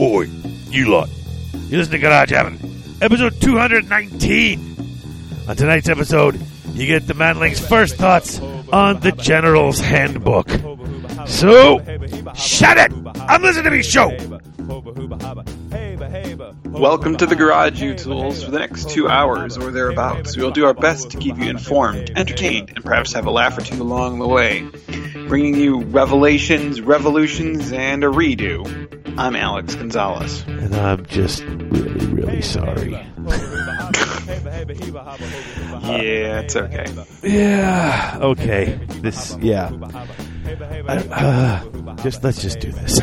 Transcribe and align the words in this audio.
Oi, 0.00 0.28
you 0.70 0.90
lot. 0.90 1.10
You 1.52 1.78
listen 1.78 1.90
to 1.90 1.98
Garage 1.98 2.30
Hammer, 2.30 2.56
episode 3.02 3.40
219. 3.40 4.76
On 5.48 5.56
tonight's 5.56 5.88
episode, 5.88 6.40
you 6.72 6.86
get 6.86 7.08
the 7.08 7.14
Manling's 7.14 7.58
first 7.58 7.96
thoughts 7.96 8.38
on 8.72 9.00
the 9.00 9.10
General's 9.10 9.80
Handbook. 9.80 10.50
So, 11.26 11.80
shut 12.36 12.78
it! 12.78 12.92
I'm 13.16 13.42
listening 13.42 13.64
to 13.64 13.70
me 13.72 13.82
show! 13.82 14.10
Welcome 16.66 17.16
to 17.16 17.26
the 17.26 17.34
Garage 17.36 17.82
U 17.82 17.94
Tools 17.96 18.44
for 18.44 18.52
the 18.52 18.60
next 18.60 18.90
two 18.90 19.08
hours 19.08 19.58
or 19.58 19.72
thereabouts. 19.72 20.36
We'll 20.36 20.52
do 20.52 20.64
our 20.64 20.74
best 20.74 21.10
to 21.10 21.18
keep 21.18 21.36
you 21.38 21.50
informed, 21.50 22.12
entertained, 22.16 22.70
and 22.76 22.84
perhaps 22.84 23.12
have 23.14 23.26
a 23.26 23.32
laugh 23.32 23.58
or 23.58 23.62
two 23.62 23.82
along 23.82 24.20
the 24.20 24.28
way. 24.28 24.64
Bringing 25.26 25.56
you 25.56 25.80
revelations, 25.80 26.80
revolutions, 26.80 27.72
and 27.72 28.04
a 28.04 28.08
redo. 28.08 28.94
I'm 29.18 29.34
Alex 29.34 29.74
Gonzalez. 29.74 30.44
And 30.46 30.74
I'm 30.76 31.04
just 31.06 31.42
really, 31.42 32.06
really 32.06 32.42
sorry. 32.42 32.92
Yeah, 35.82 36.40
it's 36.40 36.54
okay. 36.56 36.86
Yeah, 37.22 38.18
okay. 38.22 38.78
This, 39.00 39.36
yeah. 39.40 39.70
I, 40.88 40.96
uh, 41.10 41.96
just 41.96 42.22
let's 42.22 42.40
just 42.40 42.60
do 42.60 42.70
this. 42.70 43.00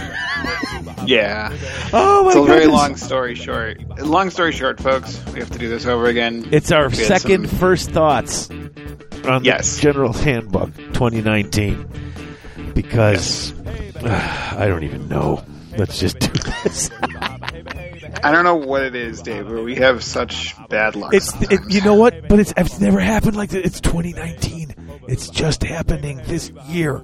Yeah. 1.05 1.51
Oh 1.93 2.23
my 2.23 2.27
It's 2.29 2.35
a 2.37 2.43
very 2.43 2.59
goodness. 2.61 2.67
long 2.79 2.95
story 2.95 3.35
short. 3.35 3.81
Long 3.99 4.29
story 4.29 4.51
short, 4.53 4.79
folks, 4.79 5.21
we 5.33 5.39
have 5.39 5.51
to 5.51 5.59
do 5.59 5.67
this 5.69 5.85
over 5.85 6.05
again. 6.07 6.47
It's 6.51 6.71
our 6.71 6.87
We 6.89 6.97
had 6.97 7.07
second 7.19 7.49
some- 7.49 7.59
first 7.59 7.91
thoughts 7.91 8.49
on 9.27 9.43
Yes. 9.43 9.75
the 9.75 9.81
General 9.81 10.13
Handbook 10.13 10.73
2019 10.93 11.85
because 12.73 13.53
I 14.03 14.65
don't 14.67 14.83
even 14.83 15.07
know. 15.09 15.43
Let's 15.77 15.99
just 15.99 16.19
do 16.19 16.27
this. 16.63 16.89
I 18.23 18.31
don't 18.31 18.43
know 18.43 18.55
what 18.55 18.83
it 18.83 18.95
is, 18.95 19.21
Dave, 19.21 19.47
but 19.47 19.63
we 19.63 19.75
have 19.75 20.03
such 20.03 20.55
bad 20.69 20.95
luck. 20.95 21.13
It's 21.13 21.33
it, 21.51 21.59
you 21.69 21.81
know 21.81 21.95
what, 21.95 22.27
but 22.27 22.39
it's 22.39 22.53
it's 22.57 22.79
never 22.79 22.99
happened 22.99 23.35
like 23.35 23.49
this. 23.49 23.65
It's 23.65 23.81
2019. 23.81 24.75
It's 25.07 25.29
just 25.29 25.63
happening 25.63 26.21
this 26.25 26.51
year. 26.67 27.03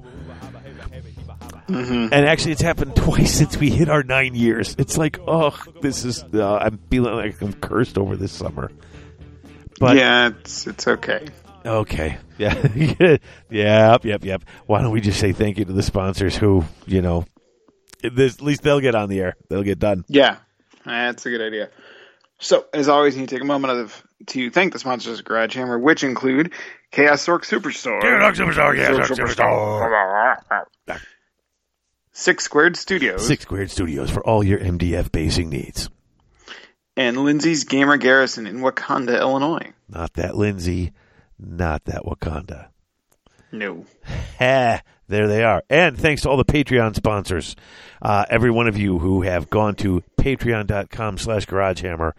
Mhm. 1.68 2.08
And 2.12 2.26
actually, 2.26 2.52
it's 2.52 2.60
happened 2.62 2.96
twice 2.96 3.32
since 3.32 3.56
we 3.56 3.70
hit 3.70 3.88
our 3.88 4.02
nine 4.02 4.34
years. 4.34 4.74
It's 4.78 4.98
like, 4.98 5.18
oh, 5.26 5.56
this 5.80 6.04
is. 6.04 6.24
Uh, 6.34 6.56
I'm 6.56 6.78
feeling 6.90 7.14
like 7.14 7.40
I'm 7.40 7.52
cursed 7.52 7.98
over 7.98 8.16
this 8.16 8.32
summer. 8.32 8.70
But 9.78 9.96
yeah, 9.96 10.28
it's 10.28 10.66
it's 10.66 10.86
okay. 10.88 11.26
Okay. 11.64 12.18
Yeah. 12.38 12.54
yep. 13.50 14.04
Yep. 14.04 14.24
Yep. 14.24 14.44
Why 14.66 14.82
don't 14.82 14.90
we 14.90 15.00
just 15.00 15.20
say 15.20 15.30
thank 15.30 15.58
you 15.58 15.64
to 15.64 15.72
the 15.72 15.82
sponsors 15.84 16.34
who, 16.36 16.64
you 16.86 17.02
know, 17.02 17.24
this, 18.02 18.34
at 18.36 18.42
least 18.42 18.62
they'll 18.62 18.80
get 18.80 18.94
on 18.94 19.08
the 19.08 19.20
air. 19.20 19.36
They'll 19.48 19.62
get 19.62 19.78
done. 19.78 20.04
Yeah, 20.08 20.36
that's 20.84 21.24
a 21.26 21.30
good 21.30 21.40
idea. 21.40 21.70
So, 22.38 22.66
as 22.74 22.88
always, 22.88 23.14
you 23.14 23.20
need 23.20 23.28
to 23.28 23.36
take 23.36 23.42
a 23.42 23.46
moment 23.46 23.78
of, 23.78 24.02
to 24.28 24.50
thank 24.50 24.72
the 24.72 24.78
sponsors 24.80 25.20
of 25.20 25.24
Garage 25.24 25.54
Hammer, 25.54 25.78
which 25.78 26.02
include 26.02 26.52
Chaos 26.90 27.28
Orc 27.28 27.44
Superstore, 27.44 28.00
Superstar. 29.06 30.64
Six 32.12 32.44
Squared 32.44 32.76
Studios, 32.76 33.26
Six 33.26 33.42
Squared 33.44 33.70
Studios 33.70 34.10
for 34.10 34.26
all 34.26 34.44
your 34.44 34.58
MDF 34.58 35.10
basing 35.12 35.48
needs. 35.48 35.88
and 36.96 37.16
Lindsay's 37.16 37.64
Gamer 37.64 37.96
Garrison 37.96 38.46
in 38.46 38.60
Wauconda, 38.60 39.18
Illinois. 39.18 39.72
Not 39.88 40.12
that 40.14 40.36
Lindsay. 40.36 40.92
Not 41.38 41.86
that 41.86 42.02
Wakanda. 42.02 42.68
No. 43.50 43.86
There 45.12 45.28
they 45.28 45.44
are. 45.44 45.62
And 45.68 45.98
thanks 45.98 46.22
to 46.22 46.30
all 46.30 46.38
the 46.38 46.44
Patreon 46.46 46.96
sponsors, 46.96 47.54
uh, 48.00 48.24
every 48.30 48.50
one 48.50 48.66
of 48.66 48.78
you 48.78 48.98
who 48.98 49.20
have 49.20 49.50
gone 49.50 49.74
to 49.74 50.02
patreon.com 50.16 51.18
slash 51.18 51.44
garagehammer 51.44 52.12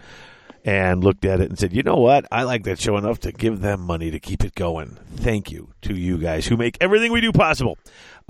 and 0.63 1.03
looked 1.03 1.25
at 1.25 1.41
it 1.41 1.49
and 1.49 1.57
said, 1.57 1.73
you 1.73 1.81
know 1.81 1.95
what? 1.95 2.27
I 2.31 2.43
like 2.43 2.65
that 2.65 2.79
show 2.79 2.95
enough 2.97 3.21
to 3.21 3.31
give 3.31 3.61
them 3.61 3.81
money 3.81 4.11
to 4.11 4.19
keep 4.19 4.43
it 4.43 4.53
going. 4.53 4.99
Thank 5.15 5.51
you 5.51 5.73
to 5.81 5.95
you 5.95 6.19
guys 6.19 6.45
who 6.45 6.55
make 6.55 6.77
everything 6.81 7.11
we 7.11 7.19
do 7.19 7.31
possible. 7.31 7.79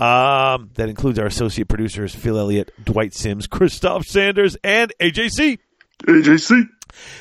Um, 0.00 0.70
that 0.76 0.88
includes 0.88 1.18
our 1.18 1.26
associate 1.26 1.68
producers, 1.68 2.14
Phil 2.14 2.38
Elliott, 2.38 2.72
Dwight 2.82 3.12
Sims, 3.12 3.46
Christoph 3.46 4.06
Sanders, 4.06 4.56
and 4.64 4.94
AJC. 4.98 5.58
AJC. 6.04 6.68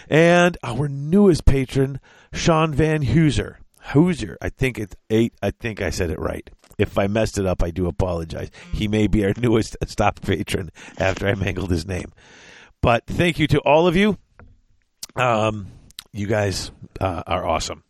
And 0.10 0.58
our 0.64 0.88
newest 0.88 1.44
patron, 1.44 2.00
Sean 2.32 2.74
Van 2.74 3.04
Hooser. 3.04 3.58
Hooser. 3.88 4.38
I 4.42 4.48
think 4.48 4.80
it's 4.80 4.96
eight. 5.10 5.34
I 5.42 5.52
think 5.52 5.82
I 5.82 5.90
said 5.90 6.10
it 6.10 6.20
right. 6.20 6.50
If 6.78 6.98
I 6.98 7.08
messed 7.08 7.38
it 7.38 7.46
up, 7.46 7.64
I 7.64 7.72
do 7.72 7.88
apologize. 7.88 8.50
He 8.72 8.88
may 8.88 9.08
be 9.08 9.26
our 9.26 9.34
newest 9.38 9.78
stop 9.86 10.22
patron 10.22 10.72
after 10.98 11.28
I 11.28 11.36
mangled 11.36 11.72
his 11.72 11.86
name. 11.86 12.12
But 12.82 13.06
thank 13.08 13.40
you 13.40 13.48
to 13.48 13.60
all 13.60 13.88
of 13.88 13.96
you. 13.96 14.18
Um, 15.16 15.68
you 16.12 16.28
guys 16.28 16.72
uh, 17.00 17.24
are 17.26 17.46
awesome. 17.46 17.84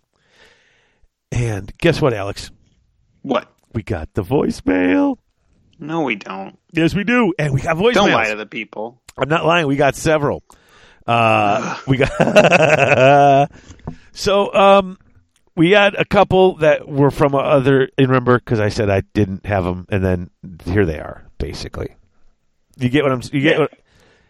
And 1.32 1.76
guess 1.78 2.02
what, 2.02 2.14
Alex? 2.14 2.52
What? 3.22 3.52
We 3.74 3.82
got 3.82 4.14
the 4.14 4.24
voicemail. 4.24 5.18
No, 5.80 6.02
we 6.02 6.16
don't. 6.16 6.60
Yes, 6.72 6.94
we 6.94 7.04
do. 7.04 7.34
And 7.40 7.54
we 7.54 7.62
got 7.62 7.76
voicemails. 7.76 7.94
Don't 7.94 8.12
lie 8.12 8.30
to 8.30 8.36
the 8.36 8.46
people. 8.46 9.02
I'm 9.18 9.30
not 9.30 9.46
lying. 9.46 9.68
We 9.68 9.76
got 9.76 9.96
several. 9.96 10.44
Uh, 11.06 11.78
we 11.88 11.98
got 11.98 13.50
so 14.14 14.54
um, 14.54 14.98
we 15.56 15.72
had 15.72 15.96
a 15.96 16.06
couple 16.06 16.56
that 16.58 16.88
were 16.88 17.12
from 17.12 17.36
other. 17.36 17.90
And 17.98 18.08
remember, 18.08 18.38
because 18.40 18.60
I 18.60 18.70
said 18.70 18.90
I 18.90 19.02
didn't 19.14 19.46
have 19.46 19.64
them, 19.64 19.86
and 19.90 20.04
then 20.04 20.30
here 20.66 20.86
they 20.86 21.00
are. 21.00 21.24
Basically, 21.38 21.96
you 22.78 22.90
get 22.90 23.04
what 23.04 23.12
I'm. 23.12 23.22
You 23.32 23.42
get 23.42 23.54
Yeah. 23.54 23.60
what. 23.60 23.74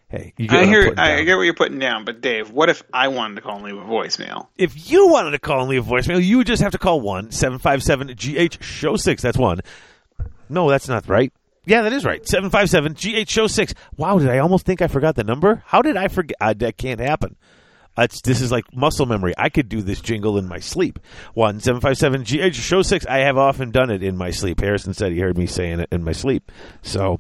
Hey, 0.10 0.34
you 0.38 0.48
get 0.48 0.56
I 0.56 0.58
what 0.60 0.64
I'm 0.64 0.70
hear. 0.70 0.94
I 0.98 1.24
get 1.24 1.36
what 1.38 1.42
you're 1.44 1.54
putting 1.56 1.80
down, 1.80 2.06
but 2.06 2.22
Dave, 2.22 2.52
what 2.52 2.70
if 2.70 2.84
I 2.94 3.08
wanted 3.08 3.36
to 3.36 3.42
call 3.42 3.56
and 3.56 3.66
leave 3.66 3.78
a 3.78 3.84
voicemail? 3.86 4.48
If 4.58 4.92
you 4.92 5.08
wanted 5.08 5.32
to 5.32 5.40
call 5.40 5.62
and 5.62 5.70
leave 5.70 5.88
a 5.88 5.92
voicemail, 5.92 6.24
you 6.24 6.38
would 6.38 6.48
just 6.48 6.62
have 6.62 6.72
to 6.74 6.78
call 6.78 7.02
one 7.02 7.32
seven 7.32 7.58
five 7.58 7.82
seven 7.84 8.08
GH 8.16 8.64
Show 8.64 8.96
six. 8.96 9.22
That's 9.24 9.38
one. 9.38 9.62
No, 10.50 10.70
that's 10.70 10.88
not 10.88 11.08
right. 11.08 11.34
Yeah, 11.66 11.82
that 11.84 11.94
is 11.94 12.04
right. 12.06 12.28
Seven 12.28 12.50
five 12.50 12.70
seven 12.70 12.94
GH 12.94 13.30
Show 13.30 13.48
six. 13.48 13.74
Wow, 13.98 14.20
did 14.20 14.30
I 14.30 14.40
almost 14.40 14.66
think 14.66 14.82
I 14.82 14.88
forgot 14.88 15.16
the 15.16 15.24
number? 15.24 15.64
How 15.66 15.82
did 15.82 15.98
I 15.98 16.10
forget? 16.10 16.38
Uh, 16.42 16.54
that 16.58 16.78
can't 16.78 17.00
happen. 17.00 17.36
That's 17.96 18.22
this 18.22 18.42
is 18.42 18.52
like 18.52 18.76
muscle 18.76 19.06
memory. 19.06 19.34
I 19.38 19.50
could 19.50 19.70
do 19.70 19.82
this 19.82 20.02
jingle 20.02 20.38
in 20.38 20.48
my 20.48 20.60
sleep. 20.60 21.00
One 21.34 21.60
seven 21.60 21.80
five 21.80 21.98
seven 21.98 22.24
GH 22.24 22.56
Show 22.56 22.82
six. 22.82 23.06
I 23.06 23.20
have 23.20 23.38
often 23.38 23.72
done 23.72 23.92
it 23.92 24.02
in 24.02 24.18
my 24.18 24.32
sleep. 24.32 24.62
Harrison 24.62 24.94
said 24.94 25.12
he 25.12 25.20
heard 25.20 25.38
me 25.38 25.46
saying 25.46 25.80
it 25.80 25.90
in 25.92 26.04
my 26.04 26.14
sleep. 26.14 26.52
So. 26.82 27.20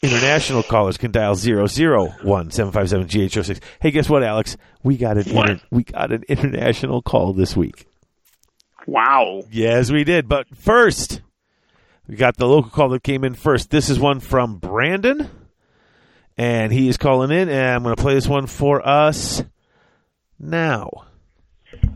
International 0.00 0.62
callers 0.62 0.96
can 0.96 1.10
dial 1.10 1.34
001 1.34 1.68
757 2.52 3.08
GH06. 3.08 3.60
Hey, 3.80 3.90
guess 3.90 4.08
what, 4.08 4.22
Alex? 4.22 4.56
We 4.84 4.96
got 4.96 5.18
an 5.18 5.28
inter- 5.28 5.60
we 5.72 5.82
got 5.82 6.12
an 6.12 6.22
international 6.28 7.02
call 7.02 7.32
this 7.32 7.56
week. 7.56 7.88
Wow. 8.86 9.42
Yes, 9.50 9.90
we 9.90 10.04
did. 10.04 10.28
But 10.28 10.46
first, 10.56 11.20
we 12.06 12.14
got 12.14 12.36
the 12.36 12.46
local 12.46 12.70
call 12.70 12.90
that 12.90 13.02
came 13.02 13.24
in 13.24 13.34
first. 13.34 13.70
This 13.70 13.90
is 13.90 13.98
one 13.98 14.20
from 14.20 14.58
Brandon, 14.58 15.28
and 16.36 16.72
he 16.72 16.88
is 16.88 16.96
calling 16.96 17.32
in, 17.32 17.48
and 17.48 17.66
I'm 17.66 17.82
going 17.82 17.96
to 17.96 18.00
play 18.00 18.14
this 18.14 18.28
one 18.28 18.46
for 18.46 18.86
us 18.86 19.42
now. 20.38 20.90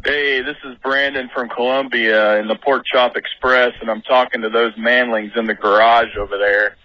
Hey, 0.04 0.42
this 0.42 0.56
is 0.64 0.76
Brandon 0.82 1.30
from 1.32 1.48
Columbia 1.48 2.38
in 2.38 2.48
the 2.48 2.56
Pork 2.56 2.84
Chop 2.84 3.16
Express, 3.16 3.72
and 3.80 3.90
I'm 3.90 4.02
talking 4.02 4.42
to 4.42 4.50
those 4.50 4.74
manlings 4.74 5.36
in 5.36 5.46
the 5.46 5.54
garage 5.54 6.16
over 6.18 6.36
there. 6.36 6.76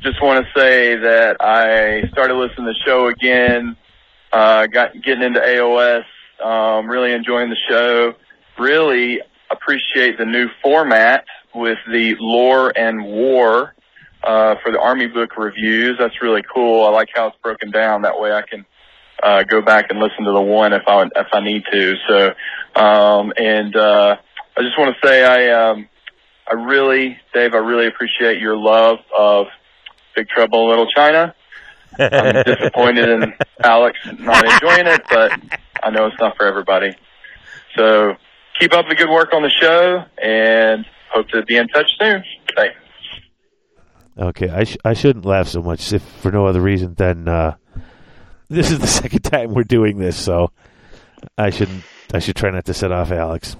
Just 0.00 0.20
want 0.20 0.44
to 0.44 0.60
say 0.60 0.96
that 0.96 1.36
I 1.40 2.08
started 2.10 2.34
listening 2.34 2.66
to 2.66 2.72
the 2.72 2.78
show 2.84 3.06
again, 3.06 3.76
uh, 4.32 4.66
got 4.66 4.92
getting 5.02 5.22
into 5.22 5.38
AOS, 5.38 6.04
um, 6.44 6.88
really 6.88 7.12
enjoying 7.12 7.50
the 7.50 7.56
show. 7.68 8.14
Really 8.58 9.20
appreciate 9.50 10.18
the 10.18 10.24
new 10.24 10.48
format 10.62 11.24
with 11.54 11.78
the 11.90 12.16
lore 12.18 12.72
and 12.76 13.04
war 13.04 13.74
uh, 14.24 14.56
for 14.62 14.72
the 14.72 14.80
Army 14.80 15.06
book 15.06 15.36
reviews. 15.36 15.96
That's 15.98 16.20
really 16.22 16.42
cool. 16.52 16.84
I 16.84 16.90
like 16.90 17.10
how 17.14 17.28
it's 17.28 17.36
broken 17.42 17.70
down. 17.70 18.02
That 18.02 18.18
way, 18.18 18.32
I 18.32 18.42
can 18.42 18.64
uh, 19.22 19.44
go 19.44 19.62
back 19.62 19.86
and 19.90 19.98
listen 20.00 20.24
to 20.24 20.32
the 20.32 20.40
one 20.40 20.72
if 20.72 20.82
I 20.86 21.04
if 21.04 21.28
I 21.32 21.40
need 21.40 21.64
to. 21.70 21.94
So, 22.08 22.34
um, 22.80 23.32
and 23.36 23.74
uh, 23.76 24.16
I 24.56 24.60
just 24.62 24.78
want 24.78 24.94
to 24.94 25.06
say 25.06 25.24
I 25.24 25.70
um, 25.70 25.88
I 26.50 26.54
really, 26.54 27.18
Dave, 27.32 27.54
I 27.54 27.58
really 27.58 27.86
appreciate 27.86 28.40
your 28.40 28.56
love 28.56 28.98
of 29.16 29.46
Big 30.16 30.28
Trouble 30.28 30.64
in 30.64 30.68
Little 30.70 30.86
China. 30.88 31.34
I'm 31.98 32.42
disappointed 32.44 33.08
in 33.08 33.34
Alex 33.62 33.98
not 34.18 34.44
enjoying 34.44 34.86
it, 34.86 35.02
but 35.08 35.32
I 35.82 35.90
know 35.90 36.06
it's 36.06 36.18
not 36.18 36.36
for 36.36 36.46
everybody. 36.46 36.94
So 37.76 38.14
keep 38.58 38.72
up 38.72 38.86
the 38.88 38.94
good 38.94 39.10
work 39.10 39.32
on 39.32 39.42
the 39.42 39.50
show, 39.50 40.04
and 40.22 40.84
hope 41.10 41.28
to 41.28 41.42
be 41.44 41.56
in 41.56 41.68
touch 41.68 41.90
soon. 42.00 42.24
Thanks. 42.56 42.76
Okay, 44.18 44.50
I, 44.50 44.64
sh- 44.64 44.76
I 44.84 44.92
shouldn't 44.92 45.24
laugh 45.24 45.48
so 45.48 45.62
much 45.62 45.92
if 45.92 46.02
for 46.02 46.30
no 46.30 46.46
other 46.46 46.60
reason 46.60 46.94
than 46.94 47.28
uh, 47.28 47.56
this 48.52 48.70
is 48.70 48.78
the 48.78 48.86
second 48.86 49.20
time 49.20 49.54
we're 49.54 49.64
doing 49.64 49.98
this, 49.98 50.16
so 50.16 50.50
I 51.36 51.50
shouldn't. 51.50 51.84
I 52.14 52.18
should 52.18 52.36
try 52.36 52.50
not 52.50 52.66
to 52.66 52.74
set 52.74 52.92
off 52.92 53.10
Alex. 53.10 53.56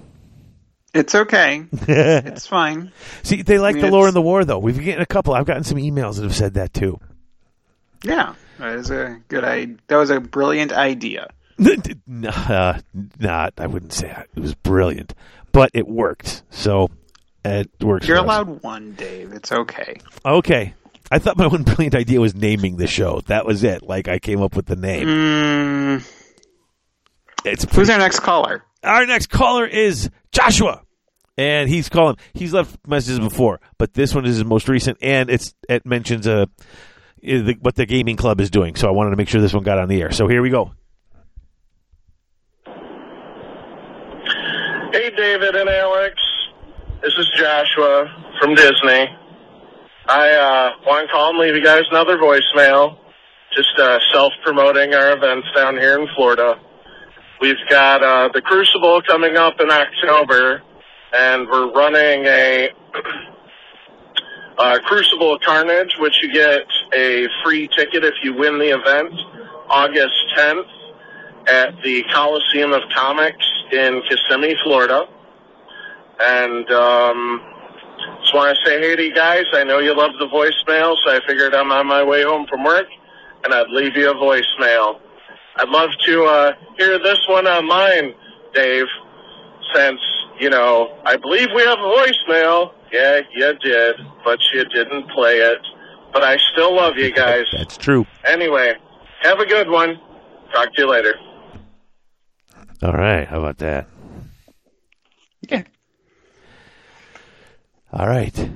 It's 0.94 1.14
okay. 1.14 1.64
It's 1.88 2.46
fine. 2.46 2.92
See, 3.22 3.42
they 3.42 3.58
like 3.58 3.76
I 3.76 3.80
mean, 3.80 3.86
the 3.86 3.92
lore 3.92 4.06
and 4.06 4.16
the 4.16 4.22
war, 4.22 4.44
though. 4.44 4.58
We've 4.58 4.78
getting 4.78 5.00
a 5.00 5.06
couple. 5.06 5.34
I've 5.34 5.46
gotten 5.46 5.64
some 5.64 5.78
emails 5.78 6.16
that 6.16 6.22
have 6.22 6.36
said 6.36 6.54
that 6.54 6.74
too. 6.74 7.00
Yeah, 8.04 8.34
that 8.58 8.74
is 8.76 8.90
a 8.90 9.20
good. 9.28 9.44
I 9.44 9.68
that 9.86 9.96
was 9.96 10.10
a 10.10 10.20
brilliant 10.20 10.72
idea. 10.72 11.28
uh, 12.26 12.80
not, 13.18 13.54
I 13.58 13.66
wouldn't 13.66 13.92
say 13.92 14.10
it 14.34 14.40
was 14.40 14.54
brilliant, 14.54 15.14
but 15.52 15.70
it 15.72 15.86
worked. 15.86 16.42
So 16.50 16.90
it 17.44 17.70
works. 17.80 18.06
You're 18.06 18.18
allowed 18.18 18.62
one, 18.62 18.92
Dave. 18.92 19.32
It's 19.32 19.52
okay. 19.52 19.98
Okay. 20.24 20.74
I 21.12 21.18
thought 21.18 21.36
my 21.36 21.46
one 21.48 21.62
brilliant 21.62 21.94
idea 21.94 22.20
was 22.20 22.34
naming 22.34 22.76
the 22.76 22.86
show. 22.86 23.20
That 23.26 23.44
was 23.46 23.62
it. 23.64 23.82
Like 23.82 24.08
I 24.08 24.18
came 24.18 24.40
up 24.42 24.56
with 24.56 24.66
the 24.66 24.76
name. 24.76 25.06
Mm, 25.06 26.12
It's 27.44 27.64
who's 27.74 27.90
our 27.90 27.98
next 27.98 28.20
caller? 28.20 28.64
Our 28.82 29.04
next 29.06 29.26
caller 29.28 29.66
is 29.66 30.10
Joshua, 30.32 30.82
and 31.36 31.68
he's 31.68 31.88
calling. 31.88 32.16
He's 32.34 32.52
left 32.52 32.76
messages 32.86 33.20
before, 33.20 33.60
but 33.78 33.92
this 33.94 34.14
one 34.14 34.24
is 34.24 34.36
his 34.36 34.44
most 34.44 34.68
recent, 34.68 34.98
and 35.02 35.28
it's 35.30 35.54
it 35.68 35.84
mentions 35.86 36.26
uh, 36.26 36.46
the, 37.22 37.56
what 37.60 37.74
the 37.76 37.86
gaming 37.86 38.16
club 38.16 38.40
is 38.40 38.50
doing. 38.50 38.74
So 38.74 38.88
I 38.88 38.90
wanted 38.92 39.10
to 39.10 39.16
make 39.16 39.28
sure 39.28 39.40
this 39.40 39.52
one 39.54 39.62
got 39.62 39.78
on 39.78 39.88
the 39.88 40.00
air. 40.00 40.10
So 40.10 40.26
here 40.28 40.42
we 40.42 40.50
go. 40.50 40.72
Hey, 44.92 45.10
David 45.16 45.56
and 45.56 45.68
Alex. 45.68 46.16
This 47.02 47.14
is 47.18 47.26
Joshua 47.36 48.32
from 48.40 48.54
Disney. 48.54 49.06
I 50.06 50.30
uh, 50.30 50.70
want 50.84 51.06
to 51.06 51.12
call 51.12 51.30
and 51.30 51.38
leave 51.38 51.54
you 51.54 51.62
guys 51.62 51.82
another 51.90 52.18
voicemail. 52.18 52.98
Just 53.54 53.78
uh, 53.78 54.00
self-promoting 54.12 54.94
our 54.94 55.12
events 55.12 55.46
down 55.54 55.76
here 55.76 56.00
in 56.00 56.08
Florida. 56.16 56.58
We've 57.40 57.54
got 57.70 58.02
uh, 58.02 58.28
the 58.34 58.42
Crucible 58.42 59.00
coming 59.02 59.36
up 59.36 59.60
in 59.60 59.70
October, 59.70 60.62
and 61.12 61.46
we're 61.48 61.70
running 61.72 62.24
a 62.26 62.70
uh, 64.58 64.78
Crucible 64.80 65.38
Carnage, 65.38 65.94
which 66.00 66.16
you 66.20 66.32
get 66.32 66.66
a 66.94 67.28
free 67.44 67.68
ticket 67.68 68.02
if 68.02 68.14
you 68.24 68.34
win 68.34 68.58
the 68.58 68.76
event, 68.76 69.12
August 69.70 70.16
10th 70.36 70.66
at 71.46 71.74
the 71.84 72.02
Coliseum 72.12 72.72
of 72.72 72.82
Comics 72.92 73.46
in 73.70 74.02
Kissimmee, 74.08 74.56
Florida. 74.64 75.06
And 76.18 76.68
um, 76.70 77.51
just 78.20 78.34
want 78.34 78.56
to 78.56 78.64
say 78.64 78.80
hey 78.80 78.96
to 78.96 79.02
you 79.02 79.14
guys. 79.14 79.44
I 79.52 79.64
know 79.64 79.78
you 79.78 79.96
love 79.96 80.12
the 80.18 80.26
voicemail, 80.26 80.96
so 81.04 81.10
I 81.10 81.20
figured 81.26 81.54
I'm 81.54 81.70
on 81.72 81.86
my 81.86 82.02
way 82.02 82.22
home 82.22 82.46
from 82.48 82.64
work, 82.64 82.86
and 83.44 83.52
I'd 83.52 83.68
leave 83.70 83.96
you 83.96 84.10
a 84.10 84.14
voicemail. 84.14 85.00
I'd 85.56 85.68
love 85.68 85.90
to 86.06 86.24
uh, 86.24 86.52
hear 86.78 86.98
this 86.98 87.18
one 87.28 87.46
on 87.46 87.66
mine, 87.66 88.14
Dave, 88.54 88.86
since, 89.74 90.00
you 90.40 90.50
know, 90.50 90.96
I 91.04 91.16
believe 91.16 91.48
we 91.54 91.62
have 91.62 91.78
a 91.78 91.82
voicemail. 91.82 92.72
Yeah, 92.90 93.20
you 93.34 93.54
did, 93.58 93.96
but 94.24 94.38
you 94.52 94.64
didn't 94.66 95.10
play 95.10 95.36
it. 95.36 95.58
But 96.12 96.22
I 96.22 96.36
still 96.52 96.74
love 96.74 96.96
you 96.96 97.12
guys. 97.12 97.46
That's 97.52 97.76
true. 97.76 98.06
Anyway, 98.24 98.74
have 99.22 99.38
a 99.40 99.46
good 99.46 99.68
one. 99.68 99.98
Talk 100.52 100.74
to 100.74 100.82
you 100.82 100.90
later. 100.90 101.14
All 102.82 102.92
right. 102.92 103.26
How 103.26 103.38
about 103.38 103.58
that? 103.58 103.86
Yeah. 105.48 105.62
All 107.92 108.06
right. 108.06 108.50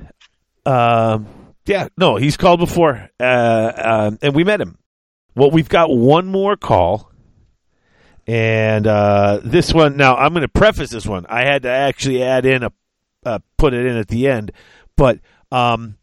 Um, 0.65 1.27
yeah, 1.65 1.89
no, 1.97 2.15
he's 2.15 2.37
called 2.37 2.59
before, 2.59 3.09
uh, 3.19 3.71
um, 3.75 4.19
and 4.21 4.33
we 4.33 4.43
met 4.43 4.59
him. 4.59 4.77
Well, 5.35 5.51
we've 5.51 5.69
got 5.69 5.89
one 5.89 6.27
more 6.27 6.55
call, 6.55 7.11
and 8.25 8.87
uh, 8.87 9.39
this 9.43 9.73
one. 9.73 9.95
Now, 9.95 10.15
I'm 10.15 10.33
going 10.33 10.41
to 10.41 10.47
preface 10.47 10.89
this 10.89 11.05
one. 11.05 11.25
I 11.29 11.45
had 11.45 11.63
to 11.63 11.69
actually 11.69 12.23
add 12.23 12.45
in 12.45 12.63
a, 12.63 12.71
uh, 13.25 13.39
put 13.57 13.73
it 13.73 13.85
in 13.85 13.97
at 13.97 14.07
the 14.07 14.27
end, 14.27 14.51
but 14.95 15.19
um, 15.51 15.97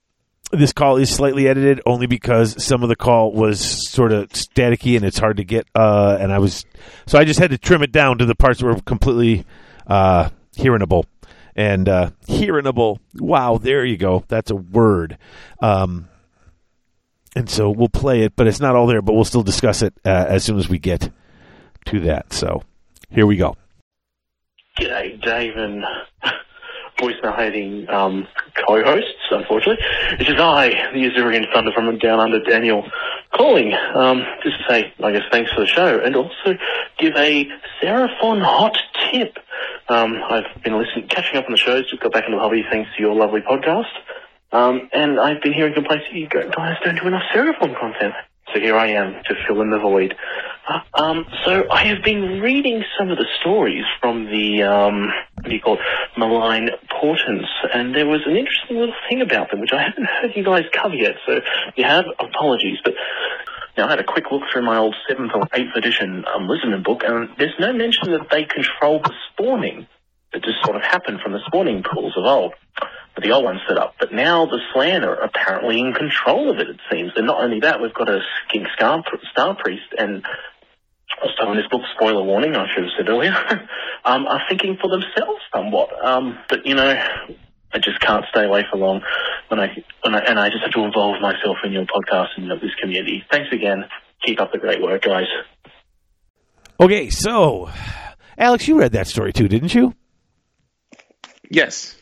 this 0.52 0.72
call 0.72 0.96
is 0.98 1.10
slightly 1.10 1.48
edited 1.48 1.80
only 1.87 2.06
because 2.06 2.62
some 2.62 2.82
of 2.82 2.88
the 2.88 2.96
call 2.96 3.32
was 3.32 3.90
sort 3.90 4.12
of 4.12 4.28
staticky 4.28 4.96
and 4.96 5.04
it's 5.04 5.19
hard 5.19 5.38
to 5.38 5.44
get. 5.44 5.66
Uh, 5.75 6.16
and 6.20 6.32
I 6.32 6.38
was 6.38 6.64
so 7.06 7.19
I 7.19 7.25
just 7.25 7.40
had 7.40 7.50
to 7.50 7.58
trim 7.58 7.82
it 7.82 7.90
down 7.90 8.19
to 8.19 8.26
the 8.26 8.34
parts 8.34 8.60
that 8.60 8.66
were 8.66 8.80
completely 8.82 9.44
uh, 9.87 10.30
hearable 10.56 11.06
and 11.56 11.88
uh, 11.88 12.10
hearable. 12.26 12.98
Wow, 13.14 13.58
there 13.58 13.84
you 13.84 13.96
go. 13.96 14.24
That's 14.28 14.50
a 14.50 14.56
word. 14.56 15.18
Um, 15.60 16.08
and 17.36 17.50
so 17.50 17.70
we'll 17.70 17.88
play 17.88 18.22
it, 18.22 18.34
but 18.36 18.46
it's 18.46 18.60
not 18.60 18.76
all 18.76 18.86
there. 18.86 19.02
But 19.02 19.14
we'll 19.14 19.24
still 19.24 19.42
discuss 19.42 19.82
it 19.82 19.94
uh, 20.04 20.26
as 20.28 20.44
soon 20.44 20.58
as 20.58 20.68
we 20.68 20.78
get 20.78 21.10
to 21.86 22.00
that. 22.00 22.32
So 22.32 22.62
here 23.10 23.26
we 23.26 23.36
go. 23.36 23.56
G'day, 24.78 25.20
Dave 25.22 25.56
and 25.56 25.84
voicemail 26.98 27.36
hating 27.36 27.88
um, 27.88 28.26
co-hosts, 28.66 29.10
unfortunately. 29.30 29.84
This 30.18 30.28
is 30.28 30.40
I, 30.40 30.70
the 30.92 31.10
Azurian 31.10 31.52
Thunder 31.52 31.72
from 31.72 31.96
Down 31.98 32.20
Under, 32.20 32.40
Daniel, 32.40 32.84
calling 33.32 33.72
um, 33.94 34.24
just 34.42 34.58
to 34.58 34.64
say, 34.68 34.92
I 35.02 35.12
guess, 35.12 35.22
thanks 35.30 35.52
for 35.52 35.60
the 35.60 35.66
show, 35.66 36.00
and 36.00 36.16
also 36.16 36.56
give 36.98 37.14
a 37.16 37.48
Seraphon 37.80 38.42
hot 38.42 38.76
tip. 39.12 39.38
Um, 39.88 40.16
I've 40.28 40.62
been 40.62 40.78
listening, 40.78 41.08
catching 41.08 41.36
up 41.36 41.46
on 41.46 41.52
the 41.52 41.58
shows, 41.58 41.90
just 41.90 42.02
got 42.02 42.12
back 42.12 42.25
into 42.25 42.36
the 42.36 42.42
hobby 42.42 42.64
thanks 42.70 42.90
to 42.96 43.02
your 43.02 43.14
lovely 43.14 43.40
podcast, 43.40 43.92
um, 44.52 44.88
and 44.92 45.20
I've 45.20 45.42
been 45.42 45.52
hearing 45.52 45.75
complaints 45.75 46.06
that 46.10 46.16
you 46.16 46.28
guys 46.28 46.76
don't 46.82 46.96
do 46.96 47.06
enough 47.06 47.25
Seraphon 47.34 47.78
content. 47.78 48.14
So 48.52 48.60
here 48.60 48.76
I 48.76 48.88
am 48.88 49.14
to 49.25 49.34
fill 49.46 49.62
in 49.62 49.70
the 49.70 49.78
void. 49.78 50.14
Uh, 50.69 50.81
um, 50.94 51.26
so 51.44 51.64
I 51.70 51.86
have 51.86 52.02
been 52.04 52.40
reading 52.40 52.84
some 52.98 53.10
of 53.10 53.19
the 53.19 53.26
stories 53.40 53.84
from 54.00 54.26
the 54.26 54.62
um, 54.62 55.06
what 55.44 55.50
do 55.50 55.54
you 55.54 55.60
call 55.60 55.75
it, 55.75 55.81
malign 56.16 56.70
portents, 56.88 57.48
and 57.72 57.94
there 57.94 58.06
was 58.06 58.20
an 58.26 58.37
interesting 58.37 58.78
little 58.78 58.94
thing 59.08 59.20
about 59.20 59.50
them 59.50 59.60
which 59.60 59.72
I 59.72 59.82
haven't 59.82 60.06
heard 60.06 60.32
you 60.34 60.44
guys 60.44 60.64
cover 60.72 60.94
yet. 60.94 61.16
So 61.26 61.40
you 61.76 61.84
have 61.84 62.06
apologies, 62.19 62.78
but 62.84 62.94
now 63.76 63.87
I 63.87 63.91
had 63.91 64.00
a 64.00 64.05
quick 64.05 64.25
look 64.31 64.43
through 64.53 64.62
my 64.62 64.79
old 64.79 64.94
seventh 65.09 65.32
or 65.35 65.47
eighth 65.53 65.75
edition 65.76 66.25
um, 66.32 66.49
Lisbon 66.49 66.82
book, 66.82 67.03
and 67.05 67.31
there's 67.38 67.55
no 67.59 67.73
mention 67.73 68.12
that 68.12 68.31
they 68.31 68.44
control 68.44 69.00
the 69.00 69.12
spawning 69.32 69.87
that 70.32 70.43
just 70.43 70.62
sort 70.65 70.76
of 70.76 70.82
happened 70.82 71.21
from 71.21 71.32
the 71.32 71.41
spawning 71.47 71.82
pools 71.82 72.15
of 72.17 72.25
old 72.25 72.55
the 73.23 73.31
old 73.31 73.44
one 73.44 73.61
set 73.69 73.79
up. 73.79 73.94
But 73.99 74.12
now 74.12 74.47
the 74.47 74.59
Slann 74.73 75.05
are 75.05 75.15
apparently 75.15 75.79
in 75.79 75.93
control 75.93 76.50
of 76.50 76.59
it, 76.59 76.69
it 76.69 76.81
seems. 76.91 77.12
And 77.17 77.26
not 77.26 77.43
only 77.43 77.61
that, 77.61 77.81
we've 77.81 77.94
got 77.94 78.09
a 78.09 78.21
Skink 78.49 78.67
Star, 78.75 79.03
Star 79.31 79.56
Priest 79.56 79.94
and 79.97 80.25
also 81.23 81.53
in 81.53 81.56
this 81.56 81.69
book, 81.71 81.82
spoiler 81.94 82.23
warning, 82.23 82.56
I 82.56 82.67
should 82.75 82.85
have 82.85 82.93
said 82.99 83.09
earlier, 83.09 83.35
um, 84.05 84.26
are 84.26 84.43
thinking 84.49 84.76
for 84.81 84.91
themselves 84.91 85.41
somewhat. 85.55 85.91
Um, 86.05 86.38
but, 86.49 86.66
you 86.66 86.75
know, 86.75 87.00
I 87.75 87.78
just 87.78 88.00
can't 88.00 88.25
stay 88.31 88.45
away 88.45 88.64
for 88.71 88.78
long 88.78 89.02
when 89.49 89.61
I, 89.61 89.85
when 90.02 90.14
I, 90.14 90.21
and 90.21 90.38
I 90.38 90.49
just 90.49 90.62
have 90.62 90.73
to 90.73 90.85
involve 90.85 91.21
myself 91.21 91.59
in 91.64 91.73
your 91.73 91.85
podcast 91.85 92.28
and 92.37 92.50
this 92.50 92.75
community. 92.81 93.25
Thanks 93.31 93.52
again. 93.52 93.85
Keep 94.25 94.40
up 94.40 94.52
the 94.52 94.59
great 94.59 94.81
work, 94.81 95.02
guys. 95.02 95.26
Okay, 96.81 97.11
so 97.11 97.69
Alex, 98.38 98.66
you 98.66 98.78
read 98.78 98.93
that 98.93 99.07
story 99.07 99.33
too, 99.33 99.49
didn't 99.49 99.75
you? 99.75 99.95
Yes. 101.50 101.97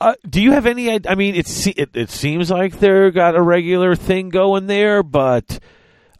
Uh, 0.00 0.14
do 0.28 0.42
you 0.42 0.52
have 0.52 0.66
any? 0.66 0.88
id- 0.88 1.06
I 1.06 1.14
mean, 1.14 1.34
it, 1.36 1.66
it 1.78 1.90
it 1.94 2.10
seems 2.10 2.50
like 2.50 2.78
they're 2.78 3.10
got 3.10 3.34
a 3.34 3.42
regular 3.42 3.94
thing 3.94 4.28
going 4.28 4.66
there, 4.66 5.02
but 5.02 5.58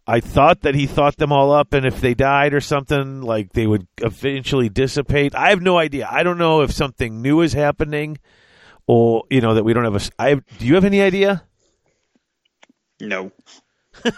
I 0.06 0.20
thought 0.20 0.62
that 0.62 0.74
he 0.74 0.86
thought 0.86 1.16
them 1.16 1.32
all 1.32 1.52
up, 1.52 1.74
and 1.74 1.84
if 1.84 2.00
they 2.00 2.14
died 2.14 2.54
or 2.54 2.60
something, 2.60 3.20
like 3.20 3.52
they 3.52 3.66
would 3.66 3.86
eventually 3.98 4.68
dissipate. 4.68 5.34
I 5.34 5.50
have 5.50 5.60
no 5.60 5.76
idea. 5.76 6.08
I 6.10 6.22
don't 6.22 6.38
know 6.38 6.62
if 6.62 6.72
something 6.72 7.20
new 7.20 7.42
is 7.42 7.52
happening, 7.52 8.18
or 8.86 9.24
you 9.30 9.40
know 9.40 9.54
that 9.54 9.64
we 9.64 9.72
don't 9.72 9.84
have 9.84 9.96
a. 9.96 10.00
I 10.18 10.28
have, 10.30 10.44
do 10.58 10.66
you 10.66 10.74
have 10.74 10.84
any 10.84 11.00
idea? 11.02 11.44
No. 13.00 13.32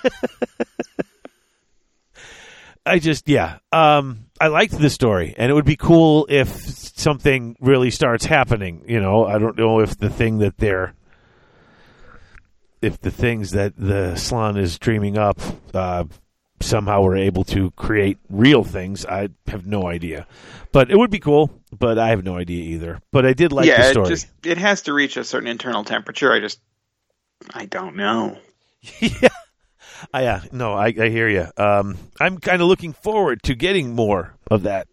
I 2.86 2.98
just 2.98 3.28
yeah. 3.28 3.58
Um, 3.72 4.26
I 4.40 4.48
liked 4.48 4.78
the 4.78 4.90
story, 4.90 5.34
and 5.36 5.50
it 5.50 5.54
would 5.54 5.64
be 5.64 5.76
cool 5.76 6.26
if 6.30 6.48
something 6.48 7.56
really 7.60 7.90
starts 7.90 8.24
happening. 8.24 8.84
You 8.88 9.00
know, 9.00 9.26
I 9.26 9.38
don't 9.38 9.58
know 9.58 9.80
if 9.80 9.98
the 9.98 10.10
thing 10.10 10.38
that 10.38 10.56
they're 10.56 10.94
if 12.80 13.00
the 13.00 13.10
things 13.10 13.50
that 13.50 13.74
the 13.76 14.16
Slann 14.16 14.56
is 14.56 14.78
dreaming 14.78 15.18
up 15.18 15.40
uh, 15.74 16.04
somehow 16.60 17.02
were 17.02 17.16
able 17.16 17.44
to 17.44 17.70
create 17.72 18.18
real 18.28 18.64
things. 18.64 19.06
I 19.06 19.28
have 19.46 19.66
no 19.66 19.86
idea, 19.86 20.26
but 20.72 20.90
it 20.90 20.96
would 20.96 21.10
be 21.10 21.18
cool. 21.18 21.50
But 21.76 21.98
I 21.98 22.08
have 22.08 22.24
no 22.24 22.36
idea 22.36 22.62
either. 22.74 23.00
But 23.12 23.26
I 23.26 23.34
did 23.34 23.52
like 23.52 23.66
yeah, 23.66 23.82
the 23.82 23.88
it 23.88 23.92
story. 23.92 24.08
just 24.08 24.26
it 24.44 24.58
has 24.58 24.82
to 24.82 24.92
reach 24.92 25.16
a 25.16 25.24
certain 25.24 25.48
internal 25.48 25.84
temperature. 25.84 26.32
I 26.32 26.40
just 26.40 26.60
I 27.52 27.66
don't 27.66 27.96
know. 27.96 28.38
yeah. 29.00 29.28
I, 30.12 30.22
yeah, 30.22 30.42
no, 30.52 30.74
I, 30.74 30.86
I 30.86 31.08
hear 31.08 31.28
you. 31.28 31.46
Um, 31.56 31.96
I'm 32.20 32.38
kind 32.38 32.62
of 32.62 32.68
looking 32.68 32.92
forward 32.92 33.42
to 33.44 33.54
getting 33.54 33.94
more 33.94 34.36
of 34.50 34.62
that 34.62 34.86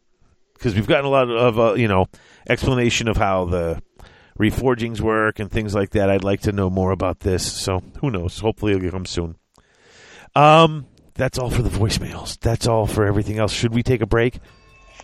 because 0.53 0.73
we've 0.73 0.87
gotten 0.87 1.05
a 1.05 1.09
lot 1.09 1.29
of, 1.29 1.59
uh, 1.59 1.73
you 1.75 1.87
know, 1.87 2.07
explanation 2.49 3.07
of 3.07 3.17
how 3.17 3.45
the 3.45 3.81
reforgings 4.39 4.99
work 4.99 5.39
and 5.39 5.51
things 5.51 5.75
like 5.75 5.91
that. 5.91 6.09
I'd 6.09 6.23
like 6.23 6.41
to 6.41 6.51
know 6.51 6.69
more 6.69 6.91
about 6.91 7.19
this. 7.19 7.49
So 7.51 7.83
who 8.01 8.09
knows? 8.09 8.39
Hopefully 8.39 8.73
it'll 8.73 8.89
come 8.91 9.05
soon. 9.05 9.35
Um, 10.35 10.87
that's 11.15 11.39
all 11.39 11.49
for 11.49 11.61
the 11.61 11.69
voicemails. 11.69 12.37
That's 12.39 12.67
all 12.67 12.85
for 12.85 13.05
everything 13.05 13.39
else. 13.39 13.51
Should 13.51 13.73
we 13.73 13.83
take 13.83 14.01
a 14.01 14.05
break? 14.05 14.39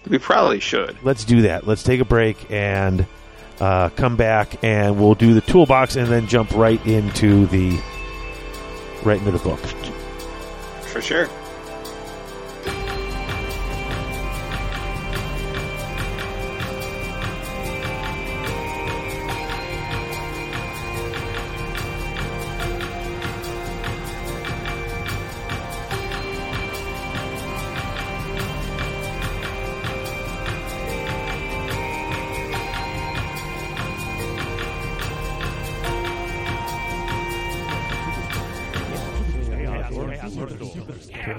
We 0.08 0.18
probably 0.18 0.60
should. 0.60 0.98
Let's 1.04 1.26
do 1.26 1.44
that. 1.44 1.68
Let's 1.68 1.84
take 1.84 2.00
a 2.00 2.06
break 2.06 2.52
and 2.52 3.06
uh, 3.60 3.90
come 3.90 4.16
back, 4.18 4.64
and 4.64 5.00
we'll 5.00 5.16
do 5.16 5.34
the 5.34 5.42
toolbox, 5.42 5.96
and 5.96 6.08
then 6.08 6.28
jump 6.28 6.52
right 6.52 6.84
into 6.86 7.46
the 7.48 7.80
right 9.04 9.20
into 9.20 9.32
the 9.32 9.40
book. 9.40 9.60
for 10.82 11.02
sure. 11.02 11.30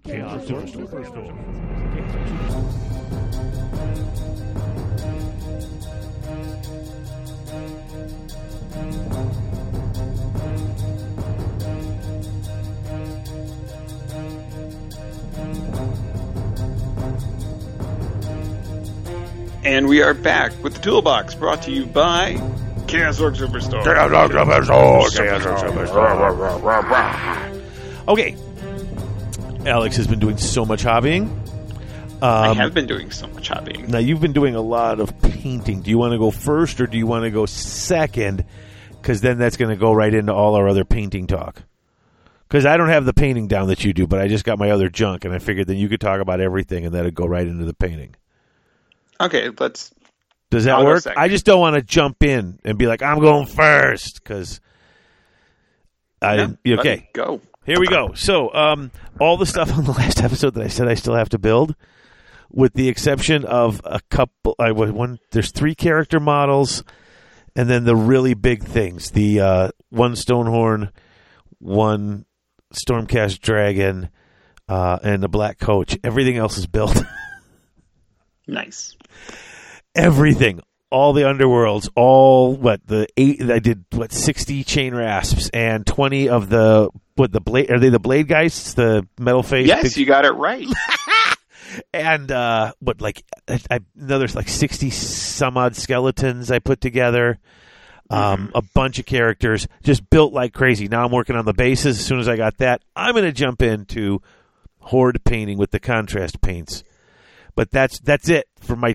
Chaos 0.00 0.50
Orc 0.50 0.64
Superstore. 0.64 1.30
And 19.64 19.88
we 19.88 20.02
are 20.02 20.12
back 20.12 20.52
with 20.62 20.74
the 20.74 20.80
toolbox 20.80 21.34
brought 21.34 21.62
to 21.62 21.70
you 21.70 21.86
by 21.86 22.32
Chaos 22.86 23.20
Orc 23.20 23.34
Superstore. 23.34 23.84
Okay. 28.08 28.36
Alex 29.66 29.96
has 29.96 30.06
been 30.06 30.18
doing 30.18 30.36
so 30.36 30.64
much 30.64 30.82
hobbying. 30.84 31.28
I 32.22 32.48
Um, 32.48 32.56
have 32.56 32.74
been 32.74 32.86
doing 32.86 33.10
so 33.10 33.26
much 33.28 33.50
hobbying. 33.50 33.88
now 33.88 33.98
you've 33.98 34.20
been 34.20 34.32
doing 34.32 34.54
a 34.54 34.60
lot 34.60 35.00
of 35.00 35.20
painting. 35.20 35.82
Do 35.82 35.90
you 35.90 35.98
want 35.98 36.12
to 36.12 36.18
go 36.18 36.30
first 36.30 36.80
or 36.80 36.86
do 36.86 36.96
you 36.96 37.06
want 37.06 37.24
to 37.24 37.30
go 37.30 37.44
second? 37.46 38.44
Because 39.00 39.20
then 39.20 39.36
that's 39.38 39.56
going 39.56 39.70
to 39.70 39.76
go 39.76 39.92
right 39.92 40.12
into 40.12 40.32
all 40.32 40.54
our 40.54 40.68
other 40.68 40.84
painting 40.84 41.26
talk. 41.26 41.62
Because 42.48 42.64
I 42.66 42.76
don't 42.76 42.88
have 42.88 43.04
the 43.04 43.12
painting 43.12 43.48
down 43.48 43.68
that 43.68 43.84
you 43.84 43.92
do, 43.92 44.06
but 44.06 44.20
I 44.20 44.28
just 44.28 44.44
got 44.44 44.58
my 44.58 44.70
other 44.70 44.88
junk, 44.88 45.24
and 45.24 45.34
I 45.34 45.38
figured 45.38 45.66
then 45.66 45.76
you 45.76 45.88
could 45.88 46.00
talk 46.00 46.20
about 46.20 46.40
everything, 46.40 46.86
and 46.86 46.94
that'd 46.94 47.14
go 47.14 47.26
right 47.26 47.46
into 47.46 47.64
the 47.64 47.74
painting. 47.74 48.14
Okay, 49.20 49.50
let's. 49.58 49.92
Does 50.50 50.64
that 50.64 50.76
I'll 50.76 50.84
work? 50.84 51.04
I 51.16 51.28
just 51.28 51.44
don't 51.44 51.58
want 51.60 51.74
to 51.74 51.82
jump 51.82 52.22
in 52.22 52.60
and 52.64 52.78
be 52.78 52.86
like, 52.86 53.02
"I'm 53.02 53.18
going 53.18 53.46
first 53.46 54.22
because 54.22 54.60
I 56.22 56.48
yeah, 56.64 56.76
okay. 56.78 57.08
Go. 57.12 57.40
Here 57.64 57.80
we 57.80 57.86
go. 57.86 58.12
So, 58.14 58.52
um, 58.52 58.90
all 59.18 59.36
the 59.36 59.46
stuff 59.46 59.72
on 59.76 59.84
the 59.84 59.92
last 59.92 60.22
episode 60.22 60.54
that 60.54 60.62
I 60.64 60.68
said 60.68 60.88
I 60.88 60.94
still 60.94 61.14
have 61.14 61.30
to 61.30 61.38
build, 61.38 61.74
with 62.50 62.74
the 62.74 62.88
exception 62.88 63.44
of 63.44 63.80
a 63.84 64.00
couple. 64.10 64.54
I 64.58 64.72
was 64.72 64.92
one. 64.92 65.18
There's 65.30 65.50
three 65.50 65.74
character 65.74 66.20
models, 66.20 66.84
and 67.56 67.68
then 67.68 67.84
the 67.84 67.96
really 67.96 68.34
big 68.34 68.62
things: 68.64 69.10
the 69.12 69.40
uh, 69.40 69.68
one 69.88 70.12
Stonehorn, 70.12 70.90
one 71.58 72.26
Stormcast 72.74 73.40
Dragon, 73.40 74.10
uh, 74.68 74.98
and 75.02 75.22
the 75.22 75.28
Black 75.28 75.58
Coach. 75.58 75.96
Everything 76.04 76.36
else 76.36 76.58
is 76.58 76.66
built. 76.66 77.02
Nice. 78.46 78.94
everything 79.94 80.60
all 80.94 81.12
the 81.12 81.22
underworlds 81.22 81.88
all 81.96 82.54
what 82.54 82.86
the 82.86 83.08
eight 83.16 83.42
i 83.50 83.58
did 83.58 83.84
what 83.90 84.12
60 84.12 84.62
Chainrasps 84.62 85.50
and 85.52 85.84
20 85.84 86.28
of 86.28 86.48
the 86.48 86.88
what 87.16 87.32
the 87.32 87.40
blade 87.40 87.68
are 87.72 87.80
they 87.80 87.88
the 87.88 87.98
blade 87.98 88.28
guys 88.28 88.74
the 88.74 89.04
metal 89.18 89.42
face 89.42 89.66
Yes, 89.66 89.82
big- 89.82 89.96
you 89.96 90.06
got 90.06 90.24
it 90.24 90.30
right. 90.30 90.68
and 91.92 92.30
uh 92.30 92.72
what 92.78 93.00
like 93.00 93.24
I, 93.48 93.60
I 93.68 93.80
another 93.98 94.28
like 94.28 94.48
60 94.48 94.90
some 94.90 95.56
odd 95.56 95.74
skeletons 95.74 96.52
i 96.52 96.60
put 96.60 96.80
together 96.80 97.38
um 98.08 98.52
a 98.54 98.62
bunch 98.62 99.00
of 99.00 99.06
characters 99.06 99.66
just 99.82 100.08
built 100.10 100.32
like 100.32 100.52
crazy. 100.52 100.86
Now 100.86 101.04
i'm 101.04 101.10
working 101.10 101.34
on 101.34 101.44
the 101.44 101.54
bases. 101.54 101.98
As 101.98 102.06
soon 102.06 102.20
as 102.20 102.28
i 102.28 102.36
got 102.36 102.58
that 102.58 102.82
i'm 102.94 103.14
going 103.14 103.24
to 103.24 103.32
jump 103.32 103.62
into 103.62 104.22
horde 104.78 105.24
painting 105.24 105.58
with 105.58 105.72
the 105.72 105.80
contrast 105.80 106.40
paints. 106.40 106.84
But 107.56 107.72
that's 107.72 107.98
that's 108.00 108.28
it 108.28 108.46
for 108.60 108.76
my 108.76 108.94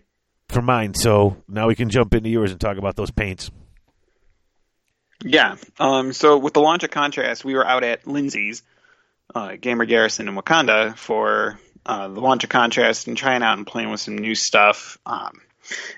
for 0.49 0.61
mine 0.61 0.93
so 0.93 1.37
now 1.47 1.67
we 1.67 1.75
can 1.75 1.89
jump 1.89 2.13
into 2.13 2.29
yours 2.29 2.51
and 2.51 2.59
talk 2.59 2.77
about 2.77 2.95
those 2.95 3.11
paints 3.11 3.49
Yeah. 5.23 5.57
Um, 5.79 6.13
so 6.13 6.37
with 6.37 6.53
the 6.53 6.61
launch 6.61 6.83
of 6.83 6.91
Contrast, 6.91 7.43
we 7.43 7.53
were 7.53 7.65
out 7.67 7.83
at 7.83 8.07
Lindsay's, 8.07 8.63
uh, 9.35 9.57
Gamer 9.59 9.85
Garrison 9.85 10.27
in 10.29 10.35
Wauconda 10.35 10.95
for 10.95 11.59
uh, 11.85 12.07
the 12.07 12.21
launch 12.21 12.43
of 12.45 12.49
Contrast 12.49 13.07
and 13.07 13.17
trying 13.17 13.43
out 13.43 13.57
and 13.57 13.67
playing 13.67 13.89
with 13.91 13.99
some 13.99 14.17
new 14.17 14.33
stuff. 14.33 14.97
Um, 15.05 15.41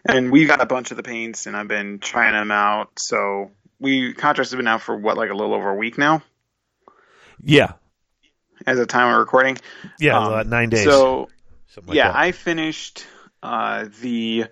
and 0.06 0.32
we 0.32 0.46
got 0.48 0.60
a 0.60 0.66
bunch 0.66 0.90
of 0.92 0.98
the 0.98 1.04
paints, 1.04 1.46
and 1.46 1.56
I've 1.56 1.68
been 1.68 2.00
trying 2.00 2.34
them 2.34 2.52
out. 2.52 2.90
So 2.98 3.52
we 3.80 4.14
Contrast 4.14 4.52
has 4.52 4.58
been 4.58 4.68
out 4.68 4.82
for 4.82 4.98
what, 4.98 5.18
like 5.18 5.30
a 5.30 5.36
little 5.36 5.54
over 5.54 5.70
a 5.70 5.76
week 5.76 5.98
now, 6.00 6.24
yeah 7.44 7.74
as 8.66 8.80
of 8.80 8.88
time 8.88 9.14
of 9.14 9.20
recording. 9.20 9.58
yeah 10.00 10.18
Um, 10.18 10.50
nine 10.50 10.70
days 10.70 10.84
So 10.84 11.30
something 11.68 11.94
yeah, 11.96 12.08
that. 12.08 12.16
I 12.16 12.32
finished 12.32 13.06
uh, 13.44 13.86
the 14.02 14.46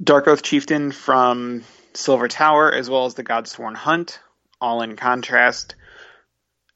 Darkoath 0.00 0.42
Chieftain 0.42 0.92
from 0.92 1.62
Silver 1.94 2.28
Tower 2.28 2.72
as 2.72 2.90
well 2.90 3.06
as 3.06 3.14
the 3.14 3.24
Godsworn 3.24 3.74
Hunt, 3.74 4.20
all 4.60 4.82
in 4.82 4.96
contrast. 4.96 5.74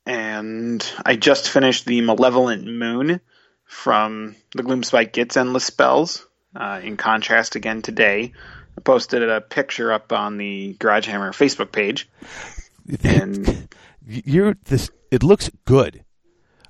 And 0.07 0.85
I 1.05 1.17
just 1.17 1.50
finished 1.50 1.85
the 1.85 2.00
Malevolent 2.00 2.67
Moon 2.67 3.21
from 3.65 4.37
the 4.55 4.62
Gloomspite 4.62 5.12
Gitz 5.12 5.37
Endless 5.37 5.65
Spells, 5.65 6.27
uh, 6.57 6.81
in 6.83 6.97
contrast 6.97 7.57
again 7.57 7.83
today. 7.83 8.33
I 8.77 8.81
posted 8.81 9.29
a 9.29 9.41
picture 9.41 9.93
up 9.93 10.12
on 10.12 10.38
the 10.38 10.75
Garage 10.79 11.07
Hammer 11.07 11.33
Facebook 11.33 11.73
page. 11.73 12.09
And 13.05 13.69
you're 14.07 14.57
this 14.65 14.91
it 15.11 15.23
looks 15.23 15.50
good 15.67 16.07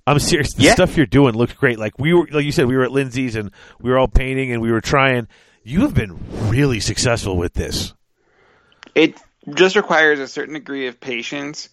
i'm 0.08 0.18
serious. 0.18 0.54
The 0.54 0.64
Yeah. 0.64 0.72
stuff 0.74 0.96
you're 0.96 1.06
doing 1.06 1.34
looks 1.34 1.52
great. 1.52 1.78
Like 1.78 1.98
we 1.98 2.14
were 2.14 2.26
like 2.30 2.44
you 2.44 2.52
said 2.52 2.66
we 2.66 2.76
were 2.76 2.84
at 2.84 2.92
lindsay's 2.92 3.36
and 3.36 3.50
we 3.80 3.90
were 3.90 3.98
all 3.98 4.08
painting 4.08 4.52
and 4.52 4.62
we 4.62 4.72
were 4.72 4.80
trying. 4.80 5.28
You 5.62 5.82
have 5.82 5.94
been 5.94 6.18
really 6.48 6.80
successful 6.80 7.36
with 7.36 7.52
this. 7.52 7.92
It 8.94 9.14
just 9.54 9.76
requires 9.76 10.18
a 10.18 10.26
certain 10.26 10.54
degree 10.54 10.86
of 10.86 10.98
patience 10.98 11.68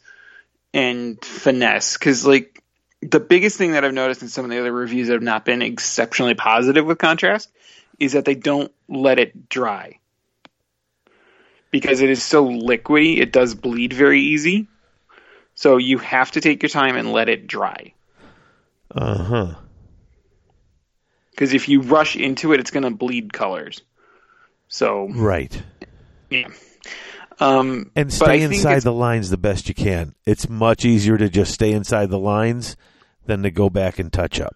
and 0.74 1.24
finesse 1.24 1.98
because 1.98 2.26
like 2.26 2.62
the 3.02 3.20
biggest 3.20 3.58
thing 3.58 3.72
that 3.74 3.86
i've 3.86 3.94
noticed 3.94 4.22
in 4.22 4.28
some 4.28 4.44
of 4.44 4.52
the 4.52 4.60
other 4.60 4.72
reviews 4.72 5.08
that 5.08 5.14
have 5.14 5.22
not 5.22 5.46
been 5.46 5.62
exceptionally 5.62 6.34
positive 6.34 6.86
with 6.86 6.98
contrast 6.98 7.50
is 8.00 8.14
that 8.14 8.26
they 8.26 8.36
don't 8.36 8.72
let 8.90 9.20
it 9.20 9.48
dry. 9.48 10.00
Because 11.72 12.02
it 12.02 12.10
is 12.10 12.22
so 12.22 12.46
liquidy 12.46 13.20
it 13.20 13.32
does 13.32 13.56
bleed 13.56 13.94
very 13.94 14.22
easy. 14.22 14.68
So 15.54 15.78
you 15.78 16.00
have 16.00 16.32
to 16.32 16.42
take 16.42 16.62
your 16.62 16.70
time 16.70 16.98
and 16.98 17.14
let 17.14 17.30
it 17.30 17.48
dry 17.48 17.94
uh-huh. 18.96 19.56
Because 21.32 21.54
if 21.54 21.68
you 21.68 21.82
rush 21.82 22.16
into 22.16 22.54
it 22.54 22.60
it's 22.60 22.72
going 22.72 22.84
to 22.84 22.92
bleed 22.92 23.34
colors. 23.34 23.82
So 24.68 25.08
right. 25.10 25.62
yeah. 26.30 26.48
Um, 27.40 27.92
and 27.96 28.12
stay 28.14 28.42
inside 28.42 28.84
the 28.84 28.94
lines 28.94 29.30
the 29.30 29.38
best 29.38 29.68
you 29.68 29.76
can. 29.76 30.16
It's 30.26 30.48
much 30.48 30.86
easier 30.86 31.18
to 31.18 31.30
just 31.30 31.54
stay 31.54 31.74
inside 31.74 32.10
the 32.10 32.20
lines 32.20 32.78
than 33.26 33.44
to 33.44 33.52
go 33.52 33.70
back 33.70 34.00
and 34.00 34.12
touch 34.12 34.40
up. 34.40 34.56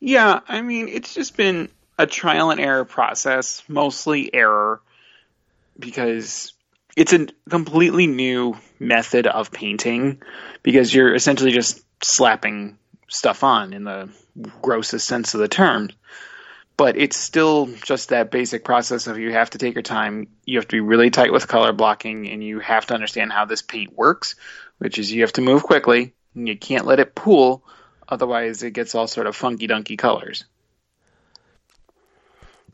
Yeah, 0.00 0.40
I 0.48 0.62
mean, 0.62 0.88
it's 0.88 1.14
just 1.14 1.36
been 1.36 1.68
a 1.98 2.06
trial 2.06 2.50
and 2.50 2.60
error 2.60 2.84
process, 2.84 3.62
mostly 3.68 4.32
error, 4.34 4.80
because 5.78 6.52
it's 6.96 7.12
a 7.12 7.26
completely 7.48 8.06
new 8.06 8.56
method 8.78 9.26
of 9.26 9.50
painting 9.50 10.22
because 10.62 10.94
you're 10.94 11.14
essentially 11.14 11.52
just 11.52 11.82
slapping 12.02 12.78
stuff 13.08 13.44
on 13.44 13.72
in 13.72 13.84
the 13.84 14.08
grossest 14.62 15.06
sense 15.06 15.34
of 15.34 15.40
the 15.40 15.48
term. 15.48 15.90
But 16.76 16.96
it's 16.96 17.16
still 17.16 17.66
just 17.66 18.08
that 18.08 18.32
basic 18.32 18.64
process 18.64 19.06
of 19.06 19.18
you 19.18 19.32
have 19.32 19.50
to 19.50 19.58
take 19.58 19.74
your 19.74 19.82
time, 19.82 20.26
you 20.44 20.58
have 20.58 20.66
to 20.66 20.76
be 20.76 20.80
really 20.80 21.10
tight 21.10 21.32
with 21.32 21.46
color 21.46 21.72
blocking, 21.72 22.28
and 22.28 22.42
you 22.42 22.58
have 22.58 22.86
to 22.86 22.94
understand 22.94 23.32
how 23.32 23.44
this 23.44 23.62
paint 23.62 23.96
works, 23.96 24.34
which 24.78 24.98
is 24.98 25.12
you 25.12 25.20
have 25.20 25.32
to 25.34 25.40
move 25.40 25.62
quickly, 25.62 26.14
and 26.34 26.48
you 26.48 26.58
can't 26.58 26.84
let 26.84 26.98
it 26.98 27.14
pool 27.14 27.64
Otherwise, 28.08 28.62
it 28.62 28.72
gets 28.72 28.94
all 28.94 29.06
sort 29.06 29.26
of 29.26 29.34
funky 29.34 29.66
dunky 29.66 29.96
colors. 29.96 30.44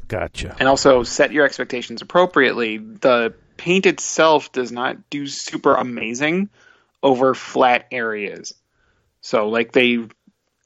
Gotcha. 0.08 0.56
And 0.58 0.68
also 0.68 1.04
set 1.04 1.32
your 1.32 1.44
expectations 1.44 2.02
appropriately. 2.02 2.78
The 2.78 3.34
paint 3.56 3.86
itself 3.86 4.50
does 4.50 4.72
not 4.72 5.08
do 5.08 5.26
super 5.26 5.74
amazing 5.74 6.50
over 7.02 7.34
flat 7.34 7.86
areas. 7.92 8.54
So, 9.20 9.48
like, 9.48 9.72
they. 9.72 9.98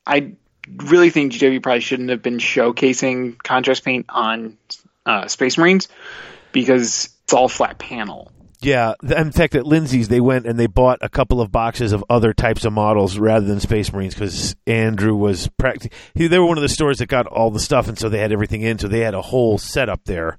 I 0.07 0.33
really 0.77 1.11
think 1.11 1.33
GW 1.33 1.63
probably 1.63 1.81
shouldn't 1.81 2.11
have 2.11 2.23
been 2.23 2.39
showcasing 2.39 3.43
contrast 3.43 3.85
paint 3.85 4.07
on 4.09 4.57
uh, 5.07 5.29
Space 5.29 5.59
Marines 5.59 5.89
because 6.53 7.11
it's 7.25 7.33
all 7.33 7.49
flat 7.49 7.79
panel. 7.79 8.31
Yeah, 8.61 8.95
in 9.03 9.31
fact, 9.31 9.55
at 9.55 9.67
Lindsay's, 9.67 10.09
they 10.09 10.21
went 10.21 10.47
and 10.47 10.59
they 10.59 10.67
bought 10.67 11.01
a 11.03 11.11
couple 11.11 11.43
of 11.43 11.53
boxes 11.53 11.93
of 11.93 12.03
other 12.09 12.33
types 12.33 12.65
of 12.65 12.73
models 12.73 13.19
rather 13.19 13.45
than 13.45 13.61
Space 13.61 13.93
Marines 13.93 14.15
because 14.15 14.57
Andrew 14.67 15.15
was 15.15 15.49
practicing. 15.59 15.93
They 16.15 16.39
were 16.39 16.47
one 16.47 16.57
of 16.57 16.63
the 16.63 16.71
stores 16.71 16.99
that 16.99 17.07
got 17.07 17.27
all 17.27 17.51
the 17.51 17.61
stuff, 17.61 17.89
and 17.89 17.99
so 17.99 18.09
they 18.09 18.21
had 18.21 18.33
everything 18.33 18.63
in. 18.63 18.79
So 18.79 18.89
they 18.89 19.01
had 19.01 19.13
a 19.13 19.21
whole 19.21 19.59
setup 19.59 20.05
there 20.05 20.39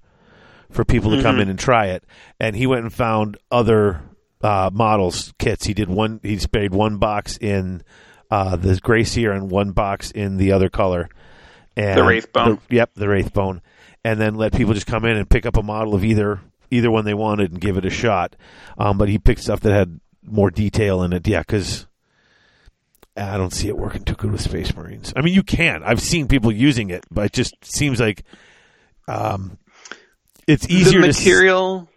for 0.72 0.84
people 0.84 1.16
to 1.16 1.22
come 1.22 1.40
in 1.40 1.50
and 1.50 1.60
try 1.60 1.88
it. 1.88 2.04
And 2.40 2.56
he 2.56 2.66
went 2.66 2.82
and 2.82 2.92
found 2.92 3.38
other 3.52 4.02
uh, 4.42 4.72
models 4.74 5.32
kits. 5.38 5.66
He 5.66 5.76
did 5.76 5.90
one. 5.90 6.20
He 6.24 6.40
sprayed 6.40 6.74
one 6.74 6.98
box 6.98 7.38
in 7.38 7.84
uh, 8.36 8.56
the 8.56 8.80
Gray 8.82 9.04
Seer 9.04 9.32
and 9.32 9.50
one 9.50 9.72
box 9.72 10.12
in 10.12 10.38
the 10.38 10.52
other 10.52 10.70
color. 10.70 11.10
And 11.78 11.98
The 11.98 12.04
Wraithbone. 12.04 12.60
the- 12.70 12.76
yep, 12.76 12.92
the 12.96 13.06
Wraithbone, 13.06 13.62
and 14.04 14.20
then 14.20 14.36
let 14.36 14.54
people 14.54 14.74
just 14.74 14.88
come 14.88 15.06
in 15.06 15.18
and 15.18 15.30
pick 15.30 15.46
up 15.46 15.58
a 15.58 15.64
model 15.64 15.94
of 15.96 16.04
either 16.04 16.40
either 16.72 16.90
one 16.90 17.06
they 17.06 17.14
wanted 17.14 17.52
and 17.52 17.62
give 17.62 17.78
it 17.78 17.86
a 17.86 17.90
shot. 17.90 18.36
Um, 18.78 18.98
but 18.98 19.08
he 19.10 19.18
picked 19.20 19.42
stuff 19.42 19.60
that 19.62 19.74
had 19.74 20.00
more 20.24 20.50
detail 20.52 21.04
in 21.04 21.14
it. 21.14 21.28
Yeah, 21.28 21.40
because 21.42 21.86
I 23.18 23.38
don't 23.38 23.54
see 23.54 23.68
it 23.70 23.78
working 23.78 24.04
too 24.04 24.16
good 24.16 24.32
with 24.32 24.42
Space 24.42 24.76
Marines. 24.76 25.14
I 25.16 25.22
mean, 25.22 25.34
you 25.34 25.44
can. 25.44 25.84
I've 25.84 26.02
seen 26.02 26.28
people 26.28 26.52
using 26.52 26.90
it, 26.90 27.06
but 27.12 27.26
it 27.26 27.34
just 27.34 27.54
seems 27.64 28.00
like 28.00 28.24
um, 29.08 29.58
it's 30.48 30.68
easier 30.70 31.02
the 31.02 31.08
to 31.08 31.14
s- 31.14 31.20
material. 31.20 31.90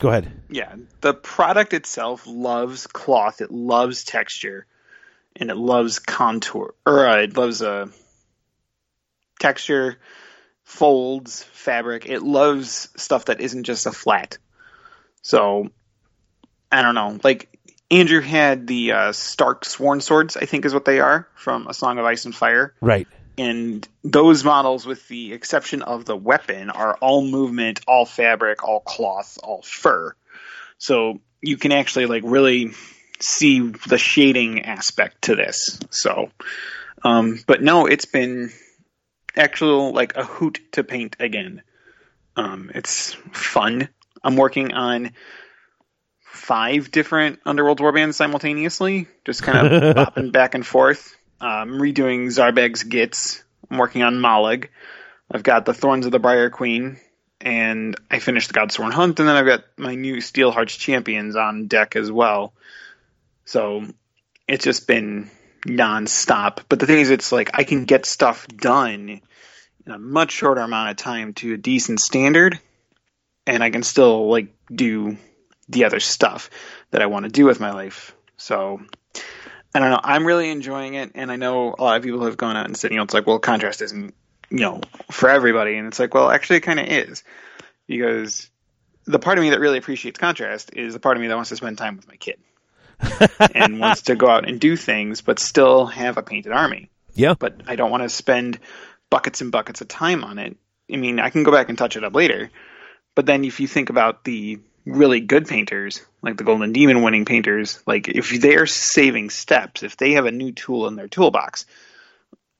Go 0.00 0.08
ahead. 0.10 0.30
yeah, 0.48 0.74
the 1.00 1.12
product 1.14 1.72
itself 1.74 2.24
loves 2.26 2.86
cloth. 2.86 3.40
It 3.40 3.50
loves 3.50 4.04
texture, 4.04 4.64
and 5.38 5.50
it 5.50 5.56
loves 5.56 5.98
contour, 5.98 6.74
or 6.84 7.06
uh, 7.06 7.22
it 7.22 7.36
loves 7.36 7.62
uh, 7.62 7.86
texture, 9.38 9.98
folds, 10.64 11.42
fabric. 11.42 12.06
It 12.06 12.22
loves 12.22 12.88
stuff 12.96 13.26
that 13.26 13.40
isn't 13.40 13.64
just 13.64 13.86
a 13.86 13.92
flat. 13.92 14.38
So, 15.22 15.70
I 16.70 16.82
don't 16.82 16.94
know. 16.94 17.18
Like 17.22 17.58
Andrew 17.90 18.20
had 18.20 18.66
the 18.66 18.92
uh, 18.92 19.12
Stark 19.12 19.64
Sworn 19.64 20.00
Swords, 20.00 20.36
I 20.36 20.44
think 20.44 20.64
is 20.64 20.74
what 20.74 20.84
they 20.84 21.00
are 21.00 21.28
from 21.34 21.66
A 21.66 21.74
Song 21.74 21.98
of 21.98 22.04
Ice 22.04 22.24
and 22.24 22.34
Fire 22.34 22.74
Right. 22.80 23.08
and 23.36 23.86
those 24.04 24.44
models, 24.44 24.84
with 24.84 25.06
the 25.08 25.32
exception 25.32 25.82
of 25.82 26.04
the 26.04 26.16
weapon, 26.16 26.70
are 26.70 26.96
all 26.96 27.22
movement, 27.22 27.80
all 27.86 28.04
fabric, 28.04 28.64
all 28.64 28.80
cloth, 28.80 29.38
all 29.42 29.62
fur. 29.62 30.14
So 30.78 31.20
you 31.40 31.56
can 31.56 31.72
actually 31.72 32.06
like 32.06 32.22
really 32.26 32.72
see 33.20 33.60
the 33.60 33.98
shading 33.98 34.64
aspect 34.64 35.22
to 35.22 35.36
this. 35.36 35.78
So, 35.90 36.30
um, 37.02 37.40
but 37.46 37.62
no, 37.62 37.86
it's 37.86 38.06
been 38.06 38.50
actual 39.36 39.92
like 39.92 40.16
a 40.16 40.24
hoot 40.24 40.60
to 40.72 40.84
paint 40.84 41.16
again. 41.20 41.62
Um, 42.36 42.70
it's 42.74 43.14
fun. 43.32 43.88
I'm 44.22 44.36
working 44.36 44.72
on 44.72 45.12
five 46.20 46.90
different 46.90 47.40
Underworld 47.44 47.80
warbands 47.80 48.14
simultaneously, 48.14 49.08
just 49.24 49.42
kind 49.42 49.66
of 49.66 49.96
bopping 49.96 50.32
back 50.32 50.54
and 50.54 50.66
forth. 50.66 51.16
I'm 51.40 51.72
redoing 51.72 52.26
Zarbag's 52.26 52.84
Gitz. 52.84 53.42
I'm 53.70 53.78
working 53.78 54.02
on 54.02 54.14
Mollog. 54.14 54.68
I've 55.30 55.42
got 55.42 55.64
the 55.64 55.74
Thorns 55.74 56.06
of 56.06 56.12
the 56.12 56.18
Briar 56.18 56.50
Queen, 56.50 56.98
and 57.40 57.96
I 58.10 58.18
finished 58.18 58.48
the 58.48 58.58
Godsworn 58.58 58.92
Hunt, 58.92 59.20
and 59.20 59.28
then 59.28 59.36
I've 59.36 59.46
got 59.46 59.64
my 59.76 59.94
new 59.94 60.16
Steelheart's 60.16 60.76
Champions 60.76 61.36
on 61.36 61.66
deck 61.66 61.96
as 61.96 62.10
well. 62.10 62.54
So 63.48 63.82
it's 64.46 64.64
just 64.64 64.86
been 64.86 65.30
nonstop. 65.66 66.64
But 66.68 66.80
the 66.80 66.86
thing 66.86 66.98
is, 66.98 67.08
it's 67.08 67.32
like 67.32 67.52
I 67.54 67.64
can 67.64 67.86
get 67.86 68.04
stuff 68.04 68.46
done 68.46 69.22
in 69.86 69.92
a 69.92 69.98
much 69.98 70.32
shorter 70.32 70.60
amount 70.60 70.90
of 70.90 70.96
time 70.98 71.32
to 71.34 71.54
a 71.54 71.56
decent 71.56 71.98
standard, 71.98 72.60
and 73.46 73.64
I 73.64 73.70
can 73.70 73.82
still 73.82 74.28
like 74.30 74.54
do 74.70 75.16
the 75.66 75.86
other 75.86 75.98
stuff 75.98 76.50
that 76.90 77.00
I 77.00 77.06
want 77.06 77.24
to 77.24 77.30
do 77.30 77.46
with 77.46 77.58
my 77.58 77.72
life. 77.72 78.14
So 78.36 78.82
I 79.74 79.78
don't 79.78 79.92
know. 79.92 80.00
I'm 80.04 80.26
really 80.26 80.50
enjoying 80.50 80.92
it, 80.92 81.12
and 81.14 81.32
I 81.32 81.36
know 81.36 81.74
a 81.78 81.82
lot 81.82 81.96
of 81.96 82.02
people 82.02 82.26
have 82.26 82.36
gone 82.36 82.58
out 82.58 82.66
and 82.66 82.76
said, 82.76 82.90
you 82.90 82.98
know, 82.98 83.04
it's 83.04 83.14
like, 83.14 83.26
well, 83.26 83.38
contrast 83.38 83.80
isn't, 83.80 84.14
you 84.50 84.58
know, 84.58 84.82
for 85.10 85.30
everybody, 85.30 85.78
and 85.78 85.86
it's 85.86 85.98
like, 85.98 86.12
well, 86.12 86.30
actually, 86.30 86.56
it 86.56 86.64
kind 86.64 86.80
of 86.80 86.86
is, 86.86 87.24
because 87.86 88.50
the 89.06 89.18
part 89.18 89.38
of 89.38 89.42
me 89.42 89.50
that 89.50 89.60
really 89.60 89.78
appreciates 89.78 90.18
contrast 90.18 90.76
is 90.76 90.92
the 90.92 91.00
part 91.00 91.16
of 91.16 91.22
me 91.22 91.28
that 91.28 91.34
wants 91.34 91.48
to 91.48 91.56
spend 91.56 91.78
time 91.78 91.96
with 91.96 92.06
my 92.06 92.16
kid 92.16 92.38
and 93.54 93.80
wants 93.80 94.02
to 94.02 94.16
go 94.16 94.28
out 94.28 94.48
and 94.48 94.60
do 94.60 94.76
things, 94.76 95.20
but 95.20 95.38
still 95.38 95.86
have 95.86 96.16
a 96.16 96.22
painted 96.22 96.52
army. 96.52 96.90
Yeah. 97.14 97.34
But 97.38 97.62
I 97.66 97.76
don't 97.76 97.90
want 97.90 98.02
to 98.02 98.08
spend 98.08 98.58
buckets 99.10 99.40
and 99.40 99.52
buckets 99.52 99.80
of 99.80 99.88
time 99.88 100.24
on 100.24 100.38
it. 100.38 100.56
I 100.92 100.96
mean, 100.96 101.20
I 101.20 101.30
can 101.30 101.42
go 101.42 101.52
back 101.52 101.68
and 101.68 101.76
touch 101.76 101.96
it 101.96 102.04
up 102.04 102.14
later, 102.14 102.50
but 103.14 103.26
then 103.26 103.44
if 103.44 103.60
you 103.60 103.66
think 103.66 103.90
about 103.90 104.24
the 104.24 104.60
really 104.86 105.20
good 105.20 105.46
painters, 105.46 106.02
like 106.22 106.36
the 106.36 106.44
Golden 106.44 106.72
Demon 106.72 107.02
winning 107.02 107.24
painters, 107.24 107.82
like 107.86 108.08
if 108.08 108.40
they're 108.40 108.66
saving 108.66 109.30
steps, 109.30 109.82
if 109.82 109.96
they 109.96 110.12
have 110.12 110.26
a 110.26 110.32
new 110.32 110.52
tool 110.52 110.86
in 110.86 110.96
their 110.96 111.08
toolbox, 111.08 111.66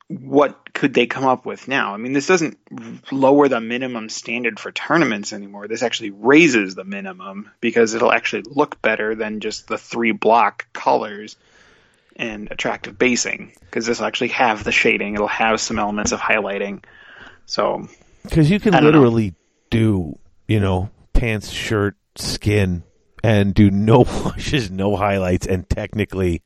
what 0.09 0.73
could 0.73 0.95
they 0.95 1.07
come 1.07 1.25
up 1.27 1.45
with 1.45 1.69
now? 1.69 1.93
I 1.93 1.99
mean, 1.99 2.15
this 2.15 2.27
doesn't 2.27 2.57
lower 3.13 3.47
the 3.49 3.61
minimum 3.61 4.09
standard 4.09 4.59
for 4.59 4.73
tournaments 4.73 5.35
anymore. 5.35 5.69
This 5.69 5.83
actually 5.83 6.11
raises 6.11 6.75
the 6.75 6.85
minimum 6.85 7.51
because 7.61 7.93
it'll 7.93 8.13
actually 8.13 8.45
look 8.47 8.81
better 8.81 9.15
than 9.15 9.41
just 9.41 9.69
the 9.69 9.77
three 9.77 10.13
block 10.13 10.67
colors 10.73 11.37
and 12.17 12.51
attractive 12.51 12.99
basing 12.99 13.53
because 13.61 13.85
this 13.85 13.99
will 14.01 14.07
actually 14.07 14.29
have 14.29 14.65
the 14.65 14.73
shading. 14.73 15.15
It'll 15.15 15.29
have 15.29 15.61
some 15.61 15.79
elements 15.79 16.13
of 16.13 16.21
highlighting. 16.21 16.83
So 17.45 17.87
Because 18.23 18.51
you 18.51 18.59
can 18.61 18.73
don't 18.73 18.83
know. 18.85 18.89
literally 18.89 19.35
do, 19.71 20.19
you 20.47 20.59
know, 20.61 20.89
pants, 21.13 21.51
shirt, 21.51 21.97
skin, 22.17 22.83
and 23.23 23.53
do 23.53 23.71
no 23.71 23.99
washes, 24.25 24.71
no 24.71 24.97
highlights, 24.97 25.47
and 25.47 25.69
technically 25.69 26.43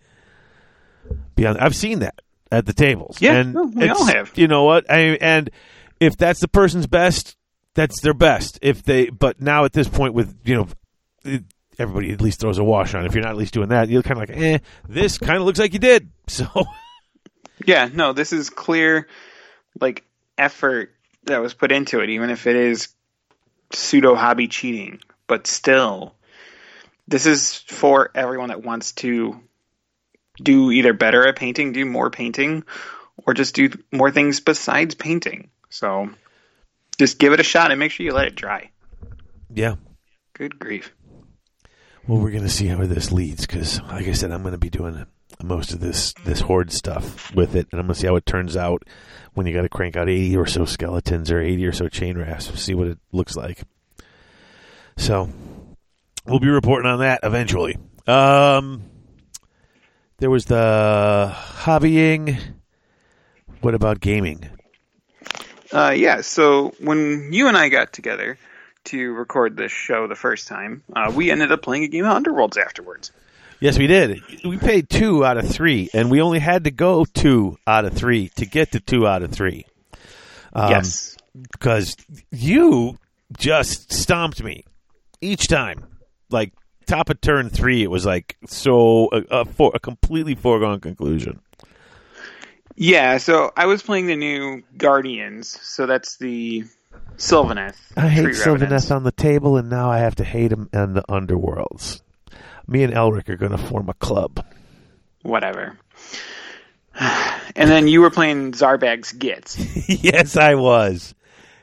beyond. 1.36 1.58
I've 1.58 1.76
seen 1.76 2.00
that 2.00 2.20
at 2.52 2.66
the 2.66 2.72
tables. 2.72 3.20
Yeah, 3.20 3.36
and 3.36 3.54
no, 3.54 3.64
we 3.64 3.88
all 3.88 4.04
have. 4.04 4.36
You 4.36 4.46
know 4.46 4.64
what? 4.64 4.88
I 4.90 5.16
and 5.20 5.50
if 5.98 6.16
that's 6.16 6.40
the 6.40 6.48
person's 6.48 6.86
best, 6.86 7.36
that's 7.74 8.00
their 8.02 8.14
best. 8.14 8.58
If 8.62 8.82
they, 8.82 9.08
but 9.08 9.40
now 9.40 9.64
at 9.64 9.72
this 9.72 9.88
point, 9.88 10.14
with 10.14 10.38
you 10.44 10.54
know, 10.54 10.68
it, 11.24 11.44
everybody 11.78 12.12
at 12.12 12.20
least 12.20 12.40
throws 12.40 12.58
a 12.58 12.64
wash 12.64 12.94
on. 12.94 13.06
If 13.06 13.14
you're 13.14 13.24
not 13.24 13.30
at 13.30 13.36
least 13.36 13.54
doing 13.54 13.70
that, 13.70 13.88
you're 13.88 14.02
kind 14.02 14.22
of 14.22 14.28
like, 14.28 14.38
eh, 14.38 14.58
this 14.88 15.18
kind 15.18 15.38
of 15.38 15.44
looks 15.44 15.58
like 15.58 15.72
you 15.72 15.78
did. 15.78 16.10
So 16.28 16.46
Yeah, 17.66 17.88
no, 17.92 18.12
this 18.12 18.32
is 18.32 18.48
clear, 18.48 19.08
like 19.80 20.04
effort 20.38 20.94
that 21.24 21.42
was 21.42 21.52
put 21.52 21.72
into 21.72 22.00
it, 22.00 22.10
even 22.10 22.30
if 22.30 22.46
it 22.46 22.56
is 22.56 22.88
pseudo 23.72 24.14
hobby 24.14 24.46
cheating. 24.46 25.00
But 25.26 25.46
still, 25.46 26.14
this 27.08 27.26
is 27.26 27.56
for 27.56 28.10
everyone 28.14 28.48
that 28.48 28.62
wants 28.62 28.92
to 28.92 29.40
do 30.40 30.70
either 30.70 30.92
better 30.92 31.26
at 31.26 31.36
painting, 31.36 31.72
do 31.72 31.84
more 31.84 32.10
painting, 32.10 32.64
or 33.26 33.34
just 33.34 33.54
do 33.54 33.70
more 33.90 34.10
things 34.10 34.40
besides 34.40 34.94
painting. 34.94 35.50
So, 35.70 36.10
just 36.98 37.18
give 37.18 37.32
it 37.32 37.40
a 37.40 37.44
shot 37.44 37.70
and 37.70 37.80
make 37.80 37.90
sure 37.92 38.04
you 38.06 38.12
let 38.12 38.26
it 38.28 38.34
dry. 38.34 38.70
yeah. 39.52 39.74
Good 40.34 40.58
grief. 40.58 40.94
Well, 42.08 42.18
we're 42.18 42.30
going 42.30 42.42
to 42.42 42.48
see 42.48 42.66
how 42.66 42.84
this 42.84 43.12
leads 43.12 43.46
because, 43.46 43.80
like 43.82 44.08
I 44.08 44.12
said, 44.12 44.32
I'm 44.32 44.42
going 44.42 44.52
to 44.52 44.58
be 44.58 44.70
doing 44.70 45.06
most 45.42 45.72
of 45.72 45.80
this 45.80 46.14
this 46.24 46.40
horde 46.40 46.72
stuff 46.72 47.32
with 47.34 47.54
it, 47.54 47.68
and 47.70 47.80
I'm 47.80 47.86
going 47.86 47.94
to 47.94 48.00
see 48.00 48.06
how 48.06 48.16
it 48.16 48.26
turns 48.26 48.56
out 48.56 48.82
when 49.34 49.46
you 49.46 49.54
got 49.54 49.62
to 49.62 49.68
crank 49.68 49.96
out 49.96 50.08
80 50.08 50.36
or 50.36 50.46
so 50.46 50.64
skeletons 50.64 51.30
or 51.30 51.40
80 51.40 51.66
or 51.66 51.72
so 51.72 51.84
Chainrasps. 51.86 52.58
See 52.58 52.74
what 52.74 52.88
it 52.88 52.98
looks 53.12 53.36
like. 53.36 53.62
So, 54.96 55.30
we'll 56.26 56.40
be 56.40 56.48
reporting 56.48 56.90
on 56.90 57.00
that 57.00 57.20
eventually. 57.22 57.76
Um, 58.06 58.82
there 60.22 60.30
was 60.30 60.44
the 60.44 61.34
hobbying. 61.34 62.38
What 63.60 63.74
about 63.74 63.98
gaming? 63.98 64.48
Uh, 65.72 65.94
yeah, 65.96 66.20
so 66.20 66.72
when 66.78 67.32
you 67.32 67.48
and 67.48 67.56
I 67.56 67.68
got 67.70 67.92
together 67.92 68.38
to 68.84 69.12
record 69.14 69.56
this 69.56 69.72
show 69.72 70.06
the 70.06 70.14
first 70.14 70.46
time, 70.46 70.84
uh, 70.94 71.10
we 71.12 71.32
ended 71.32 71.50
up 71.50 71.60
playing 71.62 71.82
a 71.82 71.88
game 71.88 72.04
of 72.04 72.22
Underworlds 72.22 72.56
afterwards. 72.56 73.10
Yes, 73.58 73.76
we 73.76 73.88
did. 73.88 74.20
We 74.44 74.58
paid 74.58 74.88
two 74.88 75.24
out 75.24 75.38
of 75.38 75.50
three, 75.50 75.90
and 75.92 76.08
we 76.08 76.22
only 76.22 76.38
had 76.38 76.64
to 76.64 76.70
go 76.70 77.04
two 77.04 77.58
out 77.66 77.84
of 77.84 77.92
three 77.92 78.28
to 78.36 78.46
get 78.46 78.70
to 78.72 78.80
two 78.80 79.08
out 79.08 79.24
of 79.24 79.32
three. 79.32 79.66
Um, 80.52 80.70
yes. 80.70 81.16
because 81.50 81.96
you 82.30 82.96
just 83.36 83.92
stomped 83.92 84.40
me 84.40 84.66
each 85.20 85.48
time. 85.48 85.84
Like 86.30 86.52
top 86.86 87.10
of 87.10 87.20
turn 87.20 87.48
three, 87.50 87.82
it 87.82 87.90
was 87.90 88.04
like 88.06 88.36
so 88.46 89.06
uh, 89.08 89.22
a, 89.30 89.40
a, 89.40 89.44
for, 89.44 89.72
a 89.74 89.80
completely 89.80 90.34
foregone 90.34 90.80
conclusion. 90.80 91.40
Yeah, 92.74 93.18
so 93.18 93.52
I 93.56 93.66
was 93.66 93.82
playing 93.82 94.06
the 94.06 94.16
new 94.16 94.62
Guardians, 94.78 95.58
so 95.62 95.86
that's 95.86 96.16
the 96.16 96.64
Sylvaneth. 97.16 97.76
I 97.96 98.08
hate 98.08 98.28
Sylvaneth 98.28 98.94
on 98.94 99.04
the 99.04 99.12
table, 99.12 99.56
and 99.58 99.68
now 99.68 99.90
I 99.90 99.98
have 99.98 100.14
to 100.16 100.24
hate 100.24 100.52
him 100.52 100.70
in 100.72 100.94
the 100.94 101.02
underworlds. 101.02 102.00
Me 102.66 102.82
and 102.82 102.92
Elric 102.94 103.28
are 103.28 103.36
going 103.36 103.52
to 103.52 103.58
form 103.58 103.88
a 103.88 103.94
club. 103.94 104.44
Whatever. 105.22 105.76
And 106.94 107.70
then 107.70 107.88
you 107.88 108.00
were 108.00 108.10
playing 108.10 108.52
Zarbag's 108.52 109.12
Gitz. 109.12 109.56
yes, 110.02 110.36
I 110.36 110.54
was, 110.54 111.14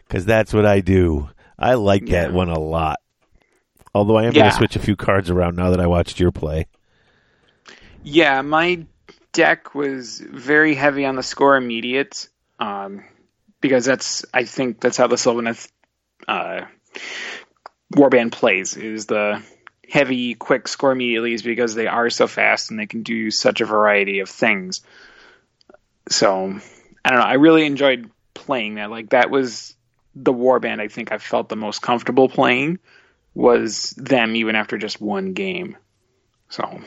because 0.08 0.25
that's 0.25 0.53
what 0.53 0.65
I 0.65 0.82
do. 0.82 1.29
I 1.58 1.73
like 1.75 2.05
that 2.08 2.29
Yeah. 2.29 2.36
one 2.36 2.49
a 2.49 2.60
lot. 2.60 2.99
Although 3.93 4.17
I 4.17 4.25
am 4.25 4.34
going 4.34 4.49
to 4.49 4.56
switch 4.56 4.75
a 4.75 4.80
few 4.80 4.95
cards 4.95 5.30
around 5.30 5.56
now 5.56 5.71
that 5.71 5.80
I 5.80 5.88
watched 5.88 6.19
your 6.19 6.32
play. 6.32 6.67
Yeah, 8.04 8.41
my 8.41 8.86
deck 9.32 9.75
was 9.75 10.19
very 10.19 10.75
heavy 10.75 11.06
on 11.06 11.15
the 11.15 11.23
score 11.23 11.56
immediate 11.56 12.28
um, 12.60 13.04
because 13.62 13.86
that's 13.86 14.25
I 14.34 14.43
think 14.43 14.80
that's 14.80 14.97
how 14.97 15.08
the 15.08 15.15
Sylvaneth 15.15 15.69
uh, 16.28 16.62
warband 17.93 18.32
plays 18.32 18.78
is 18.78 19.08
the 19.08 19.43
heavy, 19.89 20.36
quick 20.36 20.67
score 20.67 20.91
immediately 20.91 21.34
is 21.34 21.41
because 21.41 21.73
they 21.73 21.88
are 21.88 22.10
so 22.10 22.28
fast 22.28 22.69
and 22.69 22.80
they 22.80 22.86
can 22.86 23.04
do 23.04 23.32
such 23.32 23.62
a 23.62 23.65
variety 23.65 24.19
of 24.19 24.30
things. 24.30 24.82
So 26.10 26.60
I 27.04 27.10
don't 27.10 27.19
know. 27.19 27.25
I 27.25 27.34
really 27.34 27.65
enjoyed 27.65 28.10
playing 28.34 28.75
that. 28.75 28.91
Like 28.91 29.10
that 29.10 29.30
was 29.30 29.75
the 30.15 30.34
warband 30.34 30.80
I 30.80 30.88
think 30.88 31.12
I 31.12 31.17
felt 31.17 31.49
the 31.49 31.56
most 31.56 31.82
comfortable 31.82 32.30
playing 32.30 32.80
was 33.33 33.91
them 33.91 34.35
even 34.35 34.55
after 34.55 34.77
just 34.77 34.99
one 35.01 35.33
game. 35.33 35.77
So 36.49 36.81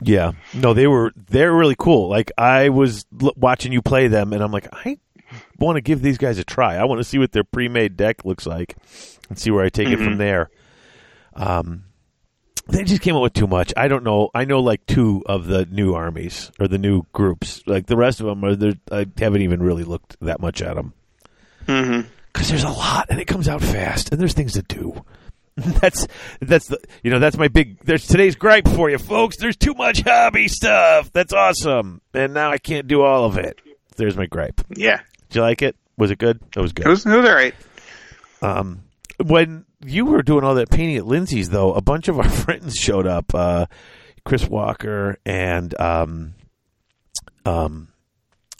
Yeah, 0.00 0.32
no, 0.54 0.74
they 0.74 0.86
were 0.86 1.12
they're 1.28 1.54
really 1.54 1.76
cool. 1.78 2.08
Like 2.08 2.32
I 2.38 2.68
was 2.70 3.06
l- 3.20 3.34
watching 3.36 3.72
you 3.72 3.82
play 3.82 4.08
them, 4.08 4.32
and 4.32 4.42
I'm 4.42 4.52
like, 4.52 4.68
I 4.72 4.98
want 5.58 5.76
to 5.76 5.80
give 5.80 6.02
these 6.02 6.18
guys 6.18 6.38
a 6.38 6.44
try. 6.44 6.76
I 6.76 6.84
want 6.84 7.00
to 7.00 7.04
see 7.04 7.18
what 7.18 7.32
their 7.32 7.44
pre-made 7.44 7.96
deck 7.96 8.24
looks 8.24 8.46
like, 8.46 8.76
and 9.28 9.38
see 9.38 9.50
where 9.50 9.64
I 9.64 9.68
take 9.68 9.88
it 9.88 9.98
from 9.98 10.16
there. 10.18 10.50
Um, 11.34 11.84
they 12.66 12.82
just 12.84 13.02
came 13.02 13.14
up 13.14 13.22
with 13.22 13.34
too 13.34 13.46
much. 13.46 13.74
I 13.76 13.88
don't 13.88 14.04
know. 14.04 14.30
I 14.34 14.46
know 14.46 14.60
like 14.60 14.86
two 14.86 15.22
of 15.26 15.46
the 15.46 15.66
new 15.66 15.94
armies 15.94 16.50
or 16.58 16.66
the 16.66 16.78
new 16.78 17.02
groups. 17.12 17.62
Like 17.66 17.86
the 17.86 17.96
rest 17.96 18.20
of 18.20 18.26
them 18.26 18.42
are. 18.44 18.56
I 18.90 19.06
haven't 19.18 19.42
even 19.42 19.62
really 19.62 19.84
looked 19.84 20.16
that 20.20 20.40
much 20.40 20.62
at 20.62 20.74
them 20.76 20.94
because 21.66 22.48
there's 22.48 22.64
a 22.64 22.70
lot, 22.70 23.06
and 23.10 23.20
it 23.20 23.26
comes 23.26 23.48
out 23.48 23.62
fast, 23.62 24.10
and 24.12 24.20
there's 24.20 24.32
things 24.34 24.54
to 24.54 24.62
do. 24.62 25.04
that's 25.80 26.06
that's 26.40 26.66
the 26.66 26.78
you 27.02 27.10
know 27.10 27.18
that's 27.18 27.36
my 27.36 27.48
big. 27.48 27.78
There's 27.80 28.06
today's 28.06 28.34
gripe 28.36 28.66
for 28.68 28.90
you, 28.90 28.98
folks. 28.98 29.36
There's 29.36 29.56
too 29.56 29.74
much 29.74 30.00
hobby 30.00 30.48
stuff. 30.48 31.12
That's 31.12 31.32
awesome, 31.32 32.00
and 32.12 32.34
now 32.34 32.50
I 32.50 32.58
can't 32.58 32.88
do 32.88 33.02
all 33.02 33.24
of 33.24 33.38
it. 33.38 33.60
There's 33.96 34.16
my 34.16 34.26
gripe. 34.26 34.60
yeah. 34.70 35.00
Did 35.28 35.36
you 35.36 35.42
like 35.42 35.62
it? 35.62 35.76
Was 35.96 36.10
it 36.10 36.18
good? 36.18 36.40
It 36.56 36.60
was 36.60 36.72
good. 36.72 36.86
It 36.86 36.88
was, 36.88 37.06
it 37.06 37.16
was 37.16 37.28
all 37.28 37.34
right. 37.34 37.54
Um, 38.42 38.82
when 39.24 39.64
you 39.84 40.04
were 40.06 40.22
doing 40.22 40.42
all 40.44 40.56
that 40.56 40.70
painting 40.70 40.96
at 40.96 41.06
Lindsay's, 41.06 41.50
though, 41.50 41.72
a 41.72 41.80
bunch 41.80 42.08
of 42.08 42.18
our 42.18 42.28
friends 42.28 42.74
showed 42.74 43.06
up. 43.06 43.32
Uh, 43.34 43.66
Chris 44.24 44.48
Walker 44.48 45.18
and 45.26 45.78
um, 45.80 46.34
um, 47.44 47.88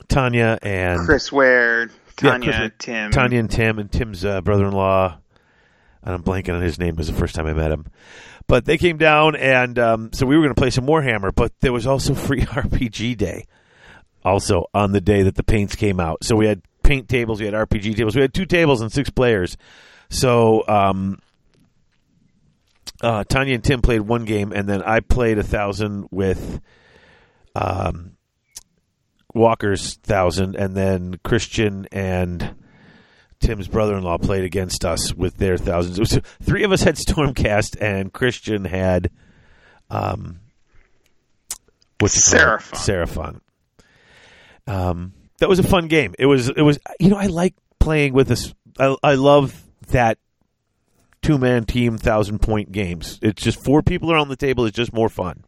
Tanya 0.08 0.58
and 0.62 1.00
Chris 1.06 1.32
Ware, 1.32 1.90
Tanya, 2.16 2.52
Chris- 2.52 2.70
Tim. 2.78 3.10
Tanya 3.10 3.38
and 3.40 3.50
Tim 3.50 3.78
and 3.78 3.90
Tim's 3.90 4.24
uh, 4.24 4.40
brother-in-law. 4.42 5.18
And 6.04 6.14
I'm 6.14 6.22
blanking 6.22 6.54
on 6.54 6.62
his 6.62 6.78
name. 6.78 6.90
It 6.90 6.98
was 6.98 7.06
the 7.06 7.14
first 7.14 7.34
time 7.34 7.46
I 7.46 7.54
met 7.54 7.72
him. 7.72 7.86
But 8.46 8.66
they 8.66 8.76
came 8.76 8.98
down, 8.98 9.36
and 9.36 9.78
um, 9.78 10.12
so 10.12 10.26
we 10.26 10.36
were 10.36 10.42
going 10.42 10.54
to 10.54 10.60
play 10.60 10.70
some 10.70 10.86
Warhammer. 10.86 11.34
But 11.34 11.52
there 11.60 11.72
was 11.72 11.86
also 11.86 12.14
free 12.14 12.42
RPG 12.42 13.16
day, 13.16 13.46
also 14.24 14.66
on 14.74 14.92
the 14.92 15.00
day 15.00 15.22
that 15.22 15.34
the 15.34 15.42
paints 15.42 15.74
came 15.74 15.98
out. 15.98 16.24
So 16.24 16.36
we 16.36 16.46
had 16.46 16.62
paint 16.82 17.08
tables, 17.08 17.40
we 17.40 17.46
had 17.46 17.54
RPG 17.54 17.96
tables, 17.96 18.14
we 18.14 18.20
had 18.20 18.34
two 18.34 18.46
tables 18.46 18.82
and 18.82 18.92
six 18.92 19.08
players. 19.08 19.56
So 20.10 20.62
um, 20.68 21.18
uh, 23.00 23.24
Tanya 23.24 23.54
and 23.54 23.64
Tim 23.64 23.80
played 23.80 24.02
one 24.02 24.24
game, 24.24 24.52
and 24.52 24.68
then 24.68 24.82
I 24.82 25.00
played 25.00 25.38
a 25.38 25.42
thousand 25.42 26.08
with 26.10 26.60
um, 27.54 28.16
Walker's 29.34 29.94
thousand, 29.94 30.56
and 30.56 30.76
then 30.76 31.18
Christian 31.24 31.86
and 31.90 32.54
Tim's 33.44 33.68
brother-in-law 33.68 34.18
played 34.18 34.44
against 34.44 34.84
us 34.84 35.14
with 35.14 35.36
their 35.36 35.58
thousands. 35.58 36.00
Was 36.00 36.18
three 36.42 36.64
of 36.64 36.72
us 36.72 36.82
had 36.82 36.96
Stormcast, 36.96 37.80
and 37.80 38.12
Christian 38.12 38.64
had 38.64 39.10
um, 39.90 40.40
what's? 41.98 42.32
Seraphon. 42.32 42.72
Seraphon. 42.74 43.40
Um, 44.66 45.12
that 45.38 45.48
was 45.48 45.58
a 45.58 45.62
fun 45.62 45.88
game. 45.88 46.14
It 46.18 46.26
was. 46.26 46.48
It 46.48 46.62
was. 46.62 46.78
You 46.98 47.10
know, 47.10 47.16
I 47.16 47.26
like 47.26 47.54
playing 47.78 48.14
with 48.14 48.28
this. 48.28 48.54
I, 48.78 48.96
I 49.02 49.14
love 49.14 49.62
that 49.88 50.18
two 51.22 51.38
man 51.38 51.64
team 51.64 51.98
thousand 51.98 52.40
point 52.40 52.72
games. 52.72 53.18
It's 53.22 53.42
just 53.42 53.62
four 53.62 53.82
people 53.82 54.10
around 54.10 54.28
the 54.28 54.36
table. 54.36 54.64
It's 54.64 54.76
just 54.76 54.92
more 54.92 55.08
fun. 55.08 55.44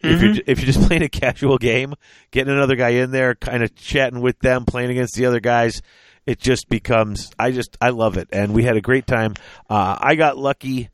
If 0.00 0.22
you're 0.22 0.34
if 0.46 0.60
you're 0.60 0.72
just 0.72 0.82
playing 0.86 1.02
a 1.02 1.08
casual 1.08 1.58
game, 1.58 1.94
getting 2.30 2.52
another 2.52 2.76
guy 2.76 2.90
in 2.90 3.10
there, 3.10 3.34
kind 3.34 3.62
of 3.62 3.74
chatting 3.74 4.20
with 4.20 4.38
them, 4.40 4.64
playing 4.64 4.90
against 4.90 5.14
the 5.14 5.26
other 5.26 5.40
guys, 5.40 5.82
it 6.28 6.38
just 6.38 6.68
becomes. 6.68 7.30
I 7.38 7.52
just 7.52 7.78
I 7.80 7.88
love 7.88 8.18
it, 8.18 8.28
and 8.30 8.52
we 8.52 8.62
had 8.62 8.76
a 8.76 8.82
great 8.82 9.06
time. 9.06 9.32
Uh, 9.70 9.96
I 9.98 10.14
got 10.14 10.36
lucky. 10.36 10.90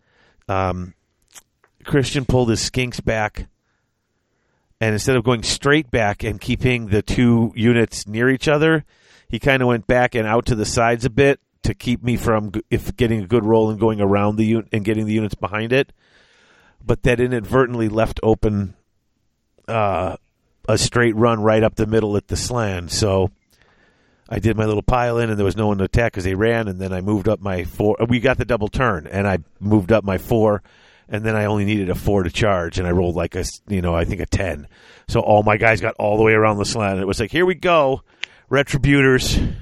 Um, 0.48 0.94
Christian 1.82 2.24
pulled 2.24 2.50
his 2.50 2.60
skinks 2.60 3.04
back, 3.04 3.48
and 4.80 4.92
instead 4.92 5.16
of 5.16 5.24
going 5.24 5.42
straight 5.42 5.90
back 5.90 6.22
and 6.22 6.40
keeping 6.40 6.86
the 6.86 7.02
two 7.02 7.52
units 7.56 8.06
near 8.06 8.30
each 8.30 8.46
other, 8.46 8.84
he 9.28 9.40
kind 9.40 9.60
of 9.60 9.66
went 9.66 9.88
back 9.88 10.14
and 10.14 10.24
out 10.24 10.46
to 10.46 10.54
the 10.54 10.64
sides 10.64 11.04
a 11.04 11.10
bit 11.10 11.40
to 11.64 11.74
keep 11.74 12.00
me 12.00 12.16
from 12.16 12.52
if 12.70 12.94
getting 12.94 13.20
a 13.20 13.26
good 13.26 13.44
roll 13.44 13.70
and 13.70 13.80
going 13.80 14.00
around 14.00 14.36
the 14.36 14.44
unit 14.44 14.68
and 14.72 14.84
getting 14.84 15.04
the 15.04 15.14
units 15.14 15.34
behind 15.34 15.72
it. 15.72 15.92
But 16.86 17.02
that 17.02 17.18
inadvertently 17.18 17.88
left 17.88 18.20
open 18.22 18.76
uh, 19.66 20.16
a 20.68 20.78
straight 20.78 21.16
run 21.16 21.42
right 21.42 21.64
up 21.64 21.74
the 21.74 21.86
middle 21.86 22.16
at 22.16 22.28
the 22.28 22.36
Slann. 22.36 22.88
So 22.88 23.32
I 24.28 24.38
did 24.38 24.56
my 24.56 24.64
little 24.64 24.82
pile 24.82 25.18
in, 25.18 25.30
and 25.30 25.38
there 25.38 25.44
was 25.44 25.56
no 25.56 25.66
one 25.66 25.78
to 25.78 25.84
attack 25.84 26.12
because 26.12 26.24
they 26.24 26.34
ran. 26.34 26.68
And 26.68 26.80
then 26.80 26.92
I 26.92 27.00
moved 27.00 27.28
up 27.28 27.40
my 27.40 27.64
four. 27.64 27.96
We 28.08 28.20
got 28.20 28.38
the 28.38 28.44
double 28.44 28.68
turn, 28.68 29.06
and 29.06 29.26
I 29.28 29.38
moved 29.60 29.92
up 29.92 30.04
my 30.04 30.18
four, 30.18 30.62
and 31.08 31.24
then 31.24 31.36
I 31.36 31.44
only 31.44 31.64
needed 31.64 31.90
a 31.90 31.94
four 31.94 32.22
to 32.22 32.30
charge, 32.30 32.78
and 32.78 32.88
I 32.88 32.92
rolled 32.92 33.16
like 33.16 33.34
a 33.34 33.44
you 33.68 33.82
know 33.82 33.94
I 33.94 34.04
think 34.04 34.20
a 34.20 34.26
ten. 34.26 34.66
So 35.08 35.20
all 35.20 35.42
my 35.42 35.56
guys 35.56 35.80
got 35.80 35.94
all 35.98 36.16
the 36.16 36.22
way 36.22 36.32
around 36.32 36.58
the 36.58 36.64
Slann. 36.64 36.98
It 36.98 37.06
was 37.06 37.20
like 37.20 37.30
here 37.30 37.46
we 37.46 37.54
go, 37.54 38.02
retributors 38.50 39.54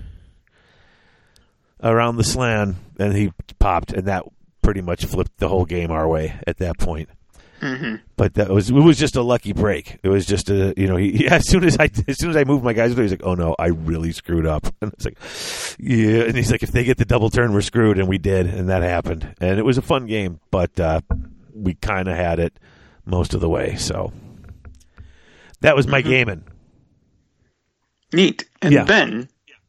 around 1.82 2.16
the 2.16 2.24
Slann, 2.24 2.76
and 2.98 3.16
he 3.16 3.32
popped, 3.58 3.92
and 3.92 4.06
that 4.06 4.24
pretty 4.62 4.80
much 4.80 5.04
flipped 5.04 5.38
the 5.38 5.48
whole 5.48 5.64
game 5.64 5.90
our 5.90 6.06
way 6.06 6.38
at 6.46 6.58
that 6.58 6.78
point 6.78 7.08
but 8.16 8.34
that 8.34 8.48
was 8.50 8.70
it 8.70 8.74
was 8.74 8.98
just 8.98 9.14
a 9.16 9.22
lucky 9.22 9.52
break. 9.52 9.98
It 10.02 10.08
was 10.08 10.26
just 10.26 10.50
a 10.50 10.74
you 10.76 10.86
know 10.88 10.96
he, 10.96 11.28
as 11.30 11.48
soon 11.48 11.64
as 11.64 11.76
I 11.78 11.88
as 12.08 12.18
soon 12.18 12.30
as 12.30 12.36
I 12.36 12.44
moved 12.44 12.64
my 12.64 12.72
guys, 12.72 12.96
he's 12.96 13.10
like, 13.10 13.22
oh 13.24 13.34
no, 13.34 13.54
I 13.58 13.66
really 13.68 14.12
screwed 14.12 14.46
up. 14.46 14.66
And 14.82 14.92
it's 14.92 15.04
like, 15.04 15.18
yeah, 15.78 16.22
and 16.24 16.34
he's 16.36 16.50
like, 16.50 16.62
if 16.62 16.72
they 16.72 16.82
get 16.84 16.96
the 16.98 17.04
double 17.04 17.30
turn, 17.30 17.52
we're 17.52 17.60
screwed, 17.62 17.98
and 17.98 18.08
we 18.08 18.18
did, 18.18 18.46
and 18.46 18.68
that 18.68 18.82
happened, 18.82 19.34
and 19.40 19.58
it 19.58 19.64
was 19.64 19.78
a 19.78 19.82
fun 19.82 20.06
game, 20.06 20.40
but 20.50 20.78
uh, 20.80 21.00
we 21.54 21.74
kind 21.74 22.08
of 22.08 22.16
had 22.16 22.38
it 22.40 22.58
most 23.06 23.32
of 23.34 23.40
the 23.40 23.48
way. 23.48 23.76
So 23.76 24.12
that 25.60 25.76
was 25.76 25.86
my 25.86 26.00
gaming. 26.02 26.42
Neat. 28.12 28.44
And 28.60 28.72
Yeah. 28.74 28.84
then, 28.84 29.28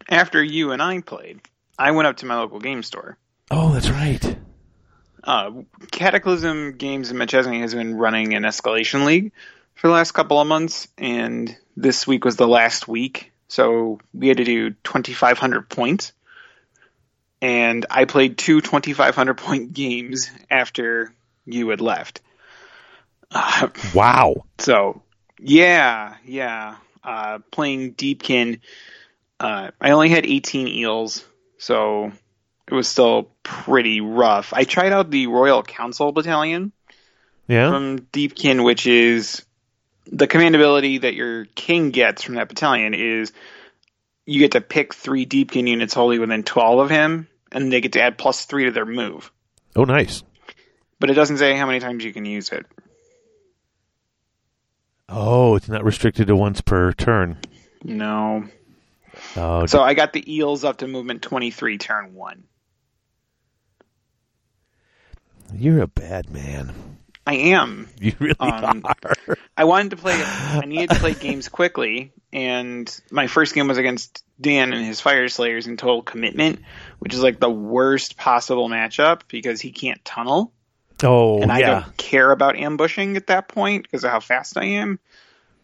after 0.09 0.43
you 0.43 0.71
and 0.71 0.81
I 0.81 0.99
played, 1.01 1.41
I 1.77 1.91
went 1.91 2.07
up 2.07 2.17
to 2.17 2.25
my 2.25 2.35
local 2.35 2.59
game 2.59 2.83
store. 2.83 3.17
Oh, 3.51 3.71
that's 3.73 3.89
right. 3.89 4.37
Uh, 5.23 5.51
Cataclysm 5.91 6.73
Games 6.77 7.11
in 7.11 7.17
McChesney 7.17 7.61
has 7.61 7.73
been 7.73 7.95
running 7.95 8.33
an 8.33 8.43
escalation 8.43 9.05
league 9.05 9.31
for 9.75 9.87
the 9.87 9.93
last 9.93 10.11
couple 10.11 10.39
of 10.39 10.47
months, 10.47 10.87
and 10.97 11.55
this 11.77 12.05
week 12.05 12.25
was 12.25 12.35
the 12.35 12.47
last 12.47 12.87
week. 12.87 13.31
So 13.47 13.99
we 14.13 14.27
had 14.27 14.37
to 14.37 14.43
do 14.43 14.71
2,500 14.71 15.69
points. 15.69 16.11
And 17.41 17.85
I 17.89 18.05
played 18.05 18.37
two 18.37 18.61
2,500 18.61 19.37
point 19.37 19.73
games 19.81 20.31
after 20.49 21.13
you 21.45 21.69
had 21.69 21.81
left. 21.81 22.21
Uh, 23.31 23.69
Wow. 23.93 24.45
so 24.59 25.01
yeah, 25.39 26.15
yeah. 26.25 26.77
Uh, 27.03 27.39
playing 27.51 27.95
Deepkin, 27.95 28.61
uh, 29.39 29.71
I 29.81 29.91
only 29.91 30.07
had 30.07 30.25
18 30.25 30.69
eels, 30.69 31.25
so 31.57 32.13
it 32.73 32.75
was 32.75 32.87
still 32.87 33.29
pretty 33.43 34.01
rough. 34.01 34.51
I 34.51 34.63
tried 34.63 34.91
out 34.93 35.11
the 35.11 35.27
Royal 35.27 35.61
Council 35.61 36.11
Battalion 36.11 36.71
Yeah. 37.47 37.69
from 37.69 37.99
Deepkin, 38.11 38.63
which 38.65 38.87
is 38.87 39.45
the 40.07 40.25
command 40.25 40.55
ability 40.55 40.97
that 40.99 41.13
your 41.13 41.45
king 41.45 41.91
gets 41.91 42.23
from 42.23 42.35
that 42.35 42.49
battalion 42.49 42.95
is 42.95 43.31
you 44.25 44.39
get 44.39 44.53
to 44.53 44.61
pick 44.61 44.93
three 44.95 45.25
Deepkin 45.27 45.67
units 45.67 45.93
wholly 45.93 46.17
within 46.17 46.41
12 46.43 46.79
of 46.79 46.89
him, 46.89 47.27
and 47.51 47.71
they 47.71 47.79
get 47.79 47.93
to 47.93 48.01
add 48.01 48.17
plus 48.17 48.45
three 48.45 48.65
to 48.65 48.71
their 48.71 48.85
move. 48.87 49.31
oh, 49.75 49.83
nice. 49.83 50.23
But 50.99 51.11
it 51.11 51.13
doesn't 51.13 51.37
say 51.37 51.55
how 51.55 51.67
many 51.67 51.79
times 51.79 52.03
you 52.03 52.11
can 52.13 52.25
use 52.25 52.49
it. 52.49 52.65
Oh, 55.09 55.55
it's 55.55 55.69
not 55.69 55.83
restricted 55.83 56.27
to 56.27 56.35
once 56.35 56.61
per 56.61 56.91
turn. 56.93 57.37
No. 57.83 58.45
Oh, 59.35 59.65
So 59.67 59.81
I 59.83 59.93
got 59.93 60.11
the 60.13 60.33
eels 60.33 60.63
up 60.63 60.77
to 60.77 60.87
movement 60.87 61.21
23, 61.21 61.77
turn 61.77 62.13
one. 62.15 62.45
You're 65.55 65.81
a 65.81 65.87
bad 65.87 66.29
man. 66.31 66.73
I 67.25 67.35
am. 67.35 67.87
You 67.99 68.13
really 68.19 68.35
Um, 68.39 68.83
are. 68.83 69.37
I 69.57 69.63
wanted 69.63 69.91
to 69.91 69.95
play. 69.97 70.21
I 70.21 70.65
needed 70.65 70.89
to 70.89 70.95
play 70.99 71.13
games 71.13 71.47
quickly, 71.47 72.11
and 72.33 72.93
my 73.11 73.27
first 73.27 73.55
game 73.55 73.67
was 73.69 73.77
against 73.77 74.23
Dan 74.41 74.73
and 74.73 74.85
his 74.85 74.99
Fyreslayers 75.01 75.67
in 75.67 75.77
Total 75.77 76.01
Commitment, 76.01 76.59
which 76.99 77.13
is 77.13 77.21
like 77.23 77.39
the 77.39 77.49
worst 77.49 78.17
possible 78.17 78.67
matchup 78.67 79.21
because 79.29 79.61
he 79.61 79.71
can't 79.71 80.03
tunnel, 80.03 80.51
Oh, 81.01 81.41
and 81.41 81.51
I 81.51 81.59
yeah. 81.59 81.69
don't 81.81 81.97
care 81.97 82.29
about 82.31 82.57
ambushing 82.57 83.15
at 83.15 83.27
that 83.27 83.47
point 83.47 83.83
because 83.83 84.03
of 84.03 84.11
how 84.11 84.19
fast 84.19 84.57
I 84.57 84.65
am. 84.65 84.99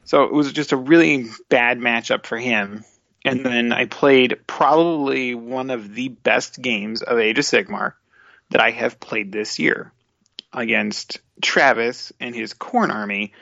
So 0.06 0.23
it 0.23 0.34
was 0.34 0.52
just 0.54 0.71
a 0.71 0.78
really 0.78 1.25
bad 1.49 1.78
matchup 1.80 2.25
for 2.25 2.38
him. 2.38 2.84
And 3.25 3.45
then 3.45 3.73
I 3.73 3.86
played 3.86 4.39
probably 4.47 5.36
one 5.36 5.69
of 5.71 5.93
the 5.93 6.08
best 6.08 6.60
games 6.62 7.02
of 7.02 7.19
Age 7.19 7.38
of 7.38 7.43
Sigmar 7.45 7.93
that 8.50 8.62
I 8.62 8.72
have 8.72 9.00
played 9.00 9.32
this 9.32 9.60
year 9.60 9.92
against 10.52 11.20
Travis 11.42 12.12
and 12.20 12.36
his 12.36 12.54
Khorne 12.54 12.94
Army. 12.94 13.34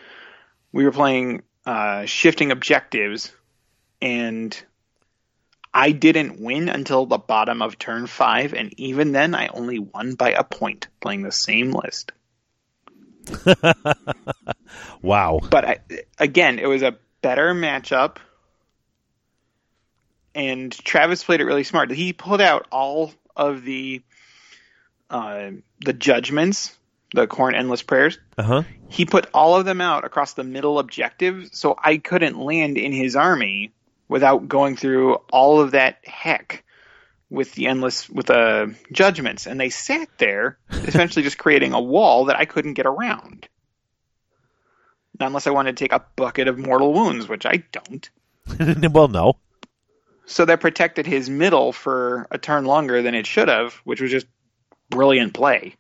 We 0.72 0.84
were 0.86 0.92
playing 0.92 1.44
uh, 1.66 2.06
shifting 2.06 2.52
objectives, 2.52 3.32
and 4.02 4.60
I 5.74 5.92
didn't 5.92 6.40
win 6.40 6.70
until 6.70 7.06
the 7.06 7.18
bottom 7.18 7.62
of 7.62 7.80
turn 7.80 8.08
five, 8.08 8.54
and 8.54 8.74
even 8.80 9.12
then, 9.12 9.36
I 9.36 9.48
only 9.48 9.80
won 9.80 10.16
by 10.16 10.32
a 10.32 10.44
point 10.44 10.88
playing 11.00 11.24
the 11.24 11.32
same 11.32 11.72
list. 11.72 12.12
Wow. 15.02 15.40
But 15.50 15.66
I, 15.66 15.80
again, 16.18 16.60
it 16.60 16.68
was 16.68 16.82
a 16.82 16.98
better 17.22 17.54
matchup. 17.54 18.18
And 20.36 20.72
Travis 20.72 21.24
played 21.24 21.42
it 21.42 21.46
really 21.46 21.64
smart. 21.64 21.92
He 21.92 22.14
pulled 22.14 22.42
out 22.42 22.68
all 22.72 23.14
of 23.36 23.64
the 23.64 24.02
uh, 25.10 25.52
the 25.80 25.94
judgments, 25.94 26.76
the 27.14 27.28
Khorne 27.28 27.56
endless 27.56 27.82
prayers. 27.82 28.20
Uh 28.38 28.44
huh. 28.44 28.64
He 28.90 29.06
put 29.06 29.28
all 29.34 29.56
of 29.56 29.66
them 29.66 29.82
out 29.82 30.06
across 30.06 30.34
the 30.34 30.44
middle 30.44 30.80
objective, 30.80 31.50
so 31.54 31.78
I 31.82 31.98
couldn't 31.98 32.38
land 32.38 32.78
in 32.78 32.92
his 32.92 33.16
army 33.16 33.74
without 34.08 34.48
going 34.48 34.76
through 34.76 35.16
all 35.32 35.60
of 35.60 35.72
that 35.72 36.00
heck 36.06 36.64
with 37.30 37.54
the 37.54 37.68
endless 37.68 38.10
with 38.10 38.28
the 38.28 38.76
judgments. 38.92 39.48
And 39.48 39.60
they 39.60 39.70
sat 39.70 40.10
there, 40.18 40.58
essentially 40.72 41.24
just 41.24 41.38
creating 41.38 41.74
a 41.74 41.82
wall 41.82 42.26
that 42.26 42.38
I 42.38 42.46
couldn't 42.46 42.76
get 42.76 42.86
around 42.86 43.48
Not 45.20 45.28
unless 45.28 45.48
I 45.48 45.52
wanted 45.52 45.76
to 45.76 45.84
take 45.84 45.94
a 45.94 46.06
bucket 46.16 46.48
of 46.48 46.58
mortal 46.58 46.94
wounds, 46.94 47.28
which 47.28 47.46
I 47.46 47.64
don't. 47.72 48.10
well, 48.94 49.10
no. 49.10 49.38
So 50.26 50.46
that 50.46 50.60
protected 50.60 51.06
his 51.06 51.30
middle 51.30 51.72
for 51.72 52.28
a 52.32 52.38
turn 52.38 52.66
longer 52.66 53.02
than 53.02 53.16
it 53.16 53.26
should 53.26 53.48
have, 53.48 53.74
which 53.86 54.02
was 54.02 54.12
just 54.12 54.28
brilliant 54.90 55.34
play. 55.34 55.76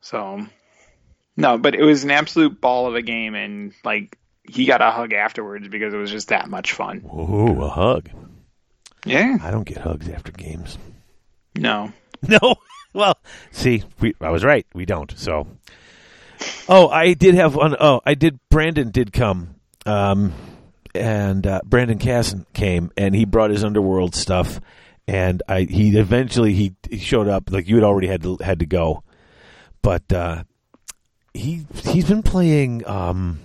So, 0.00 0.46
no, 1.36 1.58
but 1.58 1.74
it 1.74 1.82
was 1.82 2.04
an 2.04 2.10
absolute 2.10 2.60
ball 2.60 2.86
of 2.86 2.94
a 2.94 3.02
game, 3.02 3.34
and 3.34 3.72
like 3.84 4.16
he 4.44 4.64
got 4.66 4.80
a 4.80 4.90
hug 4.90 5.12
afterwards 5.12 5.68
because 5.68 5.92
it 5.92 5.98
was 5.98 6.10
just 6.10 6.28
that 6.28 6.48
much 6.48 6.72
fun. 6.72 7.04
Ooh, 7.14 7.62
a 7.62 7.68
hug. 7.68 8.08
Yeah, 9.04 9.38
I 9.42 9.50
don't 9.50 9.64
get 9.64 9.78
hugs 9.78 10.08
after 10.08 10.32
games. 10.32 10.78
no, 11.56 11.92
No. 12.28 12.56
Well, 12.94 13.18
see, 13.50 13.84
we, 14.00 14.14
I 14.20 14.30
was 14.30 14.44
right. 14.44 14.66
We 14.74 14.86
don't. 14.86 15.12
So, 15.16 15.46
oh, 16.68 16.88
I 16.88 17.12
did 17.12 17.34
have 17.34 17.54
one. 17.54 17.76
Oh, 17.78 18.00
I 18.04 18.14
did. 18.14 18.40
Brandon 18.50 18.90
did 18.90 19.12
come, 19.12 19.56
um, 19.84 20.32
and 20.94 21.46
uh, 21.46 21.60
Brandon 21.64 21.98
Casson 21.98 22.46
came, 22.54 22.90
and 22.96 23.14
he 23.14 23.24
brought 23.26 23.50
his 23.50 23.62
underworld 23.62 24.14
stuff, 24.14 24.60
and 25.08 25.42
I 25.48 25.62
he 25.62 25.96
eventually 25.96 26.52
he, 26.52 26.74
he 26.88 26.98
showed 26.98 27.28
up. 27.28 27.50
Like 27.50 27.66
you 27.66 27.76
had 27.76 27.84
already 27.84 28.06
had 28.06 28.22
to 28.22 28.36
had 28.42 28.58
to 28.60 28.66
go, 28.66 29.02
but 29.82 30.12
uh, 30.12 30.44
he 31.32 31.64
he's 31.82 32.04
been 32.06 32.22
playing. 32.22 32.86
Um, 32.86 33.40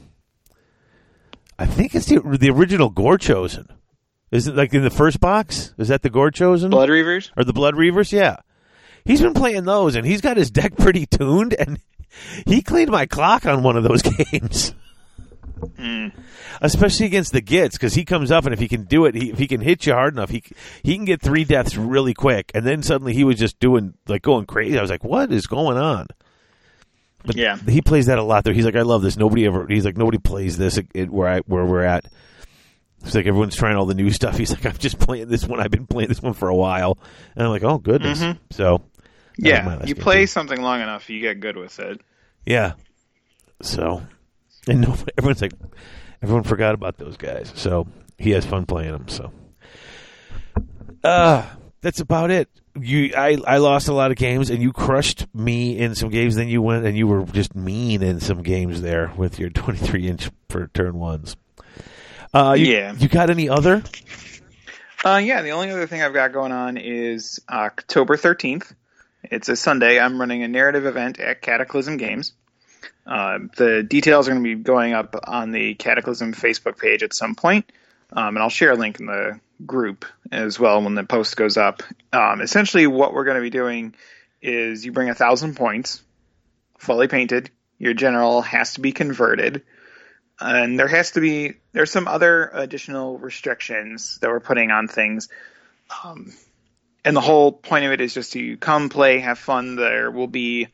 I 1.58 1.66
think 1.66 1.96
it's 1.96 2.08
the 2.08 2.20
the 2.20 2.50
original 2.50 2.90
Gore 2.90 3.18
Chosen. 3.18 3.68
Is 4.30 4.48
it 4.48 4.56
like 4.56 4.74
in 4.74 4.84
the 4.84 4.90
first 4.90 5.20
box? 5.22 5.74
Is 5.78 5.88
that 5.88 6.02
the 6.02 6.10
Gore 6.10 6.32
Chosen? 6.32 6.70
Blood 6.70 6.90
Reavers. 6.90 7.32
or 7.38 7.46
the 7.46 7.54
Blood 7.54 7.76
Reavers. 7.76 8.12
Yeah, 8.12 8.38
he's 9.06 9.22
been 9.22 9.34
playing 9.34 9.64
those, 9.64 9.96
and 9.96 10.06
he's 10.06 10.22
got 10.22 10.36
his 10.38 10.52
deck 10.52 10.76
pretty 10.76 11.06
tuned. 11.06 11.54
And 11.58 11.80
he 12.46 12.62
cleaned 12.62 12.92
my 12.92 13.06
clock 13.06 13.46
on 13.46 13.64
one 13.64 13.78
of 13.78 13.84
those 13.84 14.02
games, 14.32 14.74
Mm. 15.78 16.12
especially 16.62 17.06
against 17.06 17.32
the 17.34 17.42
Gits, 17.42 17.76
because 17.78 17.94
he 17.94 18.06
comes 18.06 18.32
up 18.32 18.46
and 18.46 18.54
if 18.54 18.60
he 18.60 18.68
can 18.68 18.84
do 18.84 19.06
it, 19.06 19.16
he, 19.16 19.32
if 19.32 19.38
he 19.40 19.48
can 19.48 19.62
hit 19.62 19.86
you 19.86 19.94
hard 19.94 20.14
enough, 20.14 20.30
he 20.30 20.44
he 20.84 20.96
can 20.96 21.06
get 21.06 21.22
three 21.22 21.44
deaths 21.44 21.76
really 21.78 22.14
quick. 22.14 22.52
And 22.54 22.66
then 22.66 22.84
suddenly 22.84 23.14
he 23.14 23.24
was 23.24 23.38
just 23.38 23.60
doing 23.60 23.94
like 24.08 24.22
going 24.22 24.46
crazy. 24.46 24.78
I 24.78 24.82
was 24.82 24.90
like, 24.92 25.04
what 25.04 25.32
is 25.32 25.48
going 25.48 25.78
on? 25.78 26.08
But 27.26 27.38
Yeah. 27.38 27.56
he 27.56 27.82
plays 27.82 28.08
that 28.08 28.18
a 28.20 28.24
lot. 28.24 28.44
There, 28.44 28.54
he's 28.54 28.66
like, 28.66 28.76
I 28.76 28.82
love 28.82 29.02
this. 29.02 29.16
Nobody 29.18 29.46
ever. 29.46 29.66
He's 29.68 29.86
like, 29.86 29.96
nobody 29.98 30.18
plays 30.18 30.58
this 30.58 30.78
where 31.10 31.28
I 31.30 31.40
where 31.42 31.66
we're 31.66 31.84
at. 31.84 32.06
It's 33.06 33.16
like 33.16 33.26
everyone's 33.28 33.56
trying 33.56 33.76
all 33.76 33.86
the 33.86 33.94
new 33.96 34.10
stuff. 34.12 34.38
He's 34.38 34.52
like, 34.52 34.66
I'm 34.66 34.78
just 34.78 34.98
playing 34.98 35.28
this 35.28 35.46
one. 35.46 35.60
I've 35.60 35.72
been 35.72 35.88
playing 35.88 36.08
this 36.10 36.22
one 36.22 36.34
for 36.34 36.48
a 36.48 36.56
while, 36.56 36.98
and 37.36 37.44
I'm 37.46 37.52
like, 37.52 37.64
oh 37.64 37.78
goodness. 37.78 38.20
Mm-hmm. 38.22 38.40
So, 38.52 38.72
was 38.74 38.82
my 39.38 39.50
Yeah, 39.50 39.84
you 39.86 39.96
play 39.96 40.22
too. 40.22 40.28
something 40.28 40.62
long 40.62 40.80
enough, 40.80 41.10
you 41.10 41.20
get 41.20 41.42
good 41.42 41.58
with 41.58 41.80
it. 41.80 42.00
Yeah. 42.46 42.74
So, 43.62 44.04
and 44.68 44.82
no, 44.82 44.96
everyone's 45.18 45.42
like, 45.42 45.54
everyone 46.22 46.44
forgot 46.44 46.74
about 46.76 46.98
those 46.98 47.18
guys. 47.18 47.52
So 47.56 47.88
he 48.18 48.32
has 48.32 48.46
fun 48.46 48.66
playing 48.66 48.92
them. 48.92 49.08
So, 49.08 49.32
uh, 51.04 51.46
that's 51.82 52.00
about 52.00 52.32
it. 52.32 52.50
You, 52.80 53.14
I, 53.16 53.38
I 53.46 53.58
lost 53.58 53.88
a 53.88 53.94
lot 53.94 54.10
of 54.10 54.18
games, 54.18 54.50
and 54.50 54.62
you 54.62 54.74
crushed 54.74 55.28
me 55.34 55.78
in 55.78 55.94
some 55.94 56.10
games. 56.10 56.36
Then 56.36 56.48
you 56.48 56.62
went 56.62 56.86
and 56.86 56.98
you 56.98 57.06
were 57.06 57.24
just 57.26 57.56
mean 57.56 58.02
in 58.02 58.20
some 58.20 58.42
games 58.42 58.82
there 58.82 59.12
with 59.16 59.38
your 59.40 59.50
23 59.52 60.08
inch 60.08 60.32
for 60.50 60.68
turn 60.68 60.98
ones. 60.98 61.36
Uh, 62.34 62.56
you, 62.58 62.66
Yeah. 62.66 62.94
You 62.94 63.08
got 63.08 63.30
any 63.30 63.50
other? 63.50 63.84
Uh, 65.06 65.18
yeah, 65.18 65.42
the 65.42 65.52
only 65.52 65.70
other 65.70 65.86
thing 65.86 66.02
I've 66.02 66.14
got 66.14 66.32
going 66.32 66.54
on 66.54 66.78
is 66.78 67.42
October 67.50 68.16
13th. 68.16 68.74
It's 69.24 69.50
a 69.50 69.56
Sunday. 69.56 70.00
I'm 70.00 70.20
running 70.20 70.44
a 70.44 70.48
narrative 70.48 70.86
event 70.86 71.20
at 71.20 71.42
Cataclysm 71.42 71.98
Games. 71.98 72.34
Uh, 73.06 73.40
the 73.58 73.84
details 73.84 74.28
are 74.28 74.32
going 74.32 74.44
to 74.44 74.56
be 74.56 74.62
going 74.62 74.94
up 74.94 75.16
on 75.26 75.52
the 75.52 75.74
Cataclysm 75.76 76.34
Facebook 76.34 76.78
page 76.78 77.04
at 77.04 77.14
some 77.14 77.36
point, 77.36 77.72
um, 78.14 78.36
and 78.36 78.40
I'll 78.40 78.50
share 78.50 78.72
a 78.72 78.76
link 78.76 79.00
in 79.00 79.08
the 79.08 79.40
group 79.66 80.06
as 80.32 80.60
well 80.60 80.82
when 80.82 80.96
the 80.96 81.04
post 81.04 81.36
goes 81.36 81.58
up. 81.58 81.84
Um, 82.12 82.42
essentially, 82.42 82.88
what 82.88 83.14
we're 83.14 83.26
going 83.26 83.38
to 83.38 83.42
be 83.42 83.50
doing 83.50 83.96
is 84.42 84.86
you 84.86 84.92
bring 84.92 85.10
a 85.10 85.16
thousand 85.16 85.56
points, 85.56 86.02
fully 86.78 87.08
painted. 87.08 87.50
Your 87.78 87.94
general 87.94 88.42
has 88.42 88.76
to 88.76 88.82
be 88.82 88.92
converted 88.92 89.64
and 90.40 90.80
there 90.80 90.88
has 90.88 91.12
to 91.12 91.22
be 91.22 91.54
there's 91.72 91.92
some 91.92 92.08
other 92.08 92.50
additional 92.54 93.18
restrictions 93.18 94.18
that 94.22 94.30
we're 94.30 94.40
putting 94.40 94.72
on 94.72 94.88
things 94.88 95.30
um, 96.04 96.34
and 97.06 97.16
the 97.16 97.22
whole 97.22 97.52
point 97.52 97.86
of 97.86 97.92
it 97.92 98.02
is 98.02 98.14
just 98.14 98.34
to 98.34 98.58
come 98.58 98.90
play 98.90 99.20
have 99.20 99.40
fun 99.40 99.76
there 99.76 100.12
will 100.12 100.28
be 100.28 100.68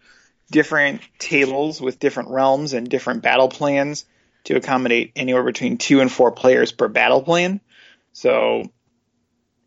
different 0.52 1.02
tables 1.20 1.82
with 1.82 2.00
different 2.00 2.30
realms 2.30 2.74
and 2.74 2.90
different 2.90 3.22
battle 3.22 3.50
plans 3.50 4.06
to 4.46 4.56
accommodate 4.56 5.12
anywhere 5.16 5.44
between 5.44 5.78
two 5.78 6.02
and 6.02 6.12
four 6.12 6.32
players 6.32 6.72
per 6.72 6.88
battle 6.88 7.22
plan. 7.22 7.62
So 8.14 8.64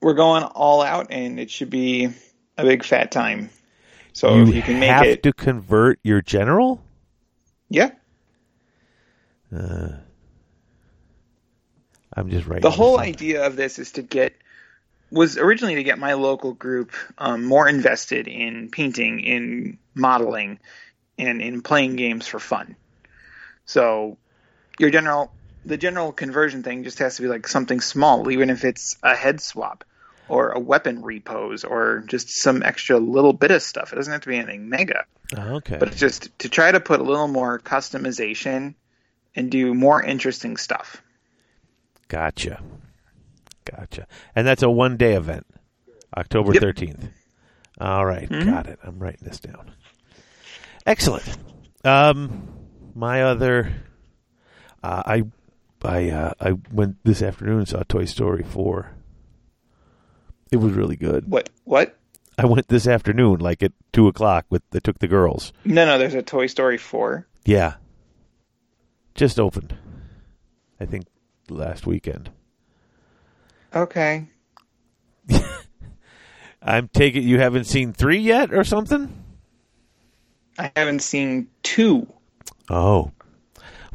we're 0.01 0.15
going 0.15 0.43
all 0.43 0.83
out 0.83 1.09
and 1.11 1.39
it 1.39 1.51
should 1.51 1.71
be 1.71 2.11
a 2.57 2.65
big 2.65 2.85
fat 2.85 3.13
time. 3.13 3.51
So 4.13 4.35
you 4.37 4.43
if 4.43 4.55
you 4.55 4.63
can 4.63 4.79
make 4.79 4.91
have 4.91 5.05
it 5.05 5.23
to 5.23 5.33
convert 5.33 5.99
your 6.03 6.21
general. 6.21 6.83
yeah. 7.69 7.93
Uh, 9.55 9.89
I'm 12.15 12.31
just 12.31 12.47
writing 12.47 12.63
the 12.63 12.71
whole 12.71 12.99
idea 12.99 13.47
of 13.47 13.57
this 13.57 13.79
is 13.79 13.93
to 13.93 14.03
get 14.03 14.35
was 15.13 15.37
originally 15.37 15.75
to 15.77 15.83
get 15.85 15.99
my 15.99 16.15
local 16.15 16.55
group 16.55 16.93
um, 17.19 17.45
more 17.45 17.69
invested 17.69 18.27
in 18.29 18.71
painting, 18.71 19.21
in 19.21 19.79
modeling, 19.95 20.59
and 21.19 21.43
in 21.43 21.61
playing 21.63 21.97
games 21.97 22.27
for 22.27 22.39
fun. 22.39 22.77
So 23.67 24.17
your 24.79 24.91
general 24.91 25.33
the 25.65 25.77
general 25.77 26.11
conversion 26.11 26.65
thing 26.65 26.83
just 26.83 26.99
has 26.99 27.17
to 27.17 27.23
be 27.23 27.29
like 27.29 27.47
something 27.47 27.81
small, 27.81 28.29
even 28.31 28.51
if 28.51 28.65
it's 28.65 28.97
a 29.03 29.15
head 29.15 29.41
swap 29.41 29.85
or 30.29 30.51
a 30.51 30.59
weapon 30.59 31.03
repose 31.03 31.63
or 31.63 32.03
just 32.07 32.31
some 32.31 32.63
extra 32.65 32.99
little 32.99 33.33
bit 33.33 33.53
of 33.53 33.63
stuff. 33.63 33.93
It 33.93 33.97
doesn't 33.97 34.13
have 34.13 34.23
to 34.23 34.29
be 34.29 34.39
anything 34.39 34.69
mega, 34.69 35.05
Oh, 35.37 35.57
okay. 35.57 35.77
but 35.79 35.95
just 35.95 36.37
to 36.41 36.49
try 36.49 36.73
to 36.73 36.81
put 36.81 36.99
a 37.01 37.05
little 37.05 37.29
more 37.29 37.61
customization 37.61 38.75
and 39.37 39.51
do 39.51 39.73
more 39.73 40.03
interesting 40.03 40.57
stuff. 40.57 41.01
Gotcha. 42.09 42.61
Gotcha. 43.65 44.07
And 44.35 44.47
that's 44.47 44.63
a 44.63 44.71
one 44.71 44.97
day 44.97 45.15
event, 45.15 45.47
October 46.17 46.53
Yep. 46.55 46.63
13th. 46.63 47.09
All 47.81 48.05
right, 48.05 48.29
Got 48.29 48.67
it. 48.67 48.79
I'm 48.85 48.99
writing 48.99 49.21
this 49.23 49.41
down. 49.41 49.73
Excellent. 50.87 51.25
Um, 51.85 52.49
my 52.95 53.23
other, 53.23 53.73
uh, 54.83 55.03
I 55.07 55.23
I 55.83 56.11
uh, 56.11 56.33
I 56.41 56.53
went 56.73 56.97
this 57.05 57.23
afternoon 57.23 57.59
and 57.61 57.69
saw 57.69 57.83
Toy 57.89 58.05
Story 58.05 58.43
four. 58.45 58.91
It 60.51 60.57
was 60.57 60.73
really 60.75 60.97
good. 60.97 61.29
What? 61.31 61.49
What? 61.65 61.97
I 62.39 62.47
went 62.47 62.69
this 62.69 62.87
afternoon, 62.87 63.41
like 63.41 63.63
at 63.63 63.73
two 63.93 64.07
o'clock. 64.07 64.45
With 64.51 64.63
I 64.75 64.79
took 64.81 64.99
the 64.99 65.09
girls. 65.09 65.53
No, 65.65 65.85
no. 65.87 65.99
There's 65.99 66.15
a 66.15 66.23
Toy 66.23 66.47
Story 66.47 66.79
four. 66.79 67.27
Yeah, 67.45 67.75
just 69.15 69.41
opened. 69.41 69.75
I 70.79 70.85
think 70.87 71.07
last 71.49 71.87
weekend. 71.87 72.31
Okay. 73.75 74.29
I'm 76.63 76.89
taking 76.89 77.23
you 77.23 77.39
haven't 77.39 77.65
seen 77.65 77.93
three 77.93 78.19
yet 78.19 78.53
or 78.53 78.65
something. 78.65 79.25
I 80.59 80.71
haven't 80.77 81.01
seen 81.01 81.49
two. 81.63 82.07
Oh, 82.69 83.13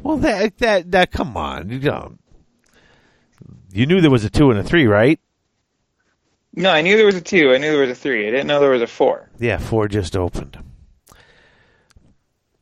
well 0.02 0.18
that 0.18 0.58
that 0.58 0.90
that 0.92 1.12
come 1.12 1.36
on, 1.36 1.70
you 1.70 1.78
know, 1.78 2.14
you 3.72 3.86
knew 3.86 4.00
there 4.00 4.10
was 4.10 4.24
a 4.24 4.30
two 4.30 4.50
and 4.50 4.58
a 4.58 4.64
three, 4.64 4.86
right? 4.86 5.20
No, 6.54 6.70
I 6.70 6.82
knew 6.82 6.96
there 6.96 7.06
was 7.06 7.14
a 7.14 7.20
two. 7.20 7.52
I 7.52 7.58
knew 7.58 7.70
there 7.70 7.82
was 7.82 7.90
a 7.90 7.94
three. 7.94 8.26
I 8.26 8.30
didn't 8.30 8.48
know 8.48 8.60
there 8.60 8.70
was 8.70 8.82
a 8.82 8.86
four. 8.86 9.30
Yeah, 9.38 9.58
four 9.58 9.86
just 9.86 10.16
opened. 10.16 10.58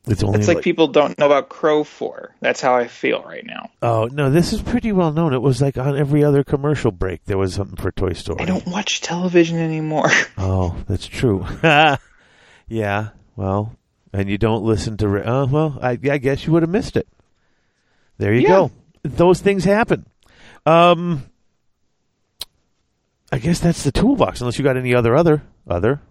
It's 0.07 0.23
only 0.23 0.39
It's 0.39 0.47
like 0.47 0.61
people 0.61 0.87
don't 0.87 1.17
know 1.19 1.25
about 1.25 1.49
Crow 1.49 1.83
four. 1.83 2.33
That's 2.39 2.61
how 2.61 2.75
I 2.75 2.87
feel 2.87 3.23
right 3.23 3.45
now. 3.45 3.69
Oh 3.81 4.05
no, 4.11 4.29
this 4.29 4.53
is 4.53 4.61
pretty 4.61 4.91
well 4.91 5.11
known. 5.11 5.33
It 5.33 5.41
was 5.41 5.61
like 5.61 5.77
on 5.77 5.97
every 5.97 6.23
other 6.23 6.43
commercial 6.43 6.91
break 6.91 7.25
there 7.25 7.37
was 7.37 7.53
something 7.53 7.75
for 7.75 7.91
Toy 7.91 8.13
Story. 8.13 8.39
I 8.41 8.45
don't 8.45 8.65
watch 8.67 9.01
television 9.01 9.57
anymore. 9.59 10.09
Oh, 10.37 10.75
that's 10.87 11.07
true. 11.07 11.45
yeah, 12.67 13.09
well, 13.35 13.75
and 14.13 14.29
you 14.29 14.37
don't 14.37 14.63
listen 14.63 14.97
to. 14.97 15.07
ra- 15.07 15.43
Uh, 15.43 15.45
well, 15.47 15.77
I, 15.81 15.91
I 15.91 16.17
guess 16.19 16.45
you 16.45 16.53
would 16.53 16.63
have 16.63 16.69
missed 16.69 16.95
it. 16.95 17.07
There 18.17 18.33
you 18.33 18.41
Yeah. 18.41 18.47
go. 18.47 18.71
Those 19.03 19.41
things 19.41 19.63
happen. 19.63 20.05
Um, 20.65 21.25
I 23.31 23.39
guess 23.39 23.59
that's 23.59 23.83
the 23.83 23.91
toolbox. 23.91 24.39
Unless 24.41 24.57
you 24.57 24.63
got 24.63 24.77
any 24.77 24.95
other 24.95 25.15
other 25.15 25.43
other. 25.67 26.01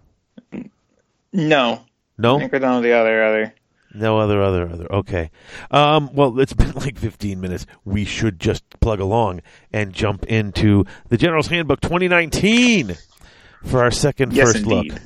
no, 1.33 1.73
I 1.73 1.81
No, 2.17 2.39
think 2.39 2.51
we're 2.51 2.59
done 2.59 2.75
with 2.75 2.83
the 2.83 2.93
other 2.93 3.23
other. 3.23 3.53
No 3.97 4.19
other 4.19 4.41
other 4.41 4.69
other. 4.69 4.91
Okay. 4.91 5.31
Um, 5.71 6.09
well, 6.13 6.39
it's 6.39 6.53
been 6.53 6.71
like 6.73 6.97
15 6.97 7.39
minutes. 7.39 7.65
We 7.85 8.05
should 8.05 8.39
just 8.39 8.63
plug 8.79 8.99
along 8.99 9.41
and 9.73 9.93
jump 9.93 10.25
into 10.25 10.85
the 11.09 11.17
General's 11.17 11.47
Handbook 11.47 11.81
2019 11.81 12.95
for 13.65 13.81
our 13.83 13.91
second 13.91 14.33
Yes, 14.33 14.47
first 14.53 14.65
indeed. 14.65 14.93
look. 14.93 15.01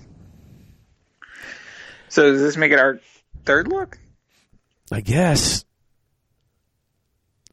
So 2.10 2.32
does 2.32 2.42
this 2.42 2.58
make 2.58 2.72
it 2.72 2.80
our 2.80 3.00
third 3.46 3.68
look? 3.70 3.98
I 4.92 5.02
guess. 5.02 5.64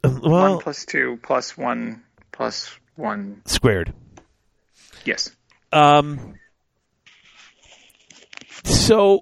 Um, 0.03 0.21
Well, 0.23 0.55
one 0.55 0.59
plus 0.61 0.85
two 0.85 1.19
plus 1.23 1.57
one 1.57 2.03
plus 2.33 2.71
one. 2.97 3.43
squared. 3.47 3.93
Yes. 5.05 5.31
Um, 5.73 6.35
so 8.65 9.21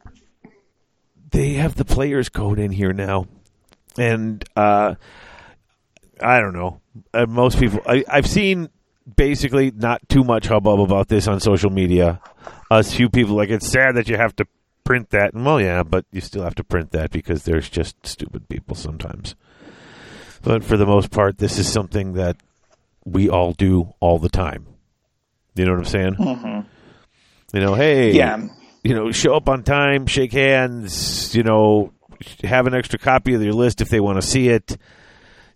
they 1.31 1.55
have 1.55 1.75
the 1.75 1.85
players 1.85 2.29
code 2.29 2.59
in 2.59 2.73
here 2.73 2.93
now, 2.93 3.27
and 3.99 4.45
uh, 4.57 4.95
I 6.21 6.41
don't 6.41 6.55
know. 6.55 6.81
Uh, 7.13 7.27
most 7.27 7.59
people, 7.59 7.81
I, 7.87 8.05
I've 8.09 8.27
seen 8.27 8.69
basically 9.17 9.71
not 9.71 10.09
too 10.09 10.25
much 10.25 10.47
hubbub 10.47 10.81
about 10.81 11.09
this 11.09 11.29
on 11.29 11.41
social 11.41 11.71
media. 11.71 12.21
A 12.71 12.83
few 12.83 13.09
people 13.09 13.37
like 13.37 13.51
it's 13.51 13.69
sad 13.71 13.97
that 13.97 14.09
you 14.09 14.17
have 14.17 14.35
to 14.37 14.47
print 14.85 15.11
that, 15.11 15.35
and 15.35 15.45
well, 15.45 15.61
yeah, 15.61 15.83
but 15.83 16.05
you 16.13 16.21
still 16.21 16.43
have 16.43 16.55
to 16.57 16.65
print 16.65 16.93
that 16.93 17.11
because 17.11 17.45
there's 17.45 17.69
just 17.69 18.07
stupid 18.07 18.49
people 18.49 18.75
sometimes. 18.77 19.35
But 20.43 20.63
for 20.65 20.77
the 20.77 20.87
most 20.87 21.11
part, 21.11 21.39
this 21.39 21.59
is 21.59 21.71
something 21.71 22.13
that 22.15 22.37
we 23.05 23.29
all 23.29 23.53
do 23.53 23.95
all 24.01 24.19
the 24.19 24.29
time. 24.29 24.67
You 25.55 25.65
know 25.65 25.73
what 25.73 25.79
I'm 25.79 25.85
saying? 25.87 26.15
Mm-hmm. 26.15 26.61
You 27.57 27.61
know, 27.61 27.75
hey, 27.75 28.13
Yeah. 28.13 28.47
You 28.87 28.95
know, 28.95 29.11
show 29.11 29.35
up 29.35 29.49
on 29.49 29.65
time, 29.65 30.07
shake 30.07 30.33
hands, 30.33 31.35
you 31.35 31.43
know, 31.43 31.93
have 32.45 32.69
an 32.69 32.75
extra 32.75 33.01
copy 33.01 33.35
of 33.35 33.43
your 33.43 33.53
list 33.53 33.81
if 33.81 33.89
they 33.89 33.99
want 33.99 34.21
to 34.21 34.23
see 34.23 34.49
it. 34.49 34.77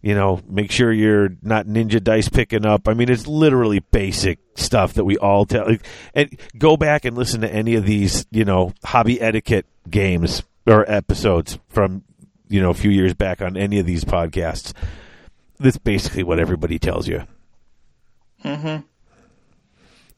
You 0.03 0.17
know, 0.17 0.41
make 0.49 0.73
sure 0.73 0.91
you're 0.91 1.29
not 1.41 1.67
ninja 1.67 2.03
dice 2.03 2.29
picking 2.29 2.67
up. 2.67 2.89
I 2.89 2.95
mean, 2.95 3.09
it's 3.09 3.29
literally 3.29 3.79
basic 3.79 4.41
stuff 4.57 4.95
that 4.95 5.05
we 5.05 5.17
all 5.17 5.47
tell. 5.47 5.67
like, 5.67 5.87
And 6.13 6.41
go 6.59 6.77
back 6.77 7.05
and 7.05 7.17
listen 7.17 7.43
to 7.43 7.53
any 7.53 7.77
of 7.77 7.87
these, 7.87 8.27
you 8.33 8.45
know, 8.45 8.73
hobby 8.83 9.21
etiquette 9.21 9.67
games 9.89 10.43
or 10.67 10.91
episodes 10.91 11.57
from, 11.69 12.03
you 12.49 12.61
know, 12.61 12.71
a 12.71 12.75
few 12.75 12.91
years 12.91 13.15
back 13.15 13.43
on 13.43 13.57
any 13.57 13.79
of 13.79 13.87
these 13.87 14.05
podcasts. 14.05 14.73
That's 15.61 15.79
basically 15.79 16.25
what 16.25 16.41
everybody 16.41 16.81
tells 16.81 17.07
you. 17.07 17.23
Mm-hmm. 18.45 18.85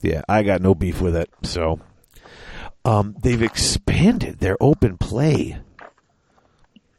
Yeah, 0.01 0.23
I 0.31 0.45
got 0.45 0.63
no 0.63 0.75
beef 0.75 1.03
with 1.03 1.15
it. 1.15 1.29
So, 1.43 1.81
um, 2.85 3.15
they've 3.23 3.43
expanded 3.43 4.39
their 4.39 4.57
open 4.61 4.97
play. 4.99 5.59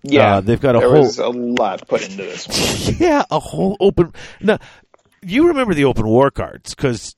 Yeah. 0.04 0.38
Uh, 0.38 0.42
they've 0.42 0.60
got 0.60 0.76
a 0.76 0.80
there 0.80 0.90
whole- 0.90 1.02
was 1.04 1.18
a 1.20 1.30
lot 1.30 1.88
put 1.88 2.02
into 2.04 2.18
this 2.18 2.48
one. 2.48 2.96
Yeah, 3.00 3.24
a 3.32 3.40
whole 3.40 3.78
open. 3.80 4.14
Now, 4.42 4.60
you 5.22 5.48
remember 5.48 5.74
the 5.74 5.86
open 5.86 6.06
war 6.06 6.30
cards 6.32 6.76
because 6.76 7.16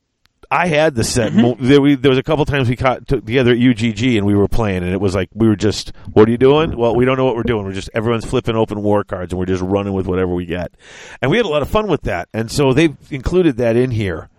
I 0.51 0.67
had 0.67 0.93
the 0.93 1.03
set. 1.03 1.33
Mo- 1.33 1.57
There, 1.59 1.81
we, 1.81 1.95
there 1.95 2.11
was 2.11 2.19
a 2.19 2.23
couple 2.23 2.45
times 2.45 2.69
we 2.69 2.75
caught 2.75 3.07
took 3.07 3.25
together 3.25 3.51
at 3.53 3.57
UGG 3.57 4.03
and 4.17 4.25
we 4.27 4.35
were 4.35 4.47
playing, 4.47 4.83
and 4.83 4.91
it 4.93 5.01
was 5.01 5.15
like 5.15 5.29
we 5.33 5.47
were 5.47 5.55
just, 5.55 5.91
"What 6.13 6.27
are 6.27 6.31
you 6.31 6.37
doing?" 6.37 6.77
Well, 6.77 6.95
we 6.95 7.05
don't 7.05 7.17
know 7.17 7.25
what 7.25 7.35
we're 7.35 7.41
doing. 7.43 7.65
We're 7.65 7.73
just 7.73 7.89
everyone's 7.95 8.25
flipping 8.25 8.55
open 8.55 8.83
war 8.83 9.03
cards, 9.03 9.33
and 9.33 9.39
we're 9.39 9.47
just 9.47 9.63
running 9.63 9.93
with 9.93 10.05
whatever 10.05 10.31
we 10.33 10.45
get. 10.45 10.71
And 11.21 11.31
we 11.31 11.37
had 11.37 11.47
a 11.47 11.49
lot 11.49 11.63
of 11.63 11.69
fun 11.69 11.87
with 11.87 12.03
that. 12.03 12.29
And 12.31 12.51
so 12.51 12.73
they've 12.73 12.95
included 13.09 13.57
that 13.57 13.75
in 13.75 13.89
here. 13.89 14.29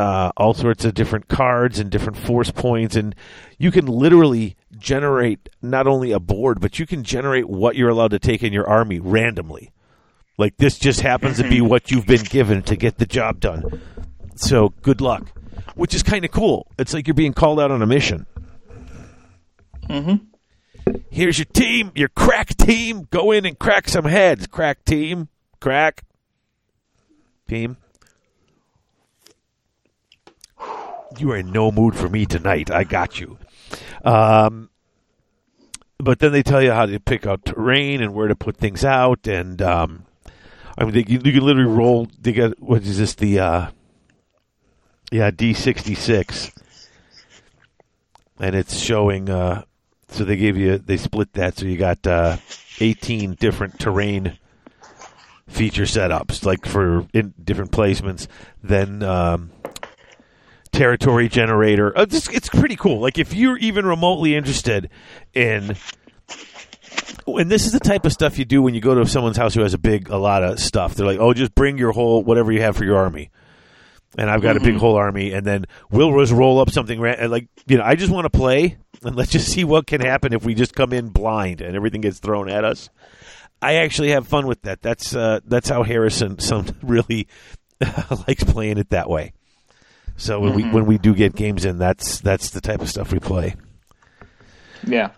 Uh, 0.00 0.32
all 0.38 0.54
sorts 0.54 0.86
of 0.86 0.94
different 0.94 1.28
cards 1.28 1.78
and 1.78 1.90
different 1.90 2.16
force 2.16 2.50
points, 2.50 2.96
and 2.96 3.14
you 3.58 3.70
can 3.70 3.84
literally 3.84 4.56
generate 4.78 5.50
not 5.60 5.86
only 5.86 6.10
a 6.10 6.18
board, 6.18 6.58
but 6.58 6.78
you 6.78 6.86
can 6.86 7.04
generate 7.04 7.46
what 7.46 7.76
you're 7.76 7.90
allowed 7.90 8.12
to 8.12 8.18
take 8.18 8.42
in 8.42 8.50
your 8.50 8.66
army 8.66 8.98
randomly. 8.98 9.72
Like 10.38 10.56
this 10.56 10.78
just 10.78 11.02
happens 11.02 11.36
to 11.36 11.46
be 11.46 11.60
what 11.60 11.90
you've 11.90 12.06
been 12.06 12.24
given 12.24 12.62
to 12.62 12.76
get 12.76 12.96
the 12.96 13.04
job 13.04 13.40
done. 13.40 13.82
So 14.36 14.70
good 14.80 15.02
luck. 15.02 15.28
Which 15.74 15.92
is 15.92 16.02
kind 16.02 16.24
of 16.24 16.30
cool. 16.30 16.66
It's 16.78 16.94
like 16.94 17.06
you're 17.06 17.12
being 17.12 17.34
called 17.34 17.60
out 17.60 17.70
on 17.70 17.82
a 17.82 17.86
mission. 17.86 18.24
Mm-hmm. 19.86 20.94
Here's 21.10 21.38
your 21.38 21.44
team, 21.44 21.92
your 21.94 22.08
crack 22.08 22.56
team. 22.56 23.06
Go 23.10 23.32
in 23.32 23.44
and 23.44 23.58
crack 23.58 23.86
some 23.86 24.06
heads. 24.06 24.46
Crack 24.46 24.82
team. 24.86 25.28
Crack. 25.60 26.04
Team. 27.46 27.76
You 31.18 31.32
are 31.32 31.36
in 31.36 31.52
no 31.52 31.70
mood 31.70 31.96
for 31.96 32.08
me 32.08 32.26
tonight. 32.26 32.70
I 32.70 32.84
got 32.84 33.20
you. 33.20 33.38
Um, 34.04 34.70
but 35.98 36.18
then 36.18 36.32
they 36.32 36.42
tell 36.42 36.62
you 36.62 36.72
how 36.72 36.86
to 36.86 36.98
pick 36.98 37.26
out 37.26 37.44
terrain 37.44 38.00
and 38.02 38.14
where 38.14 38.28
to 38.28 38.36
put 38.36 38.56
things 38.56 38.84
out, 38.84 39.26
and 39.26 39.60
um, 39.60 40.06
I 40.78 40.84
mean, 40.84 40.94
they, 40.94 41.04
you, 41.06 41.20
you 41.22 41.32
can 41.32 41.42
literally 41.42 41.70
roll. 41.70 42.08
They 42.18 42.32
got 42.32 42.60
what 42.60 42.82
is 42.82 42.98
this? 42.98 43.14
The 43.14 43.38
uh, 43.40 43.70
yeah, 45.10 45.30
D 45.30 45.52
sixty 45.52 45.94
six, 45.94 46.50
and 48.38 48.54
it's 48.54 48.78
showing. 48.78 49.28
Uh, 49.28 49.64
so 50.08 50.24
they 50.24 50.36
gave 50.36 50.56
you 50.56 50.78
they 50.78 50.96
split 50.96 51.32
that, 51.34 51.58
so 51.58 51.66
you 51.66 51.76
got 51.76 52.06
uh, 52.06 52.38
eighteen 52.80 53.34
different 53.34 53.78
terrain 53.78 54.38
feature 55.48 55.84
setups, 55.84 56.44
like 56.44 56.64
for 56.64 57.06
in 57.12 57.34
different 57.42 57.72
placements. 57.72 58.26
Then 58.62 59.02
um, 59.02 59.50
territory 60.72 61.28
generator. 61.28 61.96
Uh, 61.96 62.04
this, 62.04 62.28
it's 62.28 62.48
pretty 62.48 62.76
cool. 62.76 63.00
Like 63.00 63.18
if 63.18 63.34
you're 63.34 63.58
even 63.58 63.86
remotely 63.86 64.34
interested 64.34 64.90
in 65.34 65.76
and 67.26 67.50
this 67.50 67.66
is 67.66 67.72
the 67.72 67.80
type 67.80 68.04
of 68.04 68.12
stuff 68.12 68.38
you 68.38 68.44
do 68.44 68.62
when 68.62 68.74
you 68.74 68.80
go 68.80 68.94
to 68.94 69.06
someone's 69.06 69.36
house 69.36 69.54
who 69.54 69.62
has 69.62 69.74
a 69.74 69.78
big 69.78 70.08
a 70.08 70.16
lot 70.16 70.42
of 70.42 70.58
stuff. 70.58 70.94
They're 70.94 71.06
like, 71.06 71.18
"Oh, 71.18 71.32
just 71.32 71.54
bring 71.54 71.78
your 71.78 71.92
whole 71.92 72.22
whatever 72.22 72.52
you 72.52 72.62
have 72.62 72.76
for 72.76 72.84
your 72.84 72.96
army." 72.96 73.30
And 74.18 74.28
I've 74.28 74.42
got 74.42 74.56
a 74.56 74.60
big 74.60 74.74
whole 74.74 74.96
army, 74.96 75.32
and 75.32 75.46
then 75.46 75.66
we'll 75.90 76.18
just 76.18 76.32
roll 76.32 76.58
up 76.58 76.70
something. 76.70 77.00
Ra- 77.00 77.26
like 77.28 77.48
you 77.66 77.78
know, 77.78 77.84
I 77.84 77.94
just 77.94 78.10
want 78.10 78.24
to 78.24 78.30
play, 78.30 78.76
and 79.02 79.14
let's 79.14 79.30
just 79.30 79.48
see 79.48 79.64
what 79.64 79.86
can 79.86 80.00
happen 80.00 80.32
if 80.32 80.44
we 80.44 80.54
just 80.54 80.74
come 80.74 80.92
in 80.92 81.10
blind 81.10 81.60
and 81.60 81.76
everything 81.76 82.00
gets 82.00 82.18
thrown 82.18 82.48
at 82.48 82.64
us. 82.64 82.90
I 83.62 83.74
actually 83.76 84.10
have 84.10 84.26
fun 84.26 84.46
with 84.46 84.62
that. 84.62 84.82
That's 84.82 85.14
uh, 85.14 85.40
that's 85.44 85.68
how 85.68 85.82
Harrison 85.82 86.38
some 86.38 86.66
really 86.82 87.28
likes 88.26 88.44
playing 88.44 88.78
it 88.78 88.90
that 88.90 89.08
way. 89.08 89.32
So 90.20 90.38
when 90.38 90.54
we 90.54 90.64
when 90.68 90.84
we 90.84 90.98
do 90.98 91.14
get 91.14 91.34
games 91.34 91.64
in, 91.64 91.78
that's 91.78 92.20
that's 92.20 92.50
the 92.50 92.60
type 92.60 92.82
of 92.82 92.90
stuff 92.90 93.10
we 93.10 93.20
play. 93.20 93.56
Yeah. 94.86 95.12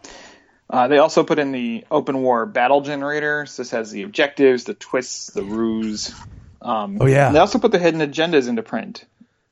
Uh, 0.71 0.87
they 0.87 0.99
also 0.99 1.25
put 1.25 1.41
in 1.41 1.51
the 1.51 1.85
open 1.91 2.23
war 2.23 2.47
battle 2.47 2.83
generators. 2.83 3.57
This 3.57 3.73
has 3.73 3.91
the 3.91 4.05
objectives, 4.05 4.63
the 4.63 4.75
twists, 4.75 5.27
the 5.33 5.43
ruse. 5.43 6.15
Um, 6.63 6.99
Oh, 7.01 7.07
yeah. 7.07 7.33
They 7.33 7.41
also 7.41 7.59
put 7.59 7.73
the 7.73 7.81
hidden 7.81 8.01
agendas 8.01 8.49
into 8.49 8.63
print, 8.63 9.05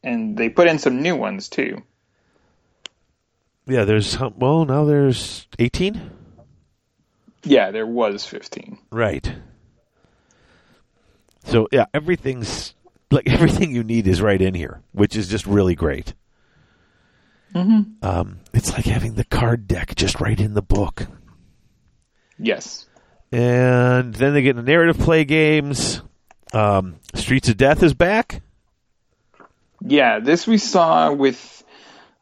and 0.05 0.36
they 0.36 0.48
put 0.48 0.68
in 0.68 0.78
some 0.78 1.03
new 1.03 1.16
ones 1.16 1.48
too. 1.48 1.82
Yeah, 3.66 3.84
there's 3.84 4.18
well 4.20 4.64
now 4.64 4.84
there's 4.84 5.48
eighteen. 5.59 6.12
Yeah, 7.42 7.72
there 7.72 7.86
was 7.86 8.24
fifteen. 8.24 8.78
Right. 8.90 9.34
So 11.44 11.66
yeah, 11.72 11.86
everything's 11.92 12.74
like 13.11 13.28
everything 13.30 13.70
you 13.74 13.84
need 13.84 14.06
is 14.06 14.20
right 14.22 14.40
in 14.40 14.54
here, 14.54 14.82
which 14.92 15.16
is 15.16 15.28
just 15.28 15.46
really 15.46 15.74
great. 15.74 16.14
Mm-hmm. 17.54 18.06
Um, 18.06 18.40
it's 18.54 18.72
like 18.72 18.84
having 18.84 19.14
the 19.14 19.24
card 19.24 19.66
deck 19.66 19.94
just 19.96 20.20
right 20.20 20.38
in 20.38 20.54
the 20.54 20.62
book. 20.62 21.06
Yes. 22.38 22.86
And 23.32 24.14
then 24.14 24.34
they 24.34 24.42
get 24.42 24.50
into 24.50 24.62
narrative 24.62 24.98
play 24.98 25.24
games. 25.24 26.02
Um, 26.52 26.96
Streets 27.14 27.48
of 27.48 27.56
Death 27.56 27.82
is 27.82 27.94
back. 27.94 28.42
Yeah, 29.82 30.18
this 30.20 30.46
we 30.46 30.58
saw 30.58 31.12
with, 31.12 31.64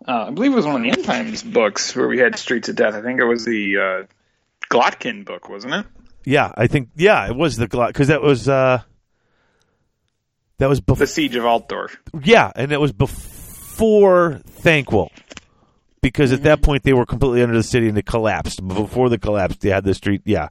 uh, 0.06 0.26
I 0.28 0.30
believe 0.30 0.52
it 0.52 0.56
was 0.56 0.66
one 0.66 0.76
of 0.76 0.82
the 0.82 0.90
End 0.90 1.04
Times 1.04 1.42
books 1.42 1.94
where 1.96 2.06
we 2.06 2.18
had 2.18 2.36
Streets 2.38 2.68
of 2.68 2.76
Death. 2.76 2.94
I 2.94 3.02
think 3.02 3.20
it 3.20 3.24
was 3.24 3.44
the 3.44 3.78
uh, 3.78 4.06
Glottkin 4.70 5.24
book, 5.24 5.48
wasn't 5.48 5.74
it? 5.74 5.86
Yeah, 6.24 6.52
I 6.56 6.66
think 6.66 6.90
yeah, 6.96 7.26
it 7.26 7.34
was 7.34 7.56
the 7.56 7.68
Glottkin. 7.68 7.88
because 7.88 8.08
that 8.08 8.22
was 8.22 8.48
uh, 8.48 8.82
that 10.58 10.68
was 10.68 10.80
The. 10.80 11.06
Siege 11.06 11.36
of 11.36 11.44
Altdorf. 11.44 11.96
Yeah, 12.22 12.52
and 12.54 12.72
it 12.72 12.80
was 12.80 12.92
before 12.92 14.40
Thanquol. 14.62 15.10
Because 16.00 16.30
at 16.32 16.44
that 16.44 16.62
point 16.62 16.84
they 16.84 16.92
were 16.92 17.06
completely 17.06 17.42
under 17.42 17.56
the 17.56 17.62
city 17.62 17.88
and 17.88 17.98
it 17.98 18.06
collapsed. 18.06 18.66
Before 18.66 19.08
the 19.08 19.18
collapse, 19.18 19.56
they 19.56 19.70
had 19.70 19.82
the 19.82 19.94
street. 19.94 20.22
Yeah, 20.24 20.48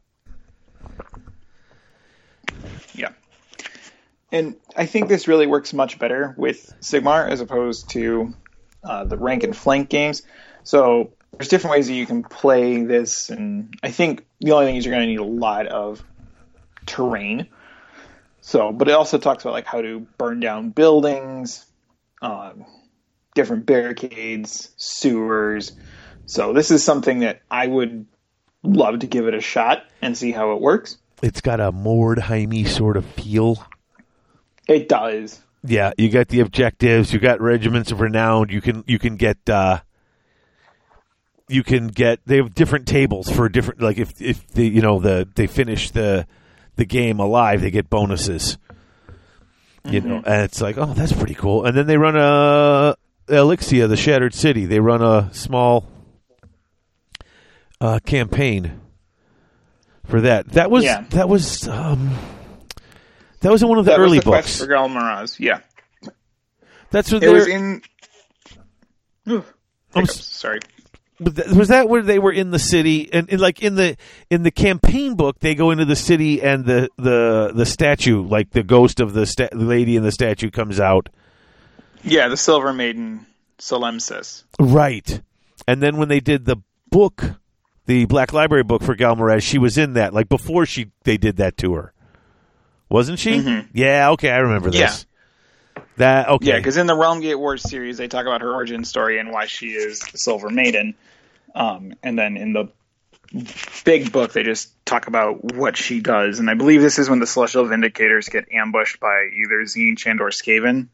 Yeah. 2.93 3.09
And 4.31 4.55
I 4.75 4.85
think 4.85 5.07
this 5.07 5.27
really 5.27 5.47
works 5.47 5.73
much 5.73 5.99
better 5.99 6.35
with 6.37 6.73
Sigmar 6.81 7.29
as 7.29 7.39
opposed 7.39 7.91
to 7.91 8.33
uh, 8.83 9.05
the 9.05 9.17
rank 9.17 9.43
and 9.43 9.55
flank 9.55 9.89
games. 9.89 10.23
So 10.63 11.13
there's 11.31 11.47
different 11.47 11.75
ways 11.75 11.87
that 11.87 11.93
you 11.93 12.05
can 12.05 12.23
play 12.23 12.83
this, 12.83 13.29
and 13.29 13.73
I 13.83 13.91
think 13.91 14.25
the 14.39 14.51
only 14.51 14.65
thing 14.65 14.75
is 14.75 14.85
you're 14.85 14.93
going 14.93 15.05
to 15.05 15.11
need 15.11 15.19
a 15.19 15.23
lot 15.23 15.67
of 15.67 16.03
terrain. 16.85 17.47
So, 18.47 18.71
but 18.71 18.87
it 18.87 18.93
also 18.93 19.17
talks 19.17 19.43
about 19.43 19.51
like 19.51 19.65
how 19.65 19.81
to 19.81 20.07
burn 20.17 20.39
down 20.39 20.69
buildings, 20.69 21.65
um, 22.21 22.65
different 23.35 23.65
barricades, 23.65 24.71
sewers. 24.77 25.73
So 26.27 26.53
this 26.53 26.71
is 26.71 26.81
something 26.81 27.19
that 27.19 27.41
I 27.51 27.67
would 27.67 28.05
love 28.63 28.99
to 28.99 29.05
give 29.05 29.27
it 29.27 29.33
a 29.33 29.41
shot 29.41 29.83
and 30.01 30.17
see 30.17 30.31
how 30.31 30.53
it 30.53 30.61
works. 30.61 30.97
it's 31.21 31.41
got 31.41 31.59
a 31.59 31.73
Mordheimy 31.73 32.65
sort 32.65 32.95
of 32.95 33.05
feel. 33.05 33.61
It 34.65 34.87
does. 34.87 35.41
Yeah, 35.65 35.91
you 35.97 36.07
got 36.07 36.29
the 36.29 36.39
objectives. 36.39 37.11
You 37.11 37.19
got 37.19 37.41
regiments 37.41 37.91
of 37.91 37.99
renown. 37.99 38.47
You 38.47 38.61
can 38.61 38.85
you 38.87 38.97
can 38.97 39.17
get 39.17 39.49
uh, 39.49 39.81
you 41.49 41.65
can 41.65 41.87
get 41.87 42.21
they 42.25 42.37
have 42.37 42.55
different 42.55 42.87
tables 42.87 43.29
for 43.29 43.49
different 43.49 43.81
like 43.81 43.97
if 43.97 44.21
if 44.21 44.47
the 44.47 44.65
you 44.65 44.81
know 44.81 44.99
the 45.01 45.27
they 45.35 45.47
finish 45.47 45.91
the 45.91 46.25
the 46.78 46.86
game 46.86 47.19
alive 47.19 47.61
they 47.61 47.69
get 47.71 47.89
bonuses. 47.89 48.57
You 49.84 50.01
know, 50.01 50.15
and 50.25 50.43
it's 50.43 50.59
like 50.61 50.78
oh 50.78 50.93
that's 50.93 51.13
pretty 51.13 51.34
cool. 51.36 51.65
And 51.65 51.75
then 51.78 51.88
they 51.88 51.97
run 51.97 52.15
a 52.17 52.95
Elixia, 53.28 53.88
the 53.88 53.95
Shattered 53.97 54.34
City. 54.34 54.65
They 54.65 54.80
run 54.80 55.01
a 55.01 55.30
small 55.34 55.86
uh, 57.80 57.99
campaign 58.05 58.82
for 60.05 60.21
that. 60.21 60.49
That 60.49 60.69
was 60.71 60.84
Yeah. 60.84 61.05
that 61.11 61.30
was 61.30 61.67
um, 61.67 62.15
that 63.41 63.51
was 63.51 63.61
in 63.61 63.69
one 63.69 63.78
of 63.78 63.86
the 63.86 63.91
That 63.91 63.99
early 63.99 64.19
the 64.19 64.25
books. 64.25 64.59
for 64.59 64.67
Ghal 64.67 64.89
Maraz. 64.89 65.39
Yeah, 65.39 65.59
That's 66.91 67.11
what 67.11 67.23
it 67.23 67.30
was 67.30 67.47
in. 67.47 67.82
Ugh, 69.28 69.45
I'm 69.95 70.05
sorry. 70.05 70.59
Was 71.20 71.70
that 71.70 71.89
where 71.89 72.03
they 72.03 72.20
were 72.20 72.32
in 72.32 72.51
the 72.51 72.59
city 72.59 73.11
and, 73.11 73.28
and 73.32 73.41
like 73.41 73.63
in 73.63 73.74
the 73.74 73.97
in 74.30 74.43
the 74.43 74.51
campaign 74.51 75.15
book 75.15 75.39
they 75.39 75.55
go 75.55 75.72
into 75.72 75.86
the 75.86 75.95
city 75.95 76.43
and 76.43 76.63
the 76.65 76.89
the 76.97 77.51
the 77.55 77.65
statue 77.65 78.22
like 78.22 78.51
the 78.51 78.61
ghost 78.61 78.99
of 78.99 79.13
the, 79.13 79.26
sta- 79.26 79.49
lady 79.51 79.95
in 79.95 80.03
the 80.03 80.11
statue 80.11 80.51
comes 80.51 80.80
out? 80.80 81.09
Yeah, 82.03 82.28
the 82.28 82.38
Silver 82.38 82.72
Maiden 82.72 83.26
Solemsis. 83.57 84.43
right. 84.59 85.22
And 85.68 85.82
then 85.82 85.97
when 85.97 86.07
they 86.07 86.20
did 86.20 86.45
the 86.45 86.57
book 86.91 87.24
the 87.88 88.05
Black 88.05 88.32
Library 88.32 88.63
book 88.63 88.84
for 88.84 88.93
Ghal 88.93 89.15
Maraz 89.15 89.41
she 89.41 89.57
was 89.57 89.78
in 89.78 89.93
that 89.93 90.13
like 90.13 90.30
before 90.30 90.68
she 90.68 90.91
they 91.03 91.18
did 91.18 91.38
that 91.38 91.57
to 91.57 91.74
her. 91.74 91.93
Wasn't 92.89 93.18
she? 93.18 93.32
Mm-hmm. 93.39 93.70
Yeah 93.74 94.11
okay 94.11 94.30
I 94.30 94.38
remember 94.38 94.70
this. 94.70 95.07
That 95.97 96.30
okay. 96.30 96.49
Yeah, 96.49 96.57
because 96.57 96.78
in 96.78 96.86
the 96.86 96.95
Realm 96.95 97.22
Gate 97.22 97.36
Wars 97.39 97.68
series, 97.68 97.97
they 97.97 98.07
talk 98.07 98.28
about 98.28 98.41
her 98.41 98.53
origin 98.53 98.84
story 98.84 99.20
and 99.20 99.32
why 99.32 99.47
she 99.47 99.70
is 99.70 99.99
the 99.99 100.20
Silver 100.20 100.49
Maiden. 100.49 100.93
Um, 101.57 101.93
and 102.03 102.17
then 102.17 102.37
in 102.37 102.53
the 102.53 102.71
big 103.83 104.11
book, 104.11 104.33
they 104.33 104.43
just 104.43 104.73
talk 104.85 105.07
about 105.07 105.43
what 105.43 105.75
she 105.75 105.99
does. 105.99 106.39
And 106.39 106.49
I 106.49 106.53
believe 106.53 106.81
this 106.81 106.99
is 106.99 107.09
when 107.09 107.19
the 107.19 107.27
Celestial 107.27 107.65
Vindicators 107.65 108.29
get 108.29 108.51
ambushed 108.51 108.99
by 108.99 109.29
either 109.43 109.61
Zenchand 109.63 110.19
or 110.19 110.29
Skaven. 110.29 110.87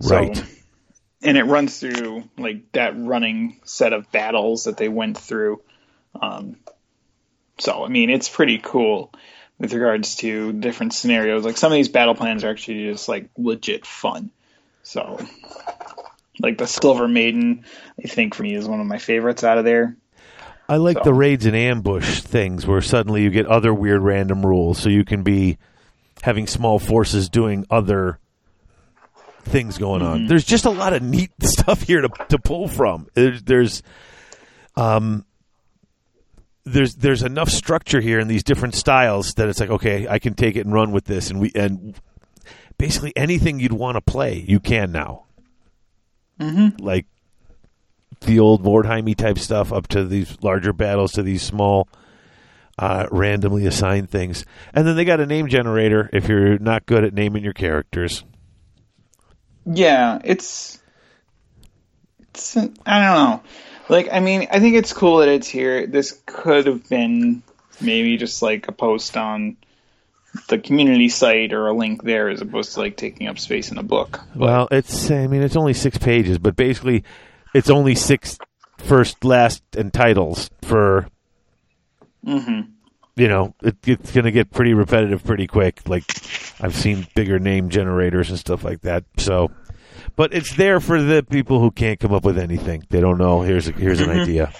So- 0.00 0.16
right 0.16 0.44
and 1.22 1.36
it 1.36 1.44
runs 1.44 1.78
through 1.78 2.24
like 2.36 2.72
that 2.72 2.94
running 2.96 3.60
set 3.64 3.92
of 3.92 4.10
battles 4.12 4.64
that 4.64 4.76
they 4.76 4.88
went 4.88 5.18
through. 5.18 5.60
Um, 6.20 6.56
so 7.58 7.84
I 7.84 7.88
mean, 7.88 8.10
it's 8.10 8.28
pretty 8.28 8.58
cool 8.58 9.12
with 9.58 9.72
regards 9.72 10.16
to 10.16 10.52
different 10.52 10.94
scenarios. 10.94 11.44
Like 11.44 11.56
some 11.56 11.72
of 11.72 11.76
these 11.76 11.88
battle 11.88 12.14
plans 12.14 12.44
are 12.44 12.50
actually 12.50 12.90
just 12.90 13.08
like 13.08 13.30
legit 13.36 13.84
fun. 13.84 14.30
So, 14.84 15.20
like 16.40 16.58
the 16.58 16.66
Silver 16.66 17.08
Maiden, 17.08 17.64
I 18.02 18.08
think 18.08 18.34
for 18.34 18.42
me 18.42 18.54
is 18.54 18.68
one 18.68 18.80
of 18.80 18.86
my 18.86 18.98
favorites 18.98 19.44
out 19.44 19.58
of 19.58 19.64
there. 19.64 19.96
I 20.68 20.76
like 20.76 20.98
So- 20.98 21.04
the 21.04 21.14
raids 21.14 21.46
and 21.46 21.56
ambush 21.56 22.20
things 22.20 22.66
where 22.66 22.80
suddenly 22.82 23.22
you 23.22 23.30
get 23.30 23.46
other 23.46 23.72
weird 23.72 24.02
random 24.02 24.44
rules, 24.44 24.78
so 24.78 24.88
you 24.90 25.04
can 25.04 25.22
be 25.22 25.56
having 26.22 26.46
small 26.46 26.78
forces 26.78 27.28
doing 27.28 27.64
other 27.70 28.18
things 29.44 29.78
going 29.78 30.02
on. 30.02 30.26
There's 30.26 30.44
just 30.44 30.66
a 30.66 30.70
lot 30.70 30.92
of 30.92 31.02
neat 31.02 31.30
stuff 31.42 31.82
here 31.82 32.02
to 32.02 32.10
to 32.28 32.38
pull 32.38 32.68
from. 32.68 33.06
There's 33.14 33.42
there's 33.44 33.82
um 34.76 35.24
there's 36.64 36.96
there's 36.96 37.22
enough 37.22 37.48
structure 37.48 38.00
here 38.00 38.20
in 38.20 38.28
these 38.28 38.42
different 38.42 38.74
styles 38.74 39.34
that 39.34 39.48
it's 39.48 39.60
like 39.60 39.70
okay, 39.70 40.06
I 40.06 40.18
can 40.18 40.34
take 40.34 40.56
it 40.56 40.66
and 40.66 40.74
run 40.74 40.92
with 40.92 41.04
this, 41.04 41.30
and 41.30 41.40
we 41.40 41.50
and 41.54 41.98
basically 42.76 43.14
anything 43.16 43.58
you'd 43.58 43.72
want 43.72 43.94
to 43.96 44.02
play, 44.02 44.44
you 44.46 44.60
can 44.60 44.92
now. 44.92 45.24
Mm-hmm. 46.40 46.84
Like 46.84 47.06
the 48.20 48.40
old 48.40 48.64
Mordheimy 48.64 49.16
type 49.16 49.38
stuff 49.38 49.72
up 49.72 49.88
to 49.88 50.04
these 50.04 50.36
larger 50.42 50.72
battles 50.72 51.12
to 51.12 51.22
these 51.22 51.42
small 51.42 51.88
uh, 52.78 53.06
randomly 53.10 53.66
assigned 53.66 54.10
things. 54.10 54.44
And 54.72 54.86
then 54.86 54.96
they 54.96 55.04
got 55.04 55.20
a 55.20 55.26
name 55.26 55.48
generator 55.48 56.08
if 56.12 56.28
you're 56.28 56.58
not 56.58 56.86
good 56.86 57.04
at 57.04 57.14
naming 57.14 57.44
your 57.44 57.52
characters. 57.52 58.24
Yeah, 59.66 60.20
it's 60.24 60.80
it's 62.30 62.56
I 62.56 62.60
don't 62.62 62.78
know. 62.86 63.42
Like 63.88 64.08
I 64.10 64.20
mean, 64.20 64.48
I 64.50 64.60
think 64.60 64.76
it's 64.76 64.92
cool 64.92 65.18
that 65.18 65.28
it's 65.28 65.48
here. 65.48 65.86
This 65.86 66.20
could 66.24 66.66
have 66.66 66.88
been 66.88 67.42
maybe 67.80 68.16
just 68.16 68.42
like 68.42 68.68
a 68.68 68.72
post 68.72 69.16
on 69.16 69.56
the 70.48 70.58
community 70.58 71.08
site 71.08 71.52
or 71.52 71.66
a 71.66 71.72
link 71.72 72.02
there 72.02 72.28
as 72.28 72.40
opposed 72.40 72.74
to 72.74 72.80
like 72.80 72.96
taking 72.96 73.26
up 73.28 73.38
space 73.38 73.70
in 73.70 73.78
a 73.78 73.82
book. 73.82 74.20
Well, 74.34 74.68
it's 74.70 75.10
I 75.10 75.26
mean 75.26 75.42
it's 75.42 75.56
only 75.56 75.74
6 75.74 75.98
pages, 75.98 76.38
but 76.38 76.56
basically 76.56 77.04
it's 77.54 77.70
only 77.70 77.94
six 77.94 78.38
first, 78.78 79.24
last 79.24 79.62
and 79.76 79.92
titles 79.92 80.50
for 80.62 81.08
Mhm. 82.26 82.68
you 83.16 83.28
know, 83.28 83.54
it, 83.62 83.76
it's 83.86 84.12
going 84.12 84.24
to 84.24 84.30
get 84.30 84.50
pretty 84.50 84.74
repetitive 84.74 85.24
pretty 85.24 85.46
quick. 85.46 85.80
Like 85.88 86.04
I've 86.60 86.74
seen 86.76 87.06
bigger 87.14 87.38
name 87.38 87.68
generators 87.70 88.30
and 88.30 88.38
stuff 88.38 88.62
like 88.64 88.82
that. 88.82 89.04
So, 89.16 89.50
but 90.16 90.34
it's 90.34 90.54
there 90.54 90.78
for 90.80 91.00
the 91.02 91.22
people 91.22 91.60
who 91.60 91.70
can't 91.70 91.98
come 91.98 92.12
up 92.12 92.24
with 92.24 92.38
anything. 92.38 92.84
They 92.90 93.00
don't 93.00 93.18
know. 93.18 93.42
Here's 93.42 93.68
a, 93.68 93.72
here's 93.72 94.00
an 94.00 94.10
idea. 94.10 94.52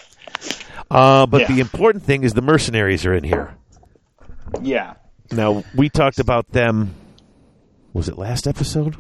Uh, 0.90 1.26
but 1.26 1.42
Yeah. 1.42 1.48
the 1.54 1.60
important 1.60 2.04
thing 2.04 2.22
is 2.24 2.32
the 2.34 2.42
mercenaries 2.42 3.04
are 3.04 3.12
in 3.14 3.22
here. 3.24 3.54
Yeah. 4.62 4.94
Now 5.30 5.64
we 5.74 5.88
talked 5.88 6.18
about 6.18 6.50
them. 6.52 6.94
Was 7.92 8.08
it 8.08 8.18
last 8.18 8.46
episode? 8.46 8.96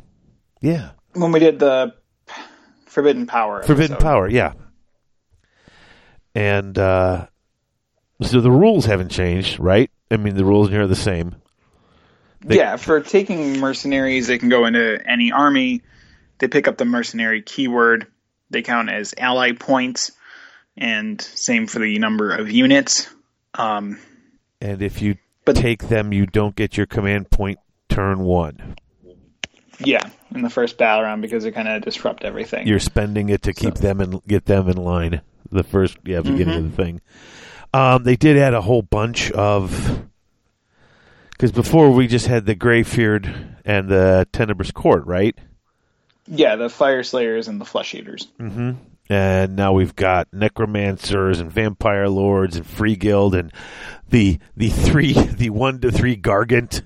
Yeah, 0.60 0.90
When 1.12 1.30
we 1.32 1.38
did 1.38 1.58
the 1.60 1.94
Forbidden 2.86 3.26
Power. 3.26 3.62
Forbidden 3.62 3.92
episode. 3.92 4.04
Power. 4.04 4.28
Yeah, 4.28 4.54
and 6.34 6.76
uh, 6.78 7.26
so 8.22 8.40
the 8.40 8.50
rules 8.50 8.84
haven't 8.86 9.10
changed, 9.10 9.58
right? 9.60 9.90
I 10.10 10.16
mean, 10.16 10.34
the 10.34 10.44
rules 10.44 10.70
here 10.70 10.82
are 10.82 10.86
the 10.86 10.96
same. 10.96 11.36
They- 12.40 12.56
yeah, 12.56 12.76
for 12.76 13.00
taking 13.00 13.58
mercenaries, 13.60 14.26
they 14.26 14.38
can 14.38 14.48
go 14.48 14.66
into 14.66 14.98
any 15.08 15.32
army. 15.32 15.82
They 16.38 16.48
pick 16.48 16.68
up 16.68 16.76
the 16.76 16.84
mercenary 16.84 17.42
keyword. 17.42 18.06
They 18.50 18.62
count 18.62 18.90
as 18.90 19.14
ally 19.18 19.52
points, 19.52 20.12
and 20.76 21.20
same 21.20 21.66
for 21.66 21.80
the 21.80 21.98
number 21.98 22.30
of 22.34 22.50
units. 22.50 23.08
Um, 23.54 23.98
And 24.60 24.82
if 24.82 25.02
you 25.02 25.16
But- 25.54 25.56
take 25.60 25.88
them, 25.88 26.12
you 26.12 26.26
don't 26.26 26.54
get 26.56 26.76
your 26.76 26.86
command 26.86 27.30
point 27.30 27.58
turn 27.88 28.20
one. 28.20 28.76
yeah, 29.80 30.08
in 30.34 30.42
the 30.42 30.50
first 30.50 30.76
battle 30.78 31.04
round 31.04 31.22
because 31.22 31.44
they 31.44 31.50
kind 31.50 31.68
of 31.68 31.82
disrupt 31.82 32.24
everything. 32.24 32.66
You're 32.66 32.80
spending 32.80 33.28
it 33.28 33.42
to 33.42 33.52
keep 33.52 33.74
them 33.74 34.00
and 34.00 34.20
get 34.26 34.44
them 34.46 34.68
in 34.68 34.76
line. 34.76 35.20
The 35.50 35.62
first, 35.62 35.96
yeah, 36.04 36.20
beginning 36.20 36.48
Mm-hmm. 36.48 36.66
of 36.66 36.76
the 36.76 36.82
thing. 36.84 37.00
Um, 37.72 38.02
they 38.04 38.16
did 38.16 38.36
add 38.38 38.54
a 38.54 38.60
whole 38.60 38.82
bunch 38.82 39.30
of 39.30 40.02
Because 41.30 41.52
before 41.52 41.90
we 41.92 42.06
just 42.08 42.26
had 42.26 42.44
the 42.46 42.56
Greyfyrd 42.56 43.56
and 43.64 43.88
the 43.88 44.26
Tenebrous 44.32 44.70
Court, 44.72 45.06
right? 45.06 45.38
Yeah, 46.26 46.56
the 46.56 46.66
Fyreslayers 46.68 47.48
and 47.48 47.60
the 47.60 47.64
Flesh 47.64 47.94
Eaters. 47.94 48.26
Mm-hmm. 48.40 48.72
And 49.10 49.56
now 49.56 49.72
we've 49.72 49.96
got 49.96 50.28
necromancers 50.32 51.40
and 51.40 51.50
vampire 51.50 52.08
lords 52.08 52.56
and 52.56 52.66
free 52.66 52.94
guild 52.96 53.34
and 53.34 53.52
the 54.10 54.38
the 54.56 54.68
three 54.68 55.12
the 55.38 55.50
one 55.50 55.80
to 55.80 55.90
three 55.90 56.16
gargant 56.16 56.82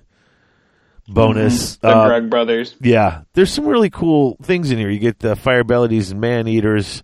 bonus. 1.09 1.77
The 1.77 1.89
Uh, 1.89 2.07
Grugg 2.09 2.31
Brothers. 2.31 2.77
yeah, 2.81 3.23
there's 3.35 3.53
some 3.53 3.67
really 3.67 3.91
cool 3.91 4.37
things 4.43 4.71
in 4.71 4.79
here. 4.79 4.89
You 4.91 4.99
get 4.99 5.19
the 5.19 5.37
fire 5.37 5.65
bellies 5.65 6.11
and 6.13 6.21
man 6.21 6.47
eaters, 6.47 7.03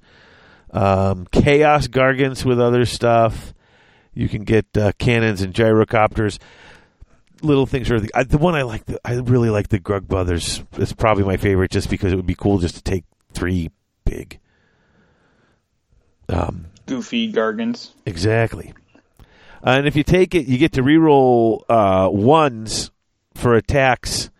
um, 0.70 1.26
chaos 1.32 1.88
gargants 1.88 2.44
with 2.44 2.60
other 2.60 2.84
stuff. 2.84 3.52
You 4.14 4.28
can 4.28 4.44
get 4.44 4.66
uh, 4.76 4.92
cannons 4.98 5.42
and 5.42 5.52
gyrocopters. 5.54 6.38
Little 7.42 7.66
things 7.66 7.88
are 7.90 8.00
the, 8.00 8.10
I, 8.14 8.24
the 8.24 8.38
one 8.38 8.56
I 8.56 8.62
like. 8.62 8.84
The, 8.86 9.00
I 9.04 9.14
really 9.14 9.50
like 9.50 9.68
the 9.68 9.78
Grugg 9.78 10.08
Brothers. 10.08 10.62
It's 10.72 10.92
probably 10.92 11.22
my 11.24 11.36
favorite, 11.36 11.70
just 11.70 11.88
because 11.88 12.12
it 12.12 12.16
would 12.16 12.26
be 12.26 12.34
cool 12.34 12.58
just 12.58 12.74
to 12.76 12.82
take 12.82 13.04
three 13.32 13.70
big. 14.04 14.40
Um, 16.28 16.66
Goofy 16.86 17.32
Gargants. 17.32 17.90
Exactly. 18.06 18.72
and 19.62 19.86
if 19.86 19.96
you 19.96 20.02
take 20.02 20.34
it, 20.34 20.46
you 20.46 20.58
get 20.58 20.72
to 20.72 20.82
reroll 20.82 21.62
uh, 21.68 22.08
ones 22.10 22.90
for 23.34 23.54
attacks. 23.54 24.30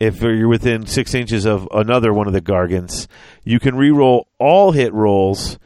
If 0.00 0.22
you're 0.22 0.46
within 0.46 0.86
six 0.86 1.12
inches 1.12 1.44
of 1.44 1.68
another 1.72 2.12
one 2.12 2.28
of 2.28 2.32
the 2.32 2.40
gargants, 2.40 3.08
you 3.42 3.58
can 3.58 3.74
reroll 3.74 4.24
all 4.38 4.70
hit 4.70 4.92
rolls 4.92 5.58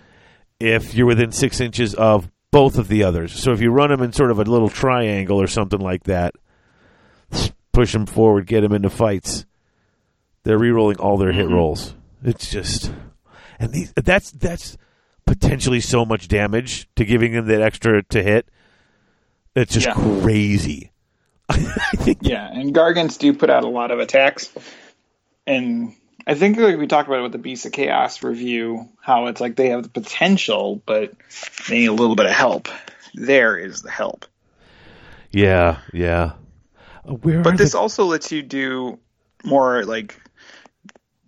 if 0.59 0.95
you're 0.95 1.07
within 1.07 1.33
six 1.33 1.61
inches 1.61 1.95
of 1.95 2.31
both 2.51 2.79
of 2.79 2.89
the 2.89 3.03
others. 3.05 3.33
So 3.33 3.53
if 3.53 3.61
you 3.61 3.70
run 3.70 3.91
them 3.91 4.01
in 4.03 4.12
sort 4.12 4.31
of 4.31 4.39
a 4.39 4.45
little 4.45 4.70
triangle 4.70 5.41
or 5.41 5.47
something 5.47 5.81
like 5.81 6.05
that, 6.05 6.35
push 7.73 7.93
them 7.93 8.07
forward, 8.07 8.47
get 8.47 8.62
them 8.62 8.73
into 8.73 8.89
fights. 8.91 9.45
They're 10.45 10.59
rerolling 10.59 10.99
all 11.01 11.18
their 11.18 11.33
hit 11.33 11.49
rolls. 11.49 11.95
It's 12.25 12.51
just, 12.51 12.93
and 13.59 13.73
these 13.73 13.93
that's 13.97 14.31
that's 14.33 14.77
potentially 15.27 15.81
so 15.81 16.05
much 16.05 16.29
damage 16.29 16.89
to 16.97 17.05
giving 17.05 17.33
them 17.33 17.47
that 17.47 17.62
extra 17.62 18.03
to 18.05 18.23
hit. 18.23 18.47
It's 19.55 19.75
just 19.75 19.87
Yeah. 19.87 19.95
crazy. 19.95 20.91
Yeah, 22.20 22.49
and 22.51 22.75
Gargants 22.75 23.18
do 23.18 23.33
put 23.35 23.51
out 23.51 23.64
a 23.64 23.68
lot 23.68 23.91
of 23.91 23.99
attacks. 24.01 24.51
And 25.47 25.95
I 26.27 26.35
think 26.35 26.57
like 26.59 26.79
we 26.79 26.87
talked 26.87 27.09
about 27.09 27.20
it 27.20 27.23
with 27.25 27.33
the 27.33 27.39
Beast 27.39 27.66
of 27.66 27.73
Chaos 27.73 28.23
review, 28.23 28.89
how 29.01 29.27
it's 29.27 29.41
like 29.41 29.57
they 29.57 29.68
have 29.70 29.83
the 29.83 29.89
potential, 29.89 30.81
but 30.87 31.12
they 31.68 31.81
need 31.81 31.87
a 31.87 31.93
little 31.93 32.16
bit 32.16 32.27
of 32.27 32.33
help. 32.33 32.68
There 33.14 33.57
is 33.59 33.83
the 33.83 33.91
help. 33.91 34.25
Yeah, 35.31 35.79
yeah. 35.93 36.33
Uh, 37.07 37.14
Where 37.14 37.43
But 37.43 37.59
this 37.59 37.73
the- 37.73 37.79
also 37.79 38.05
lets 38.05 38.33
you 38.33 38.43
do 38.43 38.99
more 39.45 39.85
like 39.85 40.18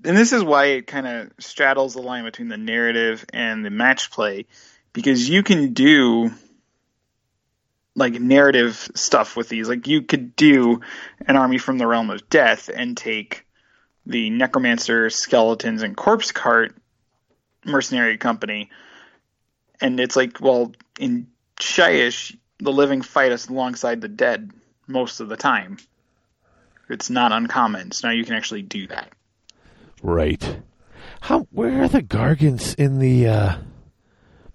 and 0.04 0.16
this 0.16 0.32
is 0.32 0.42
why 0.42 0.66
it 0.66 0.86
kind 0.86 1.06
of 1.06 1.32
straddles 1.38 1.94
the 1.94 2.02
line 2.02 2.24
between 2.24 2.48
the 2.48 2.58
narrative 2.58 3.24
and 3.32 3.64
the 3.64 3.70
match 3.70 4.10
play 4.10 4.46
because 4.92 5.28
you 5.28 5.42
can 5.42 5.72
do 5.72 6.30
like 7.96 8.14
narrative 8.14 8.88
stuff 8.94 9.36
with 9.36 9.48
these. 9.48 9.68
Like 9.68 9.86
you 9.86 10.02
could 10.02 10.36
do 10.36 10.80
an 11.26 11.36
army 11.36 11.58
from 11.58 11.78
the 11.78 11.86
realm 11.86 12.10
of 12.10 12.28
death 12.28 12.68
and 12.74 12.96
take 12.96 13.46
the 14.04 14.28
necromancer 14.30 15.08
skeletons 15.08 15.82
and 15.82 15.96
corpse 15.96 16.32
cart 16.32 16.76
mercenary 17.64 18.18
company. 18.18 18.70
And 19.80 19.98
it's 20.00 20.16
like 20.16 20.40
well 20.40 20.72
in 20.98 21.28
Shyish 21.58 22.36
the 22.58 22.72
living 22.72 23.02
fight 23.02 23.32
us 23.32 23.48
alongside 23.48 24.00
the 24.00 24.08
dead 24.08 24.50
most 24.86 25.20
of 25.20 25.28
the 25.28 25.36
time. 25.36 25.78
It's 26.90 27.08
not 27.08 27.32
uncommon 27.32 27.92
so 27.92 28.08
now 28.08 28.14
you 28.14 28.24
can 28.24 28.34
actually 28.34 28.62
do 28.62 28.86
that 28.88 29.10
right? 30.04 30.58
How? 31.22 31.48
Where 31.50 31.82
are 31.82 31.88
the 31.88 32.02
gargants 32.02 32.74
in 32.76 32.98
the 32.98 33.26
uh, 33.28 33.56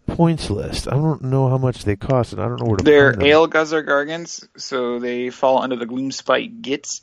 points 0.07 0.49
list? 0.49 0.87
I 0.87 0.91
don't 0.91 1.23
know 1.23 1.49
how 1.49 1.57
much 1.57 1.83
they 1.83 1.95
cost, 1.95 2.31
and 2.31 2.41
I 2.41 2.47
don't 2.47 2.61
know 2.61 2.67
where 2.67 2.77
to. 2.77 2.83
They're 2.83 3.11
find 3.11 3.21
them. 3.21 3.27
ale 3.27 3.47
guzzler 3.47 3.83
gargants, 3.83 4.47
so 4.55 4.99
they 4.99 5.31
fall 5.31 5.61
under 5.61 5.75
the 5.75 5.85
Gloomspite 5.85 6.61
Gitz. 6.61 7.01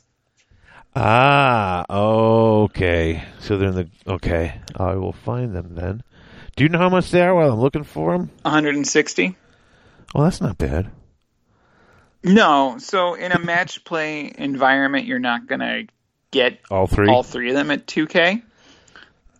Ah, 0.95 1.85
okay. 1.89 3.23
So 3.39 3.57
they're 3.57 3.69
in 3.69 3.75
the 3.75 3.89
okay. 4.07 4.59
I 4.75 4.95
will 4.95 5.13
find 5.13 5.53
them 5.53 5.75
then. 5.75 6.01
Do 6.55 6.63
you 6.63 6.69
know 6.69 6.79
how 6.79 6.89
much 6.89 7.11
they 7.11 7.21
are 7.21 7.35
while 7.35 7.51
I'm 7.51 7.59
looking 7.59 7.83
for 7.83 8.17
them? 8.17 8.31
160. 8.41 9.35
Well, 10.15 10.23
that's 10.23 10.41
not 10.41 10.57
bad. 10.57 10.89
No, 12.23 12.77
so 12.79 13.13
in 13.13 13.31
a 13.31 13.37
match 13.37 13.83
play 13.83 14.33
environment, 14.35 15.05
you're 15.05 15.19
not 15.19 15.45
gonna 15.45 15.83
get 16.31 16.59
All 16.69 16.87
three. 16.87 17.07
all 17.09 17.23
three 17.23 17.49
of 17.49 17.55
them 17.55 17.71
at 17.71 17.85
2K, 17.87 18.41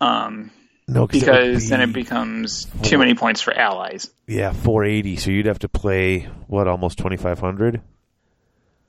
um, 0.01 0.51
no, 0.87 1.07
'cause 1.07 1.21
that 1.21 1.31
would 1.31 1.45
because 1.51 1.69
then 1.69 1.81
it 1.81 1.87
be- 1.87 1.93
becomes 2.03 2.65
too 2.83 2.97
many 2.97 3.13
points 3.15 3.41
for 3.41 3.53
allies. 3.53 4.09
yeah 4.27 4.51
480. 4.53 5.15
So 5.17 5.31
you'd 5.31 5.45
have 5.47 5.59
to 5.59 5.69
play 5.69 6.29
what 6.47 6.67
almost 6.67 6.97
2500. 6.97 7.81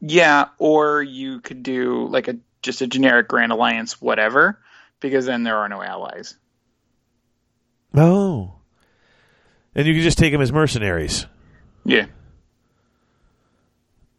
Yeah, 0.00 0.46
or 0.58 1.02
you 1.02 1.40
could 1.40 1.62
do 1.64 2.06
like 2.08 2.28
a 2.28 2.36
just 2.62 2.82
a 2.82 2.86
generic 2.86 3.26
Grand 3.28 3.50
Alliance, 3.52 4.00
whatever, 4.00 4.60
because 5.00 5.26
then 5.26 5.42
there 5.42 5.56
are 5.56 5.68
no 5.68 5.82
allies. 5.82 6.36
Oh, 7.94 8.54
and 9.74 9.86
you 9.86 9.94
can 9.94 10.02
just 10.02 10.18
take 10.18 10.32
them 10.32 10.40
as 10.42 10.52
mercenaries. 10.52 11.26
Yeah, 11.84 12.06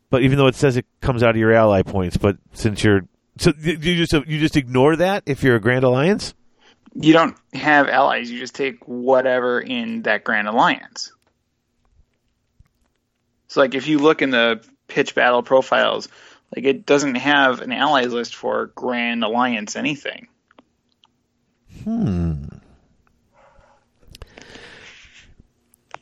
But 0.09 0.23
even 0.23 0.37
though 0.39 0.47
it 0.47 0.55
says 0.55 0.75
it 0.75 0.85
comes 1.01 1.21
out 1.21 1.31
of 1.31 1.37
your 1.37 1.53
ally 1.53 1.83
points, 1.83 2.17
but 2.17 2.37
since 2.53 2.83
you're 2.83 3.01
so 3.39 3.53
you 3.59 3.73
you 3.73 4.05
just 4.05 4.13
you 4.27 4.39
just 4.39 4.55
ignore 4.57 4.95
that 4.97 5.23
if 5.25 5.41
you're 5.43 5.55
a 5.55 5.59
Grand 5.59 5.83
Alliance. 5.83 6.33
you 6.93 7.13
don't 7.13 7.35
have 7.53 7.87
allies. 7.87 8.29
You 8.29 8.39
just 8.39 8.55
take 8.55 8.87
whatever 8.87 9.59
in 9.59 10.03
that 10.03 10.23
Grand 10.23 10.47
Alliance. 10.47 11.11
So, 13.47 13.61
like, 13.61 13.73
if 13.73 13.87
you 13.87 13.97
look 13.97 14.21
in 14.21 14.29
the 14.29 14.63
pitch 14.87 15.15
battle 15.15 15.41
profiles, 15.41 16.07
like 16.55 16.65
it 16.65 16.85
doesn't 16.85 17.15
have 17.15 17.61
an 17.61 17.71
allies 17.71 18.13
list 18.13 18.35
for 18.35 18.67
Grand 18.75 19.23
Alliance 19.23 19.75
anything. 19.75 20.27
Hmm. 21.83 22.43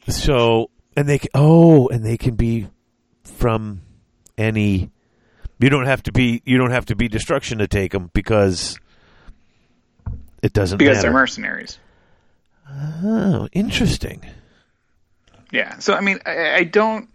So 0.09 0.71
and 0.95 1.07
they 1.07 1.19
can, 1.19 1.29
oh, 1.35 1.89
and 1.89 2.03
they 2.03 2.17
can 2.17 2.35
be 2.35 2.67
from 3.23 3.81
any. 4.37 4.89
You 5.59 5.69
don't 5.69 5.85
have 5.85 6.03
to 6.03 6.11
be 6.11 6.41
you 6.45 6.57
don't 6.57 6.71
have 6.71 6.85
to 6.85 6.95
be 6.95 7.07
destruction 7.07 7.59
to 7.59 7.67
take 7.67 7.91
them 7.91 8.11
because 8.13 8.79
it 10.43 10.53
doesn't 10.53 10.77
because 10.77 10.97
matter. 10.97 11.01
they're 11.03 11.13
mercenaries. 11.13 11.79
oh, 12.69 13.47
interesting. 13.51 14.21
Yeah. 15.51 15.79
So 15.79 15.93
I 15.93 16.01
mean, 16.01 16.19
I, 16.25 16.55
I 16.55 16.63
don't. 16.63 17.09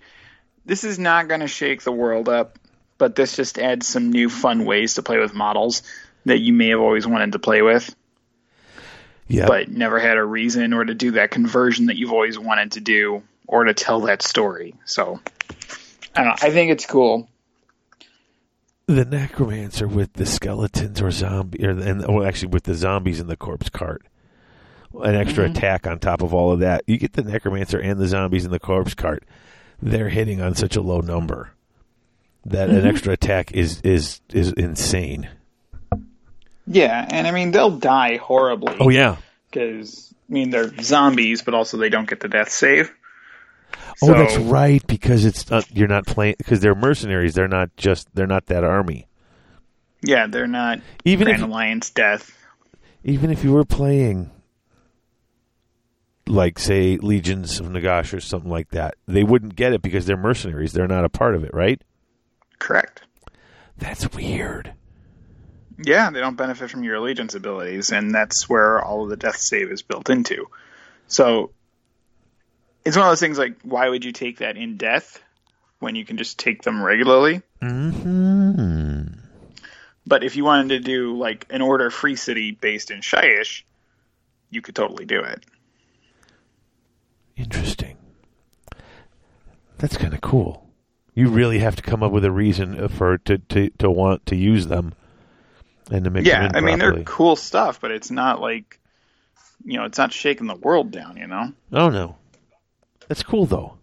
This 0.64 0.84
is 0.84 0.98
not 0.98 1.28
going 1.28 1.40
to 1.40 1.48
shake 1.48 1.82
the 1.82 1.92
world 1.92 2.28
up, 2.28 2.58
but 2.98 3.16
this 3.16 3.36
just 3.36 3.58
adds 3.58 3.86
some 3.86 4.10
new 4.10 4.28
fun 4.28 4.64
ways 4.64 4.94
to 4.94 5.02
play 5.02 5.18
with 5.18 5.34
models 5.34 5.82
that 6.24 6.38
you 6.38 6.52
may 6.52 6.68
have 6.68 6.80
always 6.80 7.06
wanted 7.06 7.32
to 7.32 7.40
play 7.40 7.62
with, 7.62 7.94
Yeah, 9.26 9.46
but 9.46 9.68
never 9.68 9.98
had 9.98 10.18
a 10.18 10.24
reason 10.24 10.72
or 10.72 10.84
to 10.84 10.94
do 10.94 11.12
that 11.12 11.32
conversion 11.32 11.86
that 11.86 11.96
you've 11.96 12.12
always 12.12 12.38
wanted 12.38 12.72
to 12.72 12.80
do 12.80 13.22
or 13.46 13.64
to 13.64 13.74
tell 13.74 14.02
that 14.02 14.22
story. 14.22 14.74
So 14.84 15.20
I 16.14 16.22
don't 16.22 16.28
know. 16.28 16.36
I 16.48 16.50
think 16.50 16.70
it's 16.70 16.86
cool. 16.86 17.28
The 18.86 19.04
necromancer 19.04 19.86
with 19.86 20.12
the 20.14 20.26
skeletons 20.26 21.00
or 21.00 21.10
zombie, 21.10 21.64
or 21.64 21.70
and 21.70 22.06
well, 22.06 22.26
actually 22.26 22.48
with 22.48 22.64
the 22.64 22.74
zombies 22.74 23.20
in 23.20 23.26
the 23.26 23.36
corpse 23.36 23.68
cart, 23.68 24.02
an 25.02 25.14
extra 25.14 25.44
mm-hmm. 25.44 25.56
attack 25.56 25.86
on 25.86 25.98
top 25.98 26.22
of 26.22 26.34
all 26.34 26.52
of 26.52 26.60
that. 26.60 26.82
You 26.86 26.98
get 26.98 27.12
the 27.12 27.22
necromancer 27.22 27.78
and 27.78 27.98
the 27.98 28.08
zombies 28.08 28.44
in 28.44 28.50
the 28.50 28.60
corpse 28.60 28.94
cart. 28.94 29.24
They're 29.80 30.08
hitting 30.08 30.40
on 30.40 30.54
such 30.54 30.76
a 30.76 30.82
low 30.82 31.00
number 31.00 31.52
that 32.44 32.70
an 32.70 32.76
mm-hmm. 32.76 32.86
extra 32.86 33.12
attack 33.12 33.52
is 33.52 33.80
is 33.82 34.20
is 34.32 34.52
insane. 34.52 35.28
Yeah, 36.66 37.06
and 37.10 37.26
I 37.26 37.30
mean 37.30 37.50
they'll 37.50 37.78
die 37.78 38.16
horribly. 38.16 38.76
Oh 38.78 38.88
yeah. 38.88 39.16
because 39.50 40.12
I 40.28 40.32
mean 40.32 40.50
they're 40.50 40.72
zombies, 40.80 41.42
but 41.42 41.54
also 41.54 41.76
they 41.76 41.88
don't 41.88 42.08
get 42.08 42.20
the 42.20 42.28
death 42.28 42.50
save. 42.50 42.92
Oh, 44.02 44.06
So- 44.08 44.12
that's 44.14 44.36
right. 44.36 44.84
Because 44.86 45.24
it's 45.24 45.48
not, 45.50 45.70
you're 45.70 45.88
not 45.88 46.06
playing 46.06 46.34
because 46.38 46.60
they're 46.60 46.74
mercenaries. 46.74 47.34
They're 47.34 47.48
not 47.48 47.74
just 47.76 48.08
they're 48.14 48.26
not 48.26 48.46
that 48.46 48.64
army. 48.64 49.06
Yeah, 50.04 50.26
they're 50.26 50.46
not 50.48 50.80
Even 51.04 51.26
Grand 51.26 51.40
if 51.42 51.46
Alliance 51.48 51.90
death. 51.90 52.36
even 53.04 53.30
if 53.30 53.44
you 53.44 53.52
were 53.52 53.64
playing 53.64 54.30
like 56.26 56.58
say 56.58 56.96
legions 56.98 57.58
of 57.60 57.66
nagash 57.66 58.14
or 58.16 58.20
something 58.20 58.50
like 58.50 58.68
that 58.70 58.94
they 59.08 59.24
wouldn't 59.24 59.56
get 59.56 59.72
it 59.72 59.82
because 59.82 60.06
they're 60.06 60.16
mercenaries 60.16 60.72
they're 60.72 60.86
not 60.86 61.04
a 61.04 61.08
part 61.08 61.34
of 61.34 61.42
it 61.42 61.50
right 61.52 61.82
Correct. 62.60 63.02
that's 63.76 64.10
weird 64.14 64.72
Yeah, 65.84 66.10
they 66.10 66.20
don't 66.20 66.36
benefit 66.36 66.70
from 66.70 66.84
your 66.84 66.94
allegiance 66.96 67.34
abilities, 67.34 67.90
and 67.90 68.14
that's 68.14 68.48
where 68.48 68.80
all 68.80 69.02
of 69.02 69.10
the 69.10 69.16
death 69.16 69.36
save 69.38 69.72
is 69.72 69.82
built 69.82 70.10
into. 70.10 70.46
So 71.08 71.50
it's 72.84 72.96
one 72.96 73.06
of 73.06 73.10
those 73.10 73.20
things 73.20 73.38
like, 73.38 73.56
why 73.62 73.88
would 73.88 74.04
you 74.04 74.12
take 74.12 74.38
that 74.38 74.56
in 74.56 74.76
death 74.76 75.22
when 75.78 75.94
you 75.94 76.04
can 76.04 76.16
just 76.16 76.38
take 76.38 76.62
them 76.62 76.82
regularly? 76.82 77.42
Hmm. 77.60 79.06
But 80.06 80.24
if 80.24 80.36
you 80.36 80.44
wanted 80.44 80.68
to 80.70 80.80
do 80.80 81.16
like 81.16 81.46
an 81.50 81.62
order 81.62 81.90
free 81.90 82.16
city 82.16 82.50
based 82.50 82.90
in 82.90 83.00
Shyish, 83.00 83.62
you 84.50 84.60
could 84.60 84.74
totally 84.74 85.04
do 85.04 85.20
it. 85.20 85.44
Interesting. 87.36 87.96
That's 89.78 89.96
kind 89.96 90.14
of 90.14 90.20
cool. 90.20 90.68
You 91.14 91.28
really 91.28 91.58
have 91.58 91.76
to 91.76 91.82
come 91.82 92.02
up 92.02 92.12
with 92.12 92.24
a 92.24 92.30
reason 92.30 92.88
for 92.88 93.18
to 93.18 93.38
to, 93.38 93.70
to 93.78 93.90
want 93.90 94.26
to 94.26 94.36
use 94.36 94.66
them 94.66 94.94
and 95.90 96.04
to 96.04 96.10
make 96.10 96.24
yeah, 96.26 96.50
I 96.54 96.60
mean 96.60 96.78
properly. 96.78 96.96
they're 96.96 97.04
cool 97.04 97.36
stuff, 97.36 97.80
but 97.80 97.90
it's 97.90 98.10
not 98.10 98.40
like 98.40 98.78
you 99.64 99.78
know, 99.78 99.84
it's 99.84 99.98
not 99.98 100.12
shaking 100.12 100.46
the 100.46 100.56
world 100.56 100.90
down, 100.90 101.16
you 101.16 101.26
know. 101.26 101.52
Oh 101.72 101.90
no, 101.90 102.16
that's 103.12 103.22
cool 103.22 103.44
though. 103.44 103.76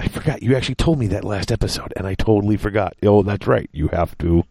I 0.00 0.08
forgot 0.08 0.42
you 0.42 0.56
actually 0.56 0.76
told 0.76 0.98
me 0.98 1.08
that 1.08 1.22
last 1.22 1.52
episode, 1.52 1.92
and 1.94 2.06
I 2.06 2.14
totally 2.14 2.56
forgot. 2.56 2.96
Oh, 3.02 3.22
that's 3.22 3.46
right. 3.46 3.68
You 3.74 3.88
have 3.88 4.16
to. 4.18 4.42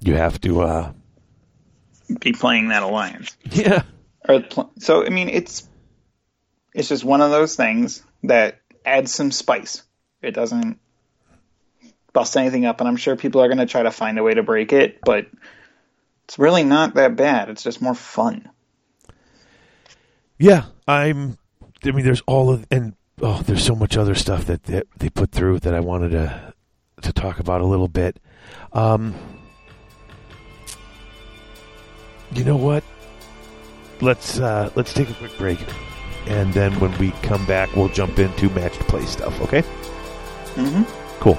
You 0.00 0.14
have 0.14 0.40
to. 0.40 0.62
uh 0.62 0.92
Be 2.20 2.32
playing 2.32 2.68
that 2.68 2.82
alliance. 2.82 3.36
Yeah. 3.50 3.82
Or 4.26 4.40
pl- 4.40 4.72
so 4.78 5.04
I 5.04 5.10
mean 5.10 5.28
it's 5.28 5.68
it's 6.74 6.88
just 6.88 7.04
one 7.04 7.20
of 7.20 7.30
those 7.30 7.54
things 7.54 8.02
that 8.22 8.62
adds 8.82 9.12
some 9.12 9.30
spice. 9.30 9.82
It 10.22 10.30
doesn't 10.30 10.78
bust 12.14 12.34
anything 12.38 12.64
up, 12.64 12.80
and 12.80 12.88
I'm 12.88 12.96
sure 12.96 13.14
people 13.14 13.42
are 13.42 13.48
going 13.48 13.58
to 13.58 13.66
try 13.66 13.82
to 13.82 13.90
find 13.90 14.18
a 14.18 14.22
way 14.22 14.32
to 14.32 14.42
break 14.42 14.72
it, 14.72 15.00
but 15.04 15.26
it's 16.24 16.38
really 16.38 16.64
not 16.64 16.94
that 16.94 17.14
bad. 17.14 17.50
It's 17.50 17.62
just 17.62 17.82
more 17.82 17.94
fun. 17.94 18.48
Yeah, 20.38 20.64
I'm. 20.86 21.38
I 21.84 21.90
mean, 21.90 22.04
there's 22.04 22.22
all 22.26 22.50
of 22.50 22.66
and 22.70 22.94
oh, 23.22 23.42
there's 23.42 23.64
so 23.64 23.74
much 23.74 23.96
other 23.96 24.14
stuff 24.14 24.46
that, 24.46 24.64
that 24.64 24.86
they 24.96 25.10
put 25.10 25.30
through 25.30 25.60
that 25.60 25.74
I 25.74 25.80
wanted 25.80 26.10
to 26.10 26.54
to 27.02 27.12
talk 27.12 27.38
about 27.38 27.60
a 27.60 27.64
little 27.64 27.88
bit. 27.88 28.18
Um, 28.72 29.14
you 32.32 32.44
know 32.44 32.56
what? 32.56 32.82
Let's 34.00 34.38
uh, 34.40 34.70
let's 34.74 34.92
take 34.92 35.10
a 35.10 35.14
quick 35.14 35.36
break, 35.38 35.58
and 36.26 36.52
then 36.52 36.78
when 36.80 36.96
we 36.98 37.10
come 37.22 37.44
back, 37.46 37.74
we'll 37.76 37.88
jump 37.88 38.18
into 38.18 38.48
matched 38.50 38.80
play 38.80 39.04
stuff. 39.04 39.40
Okay? 39.42 39.62
Mm-hmm. 40.54 40.82
Cool. 41.20 41.38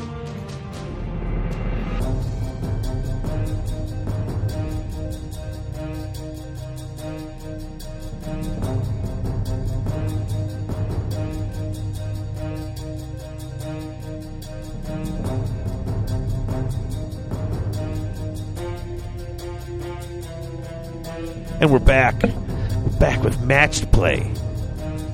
And 21.61 21.71
we're 21.71 21.79
back. 21.79 22.23
We're 22.23 22.99
back 22.99 23.23
with 23.23 23.39
matched 23.43 23.91
play. 23.91 24.31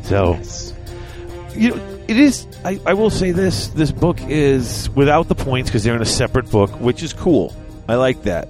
So, 0.03 0.39
you 1.53 1.75
know, 1.75 1.99
it 2.07 2.17
is. 2.17 2.47
I, 2.63 2.79
I 2.85 2.93
will 2.93 3.09
say 3.09 3.31
this: 3.31 3.67
this 3.67 3.91
book 3.91 4.19
is 4.21 4.89
without 4.91 5.27
the 5.27 5.35
points 5.35 5.69
because 5.69 5.83
they're 5.83 5.95
in 5.95 6.01
a 6.01 6.05
separate 6.05 6.49
book, 6.49 6.71
which 6.79 7.03
is 7.03 7.11
cool. 7.11 7.53
I 7.89 7.95
like 7.95 8.23
that. 8.23 8.47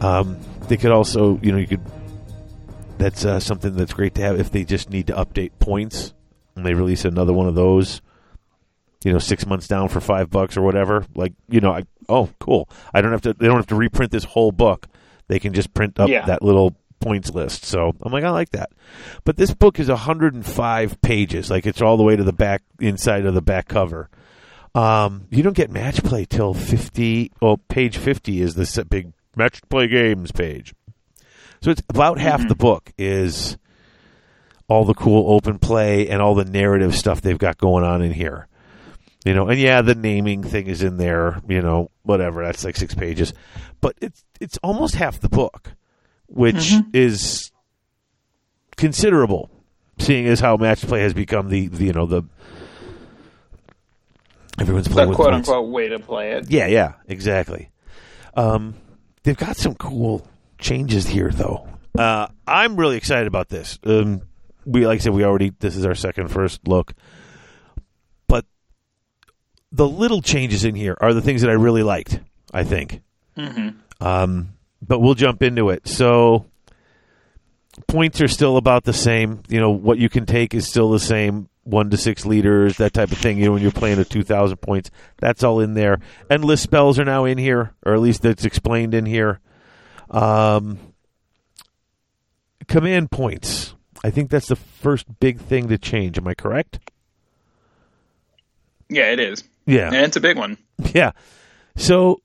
Um, 0.00 0.38
they 0.68 0.78
could 0.78 0.90
also, 0.90 1.38
you 1.42 1.52
know, 1.52 1.58
you 1.58 1.66
could. 1.66 1.82
That's 2.96 3.24
uh, 3.26 3.40
something 3.40 3.76
that's 3.76 3.92
great 3.92 4.14
to 4.14 4.22
have 4.22 4.40
if 4.40 4.50
they 4.50 4.64
just 4.64 4.88
need 4.88 5.08
to 5.08 5.12
update 5.12 5.50
points 5.58 6.14
and 6.56 6.64
they 6.64 6.72
release 6.72 7.04
another 7.04 7.32
one 7.34 7.46
of 7.46 7.54
those. 7.54 8.00
You 9.04 9.12
know, 9.12 9.18
six 9.18 9.44
months 9.44 9.68
down 9.68 9.88
for 9.88 10.00
five 10.00 10.30
bucks 10.30 10.56
or 10.56 10.62
whatever. 10.62 11.04
Like, 11.14 11.34
you 11.48 11.60
know, 11.60 11.72
I 11.72 11.82
oh, 12.08 12.30
cool. 12.38 12.70
I 12.94 13.02
don't 13.02 13.12
have 13.12 13.22
to. 13.22 13.34
They 13.34 13.48
don't 13.48 13.56
have 13.56 13.66
to 13.66 13.74
reprint 13.74 14.12
this 14.12 14.24
whole 14.24 14.52
book. 14.52 14.86
They 15.28 15.38
can 15.38 15.52
just 15.52 15.74
print 15.74 15.98
up 16.00 16.08
Yeah. 16.08 16.26
that 16.26 16.42
little 16.42 16.74
points 17.02 17.30
list. 17.30 17.64
So 17.64 17.92
I'm 18.02 18.12
like, 18.12 18.24
I 18.24 18.30
like 18.30 18.50
that. 18.50 18.70
But 19.24 19.36
this 19.36 19.52
book 19.52 19.78
is 19.78 19.88
105 19.88 21.02
pages. 21.02 21.50
Like 21.50 21.66
it's 21.66 21.82
all 21.82 21.96
the 21.96 22.02
way 22.02 22.16
to 22.16 22.24
the 22.24 22.32
back 22.32 22.62
inside 22.80 23.26
of 23.26 23.34
the 23.34 23.42
back 23.42 23.68
cover. 23.68 24.08
Um, 24.74 25.26
you 25.30 25.42
don't 25.42 25.56
get 25.56 25.70
match 25.70 26.02
play 26.02 26.24
till 26.24 26.54
50. 26.54 27.32
Well, 27.40 27.58
page 27.58 27.98
50 27.98 28.40
is 28.40 28.54
the 28.54 28.64
se- 28.64 28.84
big 28.84 29.12
match 29.36 29.60
play 29.68 29.86
games 29.88 30.32
page. 30.32 30.74
So 31.60 31.70
it's 31.70 31.82
about 31.88 32.18
half 32.18 32.46
the 32.48 32.56
book 32.56 32.92
is 32.98 33.56
all 34.68 34.84
the 34.84 34.94
cool 34.94 35.32
open 35.32 35.58
play 35.58 36.08
and 36.08 36.22
all 36.22 36.34
the 36.34 36.44
narrative 36.44 36.94
stuff 36.96 37.20
they've 37.20 37.38
got 37.38 37.58
going 37.58 37.84
on 37.84 38.02
in 38.02 38.12
here. 38.12 38.48
You 39.24 39.34
know, 39.34 39.48
and 39.48 39.60
yeah, 39.60 39.82
the 39.82 39.94
naming 39.94 40.42
thing 40.42 40.66
is 40.66 40.82
in 40.82 40.96
there. 40.96 41.40
You 41.48 41.62
know, 41.62 41.90
whatever. 42.02 42.44
That's 42.44 42.64
like 42.64 42.76
six 42.76 42.94
pages, 42.94 43.32
but 43.80 43.94
it's 44.00 44.24
it's 44.40 44.58
almost 44.64 44.96
half 44.96 45.20
the 45.20 45.28
book, 45.28 45.74
which 46.32 46.72
is 46.92 47.50
considerable, 48.76 49.50
seeing 49.98 50.26
as 50.26 50.40
how 50.40 50.56
match 50.56 50.80
play 50.86 51.00
has 51.02 51.14
become 51.14 51.48
the, 51.48 51.68
the 51.68 51.84
you 51.86 51.92
know 51.92 52.06
the 52.06 52.22
everyone's 54.58 54.88
playing 54.88 55.06
The 55.06 55.10
with 55.10 55.16
quote 55.16 55.30
points. 55.32 55.48
unquote 55.48 55.70
way 55.70 55.88
to 55.88 55.98
play 55.98 56.32
it. 56.32 56.50
Yeah, 56.50 56.66
yeah, 56.66 56.94
exactly. 57.08 57.70
Um, 58.34 58.74
they've 59.22 59.36
got 59.36 59.56
some 59.56 59.74
cool 59.74 60.26
changes 60.58 61.06
here, 61.06 61.30
though. 61.30 61.68
Uh, 61.96 62.28
I'm 62.46 62.76
really 62.76 62.96
excited 62.96 63.26
about 63.26 63.48
this. 63.48 63.78
Um, 63.84 64.22
we, 64.64 64.86
like 64.86 64.96
I 64.96 65.02
said, 65.02 65.12
we 65.12 65.24
already 65.24 65.52
this 65.58 65.76
is 65.76 65.84
our 65.84 65.94
second 65.94 66.28
first 66.28 66.66
look, 66.66 66.94
but 68.28 68.46
the 69.70 69.86
little 69.88 70.22
changes 70.22 70.64
in 70.64 70.74
here 70.74 70.96
are 71.00 71.12
the 71.12 71.20
things 71.22 71.42
that 71.42 71.50
I 71.50 71.54
really 71.54 71.82
liked. 71.82 72.18
I 72.54 72.64
think. 72.64 73.02
Um, 74.00 74.52
but 74.82 74.98
we'll 74.98 75.14
jump 75.14 75.42
into 75.42 75.70
it. 75.70 75.86
So 75.88 76.46
points 77.86 78.20
are 78.20 78.28
still 78.28 78.56
about 78.56 78.84
the 78.84 78.92
same. 78.92 79.42
You 79.48 79.60
know 79.60 79.70
what 79.70 79.98
you 79.98 80.08
can 80.08 80.26
take 80.26 80.54
is 80.54 80.68
still 80.68 80.90
the 80.90 81.00
same. 81.00 81.48
One 81.64 81.90
to 81.90 81.96
six 81.96 82.26
liters, 82.26 82.78
that 82.78 82.92
type 82.92 83.12
of 83.12 83.18
thing. 83.18 83.38
You 83.38 83.46
know 83.46 83.52
when 83.52 83.62
you're 83.62 83.70
playing 83.70 84.00
at 84.00 84.10
two 84.10 84.24
thousand 84.24 84.56
points, 84.56 84.90
that's 85.18 85.44
all 85.44 85.60
in 85.60 85.74
there. 85.74 86.00
Endless 86.28 86.60
spells 86.60 86.98
are 86.98 87.04
now 87.04 87.24
in 87.24 87.38
here, 87.38 87.72
or 87.86 87.94
at 87.94 88.00
least 88.00 88.22
that's 88.22 88.44
explained 88.44 88.94
in 88.94 89.06
here. 89.06 89.38
Um, 90.10 90.78
command 92.66 93.12
points. 93.12 93.74
I 94.04 94.10
think 94.10 94.30
that's 94.30 94.48
the 94.48 94.56
first 94.56 95.06
big 95.20 95.38
thing 95.40 95.68
to 95.68 95.78
change. 95.78 96.18
Am 96.18 96.26
I 96.26 96.34
correct? 96.34 96.80
Yeah, 98.88 99.12
it 99.12 99.20
is. 99.20 99.44
Yeah. 99.64 99.86
And 99.86 100.04
it's 100.04 100.16
a 100.16 100.20
big 100.20 100.36
one. 100.36 100.58
Yeah. 100.92 101.12
So 101.76 102.20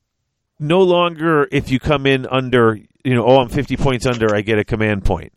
no 0.60 0.82
longer 0.82 1.48
if 1.52 1.70
you 1.72 1.80
come 1.80 2.06
in 2.06 2.26
under, 2.28 2.80
you 3.04 3.14
know, 3.14 3.26
oh, 3.26 3.40
I'm 3.40 3.50
50 3.50 3.78
points 3.78 4.06
under, 4.06 4.34
I 4.36 4.42
get 4.42 4.60
a 4.60 4.64
command 4.64 5.06
point. 5.06 5.34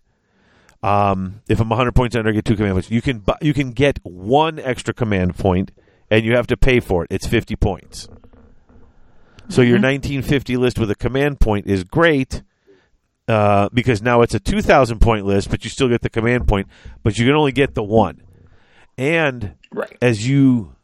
Um, 0.82 1.42
if 1.48 1.60
I'm 1.60 1.68
100 1.68 1.92
points 1.94 2.16
under, 2.16 2.30
I 2.30 2.32
get 2.32 2.44
two 2.44 2.56
command 2.56 2.74
points. 2.74 2.90
You 2.90 3.02
can 3.02 3.22
you 3.42 3.52
can 3.52 3.72
get 3.72 3.98
one 4.02 4.58
extra 4.58 4.94
command 4.94 5.36
point 5.36 5.72
and 6.10 6.24
you 6.24 6.34
have 6.36 6.46
to 6.48 6.56
pay 6.56 6.80
for 6.80 7.04
it. 7.04 7.08
It's 7.10 7.26
50 7.26 7.54
points. 7.56 8.08
So 9.50 9.62
your 9.62 9.78
1950 9.78 10.56
list 10.56 10.78
with 10.78 10.90
a 10.90 10.94
command 10.94 11.40
point 11.40 11.66
is 11.66 11.84
great 11.84 12.42
uh, 13.28 13.68
because 13.74 14.00
now 14.00 14.22
it's 14.22 14.34
a 14.34 14.40
2,000 14.40 15.00
point 15.00 15.26
list, 15.26 15.50
but 15.50 15.64
you 15.64 15.70
still 15.70 15.88
get 15.88 16.02
the 16.02 16.08
command 16.08 16.48
point, 16.48 16.68
but 17.02 17.18
you 17.18 17.26
can 17.26 17.34
only 17.34 17.52
get 17.52 17.74
the 17.74 17.82
one. 17.82 18.22
And 18.96 19.54
Right. 19.72 19.96
as 20.00 20.26
you 20.26 20.74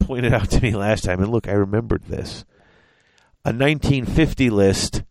pointed 0.00 0.34
out 0.34 0.50
to 0.50 0.60
me 0.60 0.72
last 0.72 1.04
time, 1.04 1.20
and 1.22 1.30
look, 1.30 1.48
I 1.48 1.52
remembered 1.52 2.04
this 2.04 2.44
a 3.44 3.52
1950 3.52 4.50
list 4.50 5.02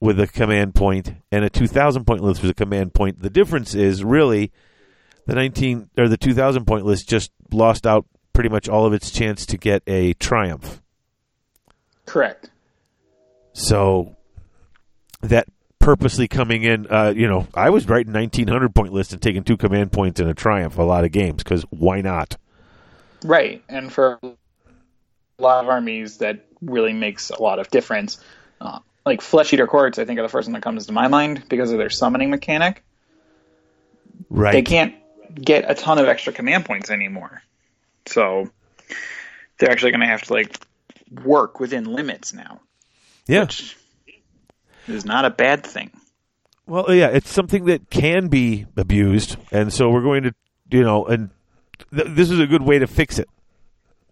with 0.00 0.18
a 0.18 0.26
command 0.26 0.74
point 0.74 1.14
and 1.30 1.44
a 1.44 1.50
2000 1.50 2.04
point 2.04 2.22
list 2.22 2.42
with 2.42 2.50
a 2.50 2.54
command 2.54 2.94
point. 2.94 3.20
The 3.20 3.30
difference 3.30 3.74
is 3.74 4.02
really 4.02 4.50
the 5.26 5.34
19 5.34 5.90
or 5.98 6.08
the 6.08 6.16
2000 6.16 6.64
point 6.64 6.86
list 6.86 7.08
just 7.08 7.30
lost 7.52 7.86
out 7.86 8.06
pretty 8.32 8.48
much 8.48 8.68
all 8.68 8.86
of 8.86 8.92
its 8.92 9.10
chance 9.10 9.44
to 9.46 9.58
get 9.58 9.82
a 9.86 10.14
triumph. 10.14 10.80
Correct. 12.06 12.50
So 13.52 14.16
that 15.20 15.46
purposely 15.78 16.28
coming 16.28 16.62
in, 16.62 16.86
uh, 16.90 17.12
you 17.14 17.28
know, 17.28 17.46
I 17.54 17.70
was 17.70 17.88
writing 17.88 18.12
1900 18.12 18.74
point 18.74 18.92
list 18.92 19.12
and 19.12 19.20
taking 19.20 19.44
two 19.44 19.58
command 19.58 19.92
points 19.92 20.18
in 20.18 20.28
a 20.28 20.34
triumph 20.34 20.78
a 20.78 20.82
lot 20.82 21.04
of 21.04 21.12
games 21.12 21.42
because 21.42 21.62
why 21.70 22.00
not? 22.00 22.36
Right. 23.22 23.62
And 23.68 23.92
for 23.92 24.18
a 24.22 25.42
lot 25.42 25.62
of 25.62 25.68
armies, 25.68 26.18
that 26.18 26.46
really 26.62 26.92
makes 26.92 27.30
a 27.30 27.42
lot 27.42 27.58
of 27.58 27.70
difference. 27.70 28.22
Uh, 28.60 28.80
like 29.06 29.22
Flesh 29.22 29.52
Eater 29.52 29.66
Courts, 29.66 29.98
I 29.98 30.04
think 30.04 30.18
are 30.18 30.22
the 30.22 30.28
first 30.28 30.46
one 30.46 30.52
that 30.54 30.62
comes 30.62 30.86
to 30.86 30.92
my 30.92 31.08
mind 31.08 31.44
because 31.48 31.70
of 31.72 31.78
their 31.78 31.90
summoning 31.90 32.30
mechanic. 32.30 32.84
Right. 34.28 34.52
They 34.52 34.62
can't 34.62 34.94
get 35.34 35.70
a 35.70 35.74
ton 35.74 35.98
of 35.98 36.06
extra 36.06 36.32
command 36.32 36.64
points 36.64 36.90
anymore. 36.90 37.42
So 38.06 38.50
they're 39.58 39.70
actually 39.70 39.92
going 39.92 40.00
to 40.00 40.06
have 40.06 40.22
to 40.22 40.32
like 40.32 40.56
work 41.24 41.60
within 41.60 41.84
limits 41.84 42.32
now, 42.32 42.60
yeah. 43.26 43.42
which 43.42 43.76
is 44.86 45.04
not 45.04 45.24
a 45.24 45.30
bad 45.30 45.64
thing. 45.64 45.90
Well, 46.66 46.92
yeah, 46.94 47.08
it's 47.08 47.30
something 47.30 47.64
that 47.64 47.90
can 47.90 48.28
be 48.28 48.66
abused, 48.76 49.36
and 49.50 49.72
so 49.72 49.90
we're 49.90 50.02
going 50.02 50.22
to, 50.22 50.34
you 50.70 50.84
know, 50.84 51.04
and 51.04 51.30
th- 51.92 52.08
this 52.10 52.30
is 52.30 52.38
a 52.38 52.46
good 52.46 52.62
way 52.62 52.78
to 52.78 52.86
fix 52.86 53.18
it. 53.18 53.28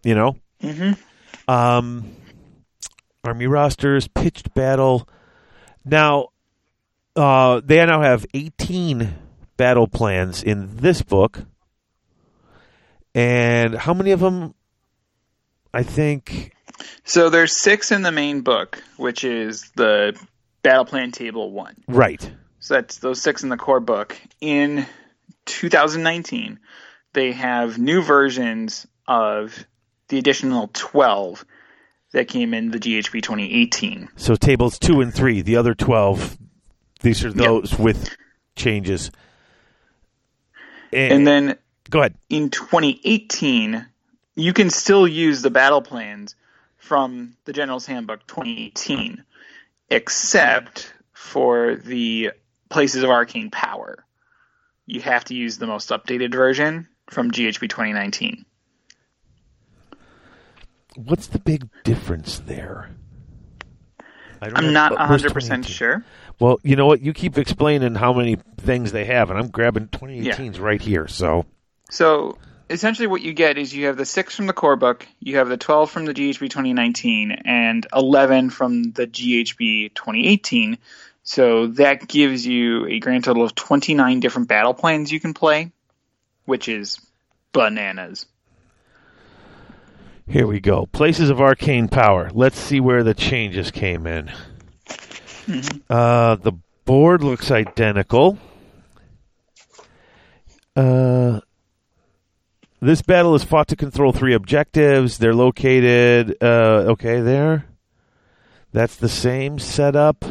You 0.03 0.15
know, 0.17 0.37
mm-hmm. 0.61 1.51
um, 1.51 2.11
army 3.29 3.47
rosters, 3.47 4.09
pitched 4.09 4.55
battle. 4.55 5.07
Now, 5.85 6.29
uh, 7.15 7.61
they 7.65 7.85
now 7.85 8.01
have 8.03 8.27
eighteen 8.35 9.15
battle 9.57 9.87
plans 9.87 10.43
in 10.43 10.77
this 10.79 11.03
book, 11.03 11.45
and 13.15 13.75
how 13.75 13.95
many 13.95 14.11
of 14.13 14.21
them? 14.21 14.55
I 15.75 15.83
think 15.83 16.53
So 17.05 17.29
there's 17.29 17.61
six 17.61 17.93
in 17.93 18.03
the 18.03 18.13
main 18.13 18.41
book, 18.41 18.83
which 18.97 19.23
is 19.25 19.71
the 19.77 20.19
battle 20.63 20.87
plan 20.87 21.13
table 21.13 21.53
one. 21.53 21.77
right. 21.87 22.31
So 22.61 22.75
that's 22.75 22.99
those 22.99 23.21
six 23.23 23.43
in 23.43 23.51
the 23.51 23.57
core 23.57 23.81
book. 23.81 24.17
In 24.41 24.87
2019, 25.47 26.59
they 27.13 27.33
have 27.33 27.79
new 27.79 28.03
versions 28.03 28.87
of 29.07 29.65
the 30.09 30.19
additional 30.19 30.71
12 30.73 31.45
that 32.13 32.29
came 32.29 32.55
in 32.55 32.71
the 32.71 32.79
GHB 32.79 33.23
2018. 33.23 34.09
So 34.17 34.35
tables 34.35 34.79
two 34.79 35.01
and 35.01 35.13
three, 35.13 35.43
the 35.43 35.57
other 35.57 35.75
twelve, 35.75 36.39
these 37.01 37.25
are 37.25 37.33
those 37.33 37.79
with 37.79 38.17
changes. 38.57 39.11
And 40.93 41.27
then 41.27 41.57
go 41.91 42.01
ahead. 42.01 42.15
in 42.31 42.51
2018, 42.51 43.87
you 44.37 44.53
can 44.53 44.71
still 44.71 45.07
use 45.07 45.43
the 45.43 45.51
battle 45.51 45.83
plans 45.83 46.35
from 46.77 47.37
the 47.45 47.53
General's 47.53 47.85
Handbook 47.85 48.27
2018, 48.27 49.23
except 49.91 50.93
for 51.13 51.77
the 51.77 52.31
Places 52.71 53.03
of 53.03 53.11
Arcane 53.11 53.51
Power. 53.51 54.05
You 54.87 55.01
have 55.03 55.25
to 55.27 55.35
use 55.35 55.59
the 55.59 55.67
most 55.67 55.91
updated 55.91 56.33
version 56.33 56.89
from 57.11 57.31
GHB 57.31 57.69
2019. 57.69 58.47
What's 61.05 61.29
the 61.29 61.39
big 61.39 61.69
difference 61.85 62.41
there? 62.41 62.91
I 64.41 64.47
don't 64.47 64.59
I'm 64.59 64.65
have- 64.65 64.73
not 64.73 64.93
uh, 64.93 65.07
100% 65.07 65.67
sure. 65.67 66.05
Well, 66.41 66.59
you 66.65 66.75
know 66.75 66.87
what? 66.87 67.01
You 67.01 67.13
keep 67.13 67.39
explaining 67.39 67.95
how 67.95 68.13
many 68.13 68.37
things 68.59 68.91
they 68.91 69.05
have, 69.05 69.31
and 69.31 69.39
I'm 69.39 69.49
grabbing 69.49 69.89
2018's 69.89 70.59
right 70.59 70.81
here. 70.81 71.07
So 71.07 71.47
So 71.91 72.39
essentially, 72.69 73.07
what 73.07 73.23
you 73.23 73.33
get 73.33 73.59
is 73.59 73.73
you 73.73 73.87
have 73.87 73.97
the 73.97 74.05
six 74.05 74.35
from 74.35 74.47
the 74.49 74.53
core 74.53 74.77
book, 74.77 75.07
you 75.21 75.37
have 75.37 75.49
the 75.49 75.57
12 75.57 75.91
from 75.91 76.05
the 76.05 76.15
GHB 76.15 76.51
2019, 76.51 77.31
and 77.45 77.87
11 77.95 78.51
from 78.51 78.91
the 78.93 79.07
GHB 79.07 79.95
2018. 79.95 80.79
So 81.23 81.69
that 81.69 82.09
gives 82.09 82.45
you 82.47 82.87
a 82.87 82.99
grand 82.99 83.25
total 83.25 83.45
of 83.45 83.55
29 83.55 84.21
different 84.21 84.49
battle 84.49 84.75
plans 84.75 85.13
you 85.13 85.21
can 85.21 85.35
play, 85.35 85.71
which 86.45 86.69
is 86.69 86.99
bananas. 87.53 88.27
Here 90.29 90.47
we 90.47 90.61
go. 90.61 90.87
Places 90.87 91.31
of 91.31 91.41
arcane 91.41 91.89
power. 91.89 92.31
Let's 92.33 92.59
see 92.59 92.81
where 92.81 93.03
the 93.03 93.15
changes 93.15 93.71
came 93.71 94.07
in. 94.07 94.31
Uh, 95.89 96.37
the 96.37 96.53
board 96.85 97.23
looks 97.23 97.51
identical. 97.51 98.39
Uh, 100.77 101.41
this 102.81 103.03
battle 103.03 103.35
is 103.35 103.43
fought 103.43 103.69
to 103.69 103.77
control 103.77 104.13
three 104.13 104.35
objectives. 104.35 105.19
They're 105.19 105.35
located. 105.35 106.37
Uh, 106.41 106.93
okay, 106.93 107.21
there. 107.21 107.67
That's 108.73 108.97
the 108.97 109.09
same 109.09 109.59
setup. 109.59 110.25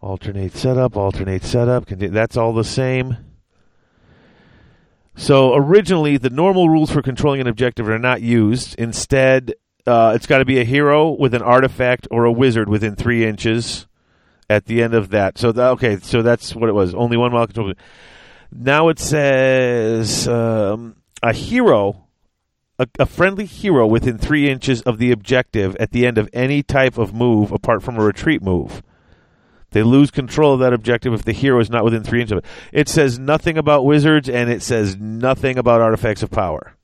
Alternate 0.00 0.54
setup, 0.54 0.96
alternate 0.96 1.42
setup. 1.42 1.86
That's 1.86 2.36
all 2.36 2.52
the 2.52 2.62
same. 2.62 3.16
So 5.16 5.54
originally, 5.54 6.18
the 6.18 6.30
normal 6.30 6.68
rules 6.68 6.90
for 6.90 7.00
controlling 7.00 7.40
an 7.40 7.46
objective 7.46 7.88
are 7.88 7.98
not 7.98 8.20
used. 8.20 8.74
Instead, 8.78 9.54
uh, 9.86 10.12
it's 10.14 10.26
got 10.26 10.38
to 10.38 10.44
be 10.44 10.60
a 10.60 10.64
hero 10.64 11.10
with 11.10 11.32
an 11.32 11.42
artifact 11.42 12.06
or 12.10 12.26
a 12.26 12.32
wizard 12.32 12.68
within 12.68 12.94
three 12.94 13.24
inches 13.24 13.86
at 14.50 14.66
the 14.66 14.82
end 14.82 14.94
of 14.94 15.10
that. 15.10 15.38
So 15.38 15.50
okay, 15.50 15.98
so 15.98 16.22
that's 16.22 16.54
what 16.54 16.68
it 16.68 16.74
was. 16.74 16.94
Only 16.94 17.16
one 17.16 17.30
control. 17.32 17.72
Now 18.52 18.88
it 18.88 18.98
says 18.98 20.28
um, 20.28 20.96
a 21.22 21.32
hero, 21.32 22.08
a, 22.78 22.86
a 22.98 23.06
friendly 23.06 23.46
hero 23.46 23.86
within 23.86 24.18
three 24.18 24.50
inches 24.50 24.82
of 24.82 24.98
the 24.98 25.12
objective 25.12 25.76
at 25.76 25.92
the 25.92 26.06
end 26.06 26.18
of 26.18 26.28
any 26.32 26.62
type 26.62 26.98
of 26.98 27.14
move 27.14 27.52
apart 27.52 27.82
from 27.82 27.96
a 27.96 28.04
retreat 28.04 28.42
move. 28.42 28.82
They 29.70 29.82
lose 29.82 30.10
control 30.10 30.54
of 30.54 30.60
that 30.60 30.72
objective 30.72 31.12
if 31.12 31.24
the 31.24 31.32
hero 31.32 31.60
is 31.60 31.70
not 31.70 31.84
within 31.84 32.02
three 32.02 32.20
inches 32.20 32.32
of 32.32 32.38
it. 32.38 32.44
It 32.72 32.88
says 32.88 33.18
nothing 33.18 33.58
about 33.58 33.84
wizards 33.84 34.28
and 34.28 34.50
it 34.50 34.62
says 34.62 34.96
nothing 34.96 35.58
about 35.58 35.80
artifacts 35.80 36.22
of 36.22 36.30
power. 36.30 36.74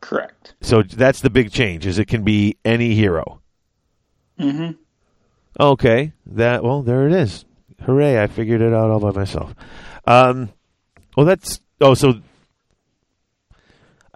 Correct. 0.00 0.54
So 0.60 0.82
that's 0.82 1.20
the 1.20 1.30
big 1.30 1.50
change: 1.50 1.86
is 1.86 1.98
it 1.98 2.06
can 2.06 2.22
be 2.22 2.56
any 2.64 2.94
hero. 2.94 3.40
Mm-hmm. 4.38 4.72
Okay, 5.60 6.12
that 6.26 6.62
well, 6.62 6.82
there 6.82 7.06
it 7.06 7.12
is. 7.12 7.44
Hooray! 7.84 8.22
I 8.22 8.26
figured 8.28 8.60
it 8.60 8.72
out 8.72 8.90
all 8.90 9.00
by 9.00 9.10
myself. 9.10 9.54
Um, 10.06 10.50
well, 11.16 11.26
that's 11.26 11.60
oh, 11.80 11.94
so 11.94 12.20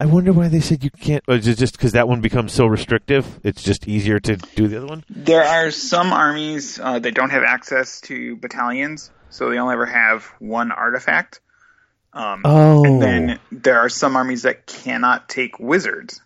I 0.03 0.07
wonder 0.07 0.32
why 0.32 0.48
they 0.48 0.59
said 0.59 0.82
you 0.82 0.90
can't. 0.90 1.22
Or 1.28 1.36
is 1.36 1.46
it 1.46 1.59
just 1.59 1.74
because 1.74 1.92
that 1.92 2.09
one 2.09 2.20
becomes 2.20 2.53
so 2.53 2.66
restrictive? 2.66 3.38
It's 3.44 3.62
just 3.62 3.86
easier 3.86 4.18
to 4.18 4.36
do 4.36 4.66
the 4.66 4.78
other 4.78 4.86
one. 4.88 5.05
There 5.09 5.44
are 5.44 5.70
some 5.70 6.12
armies 6.12 6.80
uh, 6.80 6.98
that 6.98 7.14
don't 7.14 7.30
have 7.30 7.44
access 7.44 8.00
to 8.03 8.34
battalions, 8.34 9.12
so 9.30 9.48
they 9.48 9.59
only 9.59 9.74
ever 9.74 9.86
have 9.86 10.24
one 10.40 10.72
artifact. 10.72 11.40
Um, 12.12 12.42
Oh. 12.44 12.84
And 12.84 13.00
then 13.00 13.38
there 13.53 13.78
are 13.78 13.88
some 13.88 14.16
armies 14.16 14.42
that 14.42 14.66
cannot 14.66 15.28
take 15.28 15.61
wizards 15.61 16.20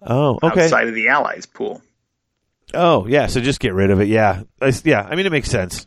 Oh, 0.00 0.38
okay. 0.40 0.62
outside 0.62 0.86
of 0.86 0.94
the 0.94 1.08
allies 1.08 1.46
pool. 1.46 1.82
Oh, 2.72 3.08
yeah. 3.08 3.26
So 3.26 3.40
just 3.40 3.58
get 3.58 3.74
rid 3.74 3.90
of 3.90 4.00
it. 4.00 4.06
Yeah, 4.06 4.44
I 4.60 4.68
s 4.68 4.82
yeah. 4.84 5.02
I 5.02 5.16
mean, 5.16 5.26
it 5.26 5.32
makes 5.32 5.50
sense. 5.50 5.84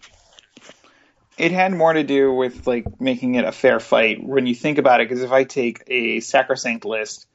It 1.37 1.51
had 1.51 1.73
more 1.73 1.91
to 1.91 2.03
do 2.03 2.33
with 2.33 2.65
like 2.65 3.01
making 3.01 3.35
it 3.35 3.45
a 3.45 3.51
fair 3.51 3.79
fight 3.79 4.23
when 4.23 4.47
you 4.47 4.55
think 4.55 4.77
about 4.77 5.01
it. 5.01 5.09
Because 5.09 5.23
if 5.23 5.31
I 5.31 5.43
take 5.43 5.83
a 5.87 6.21
sacrosanct 6.21 6.85
list 6.85 7.27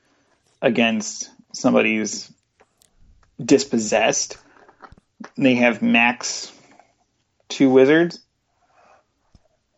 against 0.62 1.30
somebody's 1.52 2.32
dispossessed, 3.42 4.38
they 5.36 5.56
have 5.56 5.82
max 5.82 6.52
two 7.48 7.68
wizards. 7.68 8.20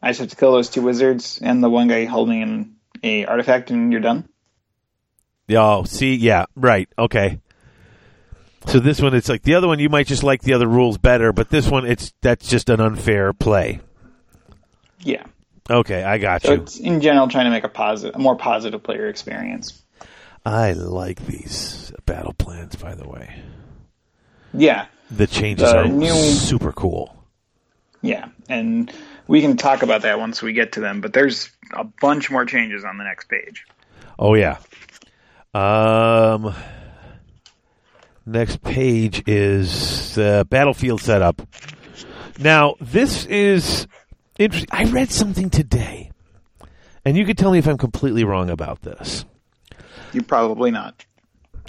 I 0.00 0.10
just 0.10 0.20
have 0.20 0.30
to 0.30 0.36
kill 0.36 0.52
those 0.52 0.70
two 0.70 0.82
wizards 0.82 1.40
and 1.42 1.62
the 1.62 1.70
one 1.70 1.88
guy 1.88 2.04
holding 2.04 2.42
an 2.42 2.76
a 3.02 3.26
artifact, 3.26 3.70
and 3.70 3.92
you're 3.92 4.00
done. 4.00 4.28
Oh, 5.50 5.84
see, 5.84 6.14
yeah, 6.14 6.46
right, 6.54 6.88
okay. 6.98 7.40
So 8.66 8.78
this 8.78 9.00
one, 9.00 9.14
it's 9.14 9.28
like 9.28 9.42
the 9.42 9.56
other 9.56 9.66
one. 9.66 9.80
You 9.80 9.88
might 9.88 10.06
just 10.06 10.22
like 10.22 10.42
the 10.42 10.54
other 10.54 10.68
rules 10.68 10.98
better, 10.98 11.32
but 11.32 11.50
this 11.50 11.68
one, 11.68 11.84
it's 11.84 12.12
that's 12.20 12.48
just 12.48 12.70
an 12.70 12.80
unfair 12.80 13.32
play. 13.32 13.80
Yeah. 15.02 15.24
Okay, 15.70 16.02
I 16.02 16.18
got 16.18 16.42
So 16.42 16.52
you. 16.54 16.62
it's 16.62 16.78
in 16.78 17.00
general 17.00 17.28
trying 17.28 17.44
to 17.44 17.50
make 17.50 17.64
a 17.64 17.68
positive, 17.68 18.16
a 18.16 18.18
more 18.18 18.36
positive 18.36 18.82
player 18.82 19.08
experience. 19.08 19.80
I 20.44 20.72
like 20.72 21.24
these 21.26 21.92
battle 22.04 22.32
plans, 22.32 22.74
by 22.76 22.94
the 22.94 23.08
way. 23.08 23.40
Yeah, 24.52 24.86
The 25.10 25.26
changes 25.26 25.70
The 25.70 25.78
are 25.78 25.88
new- 25.88 26.12
super 26.12 26.72
cool. 26.72 27.14
yeah, 28.02 28.28
and 28.48 28.92
we 29.28 29.40
can 29.40 29.56
talk 29.56 29.82
about 29.82 30.02
that 30.02 30.18
once 30.18 30.42
we 30.42 30.52
get 30.52 30.72
to 30.72 30.80
them. 30.80 31.00
But 31.00 31.12
there's 31.12 31.50
a 31.72 31.84
bunch 31.84 32.30
more 32.30 32.44
changes 32.44 32.84
on 32.84 32.98
the 32.98 33.04
next 33.04 33.28
page. 33.28 33.64
Oh 34.18 34.34
yeah. 34.34 34.58
Um. 35.54 36.54
Next 38.26 38.62
page 38.62 39.22
is 39.26 40.14
the 40.14 40.46
battlefield 40.48 41.00
setup. 41.00 41.42
Now 42.38 42.74
this 42.80 43.26
is 43.26 43.86
interesting. 44.44 44.68
I 44.72 44.84
read 44.84 45.10
something 45.10 45.50
today, 45.50 46.10
and 47.04 47.16
you 47.16 47.24
could 47.24 47.38
tell 47.38 47.52
me 47.52 47.58
if 47.58 47.66
I'm 47.66 47.78
completely 47.78 48.24
wrong 48.24 48.50
about 48.50 48.82
this. 48.82 49.24
You're 50.12 50.22
probably 50.24 50.70
not. 50.70 51.04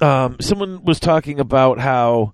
um, 0.02 0.38
someone 0.42 0.84
was 0.84 1.00
talking 1.00 1.40
about 1.40 1.80
how 1.80 2.34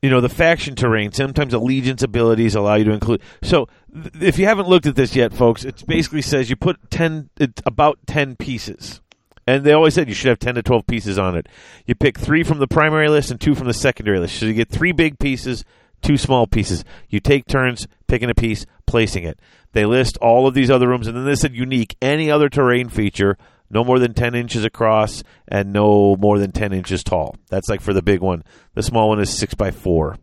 you 0.00 0.10
know 0.10 0.20
the 0.20 0.28
faction 0.28 0.74
terrain 0.74 1.12
sometimes 1.12 1.54
allegiance 1.54 2.02
abilities 2.02 2.54
allow 2.56 2.74
you 2.74 2.82
to 2.84 2.90
include 2.90 3.20
so 3.42 3.68
th- 3.94 4.10
if 4.20 4.36
you 4.38 4.46
haven't 4.46 4.66
looked 4.68 4.86
at 4.86 4.96
this 4.96 5.14
yet 5.14 5.32
folks 5.32 5.64
it 5.64 5.84
basically 5.86 6.22
says 6.22 6.50
you 6.50 6.56
put 6.56 6.76
10 6.90 7.30
it's 7.38 7.62
about 7.66 7.98
10 8.08 8.34
pieces 8.34 9.00
and 9.46 9.62
they 9.62 9.72
always 9.72 9.94
said 9.94 10.08
you 10.08 10.14
should 10.14 10.28
have 10.30 10.40
10 10.40 10.56
to 10.56 10.62
12 10.62 10.86
pieces 10.88 11.18
on 11.20 11.36
it 11.36 11.46
you 11.86 11.94
pick 11.94 12.18
three 12.18 12.42
from 12.42 12.58
the 12.58 12.66
primary 12.66 13.08
list 13.08 13.30
and 13.30 13.40
two 13.40 13.54
from 13.54 13.68
the 13.68 13.74
secondary 13.74 14.18
list 14.18 14.36
so 14.40 14.46
you 14.46 14.54
get 14.54 14.70
three 14.70 14.90
big 14.92 15.20
pieces 15.20 15.64
two 16.02 16.16
small 16.18 16.46
pieces 16.46 16.84
you 17.08 17.20
take 17.20 17.46
turns 17.46 17.86
picking 18.06 18.28
a 18.28 18.34
piece 18.34 18.66
placing 18.86 19.24
it 19.24 19.38
they 19.72 19.84
list 19.84 20.16
all 20.18 20.46
of 20.46 20.54
these 20.54 20.70
other 20.70 20.88
rooms 20.88 21.06
and 21.06 21.16
then 21.16 21.24
they 21.24 21.34
said 21.34 21.54
unique 21.54 21.96
any 22.02 22.30
other 22.30 22.48
terrain 22.48 22.88
feature 22.88 23.38
no 23.72 23.82
more 23.82 23.98
than 23.98 24.12
10 24.12 24.34
inches 24.34 24.64
across 24.64 25.24
and 25.48 25.72
no 25.72 26.14
more 26.16 26.38
than 26.38 26.52
10 26.52 26.74
inches 26.74 27.02
tall. 27.02 27.36
That's 27.48 27.70
like 27.70 27.80
for 27.80 27.94
the 27.94 28.02
big 28.02 28.20
one. 28.20 28.44
The 28.74 28.82
small 28.82 29.08
one 29.08 29.18
is 29.18 29.34
6 29.36 29.54
by 29.54 29.70
4 29.70 30.18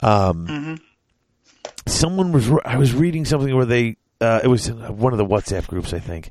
Um, 0.00 0.78
Someone 1.88 2.30
was, 2.32 2.48
I 2.64 2.76
was 2.78 2.94
reading 2.94 3.24
something 3.24 3.54
where 3.54 3.64
they, 3.64 3.96
uh, 4.20 4.40
it 4.44 4.46
was 4.46 4.68
in 4.68 4.78
one 4.96 5.12
of 5.12 5.18
the 5.18 5.26
WhatsApp 5.26 5.66
groups, 5.66 5.92
I 5.92 5.98
think. 5.98 6.30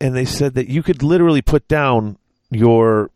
And 0.00 0.16
they 0.16 0.24
said 0.24 0.54
that 0.54 0.68
you 0.68 0.82
could 0.82 1.02
literally 1.02 1.42
put 1.42 1.68
down 1.68 2.16
your 2.50 3.10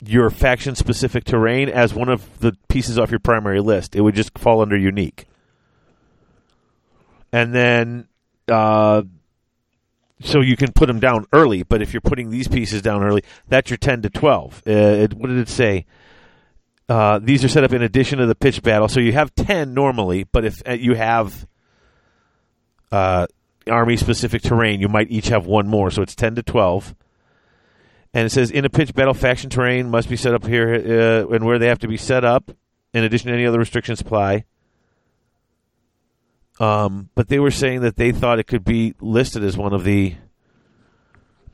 your 0.00 0.30
faction 0.30 0.74
specific 0.74 1.24
terrain 1.24 1.68
as 1.68 1.94
one 1.94 2.08
of 2.08 2.40
the 2.40 2.56
pieces 2.68 2.98
off 2.98 3.10
your 3.10 3.20
primary 3.20 3.60
list. 3.60 3.96
It 3.96 4.00
would 4.02 4.14
just 4.14 4.38
fall 4.38 4.60
under 4.60 4.76
unique. 4.76 5.26
And 7.32 7.54
then 7.54 8.08
uh, 8.48 9.02
so 10.20 10.40
you 10.40 10.56
can 10.56 10.72
put 10.72 10.86
them 10.86 11.00
down 11.00 11.26
early. 11.32 11.62
But 11.62 11.82
if 11.82 11.92
you're 11.92 12.00
putting 12.00 12.30
these 12.30 12.48
pieces 12.48 12.82
down 12.82 13.02
early, 13.02 13.22
that's 13.48 13.70
your 13.70 13.76
ten 13.76 14.02
to 14.02 14.10
twelve. 14.10 14.62
Uh, 14.66 14.70
it, 14.70 15.14
what 15.14 15.28
did 15.28 15.38
it 15.38 15.48
say? 15.48 15.86
Uh, 16.88 17.18
these 17.22 17.44
are 17.44 17.48
set 17.48 17.64
up 17.64 17.72
in 17.72 17.82
addition 17.82 18.18
to 18.18 18.26
the 18.26 18.34
pitch 18.34 18.62
battle, 18.62 18.88
so 18.88 19.00
you 19.00 19.12
have 19.12 19.34
ten 19.34 19.74
normally. 19.74 20.24
But 20.24 20.44
if 20.44 20.62
uh, 20.66 20.72
you 20.72 20.94
have 20.94 21.46
uh, 22.92 23.26
army 23.68 23.96
specific 23.96 24.42
terrain, 24.42 24.80
you 24.80 24.88
might 24.88 25.10
each 25.10 25.28
have 25.28 25.46
one 25.46 25.66
more, 25.66 25.90
so 25.90 26.02
it's 26.02 26.14
ten 26.14 26.34
to 26.34 26.42
twelve. 26.42 26.94
And 28.14 28.26
it 28.26 28.30
says 28.30 28.50
in 28.50 28.64
a 28.64 28.70
pitch 28.70 28.94
battle, 28.94 29.12
faction 29.12 29.50
terrain 29.50 29.90
must 29.90 30.08
be 30.08 30.16
set 30.16 30.32
up 30.34 30.46
here 30.46 30.72
uh, 30.72 31.34
and 31.34 31.44
where 31.44 31.58
they 31.58 31.66
have 31.66 31.80
to 31.80 31.88
be 31.88 31.96
set 31.96 32.24
up. 32.24 32.50
In 32.92 33.02
addition 33.02 33.26
to 33.26 33.34
any 33.34 33.44
other 33.44 33.58
restrictions 33.58 34.00
apply. 34.00 34.44
Um, 36.60 37.10
but 37.16 37.26
they 37.26 37.40
were 37.40 37.50
saying 37.50 37.80
that 37.80 37.96
they 37.96 38.12
thought 38.12 38.38
it 38.38 38.46
could 38.46 38.64
be 38.64 38.94
listed 39.00 39.42
as 39.42 39.56
one 39.56 39.72
of 39.72 39.82
the 39.82 40.14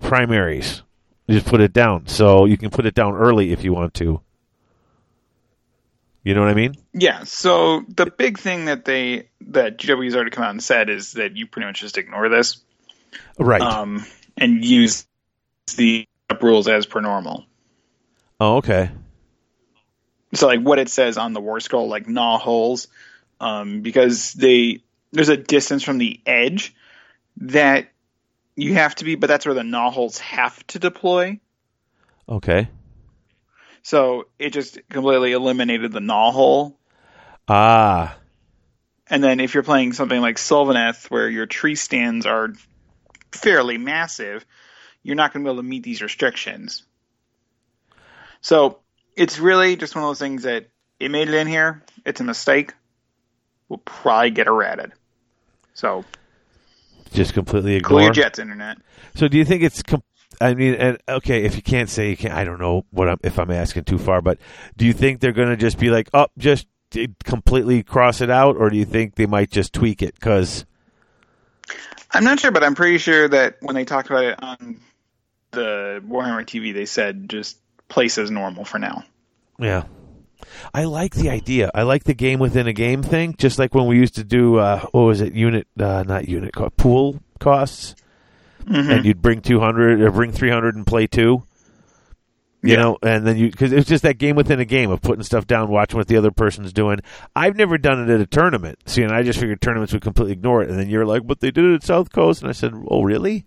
primaries. 0.00 0.82
You 1.26 1.34
just 1.36 1.46
put 1.46 1.62
it 1.62 1.72
down, 1.72 2.08
so 2.08 2.44
you 2.44 2.58
can 2.58 2.68
put 2.68 2.84
it 2.84 2.94
down 2.94 3.14
early 3.14 3.52
if 3.52 3.64
you 3.64 3.72
want 3.72 3.94
to. 3.94 4.20
You 6.22 6.34
know 6.34 6.40
what 6.40 6.50
I 6.50 6.54
mean? 6.54 6.74
Yeah. 6.92 7.24
So 7.24 7.82
the 7.88 8.06
big 8.06 8.38
thing 8.38 8.66
that 8.66 8.84
they 8.84 9.30
that 9.48 9.78
GW's 9.78 10.14
already 10.14 10.30
come 10.30 10.44
out 10.44 10.50
and 10.50 10.62
said 10.62 10.90
is 10.90 11.12
that 11.12 11.36
you 11.36 11.46
pretty 11.46 11.66
much 11.66 11.80
just 11.80 11.96
ignore 11.96 12.28
this 12.28 12.58
Right. 13.38 13.62
um, 13.62 14.04
and 14.36 14.62
use 14.62 15.06
the 15.76 16.06
rules 16.40 16.68
as 16.68 16.86
per 16.86 17.00
normal. 17.00 17.46
oh, 18.40 18.56
okay. 18.56 18.90
So 20.34 20.46
like 20.46 20.60
what 20.60 20.78
it 20.78 20.88
says 20.88 21.18
on 21.18 21.32
the 21.32 21.40
war 21.40 21.58
scroll, 21.60 21.88
like 21.88 22.08
gnaw 22.08 22.38
holes, 22.38 22.88
um, 23.40 23.82
because 23.82 24.32
they 24.32 24.82
there's 25.12 25.28
a 25.28 25.36
distance 25.36 25.82
from 25.82 25.98
the 25.98 26.20
edge 26.24 26.74
that 27.38 27.88
you 28.54 28.74
have 28.74 28.94
to 28.96 29.04
be, 29.04 29.16
but 29.16 29.26
that's 29.26 29.46
where 29.46 29.54
the 29.54 29.64
gnaw 29.64 29.90
holes 29.90 30.18
have 30.18 30.64
to 30.68 30.78
deploy. 30.78 31.40
Okay. 32.28 32.68
So 33.82 34.28
it 34.38 34.50
just 34.50 34.78
completely 34.88 35.32
eliminated 35.32 35.92
the 35.92 36.00
gnaw 36.00 36.30
hole. 36.30 36.78
Ah. 37.48 38.16
And 39.08 39.24
then 39.24 39.40
if 39.40 39.54
you're 39.54 39.62
playing 39.64 39.94
something 39.94 40.20
like 40.20 40.36
Sylvaneth, 40.36 41.10
where 41.10 41.28
your 41.28 41.46
tree 41.46 41.74
stands 41.74 42.26
are 42.26 42.52
fairly 43.32 43.78
massive, 43.78 44.44
you're 45.02 45.16
not 45.16 45.32
going 45.32 45.44
to 45.44 45.48
be 45.48 45.52
able 45.52 45.62
to 45.62 45.68
meet 45.68 45.82
these 45.82 46.02
restrictions. 46.02 46.82
So 48.40 48.78
it's 49.16 49.38
really 49.38 49.76
just 49.76 49.94
one 49.94 50.04
of 50.04 50.10
those 50.10 50.18
things 50.18 50.44
that 50.44 50.66
it 50.98 51.10
made 51.10 51.28
it 51.28 51.34
in 51.34 51.46
here. 51.46 51.82
It's 52.04 52.20
a 52.20 52.24
mistake. 52.24 52.74
We'll 53.68 53.78
probably 53.78 54.30
get 54.30 54.46
errated. 54.46 54.92
So 55.74 56.04
Just 57.12 57.32
completely 57.34 57.76
ignore. 57.76 58.02
your 58.02 58.12
jets, 58.12 58.38
internet. 58.38 58.78
So 59.14 59.28
do 59.28 59.38
you 59.38 59.44
think 59.44 59.62
it's? 59.62 59.82
Com- 59.82 60.02
I 60.40 60.54
mean, 60.54 60.74
and 60.74 60.98
okay, 61.08 61.44
if 61.44 61.54
you 61.56 61.62
can't 61.62 61.88
say, 61.88 62.10
you 62.10 62.16
can't, 62.16 62.32
I 62.32 62.44
don't 62.44 62.58
know 62.60 62.86
what 62.90 63.08
I'm, 63.08 63.18
if 63.22 63.38
I'm 63.38 63.50
asking 63.50 63.84
too 63.84 63.98
far, 63.98 64.22
but 64.22 64.38
do 64.76 64.86
you 64.86 64.92
think 64.94 65.20
they're 65.20 65.32
going 65.32 65.50
to 65.50 65.56
just 65.56 65.78
be 65.78 65.90
like, 65.90 66.08
oh, 66.14 66.28
just 66.38 66.66
completely 67.24 67.82
cross 67.82 68.20
it 68.20 68.30
out, 68.30 68.56
or 68.56 68.70
do 68.70 68.76
you 68.76 68.84
think 68.86 69.16
they 69.16 69.26
might 69.26 69.50
just 69.50 69.72
tweak 69.72 70.02
it? 70.02 70.14
Because 70.14 70.64
I'm 72.12 72.24
not 72.24 72.40
sure, 72.40 72.50
but 72.50 72.64
I'm 72.64 72.74
pretty 72.74 72.98
sure 72.98 73.28
that 73.28 73.58
when 73.60 73.74
they 73.76 73.84
talked 73.84 74.08
about 74.08 74.24
it 74.24 74.42
on 74.42 74.80
the 75.52 76.02
Warhammer 76.06 76.44
TV, 76.44 76.72
they 76.74 76.86
said 76.86 77.28
just 77.28 77.58
place 77.88 78.18
as 78.18 78.30
normal 78.30 78.64
for 78.64 78.78
now. 78.78 79.04
Yeah. 79.58 79.84
I 80.72 80.84
like 80.84 81.14
the 81.14 81.28
idea. 81.30 81.70
I 81.74 81.82
like 81.82 82.04
the 82.04 82.14
game 82.14 82.38
within 82.40 82.66
a 82.66 82.72
game 82.72 83.02
thing, 83.02 83.34
just 83.38 83.58
like 83.58 83.74
when 83.74 83.86
we 83.86 83.96
used 83.96 84.14
to 84.16 84.24
do 84.24 84.56
uh, 84.56 84.80
what 84.92 85.02
was 85.02 85.20
it, 85.20 85.34
unit 85.34 85.66
uh, 85.78 86.02
not 86.06 86.28
unit 86.28 86.52
pool 86.76 87.20
costs, 87.38 87.94
and 88.66 89.04
you'd 89.04 89.22
bring 89.22 89.42
two 89.42 89.60
hundred 89.60 90.00
or 90.00 90.10
bring 90.10 90.32
three 90.32 90.50
hundred 90.50 90.76
and 90.76 90.86
play 90.86 91.06
two. 91.06 91.44
You 92.62 92.72
Yeah. 92.74 92.76
know, 92.76 92.98
and 93.02 93.26
then 93.26 93.36
you 93.36 93.50
because 93.50 93.72
it's 93.72 93.88
just 93.88 94.02
that 94.02 94.18
game 94.18 94.34
within 94.36 94.60
a 94.60 94.64
game 94.64 94.90
of 94.90 95.00
putting 95.02 95.22
stuff 95.22 95.46
down, 95.46 95.70
watching 95.70 95.98
what 95.98 96.08
the 96.08 96.16
other 96.16 96.30
person's 96.30 96.72
doing. 96.72 97.00
I've 97.36 97.56
never 97.56 97.78
done 97.78 98.02
it 98.08 98.12
at 98.12 98.20
a 98.20 98.26
tournament. 98.26 98.78
See, 98.86 99.02
and 99.02 99.12
I 99.12 99.22
just 99.22 99.38
figured 99.38 99.60
tournaments 99.60 99.92
would 99.92 100.02
completely 100.02 100.32
ignore 100.32 100.62
it. 100.62 100.70
And 100.70 100.78
then 100.78 100.88
you're 100.90 101.06
like, 101.06 101.26
"But 101.26 101.40
they 101.40 101.50
did 101.50 101.64
it 101.64 101.74
at 101.74 101.82
South 101.84 102.12
Coast," 102.12 102.40
and 102.42 102.48
I 102.48 102.52
said, 102.52 102.72
"Oh, 102.88 103.02
really?" 103.02 103.46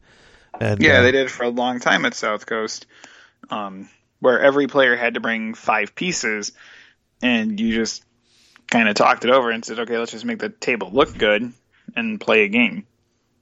And 0.60 0.82
Yeah, 0.82 1.00
uh, 1.00 1.02
they 1.04 1.12
did 1.12 1.26
it 1.26 1.32
for 1.32 1.44
a 1.44 1.50
long 1.50 1.80
time 1.80 2.06
at 2.06 2.14
South 2.14 2.46
Coast, 2.46 2.86
um, 3.50 3.90
where 4.20 4.42
every 4.42 4.68
player 4.68 4.96
had 4.96 5.16
to 5.16 5.20
bring 5.20 5.54
five 5.54 5.96
pieces, 5.96 6.52
and 7.22 7.60
you 7.60 7.74
just 7.74 8.04
kind 8.70 8.88
of 8.88 8.96
talked 8.96 9.26
it 9.26 9.32
over 9.32 9.52
and 9.52 9.64
said, 9.64 9.80
"Okay, 9.80 9.98
let's 9.98 10.12
just 10.12 10.26
make 10.26 10.40
the 10.40 10.50
table 10.50 10.90
look 10.92 11.18
good 11.18 11.52
and 11.96 12.20
play 12.20 12.44
a 12.44 12.48
game," 12.48 12.86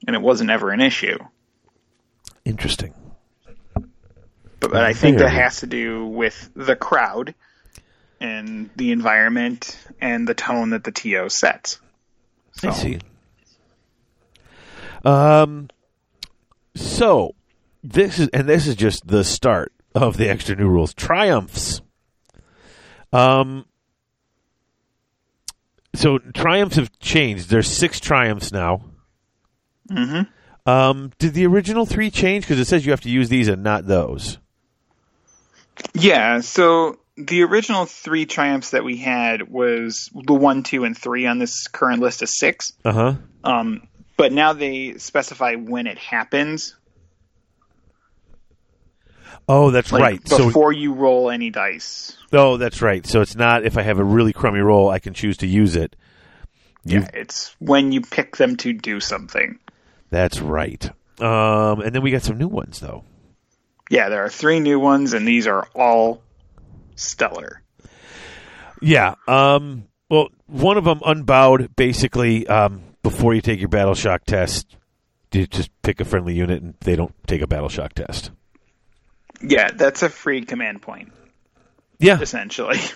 and 0.08 0.16
it 0.16 0.22
wasn't 0.22 0.50
ever 0.50 0.72
an 0.72 0.82
issue. 0.82 1.18
Interesting. 2.46 2.94
But, 3.74 4.72
but 4.72 4.84
I 4.84 4.94
think 4.94 5.18
that 5.18 5.30
has 5.30 5.62
to 5.62 5.68
do 5.68 6.06
with 6.06 6.50
the 6.56 6.76
crowd 6.76 7.34
and 8.20 8.70
the 8.76 8.92
environment 8.92 9.78
and 10.00 10.28
the 10.28 10.36
tone 10.36 10.70
that 10.70 10.84
the 10.84 10.92
TO 10.92 11.30
sets. 11.30 11.80
So, 12.54 12.70
I 12.70 12.74
see. 12.74 13.00
Um. 15.04 15.70
So 16.82 17.36
this 17.84 18.20
is 18.20 18.28
and 18.30 18.48
this 18.48 18.68
is 18.68 18.76
just 18.76 19.08
the 19.08 19.24
start 19.24 19.74
of 19.96 20.18
the 20.18 20.30
extra 20.30 20.56
new 20.56 20.68
rules. 20.68 20.94
Triumphs. 20.94 21.82
Um. 23.14 23.66
So 25.94 26.20
triumphs 26.20 26.78
have 26.78 26.98
changed. 27.00 27.50
There's 27.50 27.68
six 27.68 28.00
triumphs 28.00 28.52
now. 28.52 28.82
Mm-hmm. 29.90 30.70
Um. 30.70 31.12
Did 31.18 31.34
the 31.34 31.46
original 31.46 31.86
three 31.86 32.10
change? 32.12 32.46
Because 32.46 32.60
it 32.60 32.66
says 32.66 32.86
you 32.86 32.92
have 32.92 33.02
to 33.02 33.10
use 33.10 33.30
these 33.30 33.48
and 33.48 33.64
not 33.64 33.86
those. 33.88 34.38
Yeah, 35.94 36.42
so 36.42 37.00
the 37.18 37.44
original 37.44 37.86
three 37.86 38.26
triumphs 38.26 38.72
that 38.72 38.84
we 38.84 38.98
had 38.98 39.50
was 39.50 40.10
the 40.14 40.34
one, 40.34 40.64
two, 40.64 40.84
and 40.84 40.98
three 40.98 41.26
on 41.28 41.40
this 41.40 41.68
current 41.68 42.02
list 42.02 42.22
of 42.22 42.30
six. 42.30 42.74
Uh 42.86 42.92
huh. 42.92 43.16
Um, 43.44 43.88
but 44.22 44.32
now 44.32 44.54
they 44.54 45.00
specify 45.00 45.56
when 45.56 45.88
it 45.88 45.98
happens, 45.98 46.76
Oh, 49.50 49.72
that's 49.72 49.92
like 49.92 50.02
right. 50.04 50.28
So 50.28 50.46
before 50.46 50.72
you 50.72 50.94
roll 50.94 51.32
any 51.32 51.50
dice. 51.50 52.16
Oh, 52.32 52.58
that's 52.58 52.84
right. 52.84 53.04
So 53.04 53.22
it's 53.22 53.36
not 53.36 53.66
if 53.66 53.80
I 53.80 53.82
have 53.82 53.98
a 53.98 54.04
really 54.04 54.32
crummy 54.32 54.60
roll, 54.60 54.90
I 54.90 55.00
can 55.00 55.16
choose 55.16 55.38
to 55.38 55.48
use 55.48 55.76
it. 55.76 55.96
Yeah, 56.86 57.10
it's 57.16 57.56
when 57.58 57.92
you 57.92 58.02
pick 58.02 58.38
them 58.38 58.58
to 58.58 58.74
do 58.74 59.00
something. 59.00 59.58
That's 60.12 60.40
right. 60.40 60.88
Um, 61.20 61.82
and 61.82 61.96
then 61.96 62.04
we 62.04 62.12
got 62.12 62.22
some 62.22 62.38
new 62.38 62.48
ones 62.48 62.80
though. 62.80 63.04
Yeah, 63.90 64.10
there 64.10 64.24
are 64.24 64.30
three 64.30 64.60
new 64.60 64.80
ones, 64.80 65.14
and 65.14 65.28
these 65.28 65.48
are 65.48 65.68
all 65.74 66.22
stellar. 66.96 67.64
Yeah. 68.82 69.16
Um, 69.28 69.88
well, 70.10 70.30
one 70.46 70.78
of 70.78 70.84
them 70.84 71.02
unbowed. 71.04 71.76
Basically, 71.76 72.46
um, 72.48 72.84
before 73.04 73.34
you 73.34 73.42
take 73.42 73.60
your 73.60 73.70
battle 73.70 73.96
shock 73.96 74.24
test, 74.26 74.78
you 75.32 75.48
just 75.48 75.70
pick 75.82 76.00
a 76.02 76.06
friendly 76.06 76.34
unit, 76.36 76.62
and 76.62 76.76
they 76.82 76.96
don't 76.96 77.14
take 77.28 77.42
a 77.42 77.48
battle 77.48 77.70
shock 77.70 77.94
test. 77.94 78.32
Yeah, 79.42 79.72
that's 79.72 80.04
a 80.04 80.10
free 80.10 80.44
command 80.46 80.82
point, 80.82 81.12
Yeah. 82.00 82.20
essentially. 82.20 82.78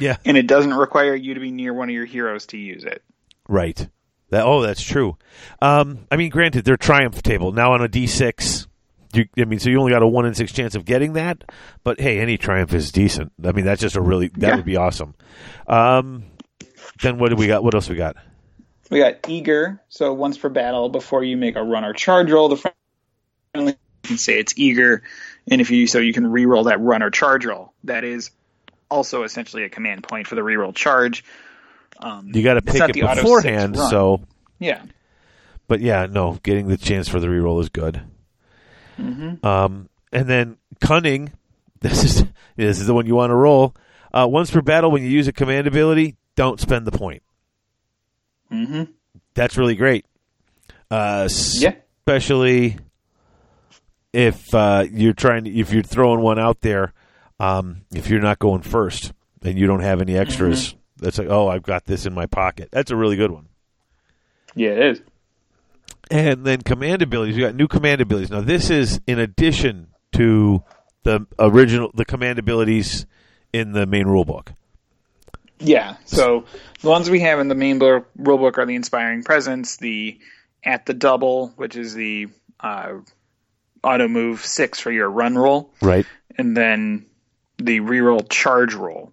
Yeah. 0.00 0.16
and 0.26 0.36
it 0.36 0.46
doesn't 0.48 0.74
require 0.74 1.14
you 1.14 1.34
to 1.34 1.40
be 1.40 1.50
near 1.52 1.72
one 1.72 1.88
of 1.88 1.94
your 1.94 2.04
heroes 2.04 2.46
to 2.46 2.58
use 2.58 2.84
it. 2.84 3.02
Right. 3.48 3.88
That. 4.30 4.44
Oh, 4.44 4.60
that's 4.60 4.82
true. 4.82 5.16
Um, 5.62 6.06
I 6.10 6.16
mean, 6.16 6.28
granted, 6.28 6.64
they're 6.64 6.76
triumph 6.76 7.22
table 7.22 7.52
now 7.52 7.72
on 7.72 7.80
a 7.80 7.88
D 7.88 8.06
six. 8.08 8.66
I 9.14 9.44
mean, 9.44 9.58
so 9.60 9.70
you 9.70 9.78
only 9.78 9.92
got 9.92 10.02
a 10.02 10.06
one 10.06 10.26
in 10.26 10.34
six 10.34 10.52
chance 10.52 10.74
of 10.74 10.84
getting 10.84 11.14
that, 11.14 11.44
but 11.84 12.00
hey, 12.00 12.18
any 12.18 12.36
triumph 12.36 12.74
is 12.74 12.90
decent. 12.92 13.32
I 13.42 13.52
mean, 13.52 13.64
that's 13.64 13.80
just 13.80 13.96
a 13.96 14.00
really 14.02 14.28
that 14.36 14.40
Yeah. 14.48 14.56
would 14.56 14.64
be 14.66 14.76
awesome. 14.76 15.14
Um, 15.68 16.24
then 17.00 17.18
what 17.18 17.30
do 17.30 17.36
we 17.36 17.46
got? 17.46 17.62
What 17.64 17.74
else 17.74 17.88
we 17.88 17.94
got? 17.96 18.16
We 18.90 19.00
got 19.00 19.28
eager, 19.28 19.80
so 19.88 20.12
once 20.12 20.38
per 20.38 20.48
battle, 20.48 20.88
before 20.88 21.24
you 21.24 21.36
make 21.36 21.56
a 21.56 21.62
run 21.62 21.84
or 21.84 21.92
charge 21.92 22.30
roll, 22.30 22.48
the 22.48 22.72
friendly 23.52 23.76
can 24.04 24.18
say 24.18 24.38
it's 24.38 24.54
eager, 24.56 25.02
and 25.50 25.60
if 25.60 25.70
you 25.70 25.86
so 25.86 25.98
you 25.98 26.12
can 26.12 26.26
re-roll 26.30 26.64
that 26.64 26.80
run 26.80 27.02
or 27.02 27.10
charge 27.10 27.44
roll. 27.44 27.72
That 27.84 28.04
is 28.04 28.30
also 28.88 29.24
essentially 29.24 29.64
a 29.64 29.68
command 29.68 30.04
point 30.04 30.28
for 30.28 30.36
the 30.36 30.44
re-roll 30.44 30.72
charge. 30.72 31.24
Um, 31.98 32.30
You 32.32 32.44
got 32.44 32.54
to 32.54 32.62
pick 32.62 32.80
it 32.80 32.94
beforehand. 32.94 33.76
So, 33.76 34.20
yeah, 34.60 34.84
but 35.68 35.80
yeah, 35.80 36.06
no, 36.06 36.38
getting 36.42 36.68
the 36.68 36.76
chance 36.76 37.08
for 37.08 37.20
the 37.20 37.26
reroll 37.26 37.60
is 37.60 37.68
good. 37.68 38.02
Mm-hmm. 38.98 39.44
Um, 39.46 39.88
and 40.12 40.28
then 40.28 40.58
cunning. 40.80 41.32
This 41.78 42.04
is 42.04 42.24
this 42.56 42.80
is 42.80 42.86
the 42.86 42.94
one 42.94 43.04
you 43.04 43.14
want 43.14 43.30
to 43.30 43.34
roll. 43.34 43.76
Uh, 44.12 44.26
once 44.28 44.50
per 44.50 44.62
battle, 44.62 44.90
when 44.90 45.02
you 45.02 45.10
use 45.10 45.28
a 45.28 45.32
command 45.32 45.66
ability, 45.66 46.16
don't 46.34 46.58
spend 46.58 46.86
the 46.86 46.90
point. 46.90 47.22
Hmm 48.50 48.84
That's 49.34 49.56
really 49.56 49.74
great. 49.76 50.04
Uh, 50.90 51.28
yeah, 51.54 51.74
especially 52.00 52.78
if 54.12 54.54
uh, 54.54 54.84
you're 54.90 55.12
trying 55.12 55.44
to, 55.44 55.50
if 55.50 55.72
you're 55.72 55.82
throwing 55.82 56.20
one 56.20 56.38
out 56.38 56.60
there, 56.60 56.92
um, 57.40 57.82
if 57.94 58.08
you're 58.08 58.20
not 58.20 58.38
going 58.38 58.62
first 58.62 59.12
and 59.42 59.58
you 59.58 59.66
don't 59.66 59.80
have 59.80 60.00
any 60.00 60.16
extras, 60.16 60.74
that's 60.96 61.18
like, 61.18 61.28
oh, 61.28 61.48
I've 61.48 61.62
got 61.62 61.84
this 61.84 62.06
in 62.06 62.14
my 62.14 62.26
pocket. 62.26 62.68
That's 62.72 62.90
a 62.90 62.96
really 62.96 63.16
good 63.16 63.30
one. 63.30 63.48
yeah, 64.54 64.70
it 64.70 64.78
is. 64.78 65.02
And 66.10 66.44
then 66.44 66.62
command 66.62 67.02
abilities. 67.02 67.34
We 67.34 67.42
got 67.42 67.56
new 67.56 67.66
command 67.66 68.00
abilities. 68.00 68.30
Now 68.30 68.40
this 68.40 68.70
is 68.70 69.00
in 69.08 69.18
addition 69.18 69.88
to 70.12 70.62
the 71.02 71.26
original 71.38 71.90
the 71.94 72.04
command 72.04 72.38
abilities 72.38 73.06
in 73.52 73.72
the 73.72 73.86
main 73.86 74.04
rulebook. 74.06 74.54
Yeah. 75.58 75.96
So 76.04 76.44
the 76.80 76.88
ones 76.88 77.08
we 77.08 77.20
have 77.20 77.38
in 77.40 77.48
the 77.48 77.54
main 77.54 77.78
rulebook 77.80 78.58
are 78.58 78.66
the 78.66 78.74
inspiring 78.74 79.22
presence, 79.22 79.76
the 79.76 80.18
at 80.64 80.86
the 80.86 80.94
double, 80.94 81.48
which 81.56 81.76
is 81.76 81.94
the 81.94 82.28
uh, 82.60 82.94
auto 83.82 84.08
move 84.08 84.44
six 84.44 84.80
for 84.80 84.90
your 84.90 85.08
run 85.08 85.36
roll, 85.36 85.72
Right. 85.80 86.06
and 86.36 86.56
then 86.56 87.06
the 87.58 87.80
reroll 87.80 88.28
charge 88.28 88.74
roll. 88.74 89.12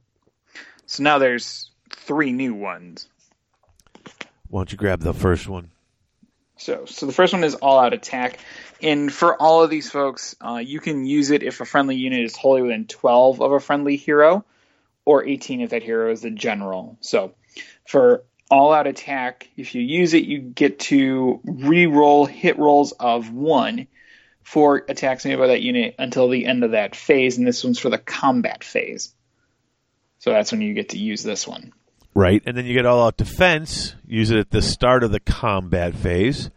So 0.86 1.04
now 1.04 1.18
there's 1.20 1.70
three 1.92 2.32
new 2.32 2.54
ones. 2.54 3.08
Why 4.50 4.60
don't 4.60 4.72
you 4.72 4.78
grab 4.78 5.00
the 5.02 5.14
first 5.14 5.48
one? 5.48 5.70
So, 6.58 6.86
so 6.86 7.06
the 7.06 7.12
first 7.14 7.34
one 7.34 7.44
is 7.44 7.56
all 7.56 7.80
out 7.80 7.94
attack, 7.94 8.38
and 8.82 9.12
for 9.12 9.36
all 9.42 9.64
of 9.64 9.70
these 9.70 9.90
folks, 9.90 10.36
uh, 10.42 10.58
you 10.64 10.80
can 10.80 11.06
use 11.06 11.30
it 11.32 11.44
if 11.44 11.62
a 11.62 11.66
friendly 11.66 11.96
unit 11.96 12.24
is 12.24 12.36
wholly 12.36 12.62
within 12.62 12.86
12 12.86 13.42
of 13.42 13.52
a 13.52 13.60
friendly 13.60 13.96
hero, 13.98 14.46
or 15.06 15.26
18 15.26 15.62
if 15.62 15.70
that 15.72 15.84
hero 15.84 16.12
is 16.12 16.22
the 16.22 16.32
general. 16.32 16.98
So, 17.02 17.34
for 17.88 18.24
all 18.50 18.74
out 18.74 18.88
attack, 18.88 19.50
if 19.58 19.76
you 19.76 19.82
use 19.82 20.14
it, 20.14 20.24
you 20.26 20.40
get 20.40 20.80
to 20.80 21.42
re-roll 21.44 22.26
hit 22.26 22.58
rolls 22.58 22.92
of 22.94 23.32
one 23.32 23.88
for 24.44 24.84
attacks 24.88 25.26
made 25.26 25.38
by 25.38 25.48
that 25.48 25.62
unit 25.62 25.96
until 25.98 26.30
the 26.30 26.46
end 26.46 26.64
of 26.64 26.72
that 26.72 26.96
phase, 26.96 27.38
and 27.38 27.48
this 27.48 27.64
one's 27.64 27.80
for 27.80 27.90
the 27.90 27.98
combat 27.98 28.64
phase. 28.64 29.14
So 30.20 30.32
that's 30.32 30.52
when 30.52 30.62
you 30.62 30.74
get 30.74 30.90
to 30.90 31.00
use 31.00 31.24
this 31.24 31.48
one. 31.48 31.74
Right. 32.14 32.42
And 32.46 32.56
then 32.56 32.66
you 32.66 32.74
get 32.74 32.86
all 32.86 33.08
out 33.08 33.18
defense. 33.18 33.96
Use 34.06 34.30
it 34.32 34.38
at 34.38 34.52
the 34.52 34.62
start 34.62 35.04
of 35.04 35.12
the 35.12 35.20
combat 35.20 35.96
phase. 35.96 36.50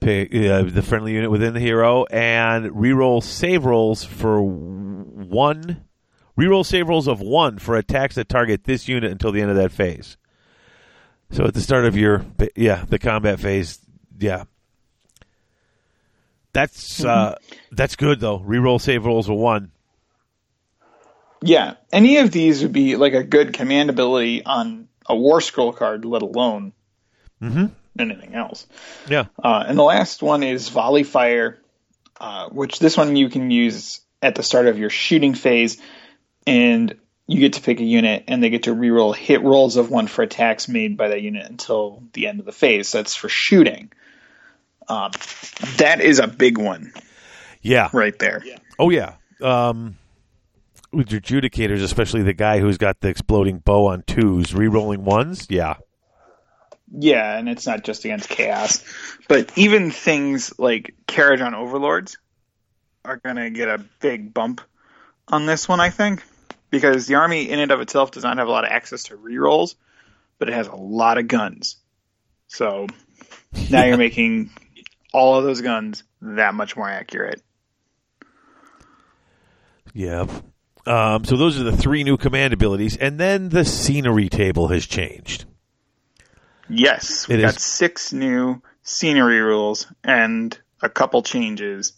Pick 0.00 0.34
uh, 0.34 0.62
the 0.62 0.82
friendly 0.82 1.12
unit 1.12 1.30
within 1.30 1.54
the 1.54 1.60
hero 1.60 2.04
and 2.04 2.70
reroll 2.70 3.22
save 3.22 3.64
rolls 3.64 4.04
for 4.04 4.40
one. 4.40 5.84
Reroll 6.38 6.64
save 6.64 6.88
rolls 6.88 7.08
of 7.08 7.20
one 7.20 7.58
for 7.58 7.76
attacks 7.76 8.14
that 8.14 8.28
target 8.28 8.62
this 8.64 8.86
unit 8.86 9.10
until 9.10 9.32
the 9.32 9.40
end 9.42 9.50
of 9.50 9.56
that 9.56 9.72
phase. 9.72 10.16
So 11.32 11.44
at 11.44 11.54
the 11.54 11.60
start 11.60 11.84
of 11.84 11.96
your 11.96 12.24
yeah 12.54 12.84
the 12.88 12.98
combat 12.98 13.40
phase 13.40 13.78
yeah. 14.18 14.44
That's 16.52 17.04
uh, 17.04 17.36
that's 17.72 17.96
good 17.96 18.20
though. 18.20 18.38
Reroll 18.40 18.80
save 18.80 19.04
rolls 19.04 19.28
of 19.28 19.36
one. 19.36 19.70
Yeah, 21.42 21.74
any 21.92 22.18
of 22.18 22.30
these 22.32 22.62
would 22.62 22.72
be 22.72 22.96
like 22.96 23.12
a 23.12 23.22
good 23.22 23.52
command 23.54 23.90
ability 23.90 24.44
on 24.44 24.88
a 25.06 25.14
War 25.14 25.40
Scroll 25.40 25.72
card, 25.72 26.04
let 26.04 26.22
alone 26.22 26.72
Mhm. 27.40 27.70
anything 27.98 28.34
else. 28.34 28.66
Yeah. 29.08 29.26
Uh, 29.42 29.64
and 29.68 29.78
the 29.78 29.84
last 29.84 30.22
one 30.22 30.42
is 30.42 30.68
Volley 30.68 31.04
Fire, 31.04 31.58
uh, 32.20 32.48
which 32.48 32.80
this 32.80 32.96
one 32.96 33.14
you 33.14 33.28
can 33.28 33.50
use 33.52 34.00
at 34.20 34.34
the 34.34 34.42
start 34.42 34.66
of 34.66 34.78
your 34.78 34.90
shooting 34.90 35.34
phase, 35.34 35.78
and 36.48 36.96
you 37.26 37.40
get 37.40 37.54
to 37.54 37.60
pick 37.60 37.78
a 37.80 37.84
unit, 37.84 38.24
and 38.28 38.42
they 38.42 38.48
get 38.50 38.62
to 38.64 38.74
reroll 38.74 39.14
hit 39.14 39.42
rolls 39.42 39.76
of 39.76 39.90
one 39.90 40.06
for 40.06 40.22
attacks 40.22 40.66
made 40.68 40.96
by 40.96 41.08
that 41.08 41.20
unit 41.22 41.44
until 41.48 42.02
the 42.14 42.26
end 42.26 42.40
of 42.40 42.46
the 42.46 42.52
phase. 42.52 42.90
That's 42.90 43.14
for 43.14 43.28
shooting. 43.28 43.92
Um, 44.88 45.10
that 45.76 46.00
is 46.00 46.18
a 46.18 46.26
big 46.26 46.56
one 46.56 46.92
Yeah. 47.60 47.90
right 47.92 48.18
there. 48.18 48.42
Oh 48.78 48.88
yeah. 48.88 49.14
Um, 49.42 49.98
with 50.90 51.12
your 51.12 51.20
adjudicators, 51.20 51.82
especially 51.82 52.22
the 52.22 52.32
guy 52.32 52.60
who's 52.60 52.78
got 52.78 52.98
the 53.00 53.08
exploding 53.08 53.58
bow 53.58 53.88
on 53.88 54.02
twos, 54.06 54.54
re-rolling 54.54 55.04
ones. 55.04 55.46
Yeah. 55.50 55.74
Yeah, 56.90 57.36
and 57.36 57.50
it's 57.50 57.66
not 57.66 57.84
just 57.84 58.06
against 58.06 58.30
chaos, 58.30 58.82
but 59.28 59.52
even 59.58 59.90
things 59.90 60.58
like 60.58 60.94
Kharadron 61.06 61.52
Overlords 61.52 62.16
are 63.04 63.18
going 63.18 63.36
to 63.36 63.50
get 63.50 63.68
a 63.68 63.84
big 64.00 64.32
bump 64.32 64.62
on 65.28 65.44
this 65.44 65.68
one, 65.68 65.80
I 65.80 65.90
think, 65.90 66.22
because 66.70 67.06
the 67.06 67.14
army 67.16 67.48
in 67.48 67.58
and 67.58 67.70
of 67.70 67.80
itself 67.80 68.10
does 68.10 68.24
not 68.24 68.38
have 68.38 68.48
a 68.48 68.50
lot 68.50 68.64
of 68.64 68.70
access 68.70 69.04
to 69.04 69.16
rerolls, 69.16 69.74
but 70.38 70.48
it 70.48 70.54
has 70.54 70.66
a 70.68 70.76
lot 70.76 71.18
of 71.18 71.28
guns. 71.28 71.76
So 72.48 72.86
now 73.70 73.84
you're 73.84 73.96
making 73.96 74.50
all 75.12 75.36
of 75.36 75.44
those 75.44 75.60
guns 75.60 76.04
that 76.22 76.54
much 76.54 76.76
more 76.76 76.88
accurate. 76.88 77.42
Yeah. 79.94 80.26
Um, 80.86 81.24
so 81.24 81.36
those 81.36 81.60
are 81.60 81.64
the 81.64 81.76
three 81.76 82.04
new 82.04 82.16
command 82.16 82.52
abilities, 82.54 82.96
and 82.96 83.18
then 83.18 83.48
the 83.50 83.64
scenery 83.64 84.28
table 84.28 84.68
has 84.68 84.86
changed. 84.86 85.44
Yes, 86.68 87.28
we 87.28 87.36
It 87.36 87.40
got 87.42 87.56
is- 87.56 87.62
six 87.62 88.12
new 88.12 88.62
scenery 88.82 89.40
rules 89.40 89.86
and 90.04 90.58
a 90.82 90.88
couple 90.88 91.22
changes. 91.22 91.92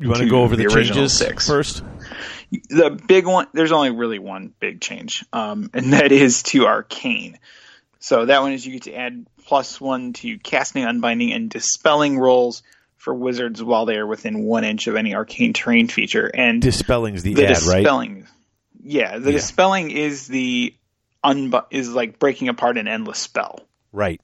You 0.00 0.08
want 0.08 0.20
to 0.22 0.28
go 0.28 0.42
over 0.42 0.56
the, 0.56 0.64
the 0.66 0.74
original 0.74 0.96
changes 0.96 1.16
six. 1.18 1.46
first? 1.46 1.82
the 2.68 2.90
big 3.06 3.26
one 3.26 3.46
there's 3.52 3.70
only 3.70 3.90
really 3.90 4.18
one 4.18 4.52
big 4.58 4.80
change 4.80 5.24
um, 5.32 5.70
and 5.72 5.92
that 5.92 6.10
is 6.10 6.42
to 6.42 6.66
arcane 6.66 7.38
so 8.00 8.24
that 8.26 8.40
one 8.42 8.52
is 8.52 8.66
you 8.66 8.72
get 8.72 8.82
to 8.82 8.94
add 8.94 9.24
plus 9.46 9.80
one 9.80 10.12
to 10.14 10.36
casting 10.38 10.84
unbinding 10.84 11.32
and 11.32 11.48
dispelling 11.48 12.18
rolls 12.18 12.62
for 12.96 13.14
wizards 13.14 13.62
while 13.62 13.86
they 13.86 13.96
are 13.96 14.06
within 14.06 14.42
one 14.42 14.64
inch 14.64 14.88
of 14.88 14.96
any 14.96 15.14
arcane 15.14 15.52
terrain 15.52 15.86
feature 15.86 16.26
and 16.34 16.60
Dispelling's 16.60 17.22
the, 17.22 17.34
the 17.34 17.44
ad, 17.46 17.50
right? 17.50 17.76
dispelling 17.76 18.26
yeah 18.82 19.18
the 19.18 19.30
Yeah. 19.30 19.36
dispelling 19.38 19.90
is 19.92 20.26
the 20.26 20.74
unbu- 21.24 21.66
is 21.70 21.88
like 21.90 22.18
breaking 22.18 22.48
apart 22.48 22.78
an 22.78 22.88
endless 22.88 23.18
spell 23.18 23.60
Right. 23.92 24.20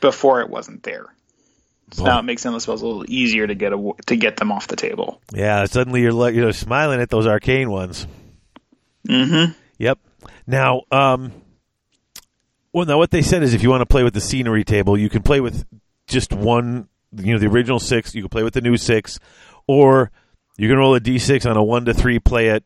before 0.00 0.42
it 0.42 0.50
wasn't 0.50 0.82
there 0.82 1.06
so 1.92 2.04
now 2.04 2.18
it 2.18 2.22
makes 2.22 2.44
endless 2.44 2.64
spells 2.64 2.82
a 2.82 2.86
little 2.86 3.04
easier 3.08 3.46
to 3.46 3.54
get 3.54 3.72
a, 3.72 3.92
to 4.06 4.16
get 4.16 4.36
them 4.36 4.50
off 4.50 4.66
the 4.66 4.76
table 4.76 5.20
Yeah. 5.32 5.64
Suddenly 5.66 6.02
you're 6.02 6.12
like 6.12 6.34
you're 6.34 6.52
smiling 6.52 7.00
at 7.00 7.10
those 7.10 7.26
arcane 7.26 7.70
ones. 7.70 8.06
mm-hmm 9.08 9.52
Yep. 9.78 9.98
Now, 10.46 10.82
um, 10.90 11.32
well, 12.72 12.86
now 12.86 12.98
what 12.98 13.10
they 13.10 13.22
said 13.22 13.42
is 13.42 13.54
if 13.54 13.62
you 13.62 13.70
want 13.70 13.82
to 13.82 13.86
play 13.86 14.02
with 14.02 14.14
the 14.14 14.20
scenery 14.20 14.64
table, 14.64 14.96
you 14.96 15.08
can 15.08 15.22
play 15.22 15.40
with 15.40 15.66
just 16.06 16.32
one, 16.32 16.88
you 17.14 17.34
know, 17.34 17.38
the 17.38 17.46
original 17.46 17.78
six. 17.78 18.14
You 18.14 18.22
can 18.22 18.28
play 18.30 18.42
with 18.42 18.54
the 18.54 18.60
new 18.60 18.76
six, 18.76 19.18
or 19.66 20.10
you 20.56 20.68
can 20.68 20.78
roll 20.78 20.94
a 20.94 21.00
d6 21.00 21.48
on 21.48 21.56
a 21.56 21.62
one 21.62 21.84
to 21.84 21.94
three, 21.94 22.18
play 22.18 22.48
it 22.48 22.64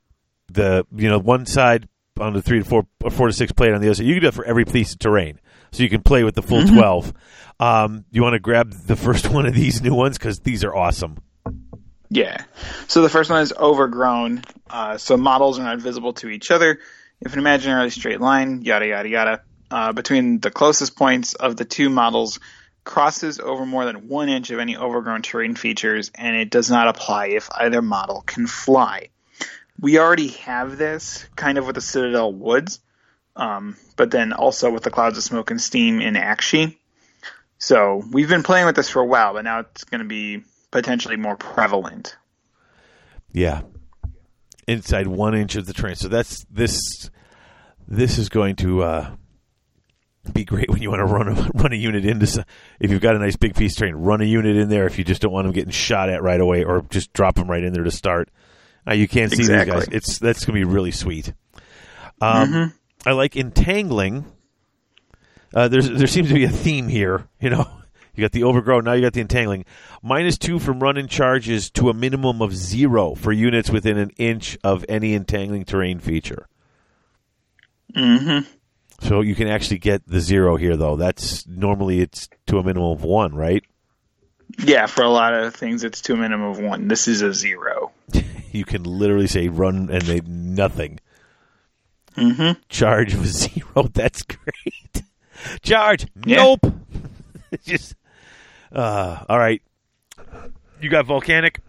the 0.53 0.85
you 0.95 1.09
know 1.09 1.19
one 1.19 1.47
side 1.47 1.89
on 2.19 2.33
the 2.33 2.43
three 2.43 2.59
to 2.59 2.65
four 2.65 2.87
or 3.03 3.11
four 3.11 3.29
to 3.29 3.33
six, 3.33 3.53
play 3.53 3.69
it 3.69 3.75
on 3.75 3.81
the 3.81 3.87
other 3.87 3.95
side. 3.95 4.07
You 4.07 4.15
can 4.15 4.23
do 4.23 4.29
it 4.29 4.35
for 4.35 4.45
every 4.45 4.65
piece 4.65 4.93
of 4.93 4.99
terrain. 4.99 5.41
So 5.73 5.83
you 5.83 5.89
can 5.89 6.03
play 6.03 6.25
with 6.25 6.35
the 6.35 6.43
full 6.43 6.67
twelve. 6.67 7.13
Um, 7.59 8.05
you 8.11 8.23
want 8.23 8.35
to 8.35 8.39
grab 8.39 8.73
the 8.73 8.97
first 8.97 9.29
one 9.33 9.47
of 9.47 9.55
these 9.55 9.83
new 9.83 9.95
ones 9.95 10.19
because 10.19 10.41
these 10.41 10.65
are 10.65 10.75
awesome. 10.75 11.19
Yeah. 12.09 12.43
So 12.89 13.03
the 13.03 13.09
first 13.09 13.31
one 13.31 13.43
is 13.43 13.53
overgrown. 13.53 14.43
Uh, 14.69 14.99
so 14.99 15.17
models 15.17 15.59
are 15.59 15.63
not 15.63 15.79
visible 15.79 16.13
to 16.15 16.29
each 16.29 16.51
other. 16.51 16.81
If 17.21 17.33
an 17.35 17.39
imaginary 17.39 17.91
straight 17.91 18.21
line, 18.21 18.63
yada 18.63 18.87
yada 18.87 19.09
yada, 19.09 19.43
uh, 19.71 19.93
between 19.93 20.41
the 20.41 20.51
closest 20.51 20.97
points 20.97 21.35
of 21.35 21.57
the 21.57 21.65
two 21.65 21.91
models 21.91 22.41
crosses 22.83 23.39
over 23.39 23.67
more 23.67 23.85
than 23.85 24.09
one 24.09 24.29
inch 24.29 24.51
of 24.51 24.59
any 24.59 24.77
overgrown 24.77 25.23
terrain 25.23 25.55
features, 25.55 26.11
and 26.15 26.35
it 26.37 26.51
does 26.51 26.71
not 26.71 26.89
apply 26.89 27.27
if 27.27 27.49
either 27.53 27.83
model 27.83 28.23
can 28.23 28.47
fly. 28.47 29.11
We 29.79 29.99
already 29.99 30.29
have 30.29 30.77
this 30.77 31.27
kind 31.37 31.59
of 31.59 31.67
with 31.67 31.75
the 31.75 31.81
Citadel 31.81 32.33
Woods, 32.33 32.81
um, 33.37 33.77
but 33.97 34.11
then 34.11 34.33
also 34.33 34.71
with 34.71 34.83
the 34.83 34.91
Clouds 34.91 35.17
of 35.19 35.25
Smoke 35.25 35.51
and 35.51 35.61
Steam 35.61 36.01
in 36.01 36.15
Aqshy. 36.15 36.77
So 37.59 38.03
we've 38.11 38.29
been 38.29 38.43
playing 38.43 38.67
with 38.67 38.77
this 38.77 38.89
for 38.89 39.01
a 39.01 39.07
while, 39.07 39.35
but 39.35 39.45
now 39.45 39.61
it's 39.61 39.85
going 39.85 40.01
to 40.01 40.07
be 40.07 40.43
potentially 40.71 41.17
more 41.17 41.37
prevalent. 41.37 42.17
Yeah, 43.33 43.63
inside 44.67 45.07
one 45.07 45.35
inch 45.35 45.57
of 45.57 45.67
the 45.67 45.73
terrain. 45.73 45.97
So 45.97 46.09
that's 46.09 46.45
this. 46.51 47.11
This 47.87 48.19
is 48.19 48.29
going 48.29 48.57
to 48.57 48.83
uh, 48.83 49.11
be 50.33 50.45
great 50.45 50.71
when 50.71 50.81
you 50.81 50.91
want 50.91 51.01
to 51.01 51.05
run 51.13 51.29
a 51.29 51.33
run 51.55 51.73
a 51.73 51.77
unit 51.77 52.05
into. 52.05 52.45
If 52.79 52.91
you've 52.91 53.01
got 53.01 53.15
a 53.15 53.19
nice 53.19 53.37
big 53.37 53.55
piece 53.55 53.73
of 53.75 53.79
terrain, 53.79 53.95
run 53.95 54.21
a 54.21 54.25
unit 54.25 54.57
in 54.57 54.69
there. 54.69 54.87
If 54.87 54.99
you 54.99 55.05
just 55.05 55.23
don't 55.23 55.33
want 55.33 55.45
them 55.47 55.53
getting 55.53 55.71
shot 55.71 56.09
at 56.09 56.23
right 56.23 56.41
away, 56.41 56.65
or 56.65 56.83
just 56.91 57.13
drop 57.13 57.35
them 57.35 57.51
right 57.51 57.63
in 57.63 57.73
there 57.73 57.85
to 57.85 57.91
start. 57.91 58.31
Uh, 58.89 58.95
you 58.95 59.07
can't 59.07 59.31
see 59.31 59.43
Exactly. 59.43 59.75
these 59.77 59.87
guys. 59.87 59.95
It's 59.95 60.19
that's 60.19 60.45
going 60.45 60.59
to 60.59 60.67
be 60.67 60.73
really 60.73 60.91
sweet. 60.93 61.33
Um, 62.21 62.73
I 63.07 63.13
like 63.13 63.37
entangling. 63.37 64.27
Uh, 65.55 65.69
there's 65.69 65.89
there 65.99 66.07
seems 66.07 66.29
to 66.29 66.35
be 66.35 66.45
a 66.45 66.51
theme 66.51 66.89
here. 66.89 67.29
You 67.41 67.51
know, 67.51 67.71
you 68.15 68.23
got 68.23 68.33
the 68.33 68.45
overgrown. 68.45 68.85
Now 68.85 68.93
you 68.93 69.03
got 69.03 69.13
the 69.13 69.21
entangling. 69.21 69.65
Minus 70.03 70.39
two 70.39 70.59
from 70.59 70.81
run 70.81 70.97
and 70.97 71.09
charges 71.09 71.71
to 71.73 71.91
a 71.91 71.95
minimum 71.95 72.43
of 72.43 72.55
zero 72.55 73.15
for 73.15 73.33
units 73.33 73.71
within 73.71 73.99
an 73.99 74.11
inch 74.17 74.59
of 74.63 74.85
any 74.89 75.15
entangling 75.15 75.65
terrain 75.65 76.01
feature. 76.01 76.47
Mm-hmm. 77.95 78.49
So 79.01 79.23
you 79.23 79.35
can 79.35 79.49
actually 79.49 79.79
get 79.79 80.07
the 80.07 80.21
zero 80.21 80.57
here, 80.57 80.77
though. 80.77 80.97
That's 80.97 81.47
normally 81.47 82.01
it's 82.01 82.29
to 82.47 82.59
a 82.59 82.63
minimum 82.63 82.93
of 82.93 83.03
one, 83.03 83.35
right? 83.35 83.65
Yeah, 84.59 84.87
for 84.87 85.03
a 85.03 85.09
lot 85.09 85.33
of 85.33 85.55
things, 85.55 85.85
it's 85.85 86.03
to 86.03 86.15
a 86.15 86.17
minimum 86.17 86.51
of 86.51 86.59
one. 86.59 86.89
This 86.89 87.09
is 87.09 87.23
a 87.23 87.33
zero. 87.35 87.93
You 88.53 88.65
can 88.65 88.83
literally 88.83 89.29
say 89.29 89.47
run 89.47 89.91
and 89.93 90.03
they 90.03 90.23
nothing. 90.23 90.99
Mm-hmm. 92.21 92.61
Charge 92.69 93.15
was 93.15 93.31
zero. 93.55 93.89
That's 93.93 94.23
great. 94.23 95.03
Charge. 95.63 96.07
Yeah. 96.25 96.37
Nope. 96.37 96.75
Just 97.65 97.95
uh, 98.73 99.25
all 99.29 99.39
right. 99.39 99.63
You 100.81 100.91
got 100.91 101.07
volcanic. 101.07 101.61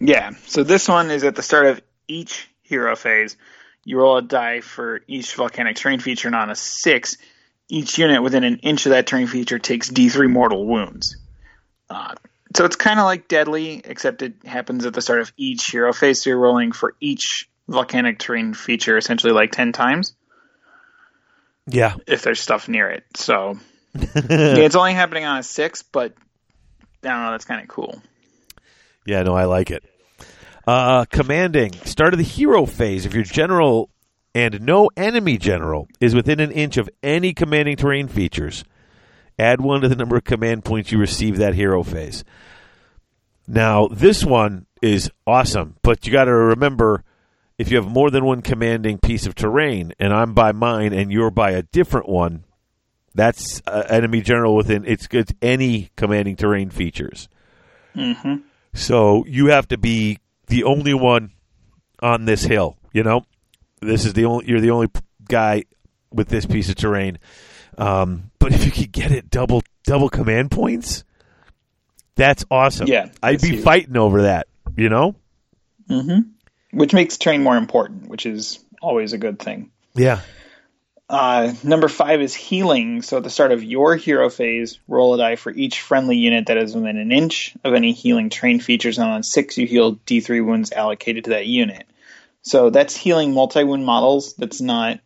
Yeah. 0.00 0.30
So 0.46 0.62
this 0.62 0.88
one 0.88 1.10
is 1.10 1.24
at 1.24 1.34
the 1.34 1.42
start 1.42 1.66
of 1.66 1.82
each 2.08 2.48
hero 2.62 2.94
phase. 2.94 3.36
You 3.84 3.98
roll 3.98 4.16
a 4.16 4.22
die 4.22 4.60
for 4.60 5.02
each 5.06 5.34
volcanic 5.34 5.76
terrain 5.76 6.00
feature, 6.00 6.28
and 6.28 6.34
on 6.34 6.50
a 6.50 6.54
six, 6.54 7.16
each 7.68 7.98
unit 7.98 8.22
within 8.22 8.44
an 8.44 8.58
inch 8.58 8.86
of 8.86 8.90
that 8.90 9.06
terrain 9.06 9.26
feature 9.26 9.58
takes 9.58 9.90
D3 9.90 10.30
mortal 10.30 10.66
wounds. 10.66 11.16
Uh, 11.90 12.14
so 12.56 12.64
it's 12.64 12.76
kind 12.76 12.98
of 12.98 13.04
like 13.04 13.28
Deadly, 13.28 13.82
except 13.84 14.22
it 14.22 14.34
happens 14.44 14.86
at 14.86 14.94
the 14.94 15.02
start 15.02 15.20
of 15.20 15.32
each 15.36 15.70
hero 15.70 15.92
phase. 15.92 16.22
So 16.22 16.30
you're 16.30 16.38
rolling 16.38 16.72
for 16.72 16.94
each 17.00 17.48
volcanic 17.68 18.18
terrain 18.18 18.54
feature 18.54 18.96
essentially 18.96 19.32
like 19.32 19.50
10 19.52 19.72
times 19.72 20.14
Yeah. 21.66 21.94
if 22.06 22.22
there's 22.22 22.40
stuff 22.40 22.68
near 22.68 22.90
it. 22.90 23.04
So 23.16 23.58
yeah, 23.94 24.04
it's 24.28 24.74
only 24.76 24.92
happening 24.92 25.24
on 25.24 25.38
a 25.38 25.42
six, 25.42 25.82
but 25.82 26.14
I 27.02 27.08
don't 27.08 27.22
know. 27.22 27.30
That's 27.30 27.44
kind 27.44 27.62
of 27.62 27.68
cool. 27.68 28.02
Yeah, 29.06 29.22
no, 29.22 29.34
I 29.34 29.44
like 29.44 29.70
it. 29.70 29.84
Uh, 30.66 31.04
commanding. 31.04 31.72
Start 31.84 32.14
of 32.14 32.18
the 32.18 32.24
hero 32.24 32.64
phase. 32.66 33.04
If 33.06 33.14
your 33.14 33.22
general 33.24 33.90
and 34.34 34.62
no 34.62 34.90
enemy 34.96 35.36
general 35.38 35.86
is 36.00 36.14
within 36.14 36.40
an 36.40 36.50
inch 36.50 36.76
of 36.76 36.88
any 37.02 37.34
commanding 37.34 37.76
terrain 37.76 38.08
features, 38.08 38.64
add 39.38 39.60
one 39.60 39.82
to 39.82 39.88
the 39.88 39.94
number 39.96 40.16
of 40.16 40.24
command 40.24 40.64
points 40.64 40.90
you 40.90 40.98
receive 40.98 41.36
that 41.36 41.54
hero 41.54 41.82
phase. 41.82 42.24
Now, 43.46 43.88
this 43.88 44.24
one 44.24 44.66
is 44.80 45.10
awesome, 45.26 45.76
but 45.82 46.06
you 46.06 46.12
got 46.12 46.24
to 46.24 46.32
remember 46.34 47.04
if 47.58 47.70
you 47.70 47.76
have 47.76 47.86
more 47.86 48.10
than 48.10 48.24
one 48.24 48.42
commanding 48.42 48.98
piece 48.98 49.26
of 49.26 49.34
terrain, 49.34 49.92
and 49.98 50.12
I'm 50.12 50.34
by 50.34 50.52
mine 50.52 50.92
and 50.92 51.12
you're 51.12 51.30
by 51.30 51.52
a 51.52 51.62
different 51.62 52.08
one, 52.08 52.44
that's 53.14 53.62
uh, 53.66 53.84
enemy 53.88 54.20
general 54.20 54.56
within 54.56 54.84
it's, 54.86 55.06
it's 55.12 55.32
any 55.40 55.90
commanding 55.96 56.36
terrain 56.36 56.70
features. 56.70 57.28
Mm-hmm. 57.94 58.36
So 58.74 59.24
you 59.26 59.46
have 59.46 59.68
to 59.68 59.78
be 59.78 60.18
the 60.48 60.64
only 60.64 60.94
one 60.94 61.30
on 62.02 62.24
this 62.24 62.42
hill. 62.42 62.76
You 62.92 63.04
know, 63.04 63.24
this 63.80 64.04
is 64.04 64.14
the 64.14 64.24
only 64.24 64.48
you're 64.48 64.60
the 64.60 64.70
only 64.70 64.88
guy 65.28 65.64
with 66.12 66.28
this 66.28 66.46
piece 66.46 66.68
of 66.68 66.74
terrain. 66.74 67.18
Um, 67.78 68.30
but 68.38 68.52
if 68.52 68.64
you 68.64 68.72
could 68.72 68.92
get 68.92 69.12
it 69.12 69.30
double 69.30 69.62
double 69.84 70.08
command 70.08 70.50
points, 70.50 71.04
that's 72.16 72.44
awesome. 72.50 72.88
Yeah, 72.88 73.10
I'd 73.22 73.40
be 73.40 73.50
huge. 73.50 73.64
fighting 73.64 73.96
over 73.96 74.22
that. 74.22 74.48
You 74.76 74.88
know? 74.88 75.14
Mm-hmm. 75.88 76.30
Which 76.74 76.92
makes 76.92 77.16
terrain 77.16 77.42
more 77.42 77.56
important, 77.56 78.08
which 78.08 78.26
is 78.26 78.58
always 78.82 79.12
a 79.12 79.18
good 79.18 79.38
thing. 79.38 79.70
Yeah. 79.94 80.20
Uh, 81.08 81.52
number 81.62 81.88
five 81.88 82.20
is 82.20 82.34
healing. 82.34 83.02
So 83.02 83.18
at 83.18 83.22
the 83.22 83.30
start 83.30 83.52
of 83.52 83.62
your 83.62 83.94
hero 83.96 84.30
phase, 84.30 84.78
roll 84.88 85.14
a 85.14 85.18
die 85.18 85.36
for 85.36 85.52
each 85.52 85.80
friendly 85.80 86.16
unit 86.16 86.46
that 86.46 86.56
is 86.56 86.74
within 86.74 86.96
an 86.96 87.12
inch 87.12 87.54
of 87.62 87.74
any 87.74 87.92
healing 87.92 88.30
train 88.30 88.60
features, 88.60 88.98
and 88.98 89.10
on 89.10 89.22
six, 89.22 89.58
you 89.58 89.66
heal 89.66 89.96
D3 89.96 90.44
wounds 90.44 90.72
allocated 90.72 91.24
to 91.24 91.30
that 91.30 91.46
unit. 91.46 91.86
So 92.42 92.70
that's 92.70 92.96
healing 92.96 93.32
multi 93.32 93.64
wound 93.64 93.84
models. 93.84 94.34
That's 94.34 94.60
not 94.60 95.00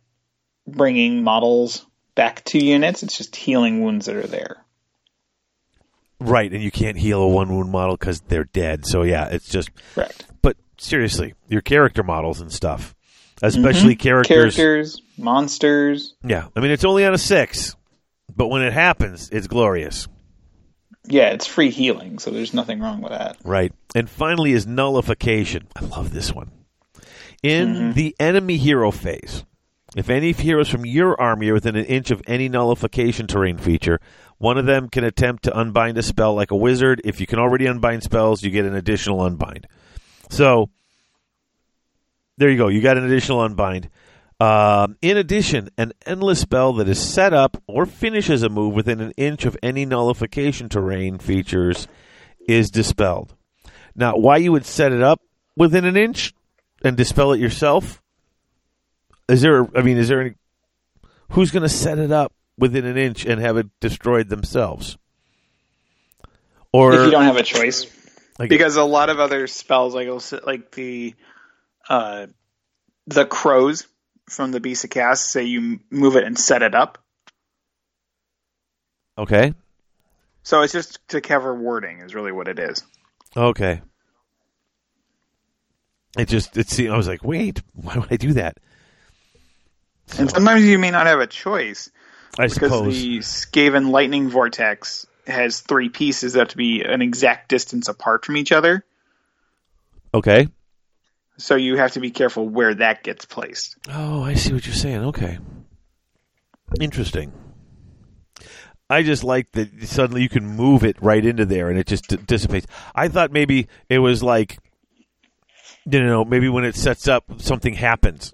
bringing 0.67 1.23
models 1.23 1.85
back 2.15 2.43
to 2.45 2.63
units. 2.63 3.03
It's 3.03 3.17
just 3.17 3.35
healing 3.35 3.83
wounds 3.83 4.05
that 4.07 4.15
are 4.15 4.27
there. 4.27 4.57
Right, 6.21 6.51
and 6.51 6.61
you 6.61 6.71
can't 6.71 6.97
heal 6.97 7.21
a 7.21 7.27
one 7.27 7.49
wound 7.49 7.71
model 7.71 7.95
because 7.95 8.19
they're 8.21 8.43
dead. 8.43 8.85
So 8.85 9.03
yeah, 9.03 9.27
it's 9.27 9.47
just. 9.47 9.69
Correct. 9.95 10.25
Seriously, 10.79 11.33
your 11.47 11.61
character 11.61 12.03
models 12.03 12.41
and 12.41 12.51
stuff, 12.51 12.95
especially 13.41 13.95
mm-hmm. 13.95 14.01
characters. 14.01 14.55
Characters, 14.55 15.01
monsters. 15.17 16.15
Yeah, 16.23 16.47
I 16.55 16.59
mean 16.59 16.71
it's 16.71 16.85
only 16.85 17.05
on 17.05 17.13
a 17.13 17.17
six, 17.17 17.75
but 18.35 18.47
when 18.47 18.61
it 18.61 18.73
happens, 18.73 19.29
it's 19.31 19.47
glorious. 19.47 20.07
Yeah, 21.05 21.29
it's 21.29 21.47
free 21.47 21.71
healing, 21.71 22.19
so 22.19 22.31
there's 22.31 22.53
nothing 22.53 22.79
wrong 22.79 23.01
with 23.01 23.11
that. 23.11 23.37
Right. 23.43 23.73
And 23.95 24.09
finally 24.09 24.51
is 24.51 24.67
nullification. 24.67 25.67
I 25.75 25.85
love 25.85 26.13
this 26.13 26.33
one. 26.33 26.51
In 27.41 27.73
mm-hmm. 27.73 27.91
the 27.93 28.15
enemy 28.19 28.57
hero 28.57 28.91
phase, 28.91 29.43
if 29.95 30.09
any 30.09 30.33
heroes 30.33 30.69
from 30.69 30.85
your 30.85 31.19
army 31.19 31.49
are 31.49 31.55
within 31.55 31.75
an 31.75 31.85
inch 31.85 32.11
of 32.11 32.21
any 32.27 32.47
nullification 32.47 33.27
terrain 33.27 33.57
feature, 33.57 33.99
one 34.37 34.57
of 34.57 34.65
them 34.65 34.87
can 34.87 35.03
attempt 35.03 35.43
to 35.43 35.57
unbind 35.57 35.97
a 35.97 36.03
spell 36.03 36.35
like 36.35 36.51
a 36.51 36.55
wizard. 36.55 37.01
If 37.03 37.19
you 37.19 37.25
can 37.25 37.39
already 37.39 37.65
unbind 37.65 38.03
spells, 38.03 38.43
you 38.43 38.51
get 38.51 38.65
an 38.65 38.75
additional 38.75 39.21
unbind. 39.21 39.67
So, 40.29 40.69
there 42.37 42.49
you 42.49 42.57
go. 42.57 42.67
You 42.69 42.81
got 42.81 42.97
an 42.97 43.05
additional 43.05 43.41
unbind. 43.41 43.89
Um, 44.39 44.95
in 45.01 45.17
addition, 45.17 45.69
an 45.77 45.91
endless 46.05 46.39
spell 46.39 46.73
that 46.73 46.87
is 46.87 46.99
set 46.99 47.33
up 47.33 47.61
or 47.67 47.85
finishes 47.85 48.41
a 48.41 48.49
move 48.49 48.73
within 48.73 49.01
an 49.01 49.11
inch 49.17 49.45
of 49.45 49.57
any 49.61 49.85
nullification 49.85 50.69
terrain 50.69 51.17
features 51.17 51.87
is 52.47 52.71
dispelled. 52.71 53.35
Now, 53.95 54.15
why 54.15 54.37
you 54.37 54.53
would 54.53 54.65
set 54.65 54.93
it 54.93 55.01
up 55.01 55.19
within 55.57 55.83
an 55.83 55.97
inch 55.97 56.33
and 56.81 56.95
dispel 56.95 57.33
it 57.33 57.41
yourself? 57.41 58.01
Is 59.27 59.41
there? 59.41 59.67
I 59.77 59.81
mean, 59.81 59.97
is 59.97 60.07
there 60.07 60.21
any? 60.21 60.35
Who's 61.31 61.51
going 61.51 61.63
to 61.63 61.69
set 61.69 61.99
it 61.99 62.11
up 62.11 62.33
within 62.57 62.85
an 62.85 62.97
inch 62.97 63.25
and 63.25 63.41
have 63.41 63.57
it 63.57 63.67
destroyed 63.81 64.29
themselves? 64.29 64.97
Or 66.71 66.93
if 66.93 67.05
you 67.05 67.11
don't 67.11 67.23
have 67.23 67.37
a 67.37 67.43
choice. 67.43 67.85
Like, 68.39 68.49
because 68.49 68.75
a 68.77 68.83
lot 68.83 69.09
of 69.09 69.19
other 69.19 69.45
spells 69.47 69.93
like 69.93 70.07
like 70.45 70.71
the 70.71 71.13
uh 71.89 72.25
the 73.07 73.25
crows 73.25 73.85
from 74.29 74.51
the 74.51 74.59
beast 74.59 74.83
of 74.83 74.89
cast 74.89 75.29
say 75.29 75.43
you 75.43 75.79
move 75.91 76.15
it 76.15 76.23
and 76.23 76.37
set 76.39 76.61
it 76.63 76.73
up 76.73 76.97
okay, 79.17 79.53
so 80.43 80.61
it's 80.61 80.73
just 80.73 81.05
to 81.09 81.21
cover 81.21 81.53
wording 81.53 81.99
is 81.99 82.15
really 82.15 82.31
what 82.31 82.47
it 82.47 82.57
is 82.57 82.83
okay. 83.37 83.81
It 86.17 86.27
just 86.27 86.57
it 86.57 86.69
seemed 86.69 86.91
I 86.91 86.97
was 86.97 87.07
like, 87.07 87.23
wait, 87.23 87.61
why 87.73 87.95
would 87.95 88.11
I 88.11 88.15
do 88.17 88.33
that? 88.33 88.57
and 90.17 90.29
sometimes 90.29 90.63
you 90.63 90.79
may 90.79 90.89
not 90.89 91.05
have 91.05 91.19
a 91.19 91.27
choice 91.27 91.91
I 92.39 92.47
because 92.47 92.55
suppose. 92.71 92.95
the 92.95 93.19
skaven 93.19 93.91
lightning 93.91 94.29
vortex 94.29 95.05
has 95.29 95.61
three 95.61 95.89
pieces 95.89 96.33
that 96.33 96.39
have 96.39 96.47
to 96.49 96.57
be 96.57 96.83
an 96.83 97.01
exact 97.01 97.49
distance 97.49 97.87
apart 97.87 98.25
from 98.25 98.37
each 98.37 98.51
other 98.51 98.83
okay. 100.13 100.47
so 101.37 101.55
you 101.55 101.77
have 101.77 101.91
to 101.93 101.99
be 101.99 102.11
careful 102.11 102.47
where 102.47 102.73
that 102.75 103.03
gets 103.03 103.25
placed 103.25 103.77
Oh, 103.89 104.23
I 104.23 104.33
see 104.35 104.53
what 104.53 104.65
you're 104.65 104.75
saying. 104.75 105.05
Okay. 105.05 105.39
Interesting. 106.79 107.31
I 108.89 109.03
just 109.03 109.23
like 109.23 109.51
that 109.51 109.69
suddenly 109.83 110.21
you 110.23 110.29
can 110.29 110.45
move 110.45 110.83
it 110.83 110.97
right 111.01 111.23
into 111.23 111.45
there 111.45 111.69
and 111.69 111.77
it 111.77 111.87
just 111.87 112.07
d- 112.07 112.17
dissipates. 112.17 112.65
I 112.95 113.07
thought 113.07 113.31
maybe 113.31 113.67
it 113.87 113.99
was 113.99 114.23
like, 114.23 114.57
you 115.85 116.03
know, 116.03 116.25
maybe 116.25 116.49
when 116.49 116.65
it 116.65 116.75
sets 116.75 117.07
up, 117.07 117.23
something 117.37 117.73
happens. 117.75 118.33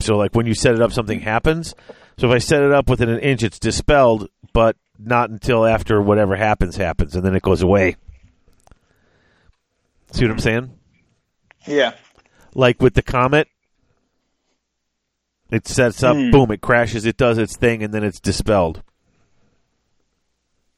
So, 0.00 0.16
like 0.16 0.34
when 0.34 0.46
you 0.46 0.54
set 0.54 0.74
it 0.74 0.82
up, 0.82 0.92
something 0.92 1.20
happens. 1.20 1.74
So, 2.18 2.28
if 2.28 2.34
I 2.34 2.38
set 2.38 2.62
it 2.62 2.72
up 2.72 2.88
within 2.88 3.08
an 3.08 3.20
inch, 3.20 3.42
it's 3.42 3.58
dispelled, 3.58 4.28
but 4.52 4.76
not 4.98 5.30
until 5.30 5.64
after 5.64 6.00
whatever 6.02 6.36
happens 6.36 6.76
happens, 6.76 7.14
and 7.14 7.24
then 7.24 7.34
it 7.34 7.42
goes 7.42 7.62
away. 7.62 7.96
See 10.12 10.24
what 10.24 10.32
I'm 10.32 10.38
saying? 10.38 10.70
Yeah. 11.66 11.94
Like 12.54 12.80
with 12.80 12.94
the 12.94 13.02
comet, 13.02 13.48
it 15.50 15.66
sets 15.68 16.02
up, 16.02 16.16
Hmm. 16.16 16.30
boom, 16.30 16.50
it 16.50 16.60
crashes, 16.60 17.04
it 17.06 17.16
does 17.16 17.38
its 17.38 17.56
thing, 17.56 17.82
and 17.82 17.92
then 17.92 18.04
it's 18.04 18.20
dispelled. 18.20 18.82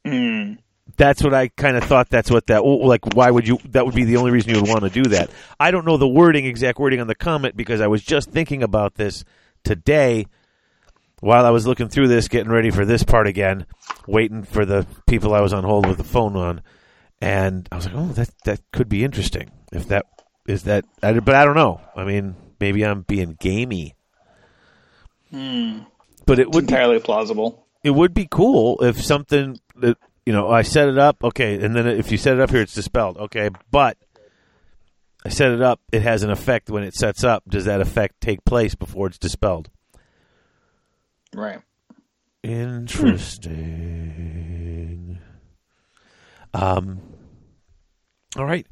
Mm. 0.05 0.59
That's 0.97 1.23
what 1.23 1.35
I 1.35 1.49
kind 1.49 1.77
of 1.77 1.85
thought. 1.85 2.09
That's 2.09 2.31
what 2.31 2.47
that 2.49 2.65
like. 2.65 3.15
Why 3.15 3.31
would 3.31 3.47
you? 3.47 3.59
That 3.71 3.87
would 3.87 3.95
be 3.95 4.05
the 4.05 4.17
only 4.17 4.33
reason 4.33 4.51
you 4.51 4.61
would 4.61 4.69
want 4.69 4.83
to 4.83 4.91
do 4.91 5.09
that. 5.11 5.31
I 5.59 5.71
don't 5.71 5.87
know 5.87 5.97
the 5.97 6.09
wording, 6.09 6.47
exact 6.47 6.79
wording 6.79 7.01
on 7.01 7.07
the 7.07 7.15
comet, 7.15 7.57
because 7.57 7.81
I 7.81 7.87
was 7.87 8.03
just 8.03 8.31
thinking 8.31 8.63
about 8.63 8.97
this 8.97 9.25
today 9.63 10.27
while 11.21 11.47
I 11.47 11.51
was 11.51 11.67
looking 11.67 11.89
through 11.89 12.09
this, 12.09 12.29
getting 12.29 12.51
ready 12.53 12.71
for 12.71 12.85
this 12.85 13.03
part 13.05 13.27
again, 13.27 13.67
waiting 14.07 14.43
for 14.43 14.65
the 14.65 14.87
people 15.07 15.35
I 15.35 15.41
was 15.41 15.53
on 15.53 15.65
hold 15.65 15.87
with 15.87 15.99
the 15.99 16.05
phone 16.05 16.37
on, 16.37 16.63
and 17.21 17.69
I 17.71 17.77
was 17.77 17.87
like, 17.87 17.95
oh, 17.97 18.09
that 18.13 18.31
that 18.45 18.61
could 18.73 18.89
be 18.89 19.05
interesting. 19.05 19.51
If 19.73 19.89
that 19.89 20.07
is 20.49 20.65
that, 20.65 20.85
I, 21.03 21.13
but 21.21 21.35
I 21.35 21.45
don't 21.45 21.55
know. 21.57 21.81
I 21.95 22.05
mean, 22.05 22.35
maybe 22.59 22.85
I'm 22.85 23.03
being 23.03 23.37
gamey, 23.39 23.95
Hmm. 25.31 25.81
but 26.27 26.39
it 26.39 26.49
It's 26.49 26.55
would 26.55 26.67
be 26.67 26.73
entirely 26.73 26.99
plausible. 27.01 27.67
it 27.85 27.91
would 27.91 28.15
be 28.15 28.27
cool 28.31 28.83
if 28.83 29.01
something 29.03 29.59
that 29.77 29.97
you 30.27 30.33
know 30.33 30.49
I 30.51 30.63
set 30.63 30.89
it 30.89 30.99
up 30.99 31.23
okay, 31.23 31.63
and 31.63 31.75
then 31.77 31.87
if 31.87 32.11
you 32.11 32.19
set 32.19 32.35
it 32.35 32.41
up 32.41 32.51
here, 32.51 32.63
it's 32.63 32.75
dispelled 32.75 33.17
okay, 33.19 33.51
but 33.71 33.97
I 35.25 35.29
set 35.29 35.53
it 35.53 35.61
up, 35.63 35.81
it 35.93 36.03
has 36.03 36.23
an 36.23 36.31
effect 36.31 36.71
when 36.71 36.83
it 36.83 36.95
sets 36.95 37.23
up. 37.25 37.43
Does 37.49 37.67
that 37.67 37.81
effect 37.83 38.21
take 38.23 38.43
place 38.45 38.75
before 38.75 39.07
it's 39.09 39.19
dispelled? 39.19 39.69
Right. 41.35 41.61
Interesting. 44.21 45.19
Um. 46.53 47.01
All 48.37 48.45
right. 48.45 48.67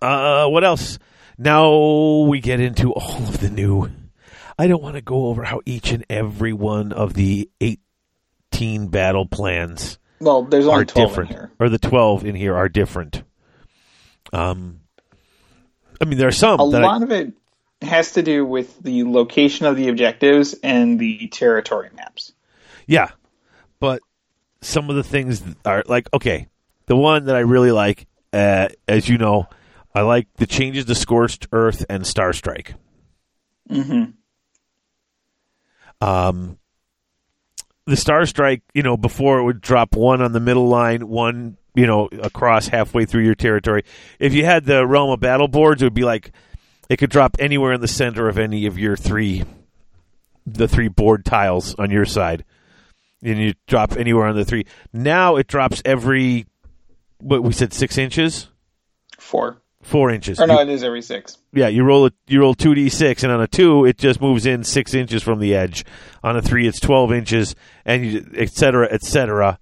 Uh, 0.00 0.48
what 0.48 0.64
else? 0.64 0.98
Now 1.38 2.22
we 2.28 2.40
get 2.40 2.60
into 2.60 2.92
all 2.92 3.16
of 3.18 3.40
the 3.40 3.50
new. 3.50 3.88
I 4.58 4.66
don't 4.66 4.82
want 4.82 4.96
to 4.96 5.02
go 5.02 5.26
over 5.26 5.44
how 5.44 5.60
each 5.64 5.92
and 5.92 6.04
every 6.10 6.52
one 6.52 6.92
of 6.92 7.14
the 7.14 7.48
eighteen 7.60 8.88
battle 8.88 9.26
plans 9.26 9.98
Well, 10.20 10.42
there's 10.42 10.66
only 10.66 10.82
are 10.82 10.84
12 10.84 11.08
different, 11.10 11.50
or 11.58 11.68
the 11.68 11.78
twelve 11.78 12.24
in 12.24 12.34
here 12.34 12.54
are 12.54 12.68
different. 12.68 13.22
Um, 14.32 14.80
I 16.00 16.04
mean, 16.04 16.18
there 16.18 16.28
are 16.28 16.32
some 16.32 16.60
A 16.60 16.70
that 16.70 16.82
I- 16.82 16.86
lot 16.86 17.02
of 17.02 17.10
it 17.12 17.32
has 17.82 18.12
to 18.12 18.22
do 18.22 18.44
with 18.44 18.82
the 18.82 19.04
location 19.04 19.66
of 19.66 19.76
the 19.76 19.88
objectives 19.88 20.54
and 20.62 20.98
the 20.98 21.28
territory 21.28 21.90
maps. 21.94 22.32
Yeah, 22.86 23.10
but 23.80 24.00
some 24.60 24.90
of 24.90 24.96
the 24.96 25.02
things 25.02 25.42
are 25.64 25.82
like 25.86 26.08
okay. 26.12 26.48
The 26.86 26.96
one 26.96 27.26
that 27.26 27.36
I 27.36 27.40
really 27.40 27.70
like, 27.70 28.06
uh, 28.32 28.68
as 28.88 29.08
you 29.08 29.16
know, 29.16 29.48
I 29.94 30.02
like 30.02 30.26
the 30.36 30.46
changes 30.46 30.84
to 30.86 30.94
Scorched 30.94 31.46
Earth 31.52 31.84
and 31.88 32.06
Star 32.06 32.32
Strike. 32.32 32.74
Mm-hmm. 33.70 34.10
Um, 36.06 36.58
the 37.86 37.96
Star 37.96 38.26
Strike, 38.26 38.62
you 38.74 38.82
know, 38.82 38.96
before 38.96 39.38
it 39.38 39.44
would 39.44 39.60
drop 39.60 39.94
one 39.94 40.22
on 40.22 40.32
the 40.32 40.40
middle 40.40 40.68
line, 40.68 41.08
one, 41.08 41.56
you 41.74 41.86
know, 41.86 42.08
across 42.20 42.68
halfway 42.68 43.04
through 43.04 43.24
your 43.24 43.34
territory. 43.34 43.84
If 44.18 44.34
you 44.34 44.44
had 44.44 44.64
the 44.64 44.86
Realm 44.86 45.10
of 45.10 45.20
Battle 45.20 45.48
boards, 45.48 45.82
it 45.82 45.86
would 45.86 45.94
be 45.94 46.04
like 46.04 46.32
it 46.92 46.98
could 46.98 47.08
drop 47.08 47.36
anywhere 47.38 47.72
in 47.72 47.80
the 47.80 47.88
center 47.88 48.28
of 48.28 48.36
any 48.38 48.66
of 48.66 48.78
your 48.78 48.96
three, 48.96 49.44
the 50.44 50.68
three 50.68 50.88
board 50.88 51.24
tiles 51.24 51.74
on 51.76 51.90
your 51.90 52.04
side. 52.04 52.44
And 53.22 53.38
you 53.38 53.54
drop 53.66 53.96
anywhere 53.96 54.26
on 54.26 54.36
the 54.36 54.44
three. 54.44 54.66
Now 54.92 55.36
it 55.36 55.46
drops 55.46 55.80
every, 55.86 56.44
what 57.18 57.42
we 57.42 57.54
said, 57.54 57.72
six 57.72 57.96
inches? 57.96 58.48
Four. 59.18 59.56
Four 59.80 60.10
inches. 60.10 60.38
Or 60.38 60.46
no, 60.46 60.56
You- 60.56 60.60
it 60.60 60.68
is 60.68 60.84
every 60.84 61.00
six. 61.00 61.38
yeah, 61.54 61.68
you 61.68 61.82
roll 61.82 62.04
a 62.06 62.10
you 62.28 62.40
roll 62.40 62.52
two 62.54 62.74
d 62.74 62.90
six, 62.90 63.22
and 63.22 63.32
on 63.32 63.40
a 63.40 63.46
two, 63.48 63.86
it 63.86 63.96
just 63.96 64.20
moves 64.20 64.44
in 64.44 64.62
six 64.62 64.92
inches 64.92 65.22
from 65.22 65.38
the 65.40 65.54
edge. 65.54 65.84
On 66.22 66.36
a 66.36 66.42
three, 66.42 66.66
it's 66.68 66.78
twelve 66.78 67.10
inches, 67.10 67.54
and 67.86 68.04
you, 68.04 68.30
et 68.36 68.50
cetera, 68.50 68.86
et 68.90 69.02
cetera. 69.02 69.58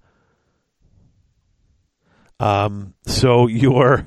Um, 2.39 2.93
so 3.07 3.47
your 3.47 4.05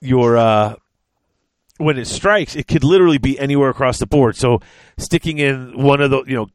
your 0.00 0.36
uh, 0.36 0.74
when 1.80 1.98
it 1.98 2.06
strikes, 2.06 2.54
it 2.54 2.66
could 2.66 2.84
literally 2.84 3.18
be 3.18 3.38
anywhere 3.38 3.70
across 3.70 3.98
the 3.98 4.06
board. 4.06 4.36
So 4.36 4.60
sticking 4.98 5.38
in 5.38 5.82
one 5.82 6.00
of 6.00 6.10
the 6.10 6.22
you 6.26 6.36
know 6.36 6.48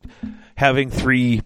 having 0.56 0.90
three 0.90 1.42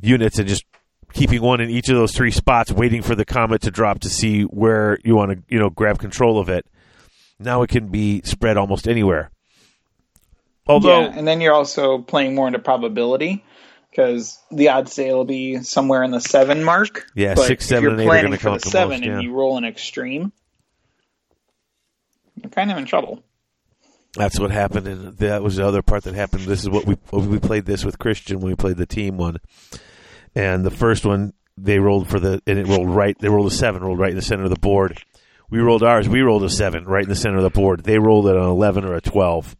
units 0.00 0.38
and 0.38 0.48
just 0.48 0.64
keeping 1.12 1.42
one 1.42 1.60
in 1.60 1.70
each 1.70 1.88
of 1.88 1.96
those 1.96 2.12
three 2.12 2.30
spots, 2.30 2.70
waiting 2.70 3.02
for 3.02 3.14
the 3.14 3.24
comet 3.24 3.62
to 3.62 3.70
drop 3.70 4.00
to 4.00 4.10
see 4.10 4.42
where 4.42 4.98
you 5.04 5.16
want 5.16 5.32
to 5.32 5.42
you 5.48 5.58
know 5.58 5.70
grab 5.70 5.98
control 5.98 6.38
of 6.38 6.48
it. 6.48 6.66
Now 7.38 7.62
it 7.62 7.70
can 7.70 7.88
be 7.88 8.22
spread 8.22 8.56
almost 8.56 8.86
anywhere. 8.86 9.30
Although 10.66 11.00
yeah, 11.00 11.12
and 11.14 11.26
then 11.26 11.40
you're 11.40 11.52
also 11.52 11.98
playing 11.98 12.34
more 12.34 12.46
into 12.46 12.58
probability 12.58 13.44
because 13.90 14.38
the 14.50 14.70
odds 14.70 14.92
say 14.92 15.08
it'll 15.08 15.24
be 15.24 15.62
somewhere 15.62 16.02
in 16.02 16.10
the 16.10 16.20
seven 16.20 16.64
mark. 16.64 17.06
Yeah, 17.14 17.34
but 17.34 17.46
six, 17.46 17.64
if 17.64 17.68
seven, 17.68 17.82
you're 17.82 18.00
eight 18.00 18.04
are 18.04 18.08
planning 18.08 18.38
for 18.38 18.50
the 18.52 18.60
seven 18.60 19.00
most, 19.00 19.06
yeah. 19.06 19.14
and 19.14 19.22
you 19.22 19.32
roll 19.32 19.56
an 19.58 19.64
extreme, 19.64 20.32
kind 22.50 22.70
of 22.70 22.78
in 22.78 22.84
trouble. 22.84 23.22
That's 24.16 24.38
what 24.38 24.52
happened, 24.52 24.86
and 24.86 25.18
that 25.18 25.42
was 25.42 25.56
the 25.56 25.66
other 25.66 25.82
part 25.82 26.04
that 26.04 26.14
happened. 26.14 26.44
This 26.44 26.62
is 26.62 26.70
what 26.70 26.86
we 26.86 26.96
we 27.12 27.40
played 27.40 27.66
this 27.66 27.84
with 27.84 27.98
Christian 27.98 28.38
when 28.40 28.50
we 28.50 28.56
played 28.56 28.76
the 28.76 28.86
team 28.86 29.16
one, 29.16 29.38
and 30.34 30.64
the 30.64 30.70
first 30.70 31.04
one 31.04 31.32
they 31.56 31.78
rolled 31.78 32.08
for 32.08 32.20
the 32.20 32.40
and 32.46 32.58
it 32.58 32.66
rolled 32.66 32.90
right. 32.90 33.18
They 33.18 33.28
rolled 33.28 33.50
a 33.50 33.54
seven, 33.54 33.82
rolled 33.82 33.98
right 33.98 34.10
in 34.10 34.16
the 34.16 34.22
center 34.22 34.44
of 34.44 34.50
the 34.50 34.58
board. 34.58 35.02
We 35.50 35.58
rolled 35.58 35.82
ours. 35.82 36.08
We 36.08 36.22
rolled 36.22 36.44
a 36.44 36.50
seven 36.50 36.84
right 36.84 37.02
in 37.02 37.08
the 37.08 37.16
center 37.16 37.38
of 37.38 37.42
the 37.42 37.50
board. 37.50 37.82
They 37.82 37.98
rolled 37.98 38.28
it 38.28 38.36
an 38.36 38.42
eleven 38.42 38.84
or 38.84 38.94
a 38.94 39.00
twelve, 39.00 39.56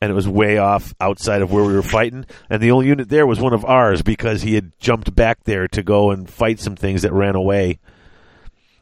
and 0.00 0.10
it 0.10 0.14
was 0.14 0.26
way 0.28 0.56
off 0.56 0.94
outside 0.98 1.42
of 1.42 1.52
where 1.52 1.64
we 1.64 1.74
were 1.74 1.82
fighting. 1.82 2.24
And 2.48 2.62
the 2.62 2.70
only 2.70 2.86
unit 2.86 3.10
there 3.10 3.26
was 3.26 3.40
one 3.40 3.52
of 3.52 3.64
ours 3.66 4.00
because 4.00 4.40
he 4.40 4.54
had 4.54 4.72
jumped 4.78 5.14
back 5.14 5.44
there 5.44 5.68
to 5.68 5.82
go 5.82 6.10
and 6.10 6.28
fight 6.28 6.60
some 6.60 6.76
things 6.76 7.02
that 7.02 7.12
ran 7.12 7.34
away 7.34 7.78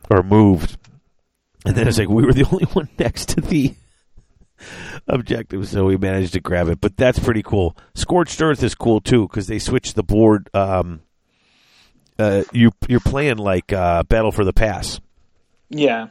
or 0.09 0.23
moved. 0.23 0.77
And 1.69 1.77
then 1.77 1.87
it's 1.87 1.99
like 1.99 2.09
we 2.09 2.25
were 2.25 2.33
the 2.33 2.45
only 2.51 2.65
one 2.65 2.89
next 2.99 3.29
to 3.31 3.43
the 3.43 3.75
objective, 5.07 5.69
so 5.69 5.85
we 5.85 5.99
managed 5.99 6.33
to 6.33 6.41
grab 6.41 6.69
it. 6.69 6.81
But 6.81 6.97
that's 6.97 7.19
pretty 7.19 7.43
cool. 7.43 7.77
Scorched 7.95 8.41
Earth 8.41 8.63
is 8.63 8.75
cool 8.75 9.03
too 9.03 9.29
because 9.29 9.49
they 9.49 9.59
switched 9.59 9.95
the 9.95 10.03
board. 10.03 10.49
Um, 10.55 11.03
uh, 12.19 12.45
you 12.53 12.71
you're 12.89 13.01
playing 13.01 13.37
like 13.37 13.71
uh, 13.71 14.03
Battle 14.05 14.33
for 14.33 14.45
the 14.45 14.55
Pass. 14.55 14.99
Yeah. 15.69 16.09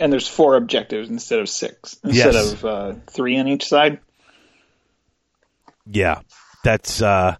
And 0.00 0.12
there's 0.12 0.26
four 0.26 0.56
objectives 0.56 1.08
instead 1.08 1.38
of 1.38 1.48
six, 1.48 1.96
instead 2.02 2.34
Yes. 2.34 2.52
of 2.54 2.64
uh, 2.64 2.94
three 3.06 3.38
on 3.38 3.46
each 3.46 3.64
side. 3.66 4.00
Yeah, 5.86 6.22
that's 6.64 7.00
uh, 7.00 7.36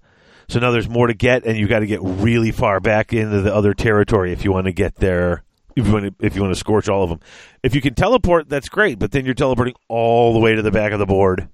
so 0.48 0.60
now 0.60 0.70
there's 0.70 0.88
more 0.88 1.08
to 1.08 1.14
get, 1.14 1.44
and 1.44 1.58
you've 1.58 1.68
got 1.68 1.80
to 1.80 1.86
get 1.86 1.98
really 2.00 2.52
far 2.52 2.78
back 2.78 3.12
into 3.12 3.40
the 3.40 3.52
other 3.52 3.74
territory 3.74 4.32
if 4.32 4.44
you 4.44 4.52
want 4.52 4.66
to 4.66 4.72
get 4.72 4.94
there. 4.94 5.42
If 5.76 5.86
you 5.86 5.92
want 5.92 6.04
to, 6.18 6.26
if 6.26 6.34
you 6.36 6.42
want 6.42 6.52
to 6.54 6.58
scorch 6.60 6.88
all 6.88 7.02
of 7.04 7.10
them, 7.10 7.20
if 7.62 7.74
you 7.74 7.80
can 7.80 7.94
teleport, 7.94 8.48
that's 8.48 8.68
great. 8.68 8.98
But 8.98 9.10
then 9.12 9.24
you're 9.24 9.34
teleporting 9.34 9.74
all 9.88 10.32
the 10.32 10.38
way 10.38 10.54
to 10.54 10.62
the 10.62 10.70
back 10.70 10.92
of 10.92 10.98
the 10.98 11.06
board, 11.06 11.48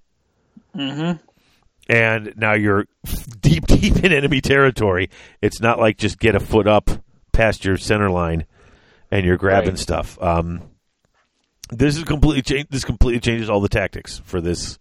Mm-hmm. 0.76 1.18
and 1.88 2.32
now 2.36 2.52
you're 2.54 2.86
deep, 3.40 3.66
deep 3.68 3.96
in 4.04 4.12
enemy 4.12 4.40
territory. 4.40 5.10
It's 5.42 5.60
not 5.60 5.78
like 5.78 5.96
just 5.98 6.18
get 6.18 6.34
a 6.34 6.40
foot 6.40 6.66
up 6.66 6.90
past 7.32 7.64
your 7.64 7.76
center 7.76 8.10
line, 8.10 8.44
and 9.10 9.24
you're 9.24 9.36
grabbing 9.36 9.70
Right. 9.70 9.78
stuff. 9.78 10.20
Um, 10.22 10.62
this 11.70 11.96
is 11.96 12.04
completely 12.04 12.42
change. 12.42 12.68
This 12.70 12.84
completely 12.84 13.20
changes 13.20 13.48
all 13.50 13.60
the 13.60 13.68
tactics 13.68 14.20
for 14.24 14.40
this. 14.40 14.78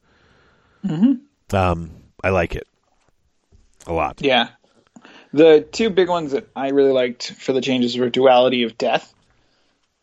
Mm-hmm. 0.85 1.55
Um, 1.55 1.91
I 2.23 2.30
like 2.30 2.55
it 2.55 2.68
a 3.85 3.93
lot. 3.93 4.19
Yeah. 4.22 4.49
The 5.34 5.68
two 5.72 5.89
big 5.89 6.07
ones 6.09 6.31
that 6.31 6.47
I 6.55 6.69
really 6.69 6.91
liked 6.93 7.31
for 7.34 7.51
the 7.53 7.61
changes 7.61 7.97
were 7.97 8.09
duality 8.09 8.64
of 8.64 8.77
death, 8.77 9.14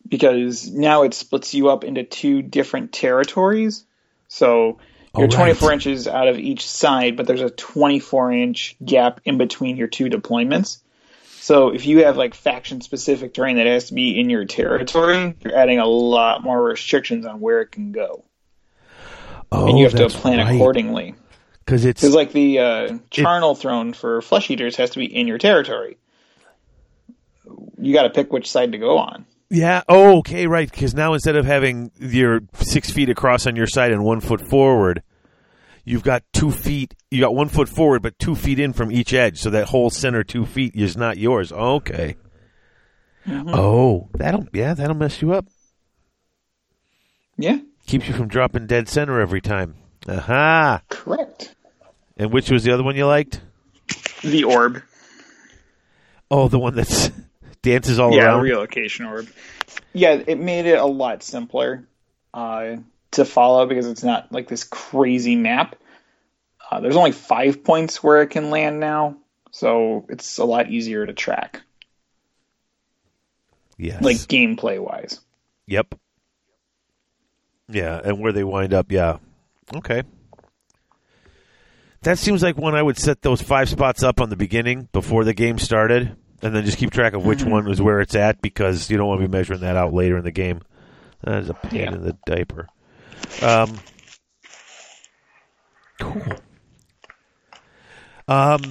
because 0.07 0.69
now 0.69 1.03
it 1.03 1.13
splits 1.13 1.53
you 1.53 1.69
up 1.69 1.83
into 1.83 2.03
two 2.03 2.41
different 2.41 2.91
territories. 2.93 3.85
So 4.27 4.79
you're 5.17 5.27
Oh, 5.27 5.37
right. 5.37 5.55
24 5.55 5.71
inches 5.71 6.07
out 6.07 6.27
of 6.27 6.37
each 6.37 6.67
side, 6.69 7.15
but 7.15 7.25
there's 7.25 7.41
a 7.41 7.49
24 7.49 8.31
inch 8.33 8.75
gap 8.83 9.21
in 9.23 9.37
between 9.37 9.77
your 9.77 9.87
two 9.87 10.05
deployments. 10.05 10.79
So 11.39 11.69
if 11.69 11.85
you 11.85 12.03
have 12.05 12.17
like 12.17 12.33
faction 12.33 12.81
specific 12.81 13.33
terrain 13.33 13.57
that 13.57 13.67
has 13.67 13.89
to 13.89 13.93
be 13.93 14.19
in 14.19 14.29
your 14.29 14.45
territory, 14.45 15.35
you're 15.41 15.55
adding 15.55 15.79
a 15.79 15.85
lot 15.85 16.43
more 16.43 16.61
restrictions 16.61 17.25
on 17.25 17.39
where 17.39 17.61
it 17.61 17.71
can 17.71 17.91
go, 17.91 18.25
Oh, 19.51 19.67
and 19.67 19.77
you 19.77 19.85
have 19.85 19.95
to 19.95 20.09
plan 20.09 20.39
right. 20.39 20.55
accordingly. 20.55 21.15
because 21.63 21.85
it's 21.85 22.01
Because 22.01 22.15
like 22.15 22.31
the 22.31 22.59
uh, 22.59 22.97
charnel 23.11 23.53
throne 23.55 23.93
for 23.93 24.21
flesh 24.21 24.49
eaters 24.49 24.75
has 24.77 24.89
to 24.91 24.99
be 24.99 25.05
in 25.05 25.27
your 25.27 25.37
territory. 25.37 25.97
You 27.79 27.93
got 27.93 28.03
to 28.03 28.09
pick 28.09 28.33
which 28.33 28.49
side 28.49 28.71
to 28.71 28.79
go 28.79 28.97
on. 28.97 29.25
Yeah. 29.55 29.83
Oh, 29.87 30.19
okay, 30.19 30.47
right. 30.47 30.69
Because 30.69 30.93
now 30.93 31.13
instead 31.13 31.35
of 31.35 31.45
having 31.45 31.91
your 31.99 32.41
six 32.53 32.91
feet 32.91 33.09
across 33.09 33.47
on 33.47 33.55
your 33.55 33.67
side 33.67 33.91
and 33.91 34.03
one 34.03 34.19
foot 34.19 34.41
forward, 34.49 35.01
you've 35.83 36.03
got 36.03 36.23
two 36.33 36.51
feet. 36.51 36.93
You 37.09 37.21
got 37.21 37.33
one 37.35 37.49
foot 37.49 37.69
forward, 37.69 38.01
but 38.01 38.19
two 38.19 38.35
feet 38.35 38.59
in 38.59 38.73
from 38.73 38.91
each 38.91 39.13
edge. 39.13 39.39
So 39.39 39.49
that 39.51 39.67
whole 39.69 39.89
center 39.89 40.23
two 40.23 40.45
feet 40.45 40.75
is 40.75 40.97
not 40.97 41.17
yours. 41.17 41.51
Okay. 41.51 42.15
Mm-hmm. 43.25 43.49
Oh, 43.55 44.09
that'll 44.13 44.47
yeah, 44.53 44.73
that'll 44.73 44.95
mess 44.95 45.21
you 45.21 45.33
up. 45.33 45.47
Yeah, 47.37 47.57
Keeps 47.87 48.07
you 48.07 48.13
from 48.13 48.27
dropping 48.27 48.65
dead 48.67 48.87
center 48.87 49.19
every 49.19 49.41
time. 49.41 49.75
Aha. 50.07 50.81
correct. 50.89 51.55
And 52.17 52.31
which 52.31 52.49
was 52.49 52.63
the 52.63 52.71
other 52.71 52.83
one 52.83 52.95
you 52.95 53.05
liked? 53.05 53.41
The 54.21 54.43
orb. 54.43 54.81
Oh, 56.31 56.47
the 56.47 56.57
one 56.59 56.75
that's 56.75 57.11
dances 57.65 57.99
all 57.99 58.15
yeah, 58.15 58.25
around. 58.25 58.43
relocation 58.43 59.05
orb. 59.05 59.27
Yeah, 59.91 60.21
it 60.25 60.39
made 60.39 60.65
it 60.67 60.77
a 60.77 60.85
lot 60.85 61.23
simpler 61.23 61.85
uh, 62.33 62.77
to 63.11 63.25
follow 63.25 63.65
because 63.65 63.87
it's 63.87 64.03
not 64.03 64.31
like 64.31 64.47
this 64.47 64.63
crazy 64.63 65.35
map. 65.35 65.75
Uh, 66.71 66.79
there's 66.79 66.95
only 66.95 67.11
five 67.11 67.63
points 67.63 68.01
where 68.01 68.21
it 68.21 68.27
can 68.27 68.49
land 68.49 68.79
now, 68.79 69.17
so 69.51 70.05
it's 70.09 70.37
a 70.37 70.45
lot 70.45 70.69
easier 70.69 71.05
to 71.05 71.13
track, 71.13 71.61
yes. 73.77 74.01
like 74.01 74.17
gameplay 74.17 74.79
wise. 74.79 75.19
Yep. 75.67 75.95
Yeah, 77.67 77.99
and 78.03 78.19
where 78.19 78.31
they 78.31 78.43
wind 78.43 78.73
up, 78.73 78.91
yeah. 78.91 79.17
Okay. 79.75 80.03
That 82.01 82.19
seems 82.19 82.43
like 82.43 82.55
one 82.55 82.75
I 82.75 82.83
would 82.83 82.99
set 82.99 83.23
those 83.23 83.41
five 83.41 83.67
spots 83.67 84.03
up 84.03 84.21
on 84.21 84.29
the 84.29 84.35
beginning 84.35 84.87
before 84.91 85.23
the 85.23 85.33
game 85.33 85.57
started, 85.57 86.15
and 86.45 86.55
then 86.55 86.63
just 86.63 86.77
keep 86.77 86.91
track 86.91 87.13
of 87.13 87.25
which 87.25 87.43
one 87.43 87.65
was 87.65 87.81
where 87.81 87.99
it's 88.01 88.15
at 88.15 88.41
because 88.41 88.89
you 88.89 88.97
don't 88.97 89.07
want 89.07 89.19
to 89.21 89.27
be 89.27 89.31
measuring 89.31 89.61
that 89.61 89.75
out 89.75 89.93
later 89.93 90.17
in 90.17 90.23
the 90.23 90.31
game. 90.31 90.61
That 91.23 91.39
is 91.43 91.49
a 91.49 91.53
pain 91.55 91.79
Yeah. 91.81 91.93
in 91.93 92.03
the 92.03 92.17
diaper. 92.25 92.67
Um, 93.41 93.79
cool. 95.99 96.21
Um. 98.27 98.61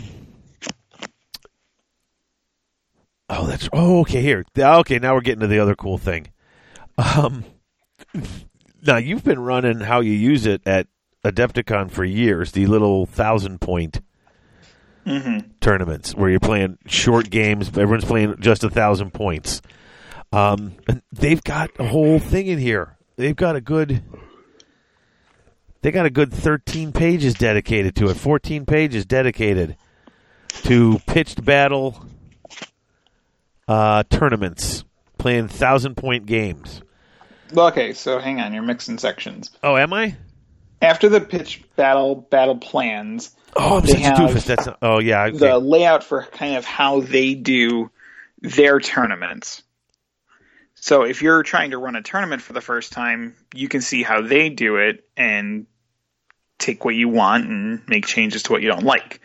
Oh, 3.28 3.46
that's 3.46 3.68
oh 3.72 4.00
okay. 4.00 4.20
Here, 4.22 4.44
okay. 4.56 4.98
Now 4.98 5.14
we're 5.14 5.20
getting 5.22 5.40
to 5.40 5.46
the 5.46 5.58
other 5.58 5.74
cool 5.74 5.98
thing. 5.98 6.28
Um, 6.98 7.44
now 8.86 8.98
you've 8.98 9.24
been 9.24 9.40
running 9.40 9.80
how 9.80 10.00
you 10.00 10.12
use 10.12 10.46
it 10.46 10.62
at 10.66 10.86
Adepticon 11.24 11.90
for 11.90 12.04
years. 12.04 12.52
The 12.52 12.66
little 12.66 13.06
thousand 13.06 13.60
point 13.60 14.00
tournaments 15.60 16.14
where 16.14 16.30
you're 16.30 16.40
playing 16.40 16.78
short 16.86 17.30
games. 17.30 17.68
Everyone's 17.68 18.04
playing 18.04 18.36
just 18.40 18.64
a 18.64 18.70
thousand 18.70 19.12
points. 19.12 19.60
Um, 20.32 20.76
and 20.88 21.02
they've 21.12 21.42
got 21.42 21.70
a 21.78 21.86
whole 21.86 22.18
thing 22.18 22.46
in 22.46 22.58
here. 22.58 22.96
They've 23.16 23.36
got 23.36 23.56
a 23.56 23.60
good. 23.60 24.02
They 25.82 25.90
got 25.90 26.06
a 26.06 26.10
good 26.10 26.32
13 26.32 26.92
pages 26.92 27.34
dedicated 27.34 27.94
to 27.96 28.08
it. 28.08 28.14
14 28.14 28.64
pages 28.64 29.04
dedicated 29.04 29.76
to 30.62 30.98
pitched 31.06 31.44
battle 31.44 32.06
uh, 33.68 34.02
tournaments, 34.08 34.84
playing 35.18 35.48
thousand 35.48 35.96
point 35.96 36.26
games. 36.26 36.82
Well, 37.52 37.68
okay, 37.68 37.92
so 37.92 38.18
hang 38.18 38.40
on, 38.40 38.52
you're 38.52 38.62
mixing 38.62 38.98
sections. 38.98 39.50
Oh, 39.62 39.76
am 39.76 39.92
I? 39.92 40.16
After 40.82 41.08
the 41.08 41.20
pitch 41.20 41.62
battle 41.76 42.16
battle 42.16 42.56
plans, 42.56 43.34
Oh, 43.56 43.78
I'm 43.78 43.86
such 43.86 44.00
a 44.00 44.12
doofus. 44.12 44.46
That's 44.46 44.66
not, 44.66 44.78
oh 44.82 44.98
yeah. 44.98 45.24
Okay. 45.24 45.38
the 45.38 45.58
layout 45.58 46.04
for 46.04 46.22
kind 46.24 46.56
of 46.56 46.64
how 46.64 47.00
they 47.00 47.34
do 47.34 47.90
their 48.40 48.80
tournaments. 48.80 49.62
So 50.74 51.02
if 51.02 51.22
you're 51.22 51.42
trying 51.42 51.70
to 51.70 51.78
run 51.78 51.96
a 51.96 52.02
tournament 52.02 52.42
for 52.42 52.52
the 52.52 52.60
first 52.60 52.92
time, 52.92 53.34
you 53.54 53.68
can 53.68 53.80
see 53.80 54.02
how 54.02 54.20
they 54.20 54.50
do 54.50 54.76
it 54.76 55.04
and 55.16 55.66
take 56.58 56.84
what 56.84 56.94
you 56.94 57.08
want 57.08 57.46
and 57.46 57.82
make 57.88 58.06
changes 58.06 58.42
to 58.44 58.52
what 58.52 58.62
you 58.62 58.68
don't 58.68 58.84
like. 58.84 59.20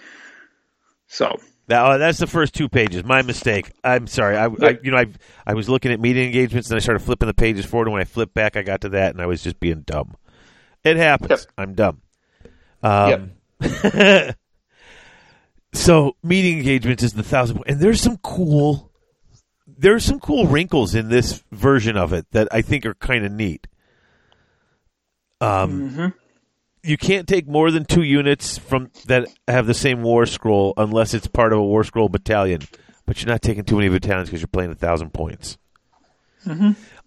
So 1.07 1.37
That, 1.69 1.85
oh, 1.85 1.97
that's 1.99 2.17
the 2.17 2.25
first 2.25 2.55
two 2.55 2.67
pages. 2.67 3.03
My 3.03 3.21
mistake. 3.21 3.71
I'm 3.83 4.07
sorry. 4.07 4.35
I, 4.35 4.45
I 4.45 4.79
you 4.81 4.89
know, 4.89 4.97
I 4.97 5.05
I 5.45 5.53
was 5.53 5.69
looking 5.69 5.91
at 5.91 5.99
meeting 5.99 6.25
engagements 6.25 6.69
and 6.71 6.77
I 6.77 6.79
started 6.79 7.01
flipping 7.01 7.27
the 7.27 7.33
pages 7.33 7.63
forward. 7.63 7.87
And 7.87 7.93
when 7.93 8.01
I 8.01 8.05
flipped 8.05 8.33
back, 8.33 8.57
I 8.57 8.63
got 8.63 8.81
to 8.81 8.89
that, 8.89 9.13
and 9.13 9.21
I 9.21 9.27
was 9.27 9.43
just 9.43 9.59
being 9.59 9.81
dumb. 9.81 10.15
It 10.83 10.97
happens. 10.97 11.29
Yep. 11.29 11.39
I'm 11.59 11.73
dumb. 11.75 12.01
Um, 12.81 13.31
so 15.73 16.15
meeting 16.23 16.57
engagements 16.59 17.03
is 17.03 17.13
the 17.13 17.23
thousand, 17.23 17.61
and 17.67 17.79
there's 17.79 18.01
some 18.01 18.17
cool, 18.17 18.91
there's 19.67 20.03
some 20.05 20.19
cool 20.19 20.47
wrinkles 20.47 20.95
in 20.95 21.09
this 21.09 21.43
version 21.51 21.97
of 21.97 22.13
it 22.13 22.25
that 22.31 22.47
I 22.51 22.61
think 22.61 22.85
are 22.85 22.93
kind 22.95 23.25
of 23.25 23.31
neat. 23.31 23.67
Um, 25.41 26.13
you 26.83 26.97
can't 26.97 27.27
take 27.27 27.47
more 27.47 27.71
than 27.71 27.85
two 27.85 28.03
units 28.03 28.57
from 28.57 28.89
that 29.07 29.27
have 29.47 29.67
the 29.67 29.73
same 29.73 30.01
war 30.01 30.25
scroll 30.25 30.73
unless 30.77 31.13
it's 31.13 31.27
part 31.27 31.53
of 31.53 31.59
a 31.59 31.63
war 31.63 31.83
scroll 31.83 32.09
battalion. 32.09 32.61
But 33.05 33.21
you're 33.21 33.31
not 33.31 33.41
taking 33.41 33.63
too 33.63 33.75
many 33.77 33.89
battalions 33.89 34.29
because 34.29 34.41
you're 34.41 34.47
playing 34.47 34.71
a 34.71 34.75
thousand 34.75 35.13
points. 35.13 35.57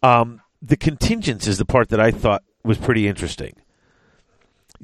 Um, 0.02 0.40
the 0.60 0.76
contingents 0.76 1.46
is 1.46 1.58
the 1.58 1.64
part 1.64 1.88
that 1.90 2.00
I 2.00 2.10
thought 2.10 2.42
was 2.64 2.76
pretty 2.78 3.06
interesting. 3.06 3.54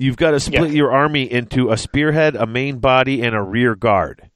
You've 0.00 0.16
got 0.16 0.30
to 0.30 0.38
split 0.40 0.70
Yeah. 0.70 0.76
your 0.76 0.92
army 0.92 1.30
into 1.30 1.70
a 1.72 1.76
spearhead, 1.76 2.36
a 2.36 2.46
main 2.46 2.78
body, 2.78 3.20
and 3.20 3.34
a 3.34 3.42
rear 3.42 3.74
guard. 3.74 4.30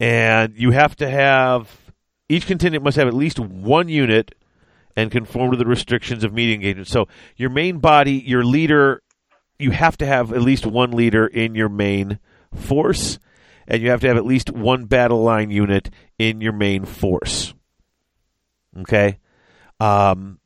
And 0.00 0.54
you 0.56 0.70
have 0.70 0.96
to 0.96 1.08
have 1.10 1.70
each 2.30 2.46
contingent 2.46 2.82
must 2.82 2.96
have 2.96 3.08
at 3.08 3.14
least 3.14 3.38
one 3.38 3.88
unit 3.88 4.34
and 4.96 5.10
conform 5.10 5.50
to 5.50 5.56
the 5.58 5.66
restrictions 5.66 6.24
of 6.24 6.32
meeting 6.32 6.56
engagement. 6.56 6.88
So 6.88 7.08
your 7.36 7.50
main 7.50 7.78
body, 7.78 8.12
your 8.14 8.42
leader, 8.42 9.02
you 9.58 9.70
have 9.70 9.98
to 9.98 10.06
have 10.06 10.32
at 10.32 10.40
least 10.40 10.64
one 10.66 10.92
leader 10.92 11.26
in 11.26 11.54
your 11.54 11.68
main 11.68 12.18
force, 12.54 13.18
and 13.66 13.82
you 13.82 13.90
have 13.90 14.00
to 14.00 14.08
have 14.08 14.16
at 14.16 14.24
least 14.24 14.50
one 14.50 14.86
battle 14.86 15.22
line 15.22 15.50
unit 15.50 15.90
in 16.18 16.40
your 16.40 16.52
main 16.54 16.84
force. 16.86 17.52
Okay. 18.80 19.18
Um, 19.78 20.38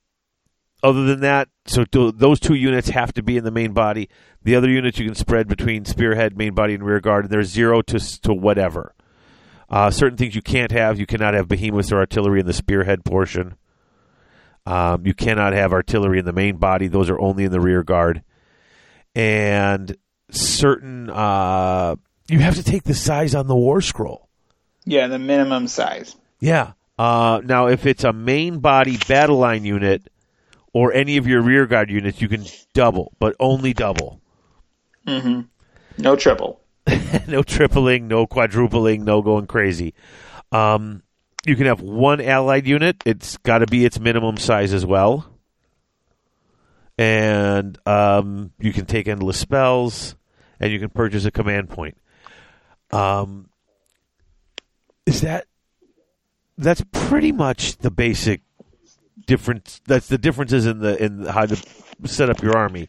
other 0.82 1.04
than 1.04 1.20
that, 1.20 1.48
so 1.64 1.84
th- 1.84 2.14
those 2.16 2.40
two 2.40 2.54
units 2.54 2.88
have 2.88 3.12
to 3.14 3.22
be 3.22 3.36
in 3.36 3.44
the 3.44 3.50
main 3.50 3.72
body. 3.72 4.08
The 4.42 4.56
other 4.56 4.68
units 4.68 4.98
you 4.98 5.06
can 5.06 5.14
spread 5.14 5.48
between 5.48 5.84
spearhead, 5.84 6.36
main 6.36 6.54
body, 6.54 6.74
and 6.74 6.82
rear 6.84 7.00
guard, 7.00 7.24
and 7.24 7.32
there's 7.32 7.48
zero 7.48 7.82
to 7.82 7.98
to 8.22 8.34
whatever. 8.34 8.94
Uh, 9.70 9.90
certain 9.90 10.18
things 10.18 10.34
you 10.34 10.42
can't 10.42 10.72
have. 10.72 10.98
You 10.98 11.06
cannot 11.06 11.34
have 11.34 11.48
behemoths 11.48 11.92
or 11.92 11.98
artillery 11.98 12.40
in 12.40 12.46
the 12.46 12.52
spearhead 12.52 13.04
portion. 13.04 13.54
Um, 14.66 15.06
you 15.06 15.14
cannot 15.14 15.54
have 15.54 15.72
artillery 15.72 16.18
in 16.18 16.24
the 16.24 16.32
main 16.32 16.56
body; 16.56 16.88
those 16.88 17.08
are 17.08 17.18
only 17.20 17.44
in 17.44 17.52
the 17.52 17.60
rear 17.60 17.82
guard. 17.82 18.22
And 19.14 19.96
certain, 20.30 21.10
uh, 21.10 21.96
you 22.28 22.38
have 22.40 22.56
to 22.56 22.62
take 22.62 22.84
the 22.84 22.94
size 22.94 23.34
on 23.34 23.46
the 23.46 23.56
war 23.56 23.80
scroll. 23.80 24.28
yeah, 24.84 25.06
the 25.06 25.18
minimum 25.18 25.68
size. 25.68 26.16
Yeah. 26.40 26.72
Uh, 26.98 27.40
now, 27.44 27.66
if 27.68 27.86
it's 27.86 28.04
a 28.04 28.12
main 28.12 28.58
body 28.58 28.98
battle 29.08 29.38
line 29.38 29.64
unit 29.64 30.08
or 30.72 30.92
any 30.92 31.16
of 31.16 31.26
your 31.26 31.42
rear 31.42 31.66
guard 31.66 31.90
units, 31.90 32.20
you 32.20 32.28
can 32.28 32.44
double, 32.72 33.12
but 33.18 33.36
only 33.38 33.72
double. 33.72 34.20
No 35.98 36.16
triple. 36.16 36.60
no 37.28 37.42
tripling, 37.42 38.08
no 38.08 38.26
quadrupling, 38.26 39.04
no 39.04 39.22
going 39.22 39.46
crazy. 39.46 39.94
Um, 40.50 41.02
you 41.44 41.56
can 41.56 41.66
have 41.66 41.80
one 41.80 42.20
allied 42.20 42.66
unit. 42.66 43.02
It's 43.04 43.36
got 43.38 43.58
to 43.58 43.66
be 43.66 43.84
its 43.84 43.98
minimum 43.98 44.36
size 44.36 44.72
as 44.72 44.86
well. 44.86 45.28
And 46.98 47.78
um, 47.86 48.52
you 48.58 48.72
can 48.72 48.86
take 48.86 49.08
endless 49.08 49.38
spells, 49.38 50.14
and 50.60 50.72
you 50.72 50.78
can 50.78 50.90
purchase 50.90 51.24
a 51.24 51.30
command 51.30 51.70
point. 51.70 51.96
Um, 52.90 53.48
is 55.06 55.22
that 55.22 55.46
that's 56.58 56.82
pretty 56.92 57.32
much 57.32 57.78
the 57.78 57.90
basic 57.90 58.42
difference? 59.26 59.80
That's 59.86 60.08
the 60.08 60.18
differences 60.18 60.66
in 60.66 60.78
the 60.78 61.02
in 61.02 61.24
how 61.26 61.46
to 61.46 61.56
set 62.04 62.30
up 62.30 62.42
your 62.42 62.56
army. 62.56 62.88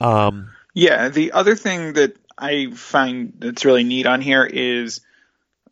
Um, 0.00 0.50
Yeah, 0.74 1.08
the 1.08 1.32
other 1.32 1.56
thing 1.56 1.94
that 1.94 2.16
I 2.36 2.70
find 2.72 3.32
that's 3.38 3.64
really 3.64 3.84
neat 3.84 4.06
on 4.06 4.20
here 4.20 4.44
is 4.44 5.00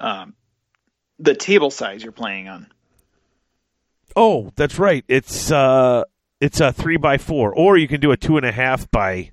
um, 0.01 0.34
the 1.18 1.34
table 1.34 1.70
size 1.70 2.02
you're 2.02 2.12
playing 2.12 2.48
on. 2.48 2.66
Oh, 4.16 4.51
that's 4.56 4.78
right. 4.78 5.05
It's 5.09 5.51
uh, 5.51 6.05
it's 6.40 6.60
a 6.60 6.72
three 6.72 6.97
by 6.97 7.18
four, 7.18 7.52
or 7.55 7.76
you 7.76 7.86
can 7.86 8.01
do 8.01 8.10
a 8.12 8.16
two 8.16 8.36
and 8.36 8.47
a 8.47 8.52
half 8.52 8.90
by, 8.90 9.32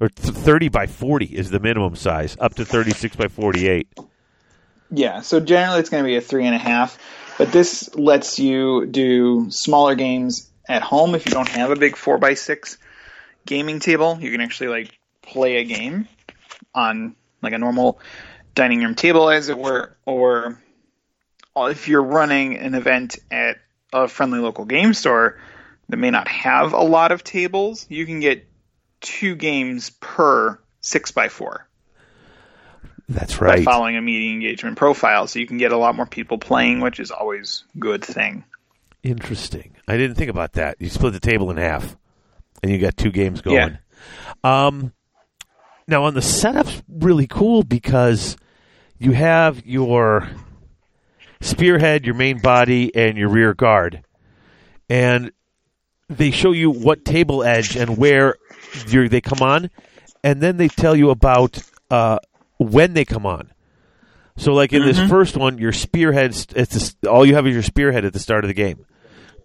or 0.00 0.08
thirty 0.08 0.68
by 0.68 0.86
forty 0.86 1.26
is 1.26 1.50
the 1.50 1.60
minimum 1.60 1.96
size, 1.96 2.36
up 2.40 2.54
to 2.54 2.64
thirty 2.64 2.90
six 2.90 3.16
by 3.16 3.28
forty 3.28 3.68
eight. 3.68 3.88
Yeah, 4.90 5.20
so 5.20 5.38
generally 5.38 5.80
it's 5.80 5.90
going 5.90 6.02
to 6.02 6.06
be 6.06 6.16
a 6.16 6.20
three 6.20 6.46
and 6.46 6.54
a 6.54 6.58
half, 6.58 6.98
but 7.38 7.52
this 7.52 7.94
lets 7.94 8.38
you 8.38 8.86
do 8.86 9.50
smaller 9.50 9.94
games 9.94 10.50
at 10.68 10.82
home 10.82 11.14
if 11.14 11.24
you 11.24 11.32
don't 11.32 11.48
have 11.48 11.70
a 11.70 11.76
big 11.76 11.96
four 11.96 12.18
by 12.18 12.34
six 12.34 12.76
gaming 13.46 13.80
table. 13.80 14.18
You 14.20 14.30
can 14.30 14.40
actually 14.40 14.68
like 14.68 14.98
play 15.22 15.56
a 15.56 15.64
game. 15.64 16.08
on 16.74 17.14
like 17.40 17.52
a 17.52 17.58
normal 17.58 18.00
dining 18.54 18.80
room 18.80 18.94
table, 18.94 19.30
as 19.30 19.48
it 19.48 19.56
were, 19.56 19.96
or 20.04 20.60
if 21.56 21.88
you're 21.88 22.02
running 22.02 22.58
an 22.58 22.74
event 22.74 23.18
at 23.30 23.58
a 23.92 24.08
friendly 24.08 24.40
local 24.40 24.64
game 24.64 24.92
store 24.92 25.38
that 25.88 25.96
may 25.96 26.10
not 26.10 26.28
have 26.28 26.72
a 26.72 26.82
lot 26.82 27.12
of 27.12 27.22
tables, 27.22 27.86
you 27.88 28.04
can 28.06 28.20
get 28.20 28.46
two 29.00 29.36
games 29.36 29.90
per 29.90 30.58
six 30.80 31.12
by 31.12 31.28
four 31.28 31.67
That's 33.08 33.38
by 33.38 33.46
right. 33.46 33.64
following 33.64 33.96
a 33.96 34.02
meeting 34.02 34.32
engagement 34.32 34.76
profile. 34.76 35.26
So 35.26 35.38
you 35.38 35.46
can 35.46 35.56
get 35.58 35.72
a 35.72 35.78
lot 35.78 35.94
more 35.94 36.06
people 36.06 36.38
playing, 36.38 36.80
which 36.80 37.00
is 37.00 37.10
always 37.10 37.64
a 37.74 37.78
good 37.78 38.04
thing. 38.04 38.44
Interesting. 39.02 39.74
I 39.86 39.96
didn't 39.96 40.16
think 40.16 40.30
about 40.30 40.54
that. 40.54 40.76
You 40.78 40.90
split 40.90 41.14
the 41.14 41.20
table 41.20 41.50
in 41.50 41.56
half, 41.56 41.96
and 42.62 42.70
you 42.70 42.78
got 42.78 42.96
two 42.96 43.10
games 43.10 43.40
going. 43.40 43.56
Yeah. 43.56 43.76
Um, 44.44 44.92
now 45.86 46.04
on 46.04 46.14
the 46.14 46.22
setup's 46.22 46.82
really 46.88 47.26
cool 47.26 47.62
because 47.62 48.36
you 48.98 49.12
have 49.12 49.64
your 49.64 50.28
spearhead, 51.40 52.04
your 52.04 52.14
main 52.14 52.40
body, 52.40 52.94
and 52.94 53.16
your 53.16 53.30
rear 53.30 53.54
guard, 53.54 54.02
and 54.90 55.32
they 56.08 56.30
show 56.30 56.52
you 56.52 56.70
what 56.70 57.04
table 57.04 57.42
edge 57.42 57.76
and 57.76 57.96
where 57.96 58.34
you're, 58.88 59.08
they 59.08 59.20
come 59.20 59.40
on, 59.40 59.70
and 60.22 60.40
then 60.40 60.56
they 60.56 60.68
tell 60.68 60.96
you 60.96 61.10
about 61.10 61.62
uh, 61.90 62.18
when 62.58 62.94
they 62.94 63.04
come 63.04 63.26
on. 63.26 63.52
So, 64.36 64.52
like 64.52 64.72
in 64.72 64.82
this 64.82 65.00
first 65.08 65.36
one, 65.36 65.58
your 65.58 65.72
spearhead, 65.72 66.30
it's 66.54 66.96
all 67.08 67.26
you 67.26 67.34
have 67.34 67.46
is 67.46 67.54
your 67.54 67.62
spearhead 67.62 68.04
at 68.04 68.12
the 68.12 68.20
start 68.20 68.44
of 68.44 68.48
the 68.48 68.54
game. 68.54 68.86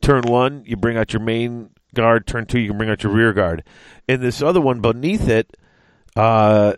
Turn 0.01 0.23
one, 0.23 0.63
you 0.65 0.75
bring 0.75 0.97
out 0.97 1.13
your 1.13 1.21
main 1.21 1.71
guard. 1.95 2.27
Turn 2.27 2.45
two, 2.45 2.59
you 2.59 2.69
can 2.69 2.77
bring 2.77 2.89
out 2.89 3.01
your 3.01 3.11
rear 3.11 3.33
guard. 3.33 3.63
In 4.07 4.21
this 4.21 4.41
other 4.41 4.61
one, 4.61 4.81
beneath 4.81 5.27
it, 5.27 5.57
uh, 6.15 6.73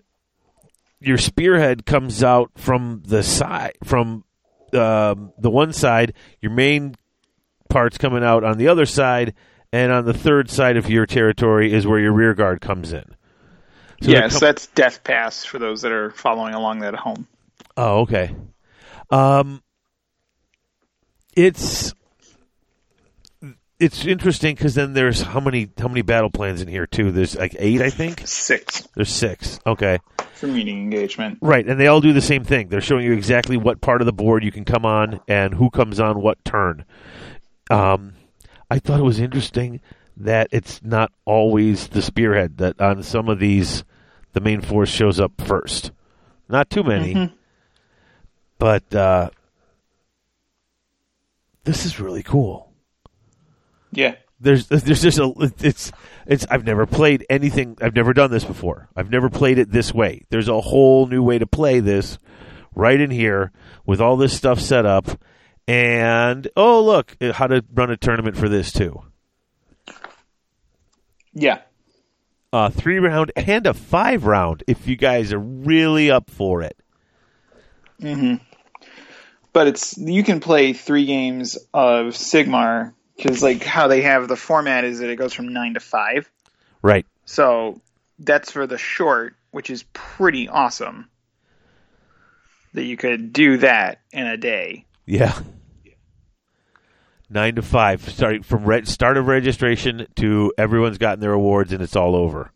your 1.01 1.17
spearhead 1.17 1.85
comes 1.85 2.23
out 2.23 2.51
from 2.55 3.03
the 3.05 3.21
side, 3.21 3.73
from 3.83 4.23
um, 4.73 5.33
the 5.37 5.49
one 5.49 5.73
side. 5.73 6.13
Your 6.39 6.51
main 6.51 6.95
part's 7.69 7.97
coming 7.97 8.23
out 8.23 8.43
on 8.43 8.57
the 8.57 8.69
other 8.69 8.85
side, 8.85 9.33
and 9.73 9.91
on 9.91 10.05
the 10.05 10.13
third 10.13 10.49
side 10.49 10.77
of 10.77 10.89
your 10.89 11.05
territory 11.05 11.73
is 11.73 11.85
where 11.85 11.99
your 11.99 12.13
rear 12.13 12.33
guard 12.33 12.61
comes 12.61 12.93
in. 12.93 13.15
So 14.01 14.11
yes, 14.11 14.33
com- 14.33 14.39
that's 14.39 14.67
Death 14.67 15.03
Pass 15.03 15.45
for 15.45 15.59
those 15.59 15.81
that 15.81 15.91
are 15.91 16.11
following 16.11 16.53
along 16.53 16.79
that 16.79 16.93
at 16.93 16.99
home. 16.99 17.27
Oh, 17.77 18.01
okay. 18.01 18.35
Um, 19.09 19.61
it's 21.35 21.93
it's 23.79 24.05
interesting 24.05 24.55
because 24.55 24.75
then 24.75 24.93
there's 24.93 25.21
how 25.21 25.39
many 25.39 25.69
how 25.77 25.87
many 25.87 26.01
battle 26.01 26.29
plans 26.29 26.61
in 26.61 26.67
here 26.67 26.87
too? 26.87 27.11
There's 27.11 27.35
like 27.35 27.55
eight, 27.59 27.81
I 27.81 27.89
think. 27.89 28.21
Six 28.25 28.87
There's 28.95 29.11
six. 29.11 29.59
Okay, 29.65 29.99
for 30.33 30.47
meeting 30.47 30.79
engagement. 30.81 31.39
right, 31.41 31.65
and 31.65 31.79
they 31.79 31.87
all 31.87 32.01
do 32.01 32.13
the 32.13 32.21
same 32.21 32.43
thing. 32.43 32.69
They're 32.69 32.81
showing 32.81 33.05
you 33.05 33.13
exactly 33.13 33.57
what 33.57 33.81
part 33.81 34.01
of 34.01 34.05
the 34.05 34.13
board 34.13 34.43
you 34.43 34.51
can 34.51 34.65
come 34.65 34.85
on 34.85 35.19
and 35.27 35.53
who 35.53 35.69
comes 35.69 35.99
on 35.99 36.21
what 36.21 36.43
turn. 36.45 36.85
Um, 37.69 38.13
I 38.69 38.79
thought 38.79 38.99
it 38.99 39.03
was 39.03 39.19
interesting 39.19 39.81
that 40.17 40.49
it's 40.51 40.81
not 40.83 41.11
always 41.25 41.87
the 41.87 42.01
spearhead. 42.01 42.57
That 42.57 42.79
on 42.79 43.03
some 43.03 43.29
of 43.29 43.39
these, 43.39 43.83
the 44.33 44.41
main 44.41 44.61
force 44.61 44.89
shows 44.89 45.19
up 45.19 45.33
first. 45.41 45.91
Not 46.47 46.69
too 46.69 46.83
many, 46.83 47.33
but 48.59 48.93
uh, 48.93 49.29
this 51.63 51.85
is 51.85 51.99
really 51.99 52.23
cool. 52.23 52.71
Yeah. 53.91 54.15
There's 54.39 54.67
there's 54.67 55.01
just 55.01 55.17
a 55.17 55.33
it's 55.59 55.91
it's 56.27 56.45
I've 56.49 56.65
never 56.65 56.85
played 56.85 57.25
anything 57.29 57.77
I've 57.81 57.95
never 57.95 58.13
done 58.13 58.31
this 58.31 58.43
before. 58.43 58.89
I've 58.95 59.09
never 59.09 59.29
played 59.29 59.57
it 59.57 59.71
this 59.71 59.93
way. 59.93 60.25
There's 60.29 60.49
a 60.49 60.59
whole 60.59 61.07
new 61.07 61.23
way 61.23 61.39
to 61.39 61.47
play 61.47 61.79
this 61.79 62.19
right 62.75 62.99
in 62.99 63.09
here 63.09 63.51
with 63.85 64.01
all 64.01 64.17
this 64.17 64.35
stuff 64.35 64.59
set 64.59 64.85
up 64.85 65.07
and 65.67 66.47
oh 66.55 66.83
look, 66.83 67.15
how 67.33 67.47
to 67.47 67.63
run 67.73 67.89
a 67.89 67.97
tournament 67.97 68.37
for 68.37 68.49
this 68.49 68.71
too. 68.71 69.01
Yeah. 71.35 71.59
A 72.51 72.71
3 72.71 72.99
round 72.99 73.31
and 73.35 73.67
a 73.67 73.73
5 73.73 74.25
round 74.25 74.63
if 74.65 74.87
you 74.87 74.95
guys 74.95 75.33
are 75.33 75.39
really 75.39 76.09
up 76.09 76.31
for 76.31 76.63
it. 76.63 76.77
Mm-hmm. 78.01 78.43
But 79.53 79.67
it's 79.67 79.97
you 79.97 80.23
can 80.23 80.39
play 80.39 80.73
three 80.73 81.05
games 81.05 81.57
of 81.73 82.07
Sigmar 82.07 82.93
because 83.15 83.41
like 83.41 83.63
how 83.63 83.87
they 83.87 84.01
have 84.01 84.27
the 84.27 84.35
format 84.35 84.83
is 84.83 84.99
that 84.99 85.09
it 85.09 85.15
goes 85.15 85.33
from 85.33 85.53
nine 85.53 85.75
to 85.75 85.79
five. 85.79 86.29
Right. 86.81 87.05
So 87.25 87.81
that's 88.19 88.51
for 88.51 88.67
the 88.67 88.77
short, 88.77 89.35
which 89.51 89.69
is 89.69 89.83
pretty 89.93 90.49
awesome. 90.49 91.09
That 92.73 92.83
you 92.83 92.97
could 92.97 93.31
do 93.31 93.57
that 93.57 94.01
in 94.11 94.27
a 94.27 94.35
day. 94.35 94.85
Yeah. 95.05 95.37
Nine 97.29 97.55
to 97.55 97.61
five, 97.61 98.07
starting 98.07 98.43
from 98.43 98.65
re- 98.65 98.85
start 98.85 99.17
of 99.17 99.27
registration 99.27 100.05
to 100.17 100.53
everyone's 100.57 100.99
gotten 100.99 101.19
their 101.19 101.33
awards 101.33 101.73
and 101.73 101.81
it's 101.81 101.95
all 101.95 102.15
over. 102.15 102.51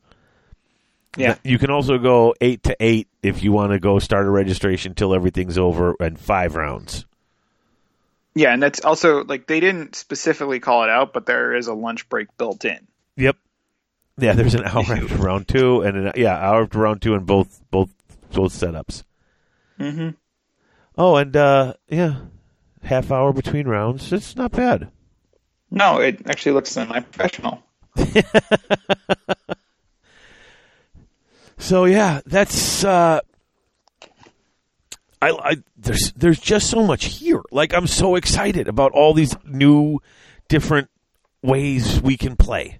Yeah. 1.17 1.35
You 1.43 1.57
can 1.57 1.71
also 1.71 1.97
go 1.97 2.35
eight 2.39 2.63
to 2.63 2.77
eight 2.79 3.07
if 3.23 3.43
you 3.43 3.51
want 3.51 3.71
to 3.71 3.79
go 3.79 3.97
start 3.99 4.27
a 4.27 4.29
registration 4.29 4.93
till 4.93 5.13
everything's 5.15 5.57
over 5.57 5.95
and 5.99 6.19
five 6.19 6.55
rounds. 6.55 7.05
Yeah, 8.35 8.53
and 8.53 8.61
that's 8.61 8.85
also 8.85 9.23
like 9.23 9.47
they 9.47 9.59
didn't 9.59 9.95
specifically 9.95 10.59
call 10.59 10.83
it 10.83 10.89
out, 10.89 11.13
but 11.13 11.25
there 11.25 11.55
is 11.55 11.67
a 11.67 11.73
lunch 11.73 12.07
break 12.09 12.27
built 12.37 12.63
in. 12.63 12.87
Yep. 13.17 13.37
Yeah, 14.19 14.33
there's 14.33 14.55
an 14.55 14.65
hour 14.65 14.83
after 14.87 15.15
round 15.15 15.47
two 15.47 15.81
and 15.81 15.97
an 15.97 16.13
yeah 16.15 16.37
hour 16.37 16.63
after 16.63 16.79
round 16.79 17.01
two 17.01 17.15
in 17.15 17.25
both 17.25 17.59
both 17.71 17.89
both 18.31 18.53
setups. 18.53 19.03
Mm-hmm. 19.79 20.09
Oh, 20.97 21.15
and 21.15 21.35
uh, 21.35 21.73
yeah, 21.89 22.15
half 22.83 23.11
hour 23.11 23.33
between 23.33 23.67
rounds. 23.67 24.11
It's 24.13 24.35
not 24.35 24.51
bad. 24.51 24.89
No, 25.71 25.99
it 25.99 26.21
actually 26.27 26.53
looks 26.53 26.71
semi-professional. 26.71 27.63
So 31.59 31.85
yeah, 31.85 32.21
that's 32.25 32.83
uh 32.83 33.19
I, 35.21 35.29
I 35.29 35.55
there's 35.77 36.13
there's 36.13 36.39
just 36.39 36.69
so 36.69 36.83
much 36.83 37.05
here. 37.05 37.41
Like 37.51 37.73
I'm 37.73 37.85
so 37.85 38.15
excited 38.15 38.67
about 38.67 38.93
all 38.93 39.13
these 39.13 39.35
new 39.45 39.99
different 40.47 40.89
ways 41.43 42.01
we 42.01 42.17
can 42.17 42.35
play. 42.35 42.79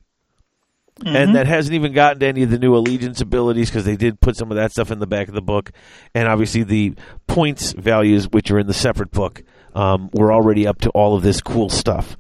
And 1.06 1.34
that 1.36 1.48
hasn't 1.48 1.74
even 1.76 1.94
gotten 1.94 2.20
to 2.20 2.28
any 2.28 2.44
of 2.44 2.50
the 2.50 2.60
new 2.60 2.76
allegiance 2.76 3.22
abilities 3.22 3.70
because 3.70 3.86
they 3.86 3.96
did 3.96 4.20
put 4.20 4.36
some 4.36 4.52
of 4.52 4.58
that 4.58 4.72
stuff 4.72 4.92
in 4.92 5.00
the 5.00 5.08
back 5.08 5.30
of 5.30 5.34
the 5.34 5.42
book, 5.42 5.72
and 6.14 6.28
obviously 6.28 6.64
the 6.64 6.94
points 7.26 7.72
values, 7.72 8.28
which 8.28 8.52
are 8.52 8.60
in 8.60 8.68
the 8.68 8.74
separate 8.74 9.10
book, 9.10 9.42
um, 9.80 10.10
we're 10.14 10.34
already 10.34 10.68
up 10.68 10.82
to 10.82 10.90
all 10.90 11.16
of 11.16 11.24
this 11.24 11.42
cool 11.42 11.70
stuff. 11.70 12.18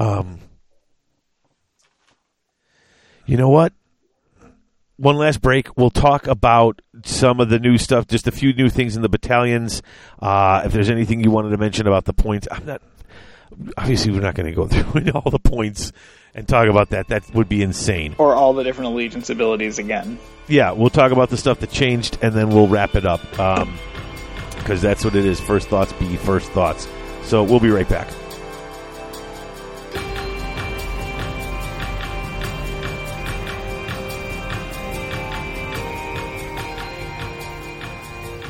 Um, 0.00 0.38
you 3.26 3.36
know 3.36 3.48
what? 3.48 3.72
one 4.96 5.16
last 5.16 5.40
break. 5.40 5.76
We'll 5.76 5.90
talk 5.90 6.26
about 6.26 6.80
some 7.04 7.40
of 7.40 7.48
the 7.48 7.58
new 7.58 7.78
stuff, 7.78 8.06
just 8.06 8.26
a 8.26 8.30
few 8.30 8.52
new 8.52 8.68
things 8.68 8.96
in 8.96 9.02
the 9.02 9.08
battalions. 9.08 9.82
Uh, 10.20 10.62
if 10.64 10.72
there's 10.72 10.90
anything 10.90 11.22
you 11.22 11.30
wanted 11.30 11.50
to 11.50 11.56
mention 11.56 11.86
about 11.86 12.04
the 12.04 12.12
points, 12.12 12.48
I'm 12.50 12.66
not. 12.66 12.82
Obviously, 13.76 14.10
we're 14.10 14.20
not 14.20 14.34
going 14.34 14.46
to 14.46 14.52
go 14.52 14.66
through 14.68 15.12
all 15.12 15.30
the 15.30 15.38
points 15.38 15.92
and 16.34 16.48
talk 16.48 16.68
about 16.68 16.90
that. 16.90 17.08
That 17.08 17.32
would 17.34 17.48
be 17.48 17.62
insane. 17.62 18.16
Or 18.18 18.34
all 18.34 18.52
the 18.52 18.64
different 18.64 18.92
allegiance 18.92 19.30
abilities 19.30 19.78
again. 19.78 20.18
Yeah, 20.48 20.72
we'll 20.72 20.90
talk 20.90 21.12
about 21.12 21.30
the 21.30 21.36
stuff 21.36 21.60
that 21.60 21.70
changed, 21.70 22.18
and 22.22 22.34
then 22.34 22.48
we'll 22.48 22.66
wrap 22.68 22.94
it 22.94 23.06
up 23.06 23.20
because 24.64 24.80
that's 24.80 25.04
what 25.04 25.14
it 25.14 25.26
is. 25.26 25.38
First 25.38 25.68
thoughts 25.68 25.92
be 25.92 26.16
first 26.16 26.50
thoughts. 26.52 26.88
So 27.22 27.42
we'll 27.44 27.60
be 27.60 27.70
right 27.70 27.88
back. 27.88 28.08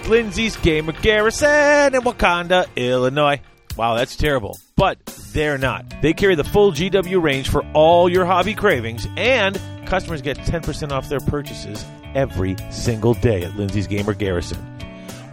Lindsay's 0.08 0.56
Gamer 0.56 0.92
Garrison 0.92 1.94
in 1.94 2.02
Wauconda, 2.04 2.66
Illinois. 2.76 3.40
Wow, 3.76 3.94
that's 3.94 4.14
terrible. 4.14 4.58
But 4.76 5.04
they're 5.32 5.58
not. 5.58 6.02
They 6.02 6.12
carry 6.12 6.36
the 6.36 6.44
full 6.44 6.70
GW 6.70 7.20
range 7.20 7.48
for 7.48 7.64
all 7.72 8.08
your 8.08 8.24
hobby 8.24 8.54
cravings, 8.54 9.08
and 9.16 9.60
customers 9.86 10.22
get 10.22 10.36
10% 10.36 10.92
off 10.92 11.08
their 11.08 11.20
purchases 11.20 11.84
every 12.14 12.54
single 12.70 13.14
day 13.14 13.42
at 13.42 13.56
Lindsay's 13.56 13.88
Gamer 13.88 14.14
Garrison. 14.14 14.73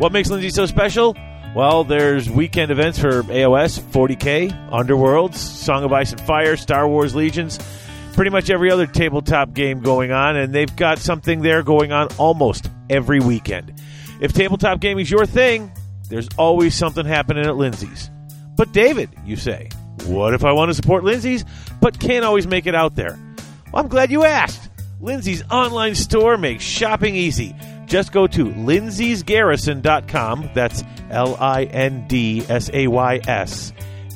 What 0.02 0.11
makes 0.11 0.32
Lindsay 0.32 0.49
so 0.49 0.65
special? 0.65 1.15
Well, 1.56 1.84
there's 1.84 2.28
weekend 2.28 2.72
events 2.72 2.98
for 2.98 3.22
AOS, 3.22 3.80
40K, 3.80 4.72
Underworlds, 4.72 5.36
Song 5.36 5.84
of 5.84 5.94
Ice 5.94 6.11
and 6.11 6.19
Fire, 6.22 6.57
Star 6.57 6.88
Wars 6.88 7.14
Legions, 7.14 7.60
pretty 8.14 8.32
much 8.32 8.49
every 8.49 8.72
other 8.72 8.88
tabletop 8.88 9.53
game 9.53 9.82
going 9.82 10.11
on, 10.11 10.38
and 10.38 10.56
they've 10.56 10.76
got 10.76 10.98
something 10.98 11.44
there 11.44 11.61
going 11.61 11.91
on 11.91 12.07
almost 12.18 12.68
every 12.90 13.19
weekend. 13.19 13.80
If 14.19 14.34
tabletop 14.34 14.80
gaming's 14.80 15.11
your 15.11 15.28
thing, 15.28 15.72
there's 16.10 16.30
always 16.36 16.73
something 16.73 17.06
happening 17.06 17.45
at 17.45 17.56
Lindsay's. 17.56 18.10
But 18.57 18.72
David, 18.72 19.11
you 19.23 19.36
say, 19.36 19.69
what 20.06 20.34
if 20.34 20.44
I 20.44 20.52
want 20.53 20.72
to 20.72 20.73
support 20.73 21.03
Lindsay's 21.03 21.45
but 21.80 21.99
can't 21.99 22.26
always 22.26 22.48
make 22.48 22.65
it 22.65 22.73
out 22.73 22.95
there? 22.95 23.19
Well, 23.72 23.84
I'm 23.84 23.88
glad 23.88 24.10
you 24.10 24.23
asked. 24.23 24.68
Lindsay's 24.99 25.44
online 25.52 25.94
store 25.94 26.40
makes 26.40 26.64
shopping 26.64 27.15
easy. 27.15 27.56
Just 27.92 28.12
go 28.14 28.26
to 28.26 28.46
lindsaysgarrison.com. 28.46 30.50
That's 30.56 30.84
L 31.10 31.36
I 31.40 31.66
N 31.66 32.08
D 32.08 32.44
S 32.48 32.70
A 32.74 32.88
Y 32.88 33.20
S, 33.28 33.74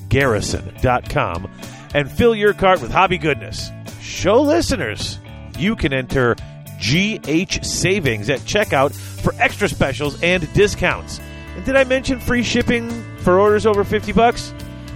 garrison.com, 0.07 1.51
and 1.93 2.09
fill 2.09 2.33
your 2.33 2.53
cart 2.53 2.81
with 2.81 2.91
hobby 2.91 3.17
goodness. 3.17 3.69
Show 3.99 4.41
listeners 4.41 5.19
you 5.57 5.75
can 5.75 5.91
enter 5.91 6.35
GH 6.79 7.65
Savings 7.65 8.29
at 8.29 8.39
checkout 8.41 8.93
for 8.93 9.33
extra 9.39 9.67
specials 9.67 10.21
and 10.23 10.53
discounts. 10.53 11.19
And 11.55 11.65
did 11.65 11.75
I 11.75 11.83
mention 11.83 12.21
free 12.21 12.43
shipping 12.43 12.89
for 13.17 13.39
orders 13.39 13.65
over 13.65 13.83
50 13.83 14.13
bucks? 14.13 14.53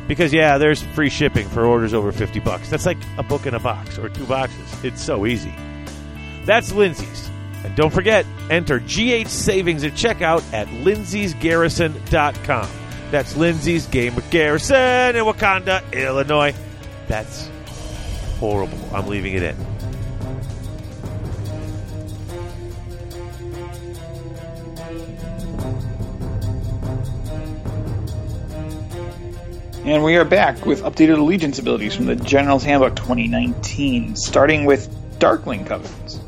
Because 0.08 0.32
yeah, 0.34 0.58
there's 0.58 0.82
free 0.82 1.10
shipping 1.10 1.50
for 1.50 1.66
orders 1.66 1.94
over 1.94 2.14
50 2.14 2.40
bucks. 2.40 2.70
That's 2.70 2.86
like 2.86 2.98
a 3.18 3.24
book 3.24 3.46
in 3.46 3.54
a 3.54 3.60
box 3.60 3.98
or 3.98 4.08
two 4.08 4.26
boxes. 4.26 4.86
It's 4.86 5.02
so 5.02 5.26
easy. 5.26 5.54
That's 6.46 6.72
Lindsay's. 6.72 7.29
And 7.70 7.78
don't 7.78 7.94
forget, 7.94 8.26
enter 8.50 8.80
GH 8.80 9.28
Savings 9.28 9.84
at 9.84 9.94
checkout 9.94 10.42
at 10.54 10.68
lindsaysgarrison.com. 10.70 12.68
That's 13.12 13.38
Lindsay's 13.38 13.86
Game 13.86 14.16
with 14.16 14.28
Garrison 14.32 15.16
in 15.16 15.24
Wauconda, 15.24 15.84
Illinois. 15.94 16.56
That's 17.08 17.48
horrible. 18.40 18.80
I'm 18.92 19.06
leaving 19.06 19.36
it 19.36 19.44
in. 19.44 19.56
And 29.86 30.04
we 30.04 30.18
are 30.18 30.26
back 30.26 30.66
with 30.66 30.82
updated 30.82 31.20
allegiance 31.20 31.60
abilities 31.60 31.96
from 31.96 32.08
the 32.08 32.16
General's 32.16 32.64
Handbook 32.64 32.96
2019, 32.96 34.16
starting 34.16 34.66
with 34.66 34.90
Darkling 35.20 35.66
Covenants. 35.66 36.20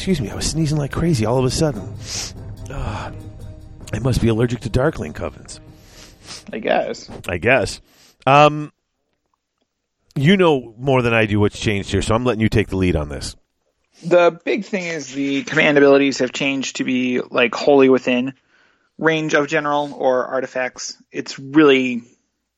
Excuse 0.00 0.22
me, 0.22 0.30
I 0.30 0.34
was 0.34 0.46
sneezing 0.46 0.78
like 0.78 0.92
crazy 0.92 1.26
all 1.26 1.38
of 1.38 1.44
a 1.44 1.50
sudden. 1.50 1.86
Ah, 2.70 3.12
I 3.92 3.98
must 3.98 4.22
be 4.22 4.28
allergic 4.28 4.60
to 4.60 4.70
Darkling 4.70 5.12
Covens. 5.12 5.60
I 6.50 6.58
guess. 6.58 7.10
I 7.28 7.36
guess. 7.36 7.82
Um, 8.26 8.72
you 10.14 10.38
know 10.38 10.74
more 10.78 11.02
than 11.02 11.12
I 11.12 11.26
do 11.26 11.38
what's 11.38 11.60
changed 11.60 11.90
here, 11.90 12.00
so 12.00 12.14
I'm 12.14 12.24
letting 12.24 12.40
you 12.40 12.48
take 12.48 12.68
the 12.68 12.78
lead 12.78 12.96
on 12.96 13.10
this. 13.10 13.36
The 14.02 14.40
big 14.42 14.64
thing 14.64 14.84
is 14.84 15.12
the 15.12 15.42
command 15.42 15.76
abilities 15.76 16.20
have 16.20 16.32
changed 16.32 16.76
to 16.76 16.84
be 16.84 17.20
like 17.20 17.54
wholly 17.54 17.90
within 17.90 18.32
range 18.96 19.34
of 19.34 19.48
general 19.48 19.92
or 19.92 20.24
artifacts. 20.24 20.96
It's 21.12 21.38
really 21.38 22.04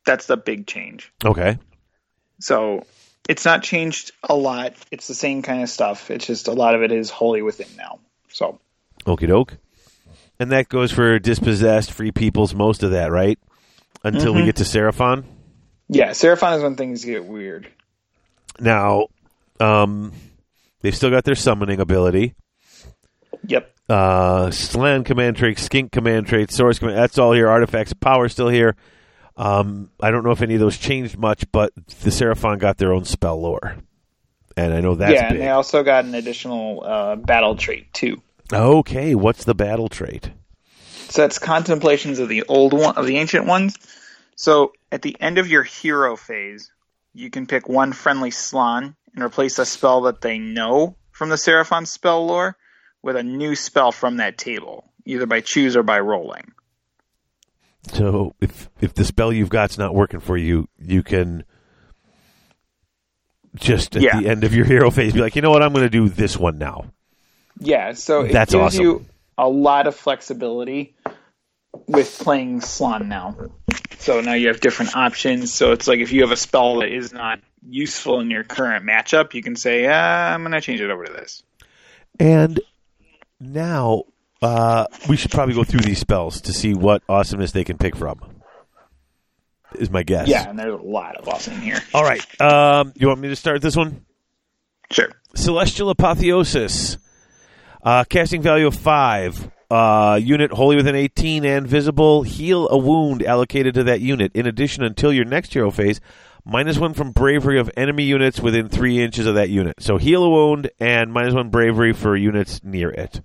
that's 0.06 0.27
the 0.27 0.36
big 0.36 0.69
change. 0.69 1.12
Okay. 1.24 1.59
So 2.39 2.86
it's 3.28 3.44
not 3.44 3.62
changed 3.62 4.12
a 4.23 4.35
lot. 4.35 4.74
It's 4.90 5.09
the 5.09 5.15
same 5.15 5.43
kind 5.43 5.62
of 5.62 5.69
stuff. 5.69 6.11
It's 6.11 6.27
just 6.27 6.49
a 6.49 6.53
lot 6.53 6.74
of 6.74 6.82
it 6.82 6.93
is 6.93 7.11
wholly 7.11 7.43
within 7.43 7.69
now. 7.77 8.01
So 8.31 8.59
Okie 9.05 9.28
doke. 9.28 9.57
And 10.39 10.51
that 10.51 10.69
goes 10.69 10.90
for 10.90 11.19
dispossessed, 11.19 11.93
free 11.93 12.11
peoples, 12.11 12.55
most 12.55 12.82
of 12.82 12.93
that, 12.93 13.12
right? 13.12 13.39
Until 14.03 14.35
we 14.35 14.44
get 14.44 14.57
to 14.57 14.65
Seraphon. 14.65 15.24
yeah, 15.89 16.11
Seraphon 16.11 16.57
is 16.57 16.62
when 16.62 16.74
things 16.74 17.05
get 17.05 17.24
weird. 17.24 17.69
Now, 18.59 19.07
um, 19.61 20.12
they've 20.81 20.97
still 20.97 21.11
got 21.11 21.24
their 21.24 21.36
summoning 21.36 21.78
ability. 21.78 22.35
Yep. 23.47 23.70
Uh, 23.89 24.51
Slann 24.51 25.05
command 25.05 25.36
trait, 25.36 25.59
Skink 25.59 25.93
command 25.93 26.27
trait, 26.27 26.49
Saurus 26.49 26.81
command. 26.81 26.99
That's 26.99 27.19
all 27.19 27.32
here. 27.32 27.49
Artifacts 27.49 27.93
of 27.93 28.01
power 28.01 28.28
still 28.28 28.49
here. 28.49 28.74
Um, 29.37 29.91
I 30.01 30.11
don't 30.11 30.25
know 30.25 30.31
if 30.31 30.43
any 30.43 30.55
of 30.55 30.61
those 30.61 30.77
changed 30.77 31.17
much, 31.17 31.51
but 31.53 31.75
the 31.75 32.11
Seraphon 32.11 32.59
got 32.59 32.79
their 32.79 32.93
own 32.93 33.05
spell 33.05 33.41
lore, 33.41 33.77
and 34.57 34.75
I 34.75 34.81
know 34.81 34.95
that's 34.95 35.13
yeah, 35.13 35.29
big. 35.29 35.33
and 35.33 35.41
they 35.41 35.51
also 35.51 35.83
got 35.83 36.05
an 36.05 36.15
additional 36.15 36.83
uh, 36.85 37.17
battle 37.17 37.57
trait 37.57 37.93
too. 37.93 38.23
okay, 38.53 39.15
what's 39.15 39.45
the 39.45 39.55
battle 39.55 39.89
trait? 39.89 40.31
So 41.09 41.23
that's 41.23 41.39
contemplations 41.39 42.19
of 42.19 42.29
the 42.29 42.45
old 42.45 42.73
one 42.73 42.97
of 42.97 43.07
the 43.07 43.19
ancient 43.19 43.47
ones. 43.47 43.77
So 44.37 44.73
at 44.91 45.03
the 45.03 45.17
end 45.21 45.39
of 45.39 45.47
your 45.47 45.63
hero 45.63 46.17
phase, 46.17 46.71
you 47.15 47.31
can 47.31 47.47
pick 47.47 47.69
one 47.69 47.93
friendly 47.93 48.31
Slann 48.31 48.97
and 49.15 49.23
replace 49.23 49.59
a 49.59 49.67
spell 49.67 50.03
that 50.03 50.21
they 50.21 50.39
know 50.39 50.97
from 51.11 51.29
the 51.29 51.37
Seraphon 51.37 51.87
spell 51.87 52.27
lore 52.27 52.57
with 53.03 53.17
a 53.17 53.23
new 53.23 53.55
spell 53.55 53.93
from 53.93 54.17
that 54.17 54.39
table, 54.39 54.91
either 55.05 55.27
by 55.27 55.41
choose 55.41 55.77
or 55.77 55.83
by 55.83 56.01
rolling. 56.01 56.53
So 57.89 58.35
if 58.41 58.71
if 58.81 58.95
the 58.95 59.05
spell 59.05 59.33
you've 59.33 59.49
got's 59.49 59.77
not 59.79 59.95
working 59.95 60.21
for 60.21 60.37
you, 60.37 60.69
you 60.79 61.03
can 61.03 61.45
just 63.55 63.97
at 63.97 64.03
Yeah. 64.03 64.21
the 64.21 64.29
end 64.29 64.45
of 64.45 64.55
your 64.55 64.65
hero 64.65 64.91
phase 64.91 65.13
be 65.13 65.21
like, 65.21 65.37
you 65.37 65.43
know 65.43 65.51
what, 65.51 65.63
I'm 65.63 65.73
going 65.73 65.85
to 65.85 65.91
do 65.91 66.09
this 66.09 66.37
one 66.37 66.59
now. 66.59 66.87
Yeah, 67.59 67.93
so 67.93 68.23
it 68.23 68.33
That's 68.33 68.53
gives 68.53 68.63
awesome. 68.77 68.83
you 68.83 69.07
a 69.37 69.49
lot 69.49 69.87
of 69.87 69.95
flexibility 69.95 70.95
with 71.87 72.19
playing 72.19 72.61
Slann 72.63 73.09
now. 73.09 73.37
So 73.99 74.21
now 74.21 74.33
you 74.35 74.49
have 74.49 74.61
different 74.61 74.97
options. 74.97 75.53
So 75.53 75.73
it's 75.73 75.87
like 75.87 75.99
if 76.01 76.13
you 76.13 76.23
have 76.23 76.31
a 76.33 76.37
spell 76.37 76.81
that 76.81 76.89
is 76.89 77.13
not 77.13 77.41
useful 77.69 78.21
in 78.21 78.31
your 78.31 78.43
current 78.43 78.87
matchup, 78.87 79.35
you 79.35 79.43
can 79.43 79.55
say, 79.55 79.87
ah, 79.87 80.33
I'm 80.33 80.43
going 80.43 80.53
to 80.53 80.61
change 80.61 80.81
it 80.81 80.91
over 80.91 81.05
to 81.05 81.13
this. 81.13 81.43
And 82.19 82.59
now 83.39 84.05
uh, 84.43 84.86
we 85.09 85.16
should 85.16 85.31
probably 85.31 85.55
go 85.55 85.64
through 85.64 85.81
these 85.81 85.98
spells 85.98 86.40
to 86.43 86.52
see 86.52 86.74
what 86.74 87.02
awesomeness 87.09 87.52
they 87.52 87.64
can 87.64 87.78
pick 87.78 87.97
from. 87.97 88.20
Is 89.77 89.90
my 89.90 90.02
guess. 90.02 90.28
Yeah, 90.28 90.48
and 90.51 90.59
there's 90.59 90.74
a 90.74 90.82
lot 90.82 91.16
of 91.16 91.27
awesome 91.28 91.55
in 91.55 91.60
here. 91.62 91.78
All 91.94 92.05
right. 92.05 92.23
Um, 92.40 92.93
you 92.94 93.09
want 93.09 93.20
me 93.20 93.28
to 93.28 93.36
start 93.36 93.62
this 93.62 93.74
one? 93.74 94.05
Sure. 94.90 95.09
Celestial 95.35 95.89
Apotheosis. 95.89 96.98
Uh, 97.82 98.05
casting 98.05 98.43
value 98.43 98.66
of 98.66 98.74
5. 98.74 99.51
Uh, 99.70 100.20
unit 100.23 100.52
wholly 100.52 100.77
within 100.77 100.94
18 100.94 101.47
and 101.47 101.66
visible. 101.66 102.23
Heal 102.23 102.69
a 102.69 102.77
wound 102.77 103.23
allocated 103.23 103.74
to 103.74 103.85
that 103.85 104.02
unit. 104.02 104.32
In 104.35 104.47
addition, 104.47 104.85
until 104.85 105.10
your 105.10 105.24
next 105.24 105.55
hero 105.55 105.70
phase, 105.70 106.01
minus 106.44 106.77
1 106.78 106.93
from 106.93 107.12
bravery 107.12 107.59
of 107.59 107.70
enemy 107.74 108.02
units 108.02 108.40
within 108.40 108.69
3 108.69 109.02
inches 109.02 109.24
of 109.24 109.36
that 109.36 109.48
unit. 109.48 109.77
So 109.81 109.97
heal 109.97 110.23
a 110.23 110.28
wound 110.28 110.70
and 110.78 111.10
minus 111.10 111.32
1 111.32 111.48
bravery 111.48 111.94
for 111.94 112.14
units 112.14 112.60
near 112.62 112.90
it. 112.90 113.23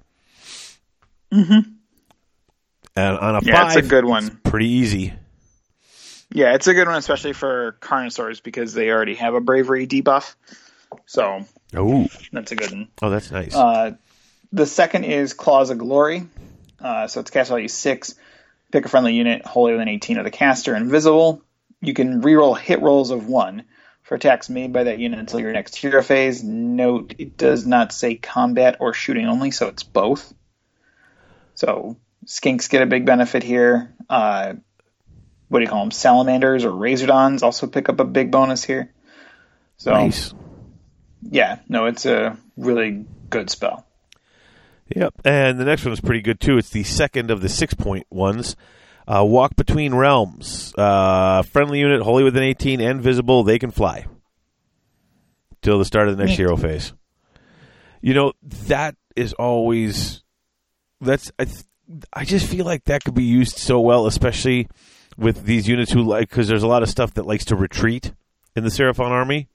Mm-hmm. 1.33 1.69
And 2.95 3.17
on 3.17 3.35
a 3.35 3.39
Yeah, 3.43 3.67
5, 3.69 3.77
it's 3.77 3.87
a 3.87 3.89
good 3.89 4.05
one. 4.05 4.39
pretty 4.43 4.67
easy. 4.69 5.13
Yeah, 6.31 6.55
it's 6.55 6.67
a 6.67 6.73
good 6.73 6.87
one, 6.87 6.97
especially 6.97 7.33
for 7.33 7.77
Carnosaurs 7.79 8.41
because 8.43 8.73
they 8.73 8.89
already 8.89 9.15
have 9.15 9.33
a 9.33 9.39
bravery 9.41 9.87
debuff. 9.87 10.35
So 11.05 11.45
Oh, 11.75 12.07
that's 12.31 12.51
a 12.51 12.55
good 12.55 12.71
one. 12.71 12.87
oh, 13.01 13.09
that's 13.09 13.31
nice. 13.31 13.55
Uh, 13.55 13.95
the 14.51 14.65
second 14.65 15.03
is 15.05 15.33
Claws 15.33 15.69
of 15.69 15.77
Glory. 15.77 16.27
Uh, 16.79 17.07
so 17.07 17.19
it's 17.21 17.31
cast 17.31 17.49
value 17.49 17.67
six. 17.67 18.15
Pick 18.71 18.85
a 18.85 18.89
friendly 18.89 19.13
unit 19.15 19.45
wholly 19.45 19.73
within 19.73 19.87
18 19.87 20.17
of 20.17 20.25
the 20.25 20.31
caster, 20.31 20.75
invisible. 20.75 21.41
You 21.81 21.93
can 21.93 22.21
reroll 22.21 22.57
hit 22.57 22.81
rolls 22.81 23.11
of 23.11 23.27
one 23.27 23.63
for 24.03 24.15
attacks 24.15 24.49
made 24.49 24.73
by 24.73 24.85
that 24.85 24.99
unit 24.99 25.19
until 25.19 25.39
your 25.39 25.51
next 25.53 25.75
hero 25.75 26.01
phase. 26.01 26.43
Note 26.43 27.15
it 27.17 27.37
does 27.37 27.65
not 27.65 27.91
say 27.93 28.15
combat 28.15 28.77
or 28.79 28.93
shooting 28.93 29.27
only, 29.27 29.51
so 29.51 29.67
it's 29.67 29.83
both. 29.83 30.33
So 31.57 31.97
skinks 32.23 32.69
get 32.69 32.83
a 32.83 32.85
big 32.85 33.05
benefit 33.05 33.41
here. 33.41 33.91
Uh, 34.07 34.53
what 35.49 35.59
do 35.59 35.65
you 35.65 35.69
call 35.69 35.81
them? 35.81 35.91
Salamanders 35.91 36.63
or 36.63 36.71
Razordons 36.71 37.41
also 37.41 37.65
pick 37.65 37.89
up 37.89 37.99
a 37.99 38.05
big 38.05 38.31
bonus 38.31 38.63
here. 38.63 38.93
So 39.77 39.91
nice. 39.91 40.35
yeah, 41.23 41.59
no, 41.67 41.87
it's 41.87 42.05
a 42.05 42.37
really 42.57 43.05
good 43.31 43.49
spell. 43.49 43.87
Yep, 44.95 45.15
and 45.25 45.59
the 45.59 45.65
next 45.65 45.83
one 45.83 45.93
is 45.93 45.99
pretty 45.99 46.21
good 46.21 46.39
too. 46.39 46.59
It's 46.59 46.69
the 46.69 46.83
second 46.83 47.31
of 47.31 47.41
the 47.41 47.49
six 47.49 47.73
point 47.73 48.05
ones. 48.11 48.55
Uh, 49.07 49.25
walk 49.25 49.55
between 49.55 49.95
realms. 49.95 50.75
Uh, 50.77 51.41
friendly 51.41 51.79
unit, 51.79 52.03
wholly 52.03 52.23
within 52.23 52.43
eighteen 52.43 52.81
and 52.81 53.01
visible. 53.01 53.43
They 53.43 53.57
can 53.57 53.71
fly 53.71 54.05
till 55.63 55.79
the 55.79 55.85
start 55.85 56.07
of 56.07 56.17
the 56.17 56.23
next 56.23 56.37
Neat. 56.37 56.39
hero 56.39 56.55
phase. 56.55 56.93
You 57.99 58.13
know 58.13 58.33
that 58.67 58.95
is 59.15 59.33
always 59.33 60.23
that's 61.01 61.31
I, 61.39 61.45
th- 61.45 61.63
I 62.13 62.25
just 62.25 62.47
feel 62.47 62.65
like 62.65 62.85
that 62.85 63.03
could 63.03 63.13
be 63.13 63.23
used 63.23 63.57
so 63.57 63.79
well, 63.79 64.07
especially 64.07 64.67
with 65.17 65.45
these 65.45 65.67
units 65.67 65.91
who 65.91 66.03
like 66.03 66.29
because 66.29 66.47
there's 66.47 66.63
a 66.63 66.67
lot 66.67 66.83
of 66.83 66.89
stuff 66.89 67.13
that 67.15 67.25
likes 67.25 67.45
to 67.45 67.55
retreat 67.55 68.13
in 68.55 68.63
the 68.63 68.69
Seraphon 68.69 69.09
army. 69.11 69.47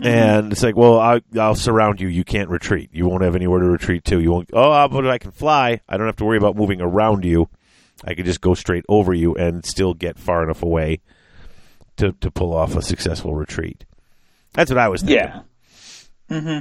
And 0.00 0.52
it's 0.52 0.62
like, 0.62 0.76
well, 0.76 1.00
I, 1.00 1.20
I'll 1.36 1.56
surround 1.56 2.00
you. 2.00 2.06
You 2.06 2.22
can't 2.22 2.48
retreat. 2.50 2.90
You 2.92 3.08
won't 3.08 3.24
have 3.24 3.34
anywhere 3.34 3.58
to 3.58 3.66
retreat 3.66 4.04
to. 4.04 4.20
You 4.20 4.30
won't. 4.30 4.50
Oh, 4.52 4.86
but 4.86 5.08
I 5.08 5.18
can 5.18 5.32
fly. 5.32 5.80
I 5.88 5.96
don't 5.96 6.06
have 6.06 6.14
to 6.16 6.24
worry 6.24 6.36
about 6.38 6.54
moving 6.54 6.80
around 6.80 7.24
you. 7.24 7.48
I 8.04 8.14
could 8.14 8.24
just 8.24 8.40
go 8.40 8.54
straight 8.54 8.84
over 8.88 9.12
you 9.12 9.34
and 9.34 9.66
still 9.66 9.94
get 9.94 10.16
far 10.16 10.44
enough 10.44 10.62
away 10.62 11.00
to 11.96 12.12
to 12.12 12.30
pull 12.30 12.54
off 12.54 12.76
a 12.76 12.82
successful 12.82 13.34
retreat. 13.34 13.84
That's 14.52 14.70
what 14.70 14.78
I 14.78 14.88
was 14.88 15.02
thinking. 15.02 15.16
Yeah. 15.16 16.40
hmm 16.40 16.58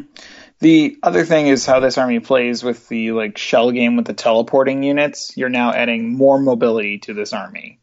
The 0.59 0.97
other 1.03 1.23
thing 1.23 1.47
is 1.47 1.65
how 1.65 1.79
this 1.79 1.97
army 1.99 2.19
plays 2.19 2.63
with 2.63 2.87
the 2.87 3.11
like 3.11 3.37
shell 3.37 3.71
game 3.71 3.95
with 3.95 4.05
the 4.07 4.13
teleporting 4.13 4.81
units. 4.83 5.37
You're 5.37 5.49
now 5.49 5.71
adding 5.71 6.13
more 6.15 6.39
mobility 6.39 6.97
to 6.99 7.13
this 7.13 7.31
army, 7.31 7.79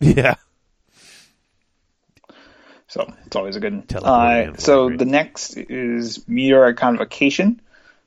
Yeah. 0.00 0.36
so 2.86 3.12
it's 3.26 3.36
always 3.36 3.56
a 3.56 3.60
good. 3.60 3.92
Uh, 3.94 4.54
so 4.56 4.88
the 4.90 5.04
next 5.04 5.56
is 5.58 6.26
meteoric 6.26 6.78
convocation. 6.78 7.60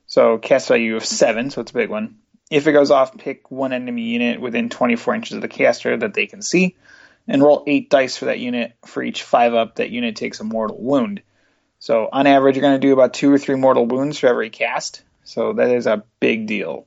So 0.07 0.37
cast 0.39 0.67
value 0.67 0.95
of 0.95 1.05
seven, 1.05 1.51
so 1.51 1.61
it's 1.61 1.71
a 1.71 1.75
big 1.75 1.89
one. 1.89 2.17
If 2.49 2.67
it 2.67 2.73
goes 2.73 2.91
off, 2.91 3.17
pick 3.17 3.49
one 3.49 3.71
enemy 3.71 4.01
unit 4.01 4.41
within 4.41 4.69
24 4.69 5.15
inches 5.15 5.35
of 5.37 5.41
the 5.41 5.47
caster 5.47 5.95
that 5.95 6.13
they 6.13 6.25
can 6.25 6.41
see, 6.41 6.75
and 7.27 7.41
roll 7.41 7.63
eight 7.67 7.89
dice 7.89 8.17
for 8.17 8.25
that 8.25 8.39
unit. 8.39 8.73
For 8.85 9.01
each 9.03 9.23
five 9.23 9.53
up, 9.53 9.75
that 9.75 9.91
unit 9.91 10.15
takes 10.15 10.39
a 10.39 10.43
mortal 10.43 10.77
wound. 10.81 11.21
So 11.81 12.07
on 12.11 12.27
average, 12.27 12.55
you're 12.55 12.61
going 12.61 12.79
to 12.79 12.87
do 12.87 12.93
about 12.93 13.15
two 13.15 13.33
or 13.33 13.39
three 13.39 13.55
mortal 13.55 13.87
wounds 13.87 14.19
for 14.19 14.27
every 14.27 14.51
cast. 14.51 15.01
So 15.23 15.53
that 15.53 15.71
is 15.71 15.87
a 15.87 16.03
big 16.19 16.45
deal, 16.45 16.85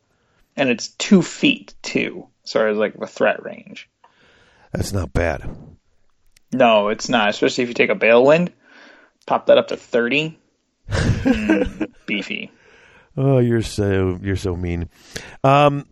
and 0.57 0.71
it's 0.71 0.89
two 0.89 1.21
feet 1.21 1.75
too, 1.83 2.29
so 2.45 2.69
it's 2.69 2.79
like 2.79 2.99
the 2.99 3.07
threat 3.09 3.43
range. 3.43 3.89
That's 4.73 4.93
not 4.93 5.13
bad. 5.13 5.49
No, 6.53 6.89
it's 6.89 7.09
not, 7.09 7.29
especially 7.31 7.65
if 7.65 7.69
you 7.69 7.75
take 7.75 7.91
a 7.91 7.97
Balewind. 7.97 8.53
Pop 9.27 9.47
that 9.47 9.59
up 9.59 9.69
to 9.69 9.77
30. 9.77 10.39
Mm, 11.25 11.91
beefy. 12.05 12.53
Oh, 13.17 13.39
you're 13.39 13.63
so 13.63 14.19
you're 14.21 14.37
so 14.37 14.55
mean. 14.55 14.91
Um, 15.43 15.87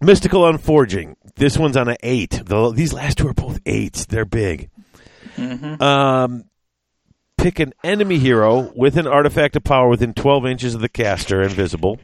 Mystical 0.00 0.44
Unforging. 0.44 1.16
This 1.36 1.56
one's 1.56 1.76
on 1.76 1.88
an 1.88 1.96
eight. 2.02 2.42
The, 2.44 2.72
these 2.72 2.92
last 2.92 3.18
two 3.18 3.28
are 3.28 3.32
both 3.32 3.60
eights. 3.64 4.06
They're 4.06 4.24
big. 4.24 4.68
Um, 5.38 6.46
pick 7.36 7.58
an 7.58 7.72
enemy 7.84 8.18
hero 8.18 8.72
with 8.74 8.96
an 8.96 9.06
artifact 9.06 9.56
of 9.56 9.64
power 9.64 9.88
within 9.88 10.14
12 10.14 10.46
inches 10.46 10.74
of 10.74 10.80
the 10.80 10.88
caster, 10.88 11.42
invisible. 11.42 11.98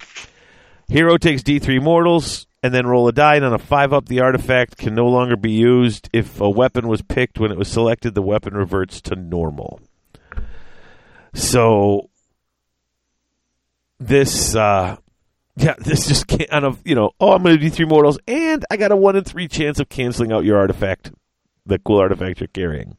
Hero 0.89 1.17
takes 1.17 1.43
D3 1.43 1.83
mortals, 1.83 2.47
and 2.63 2.73
then 2.73 2.87
roll 2.87 3.09
a 3.09 3.13
die. 3.13 3.37
And 3.37 3.45
on 3.45 3.53
a 3.53 3.59
five 3.59 3.93
up, 3.93 4.07
the 4.07 4.21
artifact 4.21 4.77
can 4.77 4.95
no 4.95 5.07
longer 5.09 5.37
be 5.37 5.51
used. 5.53 6.09
If 6.13 6.41
a 6.41 6.49
weapon 6.51 6.87
was 6.87 7.03
picked 7.03 7.39
when 7.41 7.51
it 7.51 7.59
was 7.59 7.69
selected, 7.69 8.15
the 8.15 8.23
weapon 8.23 8.55
reverts 8.55 9.01
to 9.03 9.17
normal. 9.17 9.81
So 11.35 12.11
this 13.99 14.55
uh 14.57 14.97
yeah 15.57 15.75
this 15.79 16.09
just 16.09 16.27
can't. 16.27 16.51
kind 16.51 16.65
of 16.65 16.81
you 16.85 16.95
know 16.95 17.13
oh 17.21 17.31
i'm 17.33 17.43
going 17.45 17.55
to 17.55 17.63
do 17.63 17.71
three 17.71 17.85
mortals 17.85 18.19
and 18.27 18.65
i 18.69 18.77
got 18.77 18.91
a 18.91 18.97
one 18.97 19.15
in 19.15 19.23
three 19.23 19.47
chance 19.47 19.79
of 19.79 19.89
canceling 19.89 20.33
out 20.33 20.45
your 20.45 20.59
artifact 20.59 21.13
the 21.67 21.79
cool 21.79 21.99
artifact 22.01 22.41
you're 22.41 22.49
carrying 22.49 22.97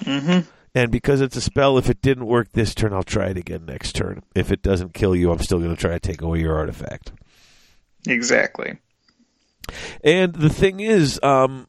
Mm-hmm. 0.00 0.46
And 0.76 0.92
because 0.92 1.20
it's 1.20 1.34
a 1.36 1.40
spell 1.40 1.76
if 1.78 1.90
it 1.90 2.00
didn't 2.00 2.26
work 2.26 2.52
this 2.52 2.72
turn 2.74 2.92
i'll 2.92 3.02
try 3.02 3.26
it 3.30 3.36
again 3.36 3.64
next 3.66 3.94
turn 3.94 4.22
if 4.36 4.52
it 4.52 4.62
doesn't 4.62 4.94
kill 4.94 5.16
you 5.16 5.32
i'm 5.32 5.38
still 5.40 5.58
going 5.58 5.74
to 5.74 5.80
try 5.80 5.90
to 5.90 5.98
take 5.98 6.20
away 6.22 6.38
your 6.38 6.56
artifact 6.56 7.12
Exactly. 8.08 8.78
And 10.04 10.32
the 10.32 10.48
thing 10.48 10.78
is, 10.78 11.18
um, 11.24 11.66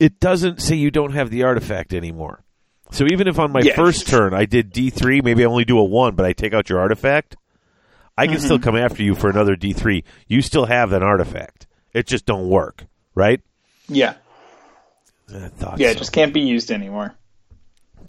it 0.00 0.18
doesn't 0.18 0.60
say 0.60 0.74
you 0.74 0.90
don't 0.90 1.12
have 1.12 1.30
the 1.30 1.44
artifact 1.44 1.94
anymore. 1.94 2.42
So 2.90 3.06
even 3.06 3.28
if 3.28 3.38
on 3.38 3.52
my 3.52 3.60
Yeah. 3.60 3.76
first 3.76 4.08
turn 4.08 4.34
I 4.34 4.44
did 4.44 4.72
D 4.72 4.90
three, 4.90 5.20
maybe 5.20 5.44
I 5.44 5.46
only 5.46 5.64
do 5.64 5.78
a 5.78 5.84
one, 5.84 6.14
but 6.16 6.26
I 6.26 6.32
take 6.32 6.52
out 6.52 6.68
your 6.68 6.80
artifact, 6.80 7.36
I 8.18 8.26
can 8.26 8.40
still 8.40 8.58
come 8.58 8.76
after 8.76 9.02
you 9.02 9.14
for 9.14 9.30
another 9.30 9.54
D 9.56 9.72
three. 9.72 10.02
You 10.26 10.42
still 10.42 10.66
have 10.66 10.90
that 10.90 11.02
artifact. 11.02 11.66
It 11.94 12.06
just 12.06 12.26
don't 12.26 12.48
work, 12.48 12.86
right? 13.14 13.40
Yeah. 13.88 14.14
I 15.34 15.48
thought 15.48 15.78
Yeah, 15.78 15.88
so. 15.88 15.92
it 15.92 15.98
just 15.98 16.12
can't 16.12 16.34
be 16.34 16.40
used 16.42 16.70
anymore. 16.70 17.14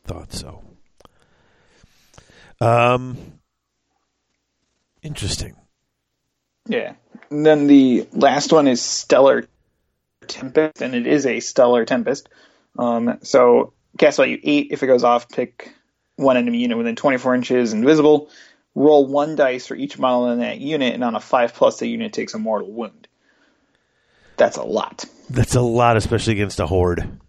thought 0.05 0.33
so. 0.33 0.63
Um, 2.61 3.17
interesting. 5.01 5.55
Yeah. 6.67 6.93
And 7.29 7.45
then 7.45 7.67
the 7.67 8.07
last 8.13 8.51
one 8.51 8.67
is 8.67 8.81
Stellar 8.81 9.47
Tempest, 10.27 10.81
and 10.81 10.95
it 10.95 11.07
is 11.07 11.25
a 11.25 11.39
Stellar 11.39 11.85
Tempest. 11.85 12.29
Um, 12.77 13.19
so 13.23 13.73
cast 13.97 14.17
value 14.17 14.39
eight. 14.43 14.67
If 14.71 14.83
it 14.83 14.87
goes 14.87 15.03
off, 15.03 15.29
pick 15.29 15.73
one 16.15 16.37
enemy 16.37 16.59
unit 16.59 16.77
within 16.77 16.95
24 16.95 17.35
inches, 17.35 17.73
invisible. 17.73 18.29
Roll 18.75 19.05
one 19.05 19.35
dice 19.35 19.67
for 19.67 19.75
each 19.75 19.99
model 19.99 20.31
in 20.31 20.39
that 20.39 20.59
unit, 20.59 20.93
and 20.93 21.03
on 21.03 21.15
a 21.15 21.19
five 21.19 21.53
plus, 21.53 21.79
the 21.79 21.87
unit 21.87 22.13
takes 22.13 22.33
a 22.33 22.39
mortal 22.39 22.71
wound. 22.71 23.07
That's 24.37 24.57
a 24.57 24.63
lot. 24.63 25.05
That's 25.29 25.55
a 25.55 25.61
lot, 25.61 25.97
especially 25.97 26.33
against 26.33 26.59
a 26.59 26.67
horde. 26.67 27.19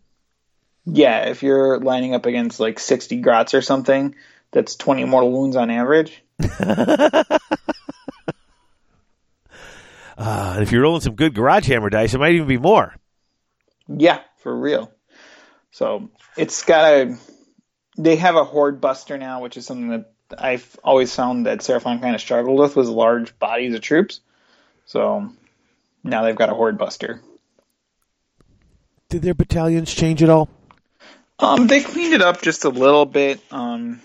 Yeah, 0.86 1.28
if 1.28 1.42
you're 1.42 1.78
lining 1.80 2.14
up 2.14 2.26
against 2.26 2.60
like 2.60 2.78
60 2.78 3.20
grots 3.20 3.54
or 3.54 3.62
something, 3.62 4.14
that's 4.50 4.76
20 4.76 5.04
mortal 5.04 5.32
wounds 5.32 5.56
on 5.56 5.70
average. 5.70 6.22
Uh, 10.16 10.52
and 10.54 10.62
if 10.62 10.72
you're 10.72 10.82
rolling 10.82 11.00
some 11.00 11.14
good 11.14 11.34
garage 11.34 11.66
hammer 11.66 11.90
dice, 11.90 12.14
it 12.14 12.18
might 12.18 12.34
even 12.34 12.48
be 12.48 12.58
more. 12.58 12.94
Yeah, 13.88 14.20
for 14.38 14.54
real. 14.54 14.92
So 15.70 16.10
it's 16.36 16.64
got 16.64 16.84
a. 16.92 17.18
They 17.96 18.16
have 18.16 18.36
a 18.36 18.44
horde 18.44 18.80
buster 18.80 19.18
now, 19.18 19.42
which 19.42 19.56
is 19.56 19.66
something 19.66 19.88
that 19.90 20.12
I've 20.36 20.78
always 20.82 21.14
found 21.14 21.46
that 21.46 21.60
Seraphon 21.60 22.00
kind 22.00 22.14
of 22.14 22.20
struggled 22.20 22.58
with 22.58 22.76
was 22.76 22.88
large 22.88 23.38
bodies 23.38 23.74
of 23.74 23.80
troops. 23.80 24.20
So 24.86 25.32
now 26.04 26.22
they've 26.22 26.36
got 26.36 26.50
a 26.50 26.54
horde 26.54 26.78
buster. 26.78 27.20
Did 29.08 29.22
their 29.22 29.34
battalions 29.34 29.92
change 29.92 30.22
at 30.22 30.28
all? 30.28 30.48
Um, 31.38 31.66
they 31.66 31.80
cleaned 31.80 32.14
it 32.14 32.22
up 32.22 32.42
just 32.42 32.64
a 32.64 32.68
little 32.68 33.06
bit. 33.06 33.40
Um, 33.50 34.00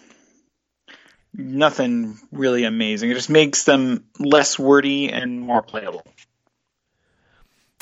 nothing 1.34 2.18
really 2.32 2.64
amazing. 2.64 3.12
It 3.12 3.16
just 3.16 3.30
makes 3.30 3.64
them 3.64 4.06
less 4.18 4.58
wordy 4.58 5.10
and 5.10 5.42
more 5.42 5.62
playable. 5.62 6.04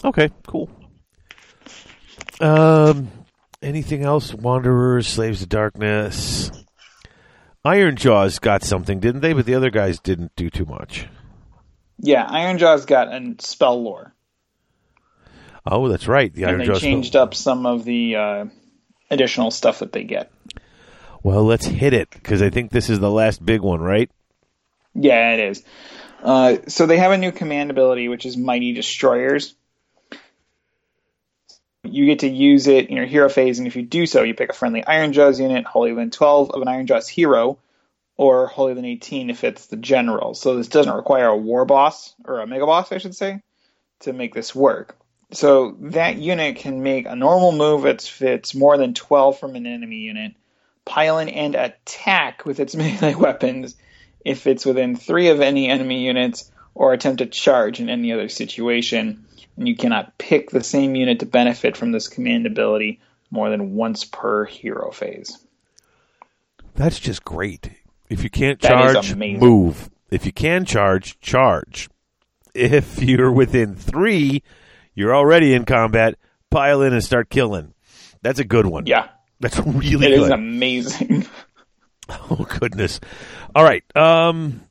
Okay, 0.03 0.29
cool. 0.45 0.69
Um, 2.39 3.09
anything 3.61 4.03
else? 4.03 4.33
Wanderers, 4.33 5.07
Slaves 5.07 5.41
of 5.41 5.49
Darkness. 5.49 6.51
Ironjawz 7.65 8.39
got 8.39 8.63
something, 8.63 8.99
didn't 8.99 9.21
they? 9.21 9.33
But 9.33 9.45
the 9.45 9.55
other 9.55 9.69
guys 9.69 9.99
didn't 9.99 10.35
do 10.35 10.49
too 10.49 10.65
much. 10.65 11.07
Yeah, 11.99 12.27
Ironjawz 12.27 12.85
got 12.85 13.13
a 13.13 13.35
spell 13.39 13.81
lore, 13.81 14.13
Oh, 15.69 15.89
that's 15.89 16.07
right. 16.07 16.33
The 16.33 16.43
and 16.43 16.61
they 16.61 16.65
Jaws. 16.65 16.79
changed 16.79 17.15
up 17.15 17.33
some 17.33 17.65
of 17.65 17.83
the 17.83 18.15
uh, 18.15 18.45
additional 19.11 19.51
stuff 19.51 19.79
that 19.79 19.91
they 19.91 20.03
get. 20.03 20.31
Well, 21.23 21.43
let's 21.43 21.65
hit 21.65 21.93
it 21.93 22.09
because 22.09 22.41
I 22.41 22.49
think 22.49 22.71
this 22.71 22.89
is 22.89 22.99
the 22.99 23.11
last 23.11 23.45
big 23.45 23.61
one, 23.61 23.81
right? 23.81 24.09
Yeah, 24.93 25.33
it 25.33 25.39
is. 25.39 25.63
Uh, 26.23 26.57
so 26.67 26.85
they 26.85 26.97
have 26.97 27.11
a 27.11 27.17
new 27.17 27.31
command 27.31 27.69
ability, 27.69 28.07
which 28.07 28.25
is 28.25 28.37
Mighty 28.37 28.73
Destroyers. 28.73 29.55
You 31.83 32.05
get 32.05 32.19
to 32.19 32.29
use 32.29 32.67
it 32.67 32.89
in 32.89 32.95
your 32.95 33.05
hero 33.05 33.29
phase, 33.29 33.59
and 33.59 33.67
if 33.67 33.75
you 33.75 33.83
do 33.83 34.05
so, 34.05 34.23
you 34.23 34.33
pick 34.33 34.49
a 34.49 34.53
friendly 34.53 34.81
Ironjawz 34.81 35.39
unit, 35.39 35.65
Holy 35.65 35.93
Than 35.93 36.11
12 36.11 36.51
of 36.51 36.61
an 36.61 36.67
Ironjawz 36.67 37.07
hero, 37.07 37.59
or 38.17 38.47
Holy 38.47 38.73
Than 38.73 38.85
18 38.85 39.29
if 39.29 39.43
it's 39.43 39.67
the 39.67 39.77
general. 39.77 40.33
So 40.33 40.57
this 40.57 40.67
doesn't 40.67 40.93
require 40.93 41.27
a 41.27 41.37
war 41.37 41.65
boss, 41.65 42.15
or 42.25 42.39
a 42.39 42.47
mega 42.47 42.65
boss, 42.65 42.91
I 42.91 42.97
should 42.97 43.15
say, 43.15 43.41
to 44.01 44.11
make 44.11 44.33
this 44.33 44.53
work. 44.53 44.97
So 45.31 45.75
that 45.81 46.17
unit 46.17 46.57
can 46.57 46.83
make 46.83 47.05
a 47.05 47.15
normal 47.15 47.51
move 47.51 47.83
that 47.83 48.01
fits 48.01 48.55
more 48.55 48.77
than 48.77 48.93
12 48.93 49.39
from 49.39 49.55
an 49.55 49.67
enemy 49.67 49.97
unit, 49.97 50.33
pile 50.85 51.19
in 51.19 51.29
and 51.29 51.53
attack 51.53 52.45
with 52.45 52.59
its 52.59 52.75
melee 52.75 53.15
weapons 53.15 53.75
if 54.25 54.47
it's 54.47 54.65
within 54.65 54.95
three 54.95 55.29
of 55.29 55.39
any 55.39 55.69
enemy 55.69 56.05
units, 56.05 56.51
or 56.73 56.93
attempt 56.93 57.19
to 57.19 57.25
charge 57.25 57.79
in 57.79 57.89
any 57.89 58.11
other 58.11 58.29
situation. 58.29 59.25
And 59.57 59.67
you 59.67 59.75
cannot 59.75 60.17
pick 60.17 60.49
the 60.49 60.63
same 60.63 60.95
unit 60.95 61.19
to 61.19 61.25
benefit 61.25 61.75
from 61.75 61.91
this 61.91 62.07
command 62.07 62.45
ability 62.45 62.99
more 63.31 63.49
than 63.49 63.75
once 63.75 64.05
per 64.05 64.45
hero 64.45 64.91
phase. 64.91 65.37
That's 66.75 66.99
just 66.99 67.25
great. 67.25 67.71
If 68.09 68.23
you 68.23 68.29
can't 68.29 68.59
charge, 68.59 69.15
move. 69.15 69.89
If 70.09 70.25
you 70.25 70.31
can 70.31 70.65
charge, 70.65 71.19
charge. 71.19 71.89
If 72.53 73.01
you're 73.07 73.31
within 73.31 73.75
three, 73.75 74.43
you're 74.95 75.15
already 75.15 75.53
in 75.53 75.65
combat. 75.65 76.15
Pile 76.49 76.81
in 76.81 76.93
and 76.93 77.03
start 77.03 77.29
killing. 77.29 77.73
That's 78.21 78.39
a 78.39 78.45
good 78.45 78.65
one. 78.65 78.85
Yeah, 78.85 79.09
That's 79.39 79.59
really 79.65 80.07
it 80.07 80.11
is 80.13 80.19
good. 80.23 80.31
amazing. 80.31 81.25
Oh 82.09 82.47
goodness. 82.59 83.01
All 83.53 83.65
right. 83.65 83.83
Um 83.93 84.61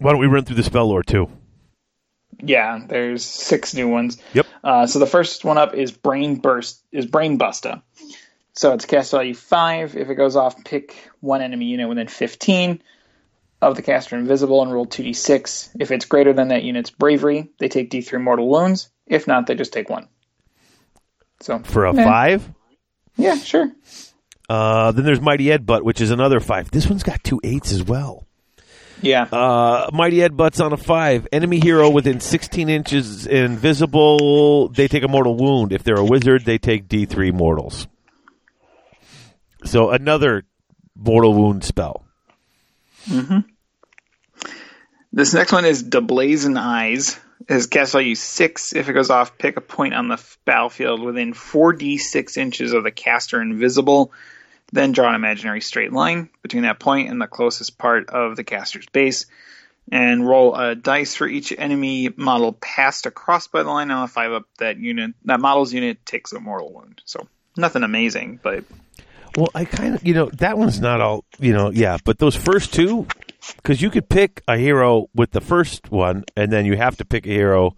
why 0.00 0.10
don't 0.10 0.20
we 0.20 0.26
run 0.26 0.44
through 0.44 0.56
the 0.56 0.64
spell 0.64 0.88
lore 0.88 1.04
too? 1.04 1.30
yeah, 2.42 2.80
there's 2.88 3.24
six 3.24 3.74
new 3.74 3.86
ones. 3.86 4.18
Yep. 4.32 4.46
Uh, 4.64 4.86
so 4.88 4.98
the 4.98 5.06
first 5.06 5.44
one 5.44 5.56
up 5.56 5.74
is 5.74 5.92
Brain 5.92 6.36
Burst 6.36 6.82
is 6.90 7.06
Brain 7.06 7.38
Bursta. 7.38 7.82
So 8.54 8.72
it's 8.72 8.84
cast 8.84 9.10
value 9.12 9.34
five. 9.34 9.96
If 9.96 10.08
it 10.10 10.14
goes 10.16 10.36
off, 10.36 10.64
pick 10.64 10.94
one 11.20 11.40
enemy 11.42 11.66
unit 11.66 11.88
within 11.88 12.08
fifteen 12.08 12.82
of 13.62 13.76
the 13.76 13.82
caster 13.82 14.16
invisible 14.16 14.62
and 14.62 14.72
roll 14.72 14.86
two 14.86 15.02
d 15.02 15.12
six. 15.12 15.70
If 15.78 15.90
it's 15.90 16.04
greater 16.04 16.32
than 16.32 16.48
that 16.48 16.62
unit's 16.64 16.90
bravery, 16.90 17.50
they 17.58 17.68
take 17.68 17.90
d 17.90 18.00
three 18.00 18.18
mortal 18.18 18.48
wounds. 18.48 18.90
If 19.06 19.26
not, 19.26 19.46
they 19.46 19.54
just 19.54 19.72
take 19.72 19.88
one. 19.88 20.08
So 21.40 21.58
For 21.60 21.84
a 21.86 21.94
eh, 21.96 22.04
five? 22.04 22.50
yeah, 23.16 23.36
sure. 23.36 23.70
Uh 24.48 24.92
then 24.92 25.04
there's 25.04 25.20
Mighty 25.20 25.44
'Eadbutt, 25.46 25.82
which 25.82 26.00
is 26.00 26.10
another 26.10 26.40
five. 26.40 26.70
This 26.70 26.88
one's 26.88 27.02
got 27.02 27.22
two 27.22 27.40
eights 27.44 27.72
as 27.72 27.82
well. 27.84 28.26
Yeah, 29.02 29.22
Uh, 29.32 29.88
Mighty 29.94 30.18
'Eadbutt's 30.18 30.60
on 30.60 30.74
a 30.74 30.76
five. 30.76 31.26
Enemy 31.32 31.60
hero 31.60 31.88
within 31.88 32.20
16 32.20 32.68
inches 32.68 33.26
invisible, 33.26 34.68
they 34.68 34.88
take 34.88 35.02
a 35.04 35.08
mortal 35.08 35.34
wound. 35.36 35.72
If 35.72 35.84
they're 35.84 35.94
a 35.98 36.04
wizard, 36.04 36.44
they 36.44 36.58
take 36.58 36.86
D3 36.86 37.32
mortals. 37.32 37.86
So 39.64 39.90
another 39.90 40.44
mortal 40.94 41.34
wound 41.34 41.64
spell. 41.64 42.04
Mm-hmm. 43.06 43.40
This 45.12 45.34
next 45.34 45.52
one 45.52 45.64
is 45.64 45.82
Da 45.82 46.00
Blazin' 46.00 46.56
Eyes. 46.56 47.18
His 47.48 47.66
cast 47.66 47.92
value 47.92 48.14
six. 48.14 48.74
If 48.74 48.88
it 48.88 48.92
goes 48.92 49.10
off, 49.10 49.38
pick 49.38 49.56
a 49.56 49.60
point 49.60 49.94
on 49.94 50.08
the 50.08 50.22
battlefield 50.44 51.00
within 51.00 51.32
4d6 51.32 52.36
inches 52.36 52.72
of 52.72 52.84
the 52.84 52.90
caster 52.90 53.40
invisible. 53.40 54.12
Then 54.72 54.92
draw 54.92 55.08
an 55.08 55.16
imaginary 55.16 55.60
straight 55.60 55.92
line 55.92 56.28
between 56.42 56.62
that 56.62 56.78
point 56.78 57.10
and 57.10 57.20
the 57.20 57.26
closest 57.26 57.76
part 57.76 58.10
of 58.10 58.36
the 58.36 58.44
caster's 58.44 58.86
base. 58.86 59.26
And 59.90 60.28
roll 60.28 60.54
a 60.54 60.76
dice 60.76 61.16
for 61.16 61.26
each 61.26 61.52
enemy 61.56 62.10
model 62.14 62.52
passed 62.52 63.06
across 63.06 63.48
by 63.48 63.64
the 63.64 63.70
line. 63.70 63.90
On 63.90 64.04
a 64.04 64.08
five 64.08 64.30
up, 64.30 64.44
that 64.58 64.78
unit, 64.78 65.14
that 65.24 65.40
model's 65.40 65.72
unit 65.72 66.06
takes 66.06 66.32
a 66.32 66.38
mortal 66.38 66.72
wound. 66.72 67.02
So 67.04 67.26
nothing 67.56 67.82
amazing, 67.82 68.38
but 68.40 68.64
Well, 69.36 69.48
I 69.54 69.64
kind 69.64 69.94
of, 69.94 70.06
you 70.06 70.14
know, 70.14 70.26
that 70.38 70.58
one's 70.58 70.80
not 70.80 71.00
all, 71.00 71.24
you 71.38 71.52
know, 71.52 71.70
yeah, 71.70 71.98
but 72.04 72.18
those 72.18 72.34
first 72.34 72.74
two, 72.74 73.06
because 73.56 73.80
you 73.80 73.90
could 73.90 74.08
pick 74.08 74.42
a 74.48 74.56
hero 74.56 75.08
with 75.14 75.30
the 75.30 75.40
first 75.40 75.90
one, 75.90 76.24
and 76.36 76.52
then 76.52 76.66
you 76.66 76.76
have 76.76 76.96
to 76.98 77.04
pick 77.04 77.26
a 77.26 77.30
hero 77.30 77.76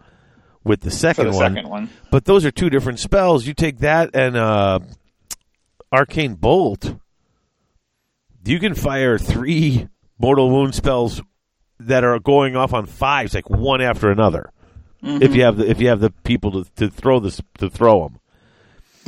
with 0.65 0.81
the 0.81 0.91
second 0.91 1.27
the 1.27 1.33
one. 1.33 1.55
second 1.55 1.69
one, 1.69 1.91
But 2.11 2.25
those 2.25 2.45
are 2.45 2.51
two 2.51 2.71
different 2.71 2.99
spells. 2.99 3.47
You 3.47 3.55
take 3.55 3.79
that 3.79 4.15
and 4.15 4.37
uh, 4.37 4.81
Arcane 5.93 6.35
Bolt. 6.35 6.95
You 8.45 8.59
can 8.59 8.75
fire 8.75 9.19
three 9.19 9.89
mortal 10.19 10.51
wound 10.51 10.75
spells 10.75 11.21
that 11.81 12.05
are 12.05 12.19
going 12.19 12.57
off 12.57 12.73
on 12.73 12.87
fives, 12.87 13.35
like 13.35 13.51
one 13.51 13.81
after 13.81 14.11
another. 14.11 14.51
If 15.05 15.35
you 15.35 15.43
have 15.43 15.57
the 15.57 15.69
if 15.69 15.81
you 15.81 15.89
have 15.89 15.99
the 15.99 16.11
people 16.11 16.63
to, 16.63 16.71
to 16.77 16.89
throw 16.89 17.19
this 17.19 17.41
to 17.59 17.69
throw 17.69 18.09
them, 18.09 18.21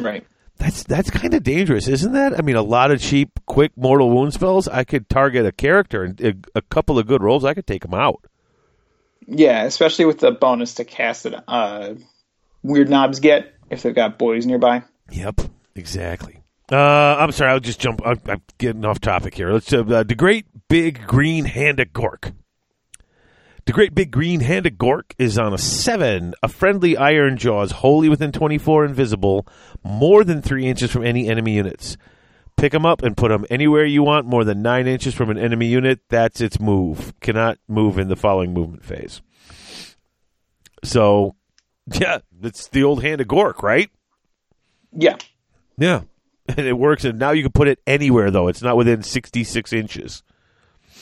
right? 0.04 0.26
That's 0.58 0.84
that's 0.84 1.10
kind 1.10 1.34
of 1.34 1.42
dangerous, 1.42 1.88
isn't 1.88 2.12
that? 2.12 2.38
I 2.38 2.42
mean, 2.42 2.56
a 2.56 2.62
lot 2.62 2.90
of 2.90 3.00
cheap, 3.00 3.40
quick 3.46 3.72
mortal 3.76 4.10
wound 4.10 4.34
spells. 4.34 4.68
I 4.68 4.84
could 4.84 5.08
target 5.08 5.44
a 5.46 5.52
character 5.52 6.04
and 6.04 6.20
a, 6.20 6.34
a 6.54 6.62
couple 6.62 6.98
of 6.98 7.06
good 7.06 7.22
rolls. 7.22 7.44
I 7.44 7.54
could 7.54 7.66
take 7.66 7.82
them 7.82 7.94
out. 7.94 8.24
Yeah, 9.26 9.64
especially 9.64 10.04
with 10.04 10.20
the 10.20 10.30
bonus 10.30 10.74
to 10.74 10.84
cast 10.84 11.26
it. 11.26 11.34
Uh, 11.48 11.94
Weirdnobs 12.64 13.20
get 13.20 13.52
if 13.70 13.82
they've 13.82 13.94
got 13.94 14.18
boys 14.18 14.46
nearby. 14.46 14.84
Yep, 15.10 15.40
exactly. 15.74 16.40
Uh, 16.70 17.16
I'm 17.18 17.32
sorry, 17.32 17.50
I'll 17.50 17.60
just 17.60 17.80
jump. 17.80 18.00
I'm, 18.04 18.20
I'm 18.26 18.42
getting 18.58 18.84
off 18.84 19.00
topic 19.00 19.34
here. 19.34 19.52
Let's 19.52 19.72
uh, 19.72 19.82
uh, 19.82 20.02
the 20.02 20.14
great 20.14 20.46
big 20.68 21.06
green 21.06 21.44
hand 21.44 21.80
of 21.80 21.88
gork. 21.88 22.32
The 23.66 23.72
great 23.72 23.94
big 23.94 24.10
green 24.10 24.40
handed 24.40 24.76
gork 24.76 25.12
is 25.18 25.38
on 25.38 25.54
a 25.54 25.58
seven. 25.58 26.34
A 26.42 26.48
friendly 26.48 26.94
Ironjawz, 26.96 27.72
wholly 27.72 28.08
within 28.10 28.30
24, 28.30 28.84
invisible, 28.84 29.46
more 29.82 30.22
than 30.22 30.42
three 30.42 30.66
inches 30.66 30.90
from 30.90 31.04
any 31.04 31.28
enemy 31.28 31.54
units. 31.54 31.96
Pick 32.56 32.72
them 32.72 32.84
up 32.84 33.02
and 33.02 33.16
put 33.16 33.30
them 33.30 33.46
anywhere 33.48 33.84
you 33.84 34.02
want, 34.02 34.26
more 34.26 34.44
than 34.44 34.60
nine 34.62 34.86
inches 34.86 35.14
from 35.14 35.30
an 35.30 35.38
enemy 35.38 35.66
unit. 35.66 36.00
That's 36.10 36.40
its 36.42 36.60
move. 36.60 37.18
Cannot 37.20 37.58
move 37.66 37.98
in 37.98 38.08
the 38.08 38.16
following 38.16 38.52
movement 38.52 38.84
phase. 38.84 39.22
So, 40.82 41.34
yeah, 41.86 42.18
it's 42.42 42.68
the 42.68 42.84
old 42.84 43.02
hand 43.02 43.20
of 43.22 43.28
Gork, 43.28 43.62
right? 43.62 43.90
Yeah, 44.92 45.16
Yeah. 45.78 46.02
And 46.46 46.66
it 46.66 46.74
works, 46.74 47.06
and 47.06 47.18
now 47.18 47.30
you 47.30 47.42
can 47.42 47.52
put 47.52 47.68
it 47.68 47.78
anywhere, 47.86 48.30
though. 48.30 48.48
It's 48.48 48.60
not 48.60 48.76
within 48.76 49.02
66 49.02 49.72
inches. 49.72 50.22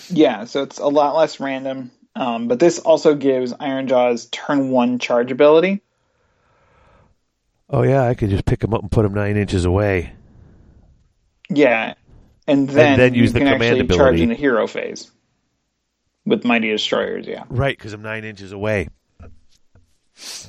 yeah. 0.08 0.44
So 0.44 0.62
it's 0.62 0.78
a 0.78 0.86
lot 0.86 1.16
less 1.16 1.40
random. 1.40 1.90
Um, 2.14 2.48
but 2.48 2.58
this 2.58 2.78
also 2.78 3.14
gives 3.14 3.52
Ironjawz 3.54 4.30
turn 4.30 4.70
one 4.70 4.98
charge 4.98 5.32
ability. 5.32 5.82
Oh, 7.70 7.82
yeah, 7.82 8.02
I 8.06 8.14
could 8.14 8.28
just 8.30 8.44
pick 8.44 8.60
them 8.60 8.74
up 8.74 8.82
and 8.82 8.90
put 8.90 9.02
them 9.02 9.14
nine 9.14 9.36
inches 9.38 9.64
away. 9.64 10.12
Yeah, 11.48 11.94
and 12.46 12.68
then, 12.68 12.98
then 12.98 13.14
use 13.14 13.28
you 13.28 13.32
the 13.32 13.38
can 13.40 13.52
command 13.52 13.80
actually 13.80 13.88
charge 13.96 14.00
ability. 14.14 14.22
in 14.24 14.28
the 14.28 14.34
hero 14.34 14.66
phase 14.66 15.10
with 16.26 16.44
Mighty 16.44 16.68
Destroyers. 16.70 17.26
Yeah, 17.26 17.44
Right, 17.48 17.76
because 17.76 17.92
I'm 17.94 18.02
nine 18.02 18.24
inches 18.24 18.52
away. 18.52 18.88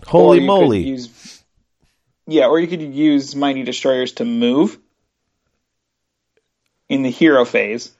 Holy 0.06 0.42
moly. 0.46 0.84
Use, 0.84 1.44
yeah, 2.28 2.48
or 2.48 2.60
you 2.60 2.68
could 2.68 2.82
use 2.82 3.36
Mighty 3.36 3.64
Destroyers 3.64 4.14
to 4.14 4.26
move 4.26 4.78
in 6.90 7.04
the 7.04 7.10
hero 7.12 7.46
phase. 7.46 7.92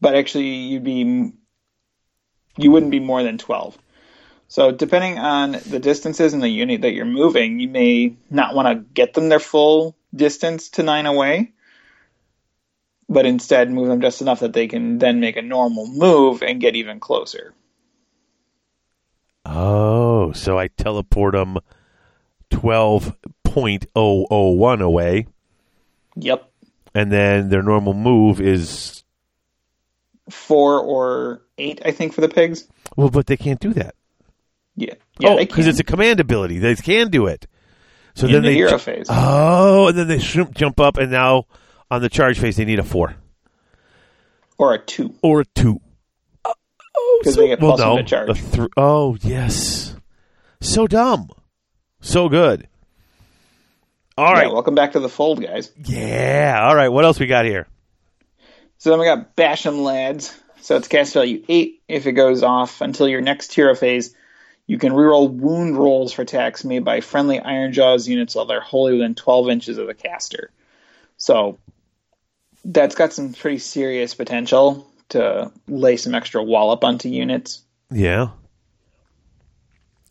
But 0.00 0.14
actually, 0.16 0.48
you'd 0.48 0.82
be 0.84 1.32
you 2.56 2.70
wouldn't 2.70 2.90
be 2.90 3.00
more 3.00 3.22
than 3.22 3.38
twelve. 3.38 3.78
So 4.48 4.70
depending 4.70 5.18
on 5.18 5.52
the 5.52 5.78
distances 5.78 6.34
and 6.34 6.42
the 6.42 6.48
unit 6.48 6.82
that 6.82 6.92
you're 6.92 7.06
moving, 7.06 7.58
you 7.58 7.68
may 7.68 8.16
not 8.28 8.54
want 8.54 8.68
to 8.68 8.84
get 8.92 9.14
them 9.14 9.30
their 9.30 9.38
full 9.38 9.96
distance 10.14 10.68
to 10.70 10.82
nine 10.82 11.06
away, 11.06 11.52
but 13.08 13.24
instead 13.24 13.70
move 13.70 13.88
them 13.88 14.02
just 14.02 14.20
enough 14.20 14.40
that 14.40 14.52
they 14.52 14.68
can 14.68 14.98
then 14.98 15.20
make 15.20 15.36
a 15.36 15.42
normal 15.42 15.86
move 15.86 16.42
and 16.42 16.60
get 16.60 16.76
even 16.76 17.00
closer. 17.00 17.54
Oh, 19.46 20.32
so 20.32 20.58
I 20.58 20.68
teleport 20.68 21.32
them 21.32 21.56
12.001 22.50 24.82
away, 24.82 25.26
Yep. 26.16 26.50
and 26.94 27.10
then 27.10 27.48
their 27.48 27.62
normal 27.62 27.94
move 27.94 28.38
is. 28.40 29.01
Four 30.30 30.80
or 30.80 31.42
eight, 31.58 31.82
I 31.84 31.90
think, 31.92 32.12
for 32.14 32.20
the 32.20 32.28
pigs. 32.28 32.68
Well, 32.96 33.10
but 33.10 33.26
they 33.26 33.36
can't 33.36 33.60
do 33.60 33.72
that. 33.74 33.94
Yeah, 34.76 34.94
yeah, 35.18 35.30
oh, 35.30 35.36
because 35.36 35.66
it's 35.66 35.80
a 35.80 35.84
command 35.84 36.18
ability. 36.20 36.58
They 36.58 36.74
can 36.76 37.08
do 37.10 37.26
it. 37.26 37.46
So 38.14 38.26
in 38.26 38.32
then 38.32 38.42
the 38.42 38.48
they 38.48 38.54
hero 38.54 38.70
ju- 38.72 38.78
phase. 38.78 39.06
Oh, 39.10 39.88
and 39.88 39.98
then 39.98 40.08
they 40.08 40.18
shrimp 40.18 40.54
jump 40.54 40.80
up, 40.80 40.96
and 40.96 41.10
now 41.10 41.44
on 41.90 42.00
the 42.02 42.08
charge 42.08 42.38
phase 42.38 42.56
they 42.56 42.64
need 42.64 42.78
a 42.78 42.82
four 42.82 43.14
or 44.58 44.74
a 44.74 44.78
two. 44.78 45.14
or 45.22 45.40
a 45.40 45.44
two. 45.54 45.80
Oh, 46.44 47.18
because 47.20 47.36
they 47.36 47.48
get 47.48 47.60
well, 47.60 47.72
plus 47.76 47.80
no, 47.80 47.94
one 47.94 48.06
charge. 48.06 48.28
a 48.30 48.34
thr- 48.34 48.66
oh 48.76 49.16
yes, 49.22 49.94
so 50.60 50.86
dumb, 50.86 51.28
so 52.00 52.28
good. 52.28 52.68
All 54.16 54.32
right, 54.32 54.46
Yeah, 54.46 54.52
welcome 54.52 54.74
back 54.74 54.92
to 54.92 55.00
the 55.00 55.08
fold, 55.08 55.42
guys. 55.42 55.70
yeah. 55.84 56.60
All 56.66 56.76
right, 56.76 56.88
what 56.88 57.04
else 57.04 57.18
we 57.18 57.26
got 57.26 57.44
here? 57.46 57.66
So 58.82 58.90
then 58.90 58.98
we 58.98 59.04
got 59.04 59.36
Bash 59.36 59.64
'Em 59.64 59.76
Ladz. 59.76 60.36
So 60.60 60.74
it's 60.74 60.88
cast 60.88 61.14
value 61.14 61.44
8. 61.48 61.82
If 61.86 62.08
it 62.08 62.14
goes 62.14 62.42
off 62.42 62.80
until 62.80 63.06
your 63.06 63.20
next 63.20 63.54
hero 63.54 63.76
phase, 63.76 64.12
you 64.66 64.76
can 64.76 64.92
reroll 64.92 65.30
wound 65.30 65.78
rolls 65.78 66.12
for 66.12 66.22
attacks 66.22 66.64
made 66.64 66.84
by 66.84 67.00
friendly 67.00 67.38
Ironjawz 67.38 68.08
units 68.08 68.34
while 68.34 68.46
they're 68.46 68.60
wholly 68.60 68.94
within 68.94 69.14
12 69.14 69.50
inches 69.50 69.78
of 69.78 69.86
the 69.86 69.94
caster. 69.94 70.50
So 71.16 71.58
that's 72.64 72.96
got 72.96 73.12
some 73.12 73.34
pretty 73.34 73.58
serious 73.58 74.14
potential 74.14 74.90
to 75.10 75.52
lay 75.68 75.96
some 75.96 76.16
extra 76.16 76.42
wallop 76.42 76.82
onto 76.82 77.08
units. 77.08 77.62
Yeah. 77.88 78.30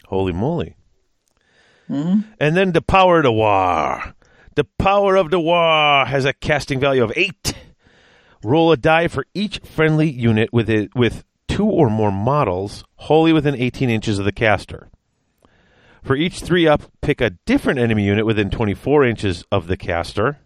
Holy 0.05 0.31
moly. 0.31 0.77
Mm-hmm. 1.89 2.21
And 2.39 2.55
then 2.55 2.71
the 2.71 2.81
power 2.81 3.17
of 3.17 3.23
the 3.23 3.33
war. 3.33 4.15
The 4.55 4.63
power 4.79 5.17
of 5.17 5.29
the 5.29 5.41
war 5.41 6.05
has 6.05 6.23
a 6.23 6.31
casting 6.31 6.79
value 6.79 7.03
of 7.03 7.11
eight. 7.17 7.53
Roll 8.43 8.71
a 8.71 8.77
die 8.77 9.07
for 9.07 9.25
each 9.33 9.59
friendly 9.59 10.09
unit 10.09 10.51
with 10.51 10.69
it 10.69 10.95
with 10.95 11.23
two 11.47 11.65
or 11.65 11.89
more 11.89 12.11
models 12.11 12.83
wholly 12.95 13.33
within 13.33 13.55
18 13.55 13.89
inches 13.89 14.17
of 14.19 14.25
the 14.25 14.31
caster. 14.31 14.89
For 16.03 16.15
each 16.15 16.39
three 16.39 16.67
up, 16.67 16.83
pick 17.01 17.21
a 17.21 17.31
different 17.45 17.79
enemy 17.79 18.05
unit 18.05 18.25
within 18.25 18.49
24 18.49 19.05
inches 19.05 19.43
of 19.51 19.67
the 19.67 19.77
caster. 19.77 20.39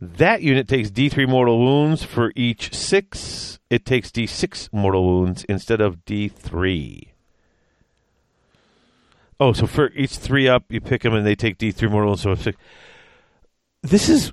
That 0.00 0.42
unit 0.42 0.68
takes 0.68 0.90
D3 0.90 1.28
mortal 1.28 1.58
wounds. 1.58 2.02
For 2.02 2.32
each 2.36 2.74
six, 2.74 3.58
it 3.70 3.84
takes 3.84 4.10
D6 4.10 4.72
mortal 4.72 5.04
wounds 5.04 5.44
instead 5.44 5.80
of 5.80 6.04
D3. 6.04 7.08
Oh, 9.40 9.52
so 9.52 9.66
for 9.66 9.90
each 9.92 10.16
three 10.16 10.48
up, 10.48 10.64
you 10.68 10.80
pick 10.80 11.02
them 11.02 11.14
and 11.14 11.26
they 11.26 11.34
take 11.34 11.58
D3 11.58 11.90
mortal 11.90 12.10
wounds. 12.10 12.22
So 12.22 12.34
six. 12.34 12.56
This 13.82 14.08
is 14.08 14.32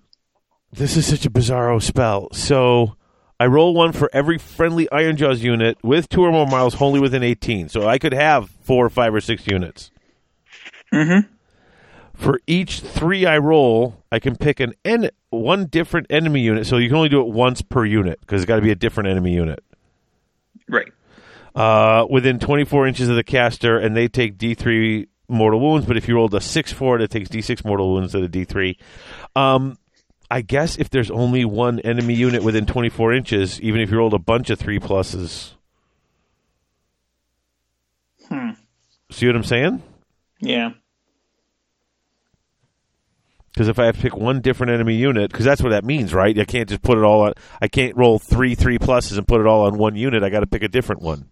this 0.71 0.97
is 0.97 1.07
such 1.07 1.25
a 1.25 1.29
bizarro 1.29 1.81
spell. 1.81 2.29
So 2.33 2.95
I 3.39 3.47
roll 3.47 3.73
one 3.73 3.91
for 3.91 4.09
every 4.13 4.37
friendly 4.37 4.87
Ironjawz 4.91 5.39
unit 5.39 5.77
with 5.83 6.09
two 6.09 6.21
or 6.23 6.31
more 6.31 6.45
miles 6.45 6.75
wholly 6.75 6.99
within 6.99 7.23
18. 7.23 7.69
So 7.69 7.87
I 7.87 7.97
could 7.97 8.13
have 8.13 8.49
four, 8.49 8.89
five, 8.89 9.13
or 9.13 9.21
six 9.21 9.47
units. 9.47 9.91
Mm-hmm. 10.93 11.27
For 12.13 12.39
each 12.47 12.81
three 12.81 13.25
I 13.25 13.37
roll, 13.37 14.03
I 14.11 14.19
can 14.19 14.35
pick 14.35 14.59
an 14.59 14.73
en- 14.83 15.09
one 15.29 15.67
different 15.67 16.07
enemy 16.09 16.41
unit. 16.41 16.67
So 16.67 16.77
you 16.77 16.89
can 16.89 16.97
only 16.97 17.09
do 17.09 17.21
it 17.21 17.27
once 17.27 17.61
per 17.61 17.85
unit 17.85 18.19
because 18.19 18.41
it's 18.41 18.47
got 18.47 18.57
to 18.57 18.61
be 18.61 18.71
a 18.71 18.75
different 18.75 19.09
enemy 19.09 19.33
unit. 19.33 19.63
Right. 20.67 20.91
Uh, 21.55 22.05
within 22.09 22.39
24 22.39 22.87
inches 22.87 23.09
of 23.09 23.15
the 23.15 23.23
caster, 23.23 23.77
and 23.77 23.95
they 23.95 24.07
take 24.07 24.37
D3 24.37 25.07
mortal 25.29 25.61
wounds. 25.61 25.87
But 25.87 25.95
if 25.95 26.07
you 26.07 26.15
rolled 26.15 26.33
a 26.35 26.41
six 26.41 26.73
for 26.73 26.97
it, 26.97 27.01
it 27.01 27.09
takes 27.09 27.29
D6 27.29 27.63
mortal 27.63 27.93
wounds 27.93 28.13
instead 28.13 28.23
of 28.23 28.31
D3. 28.31 28.77
Um, 29.35 29.77
I 30.31 30.41
guess 30.41 30.77
if 30.77 30.89
there's 30.89 31.09
only 31.09 31.43
one 31.43 31.79
enemy 31.79 32.13
unit 32.13 32.43
within 32.43 32.65
24 32.65 33.13
inches, 33.13 33.59
even 33.61 33.81
if 33.81 33.89
you 33.89 33.97
rolled 33.97 34.13
a 34.13 34.19
bunch 34.19 34.49
of 34.49 34.59
three 34.59 34.79
pluses. 34.79 35.53
Hmm. 38.27 38.51
See 39.11 39.25
what 39.25 39.35
I'm 39.35 39.43
saying? 39.43 39.81
Yeah. 40.39 40.71
Because 43.51 43.67
if 43.67 43.79
I 43.79 43.85
have 43.85 43.95
to 43.95 44.01
pick 44.01 44.15
one 44.15 44.41
different 44.41 44.71
enemy 44.71 44.95
unit, 44.95 45.31
because 45.31 45.45
that's 45.45 45.61
what 45.61 45.71
that 45.71 45.83
means, 45.83 46.13
right? 46.13 46.37
I 46.37 46.45
can't 46.45 46.69
just 46.69 46.83
put 46.83 46.97
it 46.97 47.03
all 47.03 47.23
on. 47.23 47.33
I 47.59 47.67
can't 47.67 47.97
roll 47.97 48.19
three 48.19 48.53
three 48.55 48.77
pluses 48.77 49.17
and 49.17 49.27
put 49.27 49.41
it 49.41 49.47
all 49.47 49.65
on 49.65 49.77
one 49.77 49.95
unit. 49.95 50.23
I 50.23 50.29
got 50.29 50.41
to 50.41 50.47
pick 50.47 50.63
a 50.63 50.67
different 50.67 51.01
one. 51.01 51.29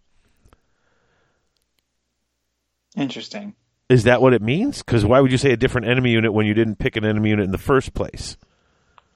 Interesting. 2.97 3.55
Is 3.89 4.03
that 4.03 4.21
what 4.21 4.33
it 4.33 4.41
means? 4.41 4.79
Because 4.79 5.05
why 5.05 5.21
would 5.21 5.31
you 5.31 5.37
say 5.37 5.51
a 5.51 5.57
different 5.57 5.87
enemy 5.87 6.11
unit 6.11 6.33
when 6.33 6.47
you 6.47 6.53
didn't 6.55 6.79
pick 6.79 6.95
an 6.95 7.05
enemy 7.05 7.29
unit 7.29 7.45
in 7.45 7.51
the 7.51 7.57
first 7.57 7.93
place? 7.93 8.35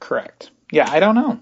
Correct. 0.01 0.51
Yeah, 0.71 0.89
I 0.91 0.99
don't 0.99 1.15
know. 1.15 1.39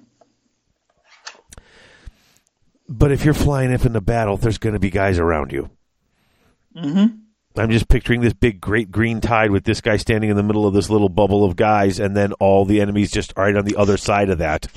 But 2.88 3.12
if 3.12 3.26
you're 3.26 3.34
flying 3.34 3.74
up 3.74 3.86
in 3.86 3.94
the 3.94 4.02
battle, 4.02 4.38
there's 4.38 4.58
going 4.58 4.74
to 4.74 4.80
be 4.80 4.90
guys 4.90 5.18
around 5.18 5.52
you. 5.52 5.72
Mm-hmm. 6.76 7.18
I'm 7.60 7.72
just 7.72 7.88
picturing 7.88 8.22
this 8.22 8.34
big, 8.34 8.62
great 8.62 8.92
green 8.92 9.22
tide 9.22 9.52
with 9.52 9.64
this 9.64 9.82
guy 9.82 9.98
standing 9.98 10.30
in 10.30 10.36
the 10.36 10.44
middle 10.44 10.68
of 10.68 10.74
this 10.74 10.90
little 10.90 11.10
bubble 11.10 11.44
of 11.44 11.56
guys, 11.56 12.00
and 12.00 12.16
then 12.16 12.34
all 12.34 12.66
the 12.66 12.82
enemies 12.82 13.12
just 13.12 13.34
right 13.36 13.56
on 13.56 13.66
the 13.66 13.76
other 13.76 13.98
side 13.98 14.30
of 14.30 14.40
that. 14.40 14.68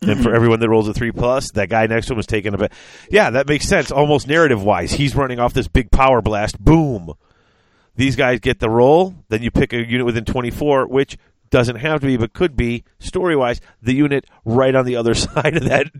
And 0.00 0.22
for 0.22 0.32
everyone 0.34 0.60
that 0.60 0.68
rolls 0.68 0.88
a 0.88 0.94
three 0.94 1.10
plus, 1.10 1.50
that 1.52 1.68
guy 1.68 1.86
next 1.86 2.06
to 2.06 2.12
him 2.12 2.20
is 2.20 2.26
taking 2.26 2.54
a 2.54 2.58
bit. 2.58 2.72
Yeah, 3.10 3.30
that 3.30 3.48
makes 3.48 3.66
sense. 3.66 3.90
Almost 3.90 4.28
narrative 4.28 4.62
wise, 4.62 4.92
he's 4.92 5.16
running 5.16 5.40
off 5.40 5.54
this 5.54 5.68
big 5.68 5.90
power 5.90 6.22
blast. 6.22 6.62
Boom. 6.62 7.14
These 7.96 8.14
guys 8.14 8.38
get 8.38 8.60
the 8.60 8.70
roll. 8.70 9.14
Then 9.28 9.42
you 9.42 9.50
pick 9.50 9.72
a 9.72 9.84
unit 9.84 10.06
within 10.06 10.24
24, 10.24 10.86
which 10.86 11.18
doesn't 11.50 11.76
have 11.76 12.00
to 12.00 12.06
be, 12.06 12.16
but 12.16 12.32
could 12.32 12.56
be 12.56 12.84
story 12.98 13.36
wise. 13.36 13.60
The 13.82 13.94
unit 13.94 14.26
right 14.44 14.74
on 14.74 14.84
the 14.84 14.96
other 14.96 15.14
side 15.14 15.56
of 15.56 15.64
that 15.64 15.90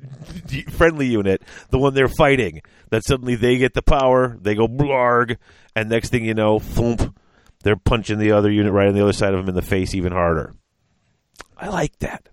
friendly 0.70 1.07
unit, 1.07 1.43
the 1.70 1.79
one 1.79 1.95
they're 1.95 2.09
fighting. 2.09 2.62
That 2.91 3.05
suddenly 3.05 3.35
they 3.35 3.59
get 3.59 3.75
the 3.75 3.83
power. 3.83 4.37
They 4.41 4.55
go 4.55 4.66
blarg, 4.66 5.37
and 5.75 5.89
next 5.89 6.11
thing 6.11 6.25
you 6.25 6.35
know, 6.35 6.59
thump, 6.59 7.19
they're 7.62 7.77
punching 7.77 8.19
the 8.19 8.33
other 8.33 8.51
unit 8.51 8.73
right 8.73 8.89
on 8.89 8.95
the 8.95 9.03
other 9.03 9.12
side 9.12 9.35
of 9.35 9.41
them 9.41 9.49
in 9.49 9.55
the 9.55 9.62
face 9.62 9.95
even 9.95 10.12
harder. 10.12 10.55
I 11.57 11.69
like 11.69 11.99
that. 11.99 12.29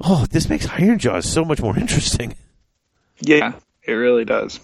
Oh, 0.00 0.26
this 0.30 0.48
makes 0.48 0.66
Ironjawz 0.66 1.24
so 1.24 1.44
much 1.44 1.60
more 1.60 1.78
interesting. 1.78 2.34
Yeah, 3.20 3.54
it 3.82 3.92
really 3.92 4.24
does. 4.24 4.60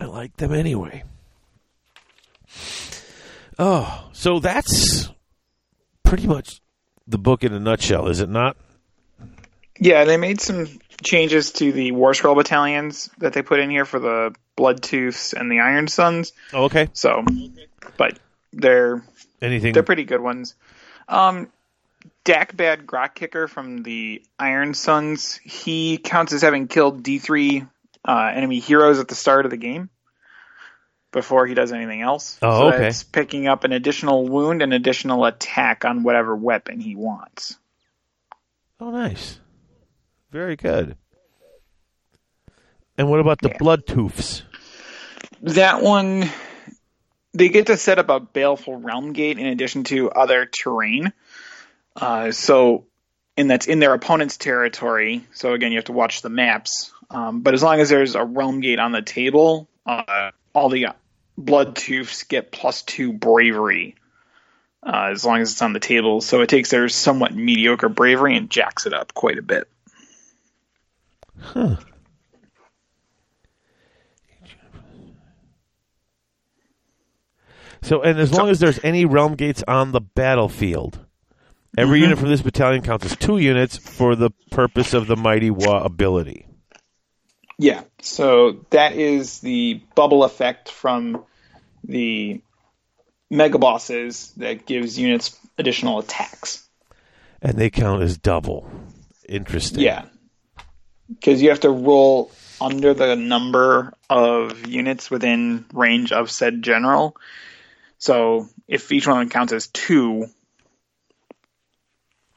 I 0.00 0.04
like 0.04 0.36
them 0.36 0.52
anyway. 0.52 1.04
Oh, 3.58 4.08
so 4.12 4.38
that's 4.38 5.08
pretty 6.06 6.26
much 6.26 6.60
the 7.06 7.18
book 7.18 7.44
in 7.44 7.52
a 7.52 7.60
nutshell, 7.60 8.08
is 8.08 8.20
it 8.20 8.28
not? 8.28 8.56
Yeah, 9.78 10.04
they 10.04 10.16
made 10.16 10.40
some 10.40 10.66
changes 11.04 11.52
to 11.52 11.70
the 11.72 11.92
War 11.92 12.14
Scroll 12.14 12.34
battalions 12.34 13.10
that 13.18 13.34
they 13.34 13.42
put 13.42 13.60
in 13.60 13.68
here 13.68 13.84
for 13.84 13.98
the 13.98 14.34
Bloodtoofs 14.56 15.34
and 15.34 15.50
the 15.50 15.56
Ironsunz. 15.56 16.32
Oh, 16.54 16.64
okay. 16.64 16.88
So, 16.94 17.24
but 17.98 18.18
they're 18.52 19.02
Anything? 19.42 19.74
they're 19.74 19.82
pretty 19.82 20.04
good 20.04 20.20
ones. 20.20 20.54
Um, 21.08 21.48
Dakkbad 22.24 22.86
Grotkicker 22.86 23.48
from 23.48 23.82
the 23.82 24.22
Ironsunz. 24.40 25.38
He 25.40 25.98
counts 25.98 26.32
as 26.32 26.40
having 26.42 26.68
killed 26.68 27.02
D3 27.02 27.68
uh, 28.08 28.30
enemy 28.34 28.60
heroes 28.60 28.98
at 28.98 29.08
the 29.08 29.14
start 29.14 29.44
of 29.44 29.50
the 29.50 29.56
game 29.56 29.90
before 31.12 31.46
he 31.46 31.54
does 31.54 31.72
anything 31.72 32.02
else. 32.02 32.38
Oh, 32.42 32.58
so 32.60 32.66
okay. 32.68 32.78
That's 32.82 33.02
picking 33.02 33.46
up 33.46 33.64
an 33.64 33.72
additional 33.72 34.26
wound 34.28 34.62
and 34.62 34.72
additional 34.74 35.24
attack 35.24 35.84
on 35.84 36.02
whatever 36.02 36.34
weapon 36.36 36.80
he 36.80 36.94
wants. 36.96 37.56
oh, 38.80 38.90
nice. 38.90 39.40
Very 40.30 40.56
good. 40.56 40.96
And 42.98 43.08
what 43.08 43.20
about 43.20 43.40
the 43.40 43.48
Yeah. 43.48 43.56
blood? 43.58 43.82
That 45.42 45.82
one, 45.82 46.28
they 47.32 47.48
get 47.48 47.66
to 47.66 47.76
set 47.76 47.98
up 47.98 48.08
a 48.08 48.20
baleful 48.20 48.76
realm 48.76 49.12
gate 49.12 49.38
in 49.38 49.46
addition 49.46 49.84
to 49.84 50.10
other 50.10 50.46
terrain. 50.46 51.12
Uh, 51.94 52.30
so, 52.32 52.84
and 53.36 53.50
that's 53.50 53.66
in 53.66 53.78
their 53.78 53.94
opponent's 53.94 54.36
territory. 54.36 55.26
So 55.32 55.52
again, 55.52 55.72
you 55.72 55.78
have 55.78 55.86
to 55.86 55.92
watch 55.92 56.22
the 56.22 56.28
maps. 56.30 56.92
Um, 57.10 57.40
but 57.40 57.54
as 57.54 57.62
long 57.62 57.80
as 57.80 57.88
there's 57.88 58.14
a 58.14 58.24
realm 58.24 58.60
gate 58.60 58.78
on 58.78 58.92
the 58.92 59.02
table, 59.02 59.68
uh, 59.86 60.30
all 60.56 60.70
the 60.70 60.86
Bloodtoofs 61.38 62.26
get 62.26 62.50
plus 62.50 62.82
two 62.82 63.12
bravery. 63.12 63.94
Uh, 64.82 65.10
as 65.10 65.24
long 65.24 65.40
as 65.40 65.52
it's 65.52 65.62
on 65.62 65.72
the 65.72 65.80
table, 65.80 66.20
so 66.20 66.40
it 66.40 66.48
takes 66.48 66.70
their 66.70 66.88
somewhat 66.88 67.34
mediocre 67.34 67.88
bravery 67.88 68.36
and 68.36 68.48
jacks 68.48 68.86
it 68.86 68.94
up 68.94 69.12
quite 69.12 69.36
a 69.36 69.42
bit. 69.42 69.68
Huh. 71.38 71.76
So, 77.82 78.02
and 78.02 78.18
as 78.18 78.32
long 78.32 78.48
as 78.48 78.60
there's 78.60 78.80
any 78.82 79.04
realm 79.04 79.34
gates 79.34 79.62
on 79.66 79.92
the 79.92 80.00
battlefield, 80.00 81.04
every 81.76 82.00
unit 82.00 82.18
from 82.18 82.28
this 82.28 82.42
battalion 82.42 82.82
counts 82.82 83.06
as 83.06 83.16
two 83.16 83.38
units 83.38 83.76
for 83.76 84.14
the 84.14 84.30
purpose 84.50 84.94
of 84.94 85.08
the 85.08 85.16
Mighty 85.16 85.50
Wa 85.50 85.82
ability. 85.82 86.45
Yeah, 87.58 87.84
so 88.02 88.64
that 88.70 88.94
is 88.94 89.40
the 89.40 89.80
bubble 89.94 90.24
effect 90.24 90.70
from 90.70 91.24
the 91.84 92.42
mega 93.30 93.58
bosses 93.58 94.32
that 94.36 94.66
gives 94.66 94.98
units 94.98 95.38
additional 95.56 95.98
attacks. 95.98 96.68
And 97.40 97.56
they 97.56 97.70
count 97.70 98.02
as 98.02 98.18
double. 98.18 98.70
Interesting. 99.28 99.80
Yeah, 99.80 100.04
because 101.08 101.40
you 101.40 101.48
have 101.48 101.60
to 101.60 101.70
roll 101.70 102.30
under 102.60 102.94
the 102.94 103.16
number 103.16 103.92
of 104.08 104.66
units 104.66 105.10
within 105.10 105.64
range 105.72 106.12
of 106.12 106.30
said 106.30 106.62
general. 106.62 107.16
So 107.98 108.48
if 108.68 108.92
each 108.92 109.06
one 109.06 109.28
counts 109.28 109.52
as 109.52 109.68
two, 109.68 110.26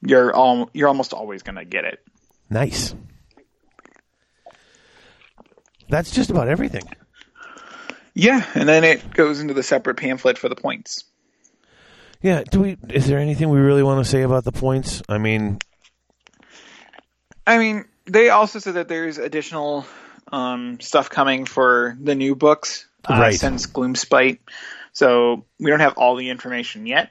you're 0.02 0.34
all 0.34 0.70
you're 0.74 0.88
almost 0.88 1.14
always 1.14 1.44
going 1.44 1.58
to 1.58 1.66
get 1.66 1.86
it. 1.86 2.00
Nice. 2.50 2.96
That's 5.90 6.12
just 6.12 6.30
about 6.30 6.48
everything. 6.48 6.84
Yeah, 8.14 8.46
and 8.54 8.68
then 8.68 8.84
it 8.84 9.14
goes 9.14 9.40
into 9.40 9.54
the 9.54 9.64
separate 9.64 9.98
pamphlet 9.98 10.38
for 10.38 10.50
the 10.50 10.56
points. 10.56 11.04
Yeah. 12.22 12.44
Do 12.44 12.62
we? 12.62 12.78
Is 12.90 13.08
there 13.08 13.20
anything 13.20 13.50
we 13.50 13.60
really 13.60 13.84
want 13.84 14.04
to 14.04 14.10
say 14.10 14.24
about 14.24 14.44
the 14.44 14.52
points? 14.52 15.02
I 15.08 15.18
mean, 15.20 15.60
I 17.48 17.58
mean, 17.58 17.86
they 18.06 18.30
also 18.30 18.60
said 18.60 18.76
that 18.76 18.88
there's 18.88 19.18
additional 19.18 19.86
um, 20.32 20.80
stuff 20.82 21.10
coming 21.10 21.46
for 21.46 21.98
the 22.02 22.16
new 22.16 22.36
books 22.36 22.88
uh, 23.10 23.14
Right. 23.20 23.34
since 23.40 23.68
Gloomspite. 23.68 24.40
So 24.92 25.46
we 25.60 25.70
don't 25.72 25.80
have 25.80 25.98
all 25.98 26.16
the 26.16 26.30
information 26.30 26.86
yet. 26.86 27.10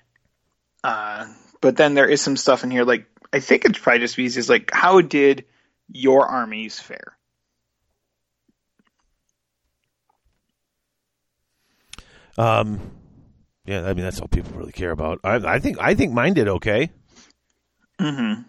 Uh, 0.84 1.26
but 1.60 1.76
then 1.76 1.94
there 1.94 2.06
is 2.09 2.20
some 2.20 2.36
stuff 2.36 2.62
in 2.64 2.70
here, 2.70 2.84
like 2.84 3.06
I 3.32 3.40
think 3.40 3.64
it's 3.64 3.78
probably 3.78 4.00
just 4.00 4.18
easy. 4.18 4.38
Is 4.38 4.48
like, 4.48 4.70
how 4.72 5.00
did 5.00 5.44
your 5.90 6.26
armies 6.26 6.78
fare? 6.78 7.16
Um, 12.39 12.81
yeah. 13.66 13.82
I 13.86 13.94
mean, 13.94 14.05
that's 14.05 14.20
all 14.20 14.28
people 14.28 14.52
really 14.59 14.73
care 14.73 14.90
about. 14.90 15.20
I, 15.24 15.35
I 15.35 15.59
think. 15.59 15.78
I 15.81 15.94
think 15.94 16.12
mine 16.12 16.35
did 16.35 16.48
okay. 16.48 16.90
Mm-hmm. 18.01 18.43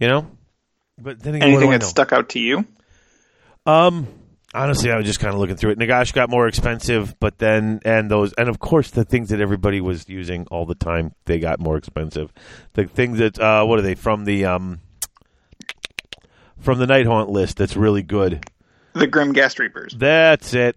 You 0.00 0.08
know. 0.08 0.30
But 1.00 1.20
then 1.20 1.36
again, 1.36 1.48
Anything 1.48 1.70
that 1.70 1.84
stuck 1.84 2.12
out 2.12 2.30
to 2.30 2.40
you? 2.40 2.66
Um, 3.64 4.08
honestly, 4.52 4.90
I 4.90 4.96
was 4.96 5.06
just 5.06 5.20
kind 5.20 5.32
of 5.32 5.40
looking 5.40 5.56
through 5.56 5.72
it. 5.72 5.78
Nagash 5.78 6.12
got 6.12 6.30
more 6.30 6.48
expensive, 6.48 7.18
but 7.20 7.38
then 7.38 7.80
and 7.84 8.10
those 8.10 8.32
and 8.34 8.48
of 8.48 8.58
course 8.58 8.90
the 8.90 9.04
things 9.04 9.28
that 9.28 9.40
everybody 9.40 9.80
was 9.80 10.08
using 10.08 10.46
all 10.50 10.66
the 10.66 10.74
time 10.74 11.12
they 11.26 11.38
got 11.38 11.60
more 11.60 11.76
expensive. 11.76 12.32
The 12.72 12.86
things 12.86 13.18
that 13.18 13.38
uh, 13.38 13.64
what 13.64 13.78
are 13.78 13.82
they 13.82 13.94
from 13.94 14.24
the 14.24 14.46
um 14.46 14.80
from 16.58 16.78
the 16.78 16.86
Nighthaunt 16.86 17.28
list? 17.28 17.56
That's 17.58 17.76
really 17.76 18.02
good. 18.02 18.44
The 18.94 19.06
Grimghast 19.06 19.58
Reapers. 19.58 19.94
That's 19.96 20.54
it. 20.54 20.76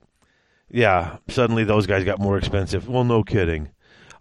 Yeah, 0.73 1.17
suddenly 1.27 1.63
those 1.63 1.85
guys 1.87 2.03
got 2.03 2.19
more 2.19 2.37
expensive. 2.37 2.87
Well, 2.87 3.03
no 3.03 3.23
kidding. 3.23 3.69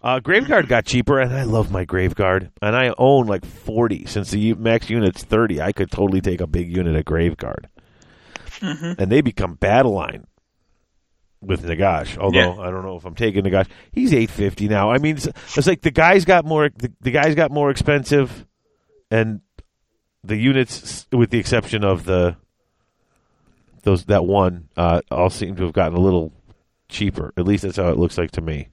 Uh, 0.02 0.18
Graveguard 0.18 0.66
got 0.66 0.86
cheaper, 0.86 1.20
and 1.20 1.32
I 1.34 1.42
love 1.44 1.70
my 1.70 1.84
Graveguard. 1.84 2.50
And 2.62 2.74
I 2.74 2.92
own 2.98 3.26
like 3.26 3.44
40. 3.44 4.06
Since 4.06 4.30
the 4.30 4.54
max 4.54 4.88
unit's 4.90 5.22
30, 5.22 5.60
I 5.60 5.72
could 5.72 5.90
totally 5.90 6.20
take 6.20 6.40
a 6.40 6.46
big 6.46 6.74
unit 6.74 6.96
of 6.96 7.04
Graveguard. 7.04 7.66
And 8.62 9.10
they 9.10 9.20
become 9.20 9.54
battle 9.54 9.92
line 9.92 10.26
with 11.40 11.64
Nagash. 11.64 12.18
Although, 12.18 12.38
Yeah. 12.38 12.60
I 12.60 12.70
don't 12.70 12.84
know 12.84 12.96
if 12.96 13.04
I'm 13.04 13.14
taking 13.14 13.44
Nagash. 13.44 13.68
He's 13.92 14.12
850 14.12 14.68
now. 14.68 14.90
I 14.90 14.98
mean, 14.98 15.16
it's, 15.16 15.26
it's 15.56 15.66
like 15.66 15.82
the 15.82 15.90
guys 15.90 16.24
got 16.24 16.44
more, 16.44 16.68
the, 16.74 16.92
the 17.00 17.10
guys 17.10 17.34
got 17.34 17.50
more 17.50 17.70
expensive, 17.70 18.46
and 19.10 19.40
the 20.24 20.36
units, 20.36 21.06
with 21.12 21.30
the 21.30 21.38
exception 21.38 21.84
of 21.84 22.04
the 22.04 22.36
those 23.82 24.04
that 24.06 24.26
one, 24.26 24.68
uh, 24.76 25.00
all 25.10 25.30
seem 25.30 25.56
to 25.56 25.62
have 25.64 25.72
gotten 25.72 25.96
a 25.96 26.00
little 26.00 26.32
cheaper. 26.90 27.32
At 27.36 27.46
least 27.46 27.62
that's 27.62 27.76
how 27.76 27.88
it 27.88 27.96
looks 27.98 28.18
like 28.18 28.32
to 28.32 28.40
me. 28.40 28.68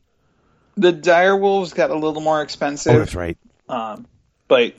The 0.75 0.91
Dire 0.91 1.35
Wolves 1.35 1.73
got 1.73 1.89
a 1.89 1.95
little 1.95 2.21
more 2.21 2.41
expensive. 2.41 2.93
Oh, 2.95 2.99
that's 2.99 3.15
right. 3.15 3.37
um, 3.69 4.05
but 4.47 4.75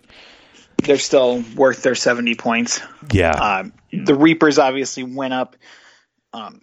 they're 0.82 0.98
still 0.98 1.42
worth 1.56 1.82
their 1.82 1.94
70 1.96 2.36
points. 2.36 2.80
Yeah, 3.12 3.30
Um, 3.32 3.72
the 3.92 4.14
Reapers 4.14 4.58
obviously 4.58 5.02
went 5.02 5.34
up. 5.34 5.56
Um, 6.32 6.62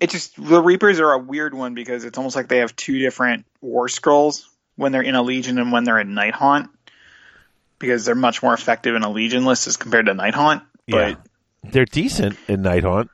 it 0.00 0.10
just 0.10 0.34
the 0.42 0.60
Reapers 0.62 1.00
are 1.00 1.12
a 1.12 1.18
weird 1.18 1.54
one 1.54 1.74
because 1.74 2.04
it's 2.04 2.16
almost 2.18 2.34
like 2.36 2.48
they 2.48 2.58
have 2.58 2.74
two 2.76 2.98
different 2.98 3.46
war 3.60 3.88
scrolls. 3.88 4.48
when 4.76 4.92
they're 4.92 5.02
in 5.02 5.14
a 5.14 5.22
Legion 5.22 5.58
and 5.58 5.72
when 5.72 5.84
they're 5.84 5.98
in 5.98 6.08
Nighthaunt 6.14 6.68
because 7.78 8.04
they're 8.04 8.14
much 8.14 8.42
more 8.42 8.54
effective 8.54 8.94
in 8.94 9.02
a 9.02 9.10
Legion 9.10 9.44
list 9.44 9.66
as 9.66 9.76
compared 9.76 10.06
to 10.06 10.12
Nighthaunt. 10.14 10.62
But 10.88 11.10
yeah, 11.10 11.14
they're 11.70 11.84
decent 11.86 12.36
in 12.48 12.62
Nighthaunt. 12.62 13.08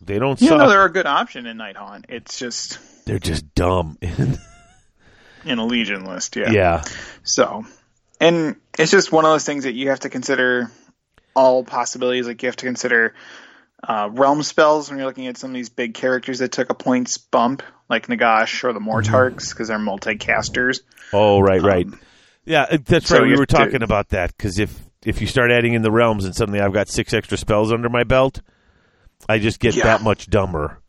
They 0.00 0.18
don't 0.18 0.40
you 0.40 0.48
suck. 0.48 0.58
know 0.58 0.68
they're 0.68 0.84
a 0.84 0.92
good 0.92 1.06
option 1.06 1.46
in 1.46 1.56
Nighthaunt. 1.58 2.04
It's 2.08 2.38
just 2.38 2.78
they're 3.04 3.18
just 3.18 3.54
dumb. 3.54 3.98
in 5.44 5.58
a 5.58 5.64
Legion 5.66 6.04
list, 6.04 6.36
yeah. 6.36 6.50
yeah, 6.50 6.84
So, 7.22 7.64
and 8.20 8.56
it's 8.78 8.90
just 8.90 9.12
one 9.12 9.24
of 9.24 9.30
those 9.30 9.44
things 9.44 9.64
that 9.64 9.72
you 9.72 9.90
have 9.90 10.00
to 10.00 10.10
consider 10.10 10.70
all 11.34 11.64
possibilities. 11.64 12.26
Like 12.26 12.42
you 12.42 12.48
have 12.48 12.56
to 12.56 12.66
consider 12.66 13.14
uh, 13.86 14.08
realm 14.12 14.42
spells 14.42 14.90
when 14.90 14.98
you're 14.98 15.06
looking 15.06 15.26
at 15.28 15.36
some 15.36 15.50
of 15.50 15.54
these 15.54 15.68
big 15.68 15.94
characters 15.94 16.40
that 16.40 16.52
took 16.52 16.70
a 16.70 16.74
points 16.74 17.18
bump, 17.18 17.62
like 17.88 18.08
Nagash 18.08 18.64
or 18.64 18.72
the 18.72 18.80
Mortarchs, 18.80 19.50
because 19.50 19.68
they're 19.68 19.78
multi-casters. 19.78 20.82
Oh, 21.12 21.40
right, 21.40 21.62
right. 21.62 21.86
yeah, 22.44 22.66
uh, 22.70 22.78
that's 22.84 23.08
so 23.08 23.18
right. 23.18 23.24
We 23.26 23.32
were 23.32 23.40
have 23.40 23.48
to- 23.48 23.56
talking 23.56 23.82
about 23.82 24.10
that 24.10 24.36
because 24.36 24.58
if 24.58 24.76
if 25.04 25.20
you 25.20 25.26
start 25.28 25.50
adding 25.52 25.74
in 25.74 25.82
the 25.82 25.92
realms 25.92 26.24
and 26.24 26.34
suddenly 26.34 26.60
I've 26.60 26.72
got 26.72 26.88
six 26.88 27.14
extra 27.14 27.38
spells 27.38 27.72
under 27.72 27.88
my 27.88 28.02
belt, 28.04 28.40
I 29.28 29.38
just 29.38 29.60
get 29.60 29.74
Yeah. 29.74 29.84
that 29.84 30.02
much 30.02 30.28
dumber. 30.28 30.80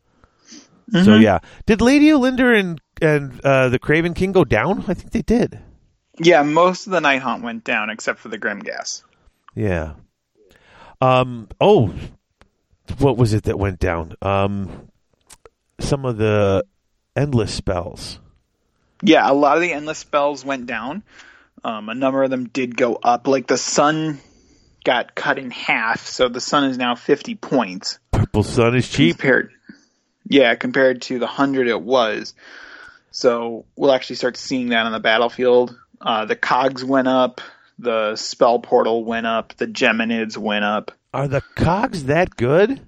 So 0.91 1.15
yeah, 1.15 1.39
did 1.67 1.81
Lady 1.81 2.07
Olinder 2.07 2.57
and 2.59 2.81
and 3.01 3.39
uh, 3.41 3.69
the 3.69 3.77
Craven 3.79 4.13
King 4.15 4.31
go 4.31 4.43
down? 4.43 4.83
I 4.87 4.93
think 4.95 5.11
they 5.11 5.21
did. 5.21 5.59
Yeah, 6.17 6.41
most 6.43 6.87
of 6.87 6.91
the 6.91 6.99
Nighthaunt 6.99 7.43
went 7.43 7.63
down 7.63 7.89
except 7.91 8.19
for 8.19 8.29
the 8.29 8.37
Grimghast. 8.39 9.03
Yeah. 9.55 9.93
Um. 10.99 11.47
Oh, 11.61 11.93
what 12.97 13.17
was 13.17 13.33
it 13.33 13.43
that 13.43 13.57
went 13.59 13.79
down? 13.79 14.15
Um, 14.21 14.89
some 15.79 16.05
of 16.05 16.17
the 16.17 16.65
endless 17.15 17.53
spells. 17.53 18.19
Yeah, 19.03 19.29
a 19.29 19.33
lot 19.33 19.55
of 19.57 19.61
the 19.61 19.71
endless 19.71 19.99
spells 19.99 20.43
went 20.43 20.65
down. 20.65 21.03
Um, 21.63 21.87
a 21.89 21.93
number 21.95 22.23
of 22.23 22.29
them 22.31 22.47
did 22.49 22.75
go 22.75 22.95
up. 22.95 23.27
Like 23.27 23.47
the 23.47 23.57
sun 23.57 24.19
got 24.83 25.13
cut 25.15 25.37
in 25.39 25.51
half, 25.51 26.05
so 26.07 26.27
the 26.29 26.41
sun 26.41 26.65
is 26.65 26.77
now 26.77 26.95
50 26.95 27.35
points. 27.35 27.99
Purple 28.31 28.43
Sun 28.43 28.75
is 28.75 28.87
cheap. 28.87 29.17
compared 29.17 29.51
yeah 30.25 30.53
compared 30.55 31.01
to 31.03 31.19
the 31.19 31.25
100 31.25 31.67
it 31.67 31.81
was. 31.81 32.33
So 33.11 33.65
we'll 33.75 33.91
actually 33.91 34.17
start 34.17 34.37
seeing 34.37 34.69
that 34.69 34.85
on 34.85 34.91
the 34.91 34.99
battlefield. 34.99 35.75
Uh, 35.99 36.25
the 36.25 36.35
cogs 36.35 36.83
went 36.83 37.07
up 37.07 37.41
the 37.79 38.15
spell 38.17 38.59
portal 38.59 39.03
went 39.05 39.25
up 39.25 39.53
the 39.55 39.65
geminids 39.67 40.37
went 40.37 40.65
up. 40.65 40.91
Are 41.13 41.27
the 41.27 41.41
cogs 41.55 42.05
that 42.05 42.35
good? 42.35 42.81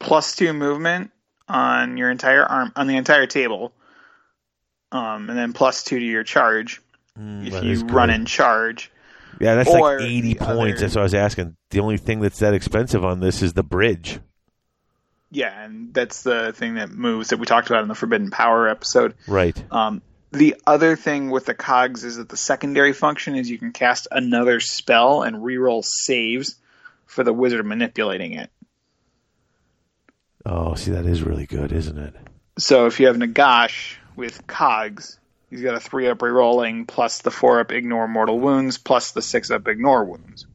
plus 0.00 0.36
two 0.36 0.52
movement 0.52 1.10
on 1.48 1.96
your 1.96 2.10
entire 2.10 2.44
arm 2.44 2.72
on 2.76 2.86
the 2.86 2.96
entire 2.96 3.26
table. 3.26 3.72
Um, 4.92 5.30
and 5.30 5.38
then 5.38 5.52
plus 5.54 5.82
two 5.82 5.98
to 5.98 6.04
your 6.04 6.24
charge. 6.24 6.82
If 7.16 7.22
Mm, 7.54 7.64
is 7.64 7.80
you 7.80 7.86
run 7.86 8.10
in 8.10 8.26
charge 8.26 8.90
Yeah, 9.40 9.54
that's 9.56 9.70
like 9.70 10.00
eighty 10.02 10.34
points. 10.34 10.50
other- 10.50 10.72
That's 10.80 10.94
what 10.94 11.00
I 11.00 11.04
was 11.04 11.14
asking. 11.14 11.56
The 11.70 11.80
only 11.80 11.96
thing 11.96 12.20
that's 12.20 12.38
that 12.38 12.54
expensive 12.54 13.04
on 13.04 13.20
this 13.20 13.42
is 13.42 13.52
the 13.54 13.62
bridge. 13.64 14.20
yeah 15.30 15.64
and 15.64 15.92
that's 15.92 16.22
the 16.22 16.52
thing 16.52 16.74
that 16.74 16.90
moves 16.90 17.30
that 17.30 17.38
we 17.38 17.46
talked 17.46 17.68
about 17.68 17.82
in 17.82 17.88
the 17.88 17.94
forbidden 17.96 18.30
power 18.30 18.68
episode 18.68 19.14
Right. 19.26 19.60
Um, 19.72 20.00
the 20.30 20.56
other 20.66 20.94
thing 20.96 21.30
with 21.30 21.46
the 21.46 21.54
cogs 21.54 22.04
is 22.04 22.16
that 22.16 22.28
the 22.28 22.36
secondary 22.36 22.92
function 22.92 23.34
is 23.34 23.50
you 23.50 23.58
can 23.58 23.72
cast 23.72 24.06
another 24.12 24.60
spell 24.60 25.22
and 25.22 25.36
reroll 25.36 25.84
saves 25.84 26.56
for 27.06 27.22
the 27.24 27.32
wizard 27.32 27.64
manipulating 27.66 28.32
it. 28.32 28.50
Oh, 30.46 30.74
see, 30.74 30.90
that 30.90 31.06
is 31.06 31.22
really 31.22 31.46
good, 31.46 31.72
isn't 31.72 31.98
it? 31.98 32.14
So 32.58 32.86
if 32.86 33.00
you 33.00 33.06
have 33.06 33.16
Nagash 33.16 33.96
with 34.16 34.46
cogs, 34.46 35.18
he's 35.54 35.62
got 35.62 35.76
a 35.76 35.80
three 35.80 36.08
up 36.08 36.18
rerolling 36.18 36.86
plus 36.86 37.20
the 37.20 37.30
four 37.30 37.60
up 37.60 37.70
ignore 37.70 38.08
mortal 38.08 38.40
wounds 38.40 38.76
plus 38.76 39.12
the 39.12 39.22
six 39.22 39.52
up 39.52 39.68
ignore 39.68 40.04
wounds. 40.04 40.46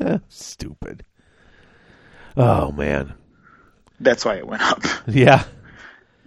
Eh, 0.00 0.18
stupid. 0.28 1.04
Oh 2.36 2.72
man. 2.72 3.14
That's 4.00 4.24
why 4.24 4.36
it 4.36 4.46
went 4.46 4.62
up. 4.62 4.82
Yeah. 5.06 5.44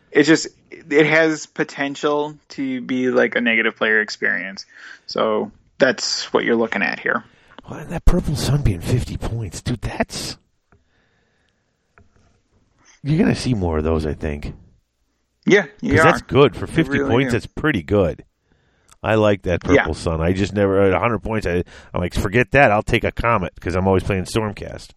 It 0.10 0.24
just 0.24 0.48
it 0.72 1.06
has 1.06 1.48
potential 1.48 2.38
to 2.50 2.82
be 2.82 3.10
like 3.10 3.36
a 3.36 3.42
negative 3.42 3.76
player 3.76 4.00
experience. 4.00 4.66
So 5.06 5.52
that's 5.80 6.32
what 6.32 6.46
you're 6.46 6.56
looking 6.56 6.84
at 6.84 7.00
here. 7.00 7.26
Well, 7.68 7.80
and 7.80 7.90
that 7.90 8.06
purple 8.06 8.38
sun 8.38 8.62
being 8.62 8.80
fifty 8.80 9.18
points, 9.18 9.62
dude. 9.62 9.82
That's 9.82 10.38
you're 13.02 13.20
gonna 13.20 13.36
see 13.36 13.54
more 13.54 13.80
of 13.80 13.84
those, 13.84 14.06
I 14.06 14.14
think. 14.14 14.54
Yeah, 15.46 15.66
Because 15.82 16.04
that's 16.04 16.22
good 16.22 16.56
for 16.56 16.68
fifty 16.68 17.00
really 17.00 17.10
points. 17.10 17.32
do. 17.32 17.40
That's 17.40 17.48
pretty 17.48 17.84
good. 17.84 18.24
I 19.02 19.16
like 19.16 19.42
that 19.42 19.60
purple 19.62 19.76
Yeah. 19.76 19.92
sun. 19.92 20.22
I 20.22 20.32
just 20.32 20.54
never 20.54 20.82
at 20.82 20.94
hundred 21.00 21.20
points. 21.20 21.46
I, 21.46 21.64
I'm 21.94 22.00
like, 22.00 22.14
forget 22.14 22.52
that. 22.52 22.72
I'll 22.72 22.82
take 22.84 23.04
a 23.04 23.12
comet 23.12 23.54
because 23.56 23.76
I'm 23.76 23.86
always 23.88 24.04
playing 24.04 24.24
Stormcast. 24.24 24.92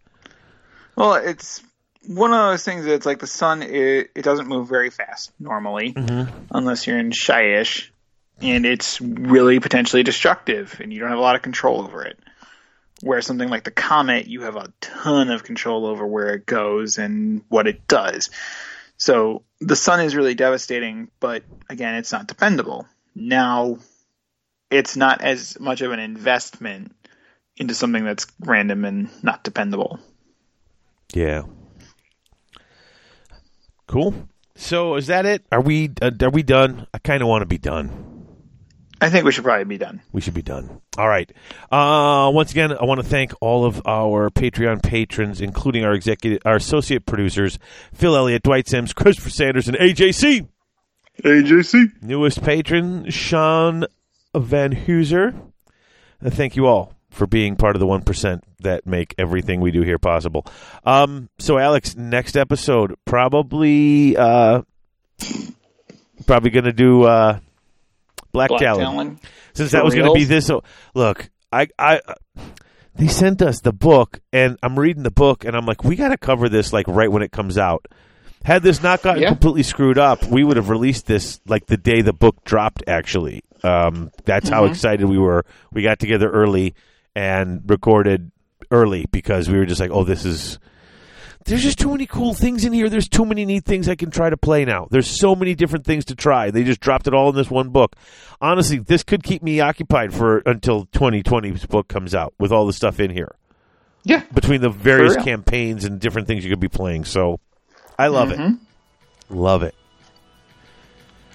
Well, 0.95 1.15
it's 1.15 1.61
one 2.07 2.31
of 2.31 2.37
those 2.37 2.63
things 2.63 2.85
that's 2.85 3.05
like 3.05 3.19
the 3.19 3.27
sun. 3.27 3.61
It, 3.61 4.11
it 4.15 4.21
doesn't 4.21 4.47
move 4.47 4.69
very 4.69 4.89
fast 4.89 5.31
normally, 5.39 5.93
mm-hmm. 5.93 6.31
unless 6.51 6.87
you're 6.87 6.97
in 6.97 7.11
Shyish, 7.11 7.89
and 8.41 8.65
it's 8.65 9.01
really 9.01 9.59
potentially 9.59 10.03
destructive, 10.03 10.79
and 10.81 10.93
you 10.93 10.99
don't 10.99 11.09
have 11.09 11.19
a 11.19 11.21
lot 11.21 11.35
of 11.35 11.41
control 11.41 11.81
over 11.81 12.03
it. 12.03 12.17
Where 13.03 13.21
something 13.21 13.49
like 13.49 13.63
the 13.63 13.71
comet, 13.71 14.25
you 14.27 14.41
have 14.41 14.55
a 14.55 14.71
ton 14.81 15.29
of 15.29 15.43
control 15.43 15.85
over 15.85 16.07
where 16.07 16.33
it 16.33 16.47
goes 16.47 16.97
and 16.97 17.43
what 17.49 17.67
it 17.67 17.87
does. 17.87 18.31
So 18.97 19.43
the 19.61 19.75
sun 19.75 20.01
is 20.01 20.15
really 20.15 20.35
devastating, 20.35 21.09
but 21.19 21.43
again, 21.69 21.95
it's 21.95 22.11
not 22.11 22.27
dependable. 22.27 22.87
Now, 23.15 23.77
it's 24.69 24.97
not 24.97 25.21
as 25.21 25.59
much 25.59 25.81
of 25.81 25.91
an 25.91 25.99
investment 25.99 26.93
into 27.55 27.73
something 27.73 28.03
that's 28.03 28.27
random 28.39 28.85
and 28.85 29.09
not 29.23 29.43
dependable. 29.43 29.99
Yeah. 31.13 31.43
Cool. 33.87 34.27
So 34.55 34.95
is 34.95 35.07
that 35.07 35.25
it? 35.25 35.45
Are 35.51 35.61
we 35.61 35.91
uh, 36.01 36.11
are 36.21 36.29
we 36.29 36.43
done? 36.43 36.87
I 36.93 36.97
kind 36.97 37.21
of 37.21 37.27
want 37.27 37.43
to 37.43 37.45
be 37.45 37.57
done. 37.57 38.16
I 38.99 39.09
think 39.09 39.25
we 39.25 39.31
should 39.31 39.43
probably 39.43 39.65
be 39.65 39.77
done. 39.77 40.01
We 40.11 40.21
should 40.21 40.33
be 40.33 40.41
done. 40.41 40.81
All 40.97 41.07
right. 41.07 41.31
Uh, 41.71 42.31
once 42.33 42.51
again, 42.51 42.71
I 42.71 42.83
want 42.85 42.99
to 42.99 43.05
thank 43.05 43.31
all 43.41 43.63
of 43.65 43.81
our 43.85 44.29
Patreon 44.31 44.81
patrons, 44.81 45.39
including 45.39 45.85
our 45.85 45.93
executive, 45.93 46.39
our 46.45 46.55
associate 46.55 47.05
producers, 47.05 47.59
Phil 47.93 48.15
Elliott, 48.15 48.43
Dwight 48.43 48.67
Sims, 48.67 48.93
Christopher 48.93 49.29
Sanders, 49.29 49.67
and 49.67 49.77
AJC. 49.77 50.47
AJC. 51.23 52.01
Newest 52.01 52.43
patron, 52.43 53.09
Sean 53.11 53.85
Van 54.35 54.73
Hooser. 54.73 55.35
Uh, 56.23 56.29
thank 56.29 56.55
you 56.55 56.65
all 56.65 56.93
for 57.11 57.27
being 57.27 57.55
part 57.55 57.75
of 57.75 57.79
the 57.79 57.85
1% 57.85 58.41
that 58.61 58.85
make 58.85 59.13
everything 59.17 59.61
we 59.61 59.71
do 59.71 59.81
here 59.81 59.99
possible. 59.99 60.45
Um, 60.85 61.29
so, 61.37 61.57
Alex, 61.57 61.95
next 61.95 62.35
episode, 62.35 62.95
probably 63.05 64.17
uh, 64.17 64.61
probably 66.25 66.49
going 66.49 66.65
to 66.65 66.73
do 66.73 67.03
uh, 67.03 67.39
Black, 68.37 68.49
Black 68.49 68.61
Talon. 68.61 68.81
Talon. 68.85 69.19
Since 69.53 69.71
For 69.71 69.77
that 69.77 69.85
was 69.85 69.93
going 69.95 70.07
to 70.07 70.13
be 70.13 70.23
this. 70.25 70.49
Look, 70.95 71.29
I, 71.51 71.67
I, 71.77 72.01
they 72.95 73.07
sent 73.07 73.41
us 73.41 73.61
the 73.61 73.73
book, 73.73 74.19
and 74.31 74.57
I'm 74.63 74.77
reading 74.77 75.03
the 75.03 75.11
book, 75.11 75.43
and 75.45 75.55
I'm 75.55 75.65
like, 75.65 75.83
we 75.83 75.95
got 75.95 76.09
to 76.09 76.17
cover 76.17 76.49
this 76.49 76.71
like 76.73 76.87
right 76.87 77.11
when 77.11 77.21
it 77.23 77.31
comes 77.31 77.57
out. 77.57 77.87
Had 78.43 78.63
this 78.63 78.81
not 78.81 79.01
gotten 79.01 79.23
Yeah. 79.23 79.29
completely 79.29 79.63
screwed 79.63 79.97
up, 79.97 80.23
we 80.25 80.43
would 80.43 80.57
have 80.57 80.69
released 80.69 81.05
this 81.07 81.39
like 81.47 81.65
the 81.65 81.75
day 81.77 82.01
the 82.01 82.13
book 82.13 82.43
dropped. 82.45 82.83
Actually, 82.87 83.43
um, 83.63 84.11
that's 84.25 84.47
how 84.49 84.63
Mm-hmm. 84.63 84.71
excited 84.71 85.05
we 85.05 85.17
were. 85.17 85.45
We 85.73 85.81
got 85.81 85.99
together 85.99 86.29
early 86.31 86.75
and 87.15 87.61
recorded 87.67 88.31
early 88.71 89.05
because 89.11 89.49
we 89.49 89.57
were 89.57 89.65
just 89.65 89.81
like, 89.81 89.91
"Oh, 89.91 90.03
this 90.03 90.23
is." 90.23 90.59
There's 91.47 91.63
just 91.63 91.79
too 91.79 91.91
many 91.91 92.05
cool 92.05 92.33
things 92.33 92.65
in 92.65 92.73
here. 92.73 92.89
There's 92.89 93.07
too 93.07 93.25
many 93.25 93.45
neat 93.45 93.63
things 93.63 93.87
I 93.87 93.95
can 93.95 94.11
try 94.11 94.29
to 94.29 94.35
play 94.37 94.65
now. 94.65 94.87
There's 94.91 95.07
so 95.07 95.33
many 95.33 95.55
different 95.55 95.85
things 95.85 96.03
to 96.05 96.15
try. 96.15 96.51
They 96.51 96.63
just 96.65 96.81
dropped 96.81 97.07
it 97.07 97.13
all 97.13 97.29
in 97.29 97.35
this 97.35 97.49
one 97.49 97.69
book. 97.69 97.95
Honestly, 98.41 98.79
this 98.79 99.01
could 99.03 99.23
keep 99.23 99.41
me 99.41 99.61
occupied 99.61 100.13
for 100.13 100.39
until 100.45 100.87
2020's 100.87 101.65
book 101.65 101.87
comes 101.87 102.13
out 102.13 102.33
with 102.37 102.51
all 102.51 102.65
the 102.67 102.73
stuff 102.73 102.99
in 102.99 103.11
here 103.11 103.33
Yeah. 104.03 104.23
between 104.33 104.59
the 104.61 104.69
various 104.69 105.15
campaigns 105.15 105.85
and 105.85 105.99
different 106.01 106.27
things 106.27 106.43
you 106.43 106.49
could 106.49 106.59
be 106.59 106.67
playing. 106.67 107.05
So 107.05 107.39
I 107.97 108.07
love 108.07 108.29
Mm-hmm. 108.29 108.53
it. 108.55 108.59
Love 109.29 109.63
it. 109.63 109.73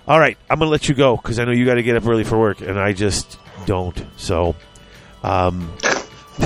All 0.06 0.18
right, 0.18 0.36
I'm 0.50 0.58
going 0.58 0.66
to 0.66 0.72
let 0.72 0.88
you 0.90 0.94
go 0.94 1.16
because 1.16 1.38
I 1.38 1.44
know 1.46 1.52
you 1.52 1.64
got 1.64 1.74
to 1.74 1.82
get 1.82 1.96
up 1.96 2.06
early 2.06 2.24
for 2.24 2.38
work, 2.38 2.60
and 2.60 2.78
I 2.78 2.92
just 2.92 3.38
don't. 3.66 4.04
So, 4.16 4.56
um, 5.22 5.72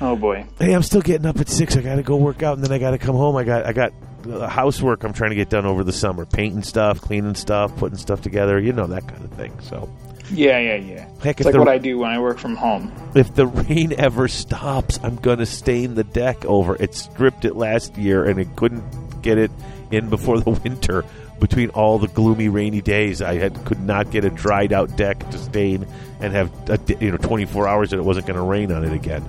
Oh 0.00 0.14
boy. 0.16 0.46
hey, 0.58 0.72
I'm 0.72 0.82
still 0.82 1.00
getting 1.00 1.26
up 1.26 1.38
at 1.40 1.48
six. 1.48 1.76
I 1.76 1.80
got 1.82 1.96
to 1.96 2.02
go 2.02 2.16
work 2.16 2.42
out, 2.42 2.56
and 2.56 2.64
then 2.64 2.72
I 2.72 2.78
got 2.78 2.92
to 2.92 2.98
come 2.98 3.16
home. 3.16 3.36
I 3.36 3.44
got 3.44 3.66
I 3.66 3.72
got 3.72 3.92
uh, 4.30 4.46
housework 4.48 5.02
I'm 5.04 5.12
trying 5.12 5.30
to 5.30 5.36
get 5.36 5.48
done 5.50 5.66
over 5.66 5.82
the 5.84 5.92
summer, 5.92 6.24
painting 6.24 6.62
stuff, 6.62 7.00
cleaning 7.00 7.34
stuff, 7.34 7.76
putting 7.76 7.98
stuff 7.98 8.20
together. 8.22 8.58
You 8.60 8.72
know 8.72 8.86
that 8.88 9.08
kind 9.08 9.24
of 9.24 9.32
thing. 9.32 9.52
So, 9.60 9.88
Yeah, 10.30 10.58
yeah, 10.58 10.76
yeah. 10.76 11.08
Heck, 11.22 11.40
it's 11.40 11.46
like 11.46 11.52
the- 11.54 11.58
what 11.58 11.68
I 11.68 11.78
do 11.78 11.98
when 11.98 12.10
I 12.10 12.20
work 12.20 12.38
from 12.38 12.54
home. 12.56 12.92
if 13.14 13.34
the 13.34 13.46
rain 13.46 13.92
ever 13.98 14.28
stops, 14.28 15.00
I'm 15.02 15.16
going 15.16 15.38
to 15.38 15.46
stain 15.46 15.94
the 15.94 16.04
deck 16.04 16.44
over. 16.44 16.76
It 16.76 16.94
stripped 16.94 17.44
it 17.44 17.56
last 17.56 17.96
year, 17.96 18.24
and 18.24 18.38
it 18.38 18.54
couldn't 18.56 19.22
get 19.22 19.38
it 19.38 19.50
in 19.90 20.10
before 20.10 20.38
the 20.40 20.50
winter. 20.64 21.04
between 21.40 21.70
all 21.70 21.98
the 21.98 22.08
gloomy, 22.08 22.48
rainy 22.48 22.80
days, 22.82 23.22
I 23.22 23.34
had 23.36 23.64
could 23.64 23.80
not 23.80 24.10
get 24.10 24.24
a 24.24 24.30
dried 24.30 24.72
out 24.72 24.96
deck 24.96 25.28
to 25.30 25.38
stain 25.38 25.86
and 26.20 26.32
have 26.32 26.50
a, 26.68 26.78
you 27.00 27.12
know 27.12 27.16
24 27.16 27.66
hours 27.68 27.90
that 27.90 27.98
it 27.98 28.04
wasn't 28.04 28.26
going 28.26 28.36
to 28.38 28.42
rain 28.44 28.70
on 28.72 28.84
it 28.84 28.92
again. 28.92 29.24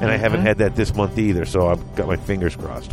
And 0.00 0.10
I 0.10 0.16
haven't 0.16 0.42
had 0.42 0.58
that 0.58 0.76
this 0.76 0.94
month 0.94 1.18
either, 1.18 1.44
so 1.44 1.68
I've 1.68 1.94
got 1.96 2.06
my 2.06 2.16
fingers 2.16 2.54
crossed. 2.54 2.92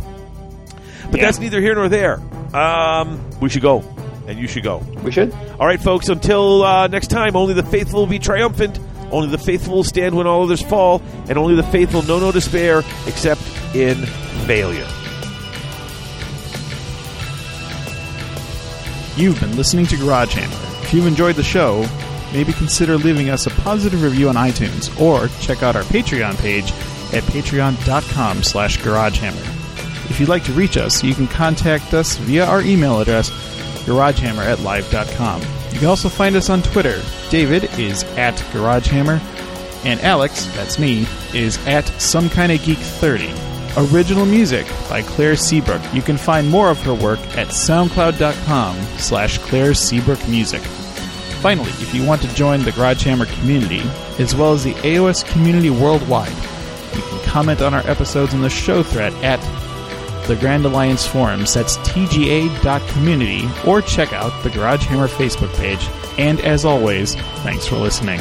But 1.10 1.20
Yeah. 1.20 1.26
that's 1.26 1.38
neither 1.38 1.60
here 1.60 1.74
nor 1.74 1.88
there. 1.88 2.20
Um, 2.52 3.20
we 3.40 3.48
should 3.48 3.62
go, 3.62 3.84
and 4.26 4.38
you 4.38 4.48
should 4.48 4.64
go. 4.64 4.78
We 5.04 5.12
should. 5.12 5.32
All 5.60 5.66
right, 5.66 5.80
folks. 5.80 6.08
Until 6.08 6.64
uh, 6.64 6.88
next 6.88 7.08
time, 7.08 7.36
only 7.36 7.54
the 7.54 7.62
faithful 7.62 8.00
will 8.00 8.06
be 8.08 8.18
triumphant. 8.18 8.78
Only 9.12 9.28
the 9.28 9.38
faithful 9.38 9.74
will 9.76 9.84
stand 9.84 10.16
when 10.16 10.26
all 10.26 10.42
others 10.42 10.60
fall, 10.62 11.00
and 11.28 11.38
only 11.38 11.54
the 11.54 11.62
faithful 11.62 12.02
know 12.02 12.18
no 12.18 12.32
despair 12.32 12.82
except 13.06 13.40
in 13.74 13.94
failure. 14.46 14.86
You've 19.16 19.40
been 19.40 19.56
listening 19.56 19.86
to 19.86 19.96
Garage 19.96 20.34
Hammer. 20.34 20.82
If 20.84 20.92
you've 20.92 21.06
enjoyed 21.06 21.36
the 21.36 21.42
show, 21.42 21.86
maybe 22.34 22.52
consider 22.52 22.96
leaving 22.98 23.30
us 23.30 23.46
a 23.46 23.50
positive 23.50 24.02
review 24.02 24.28
on 24.28 24.34
iTunes 24.34 24.90
or 25.00 25.28
check 25.40 25.62
out 25.62 25.74
our 25.74 25.82
Patreon 25.84 26.36
page 26.38 26.70
at 27.12 27.22
patreon.com 27.24 28.42
slash 28.42 28.78
garagehammer. 28.78 29.52
If 30.10 30.20
you'd 30.20 30.28
like 30.28 30.44
to 30.44 30.52
reach 30.52 30.76
us, 30.76 31.02
you 31.02 31.14
can 31.14 31.26
contact 31.26 31.92
us 31.92 32.16
via 32.16 32.44
our 32.44 32.62
email 32.62 33.00
address, 33.00 33.30
garagehammer 33.84 34.44
at 34.44 34.60
live.com. 34.60 35.42
You 35.72 35.78
can 35.80 35.88
also 35.88 36.08
find 36.08 36.36
us 36.36 36.48
on 36.48 36.62
Twitter. 36.62 37.02
David 37.30 37.64
is 37.78 38.04
at 38.16 38.34
garagehammer, 38.52 39.20
and 39.84 40.00
Alex, 40.00 40.46
that's 40.54 40.78
me, 40.78 41.06
is 41.34 41.58
at 41.66 41.86
some 42.00 42.30
kind 42.30 42.52
of 42.52 42.62
geek 42.62 42.78
30. 42.78 43.32
Original 43.76 44.24
music 44.24 44.66
by 44.88 45.02
Claire 45.02 45.36
Seabrook. 45.36 45.82
You 45.92 46.00
can 46.00 46.16
find 46.16 46.48
more 46.48 46.70
of 46.70 46.80
her 46.82 46.94
work 46.94 47.20
at 47.36 47.48
soundcloud.com 47.48 48.76
slash 48.98 49.38
Claire 49.38 49.74
Seabrook 49.74 50.26
Music. 50.28 50.62
Finally, 51.42 51.70
if 51.72 51.94
you 51.94 52.04
want 52.06 52.22
to 52.22 52.34
join 52.34 52.62
the 52.62 52.72
Garage 52.72 53.04
Hammer 53.04 53.26
community, 53.26 53.82
as 54.18 54.34
well 54.34 54.54
as 54.54 54.64
the 54.64 54.72
AOS 54.74 55.26
community 55.30 55.68
worldwide, 55.68 56.32
comment 57.26 57.60
on 57.60 57.74
our 57.74 57.86
episodes 57.86 58.32
in 58.32 58.40
the 58.40 58.50
show 58.50 58.82
thread 58.82 59.12
at 59.24 59.40
the 60.26 60.36
Grand 60.36 60.64
Alliance 60.64 61.06
forums. 61.06 61.54
That's 61.54 61.76
tga.community, 61.78 63.48
or 63.66 63.82
check 63.82 64.12
out 64.12 64.42
the 64.42 64.50
Garage 64.50 64.84
Hammer 64.86 65.08
Facebook 65.08 65.54
page. 65.56 65.88
And 66.18 66.40
as 66.40 66.64
always, 66.64 67.14
thanks 67.44 67.66
for 67.66 67.76
listening. 67.76 68.20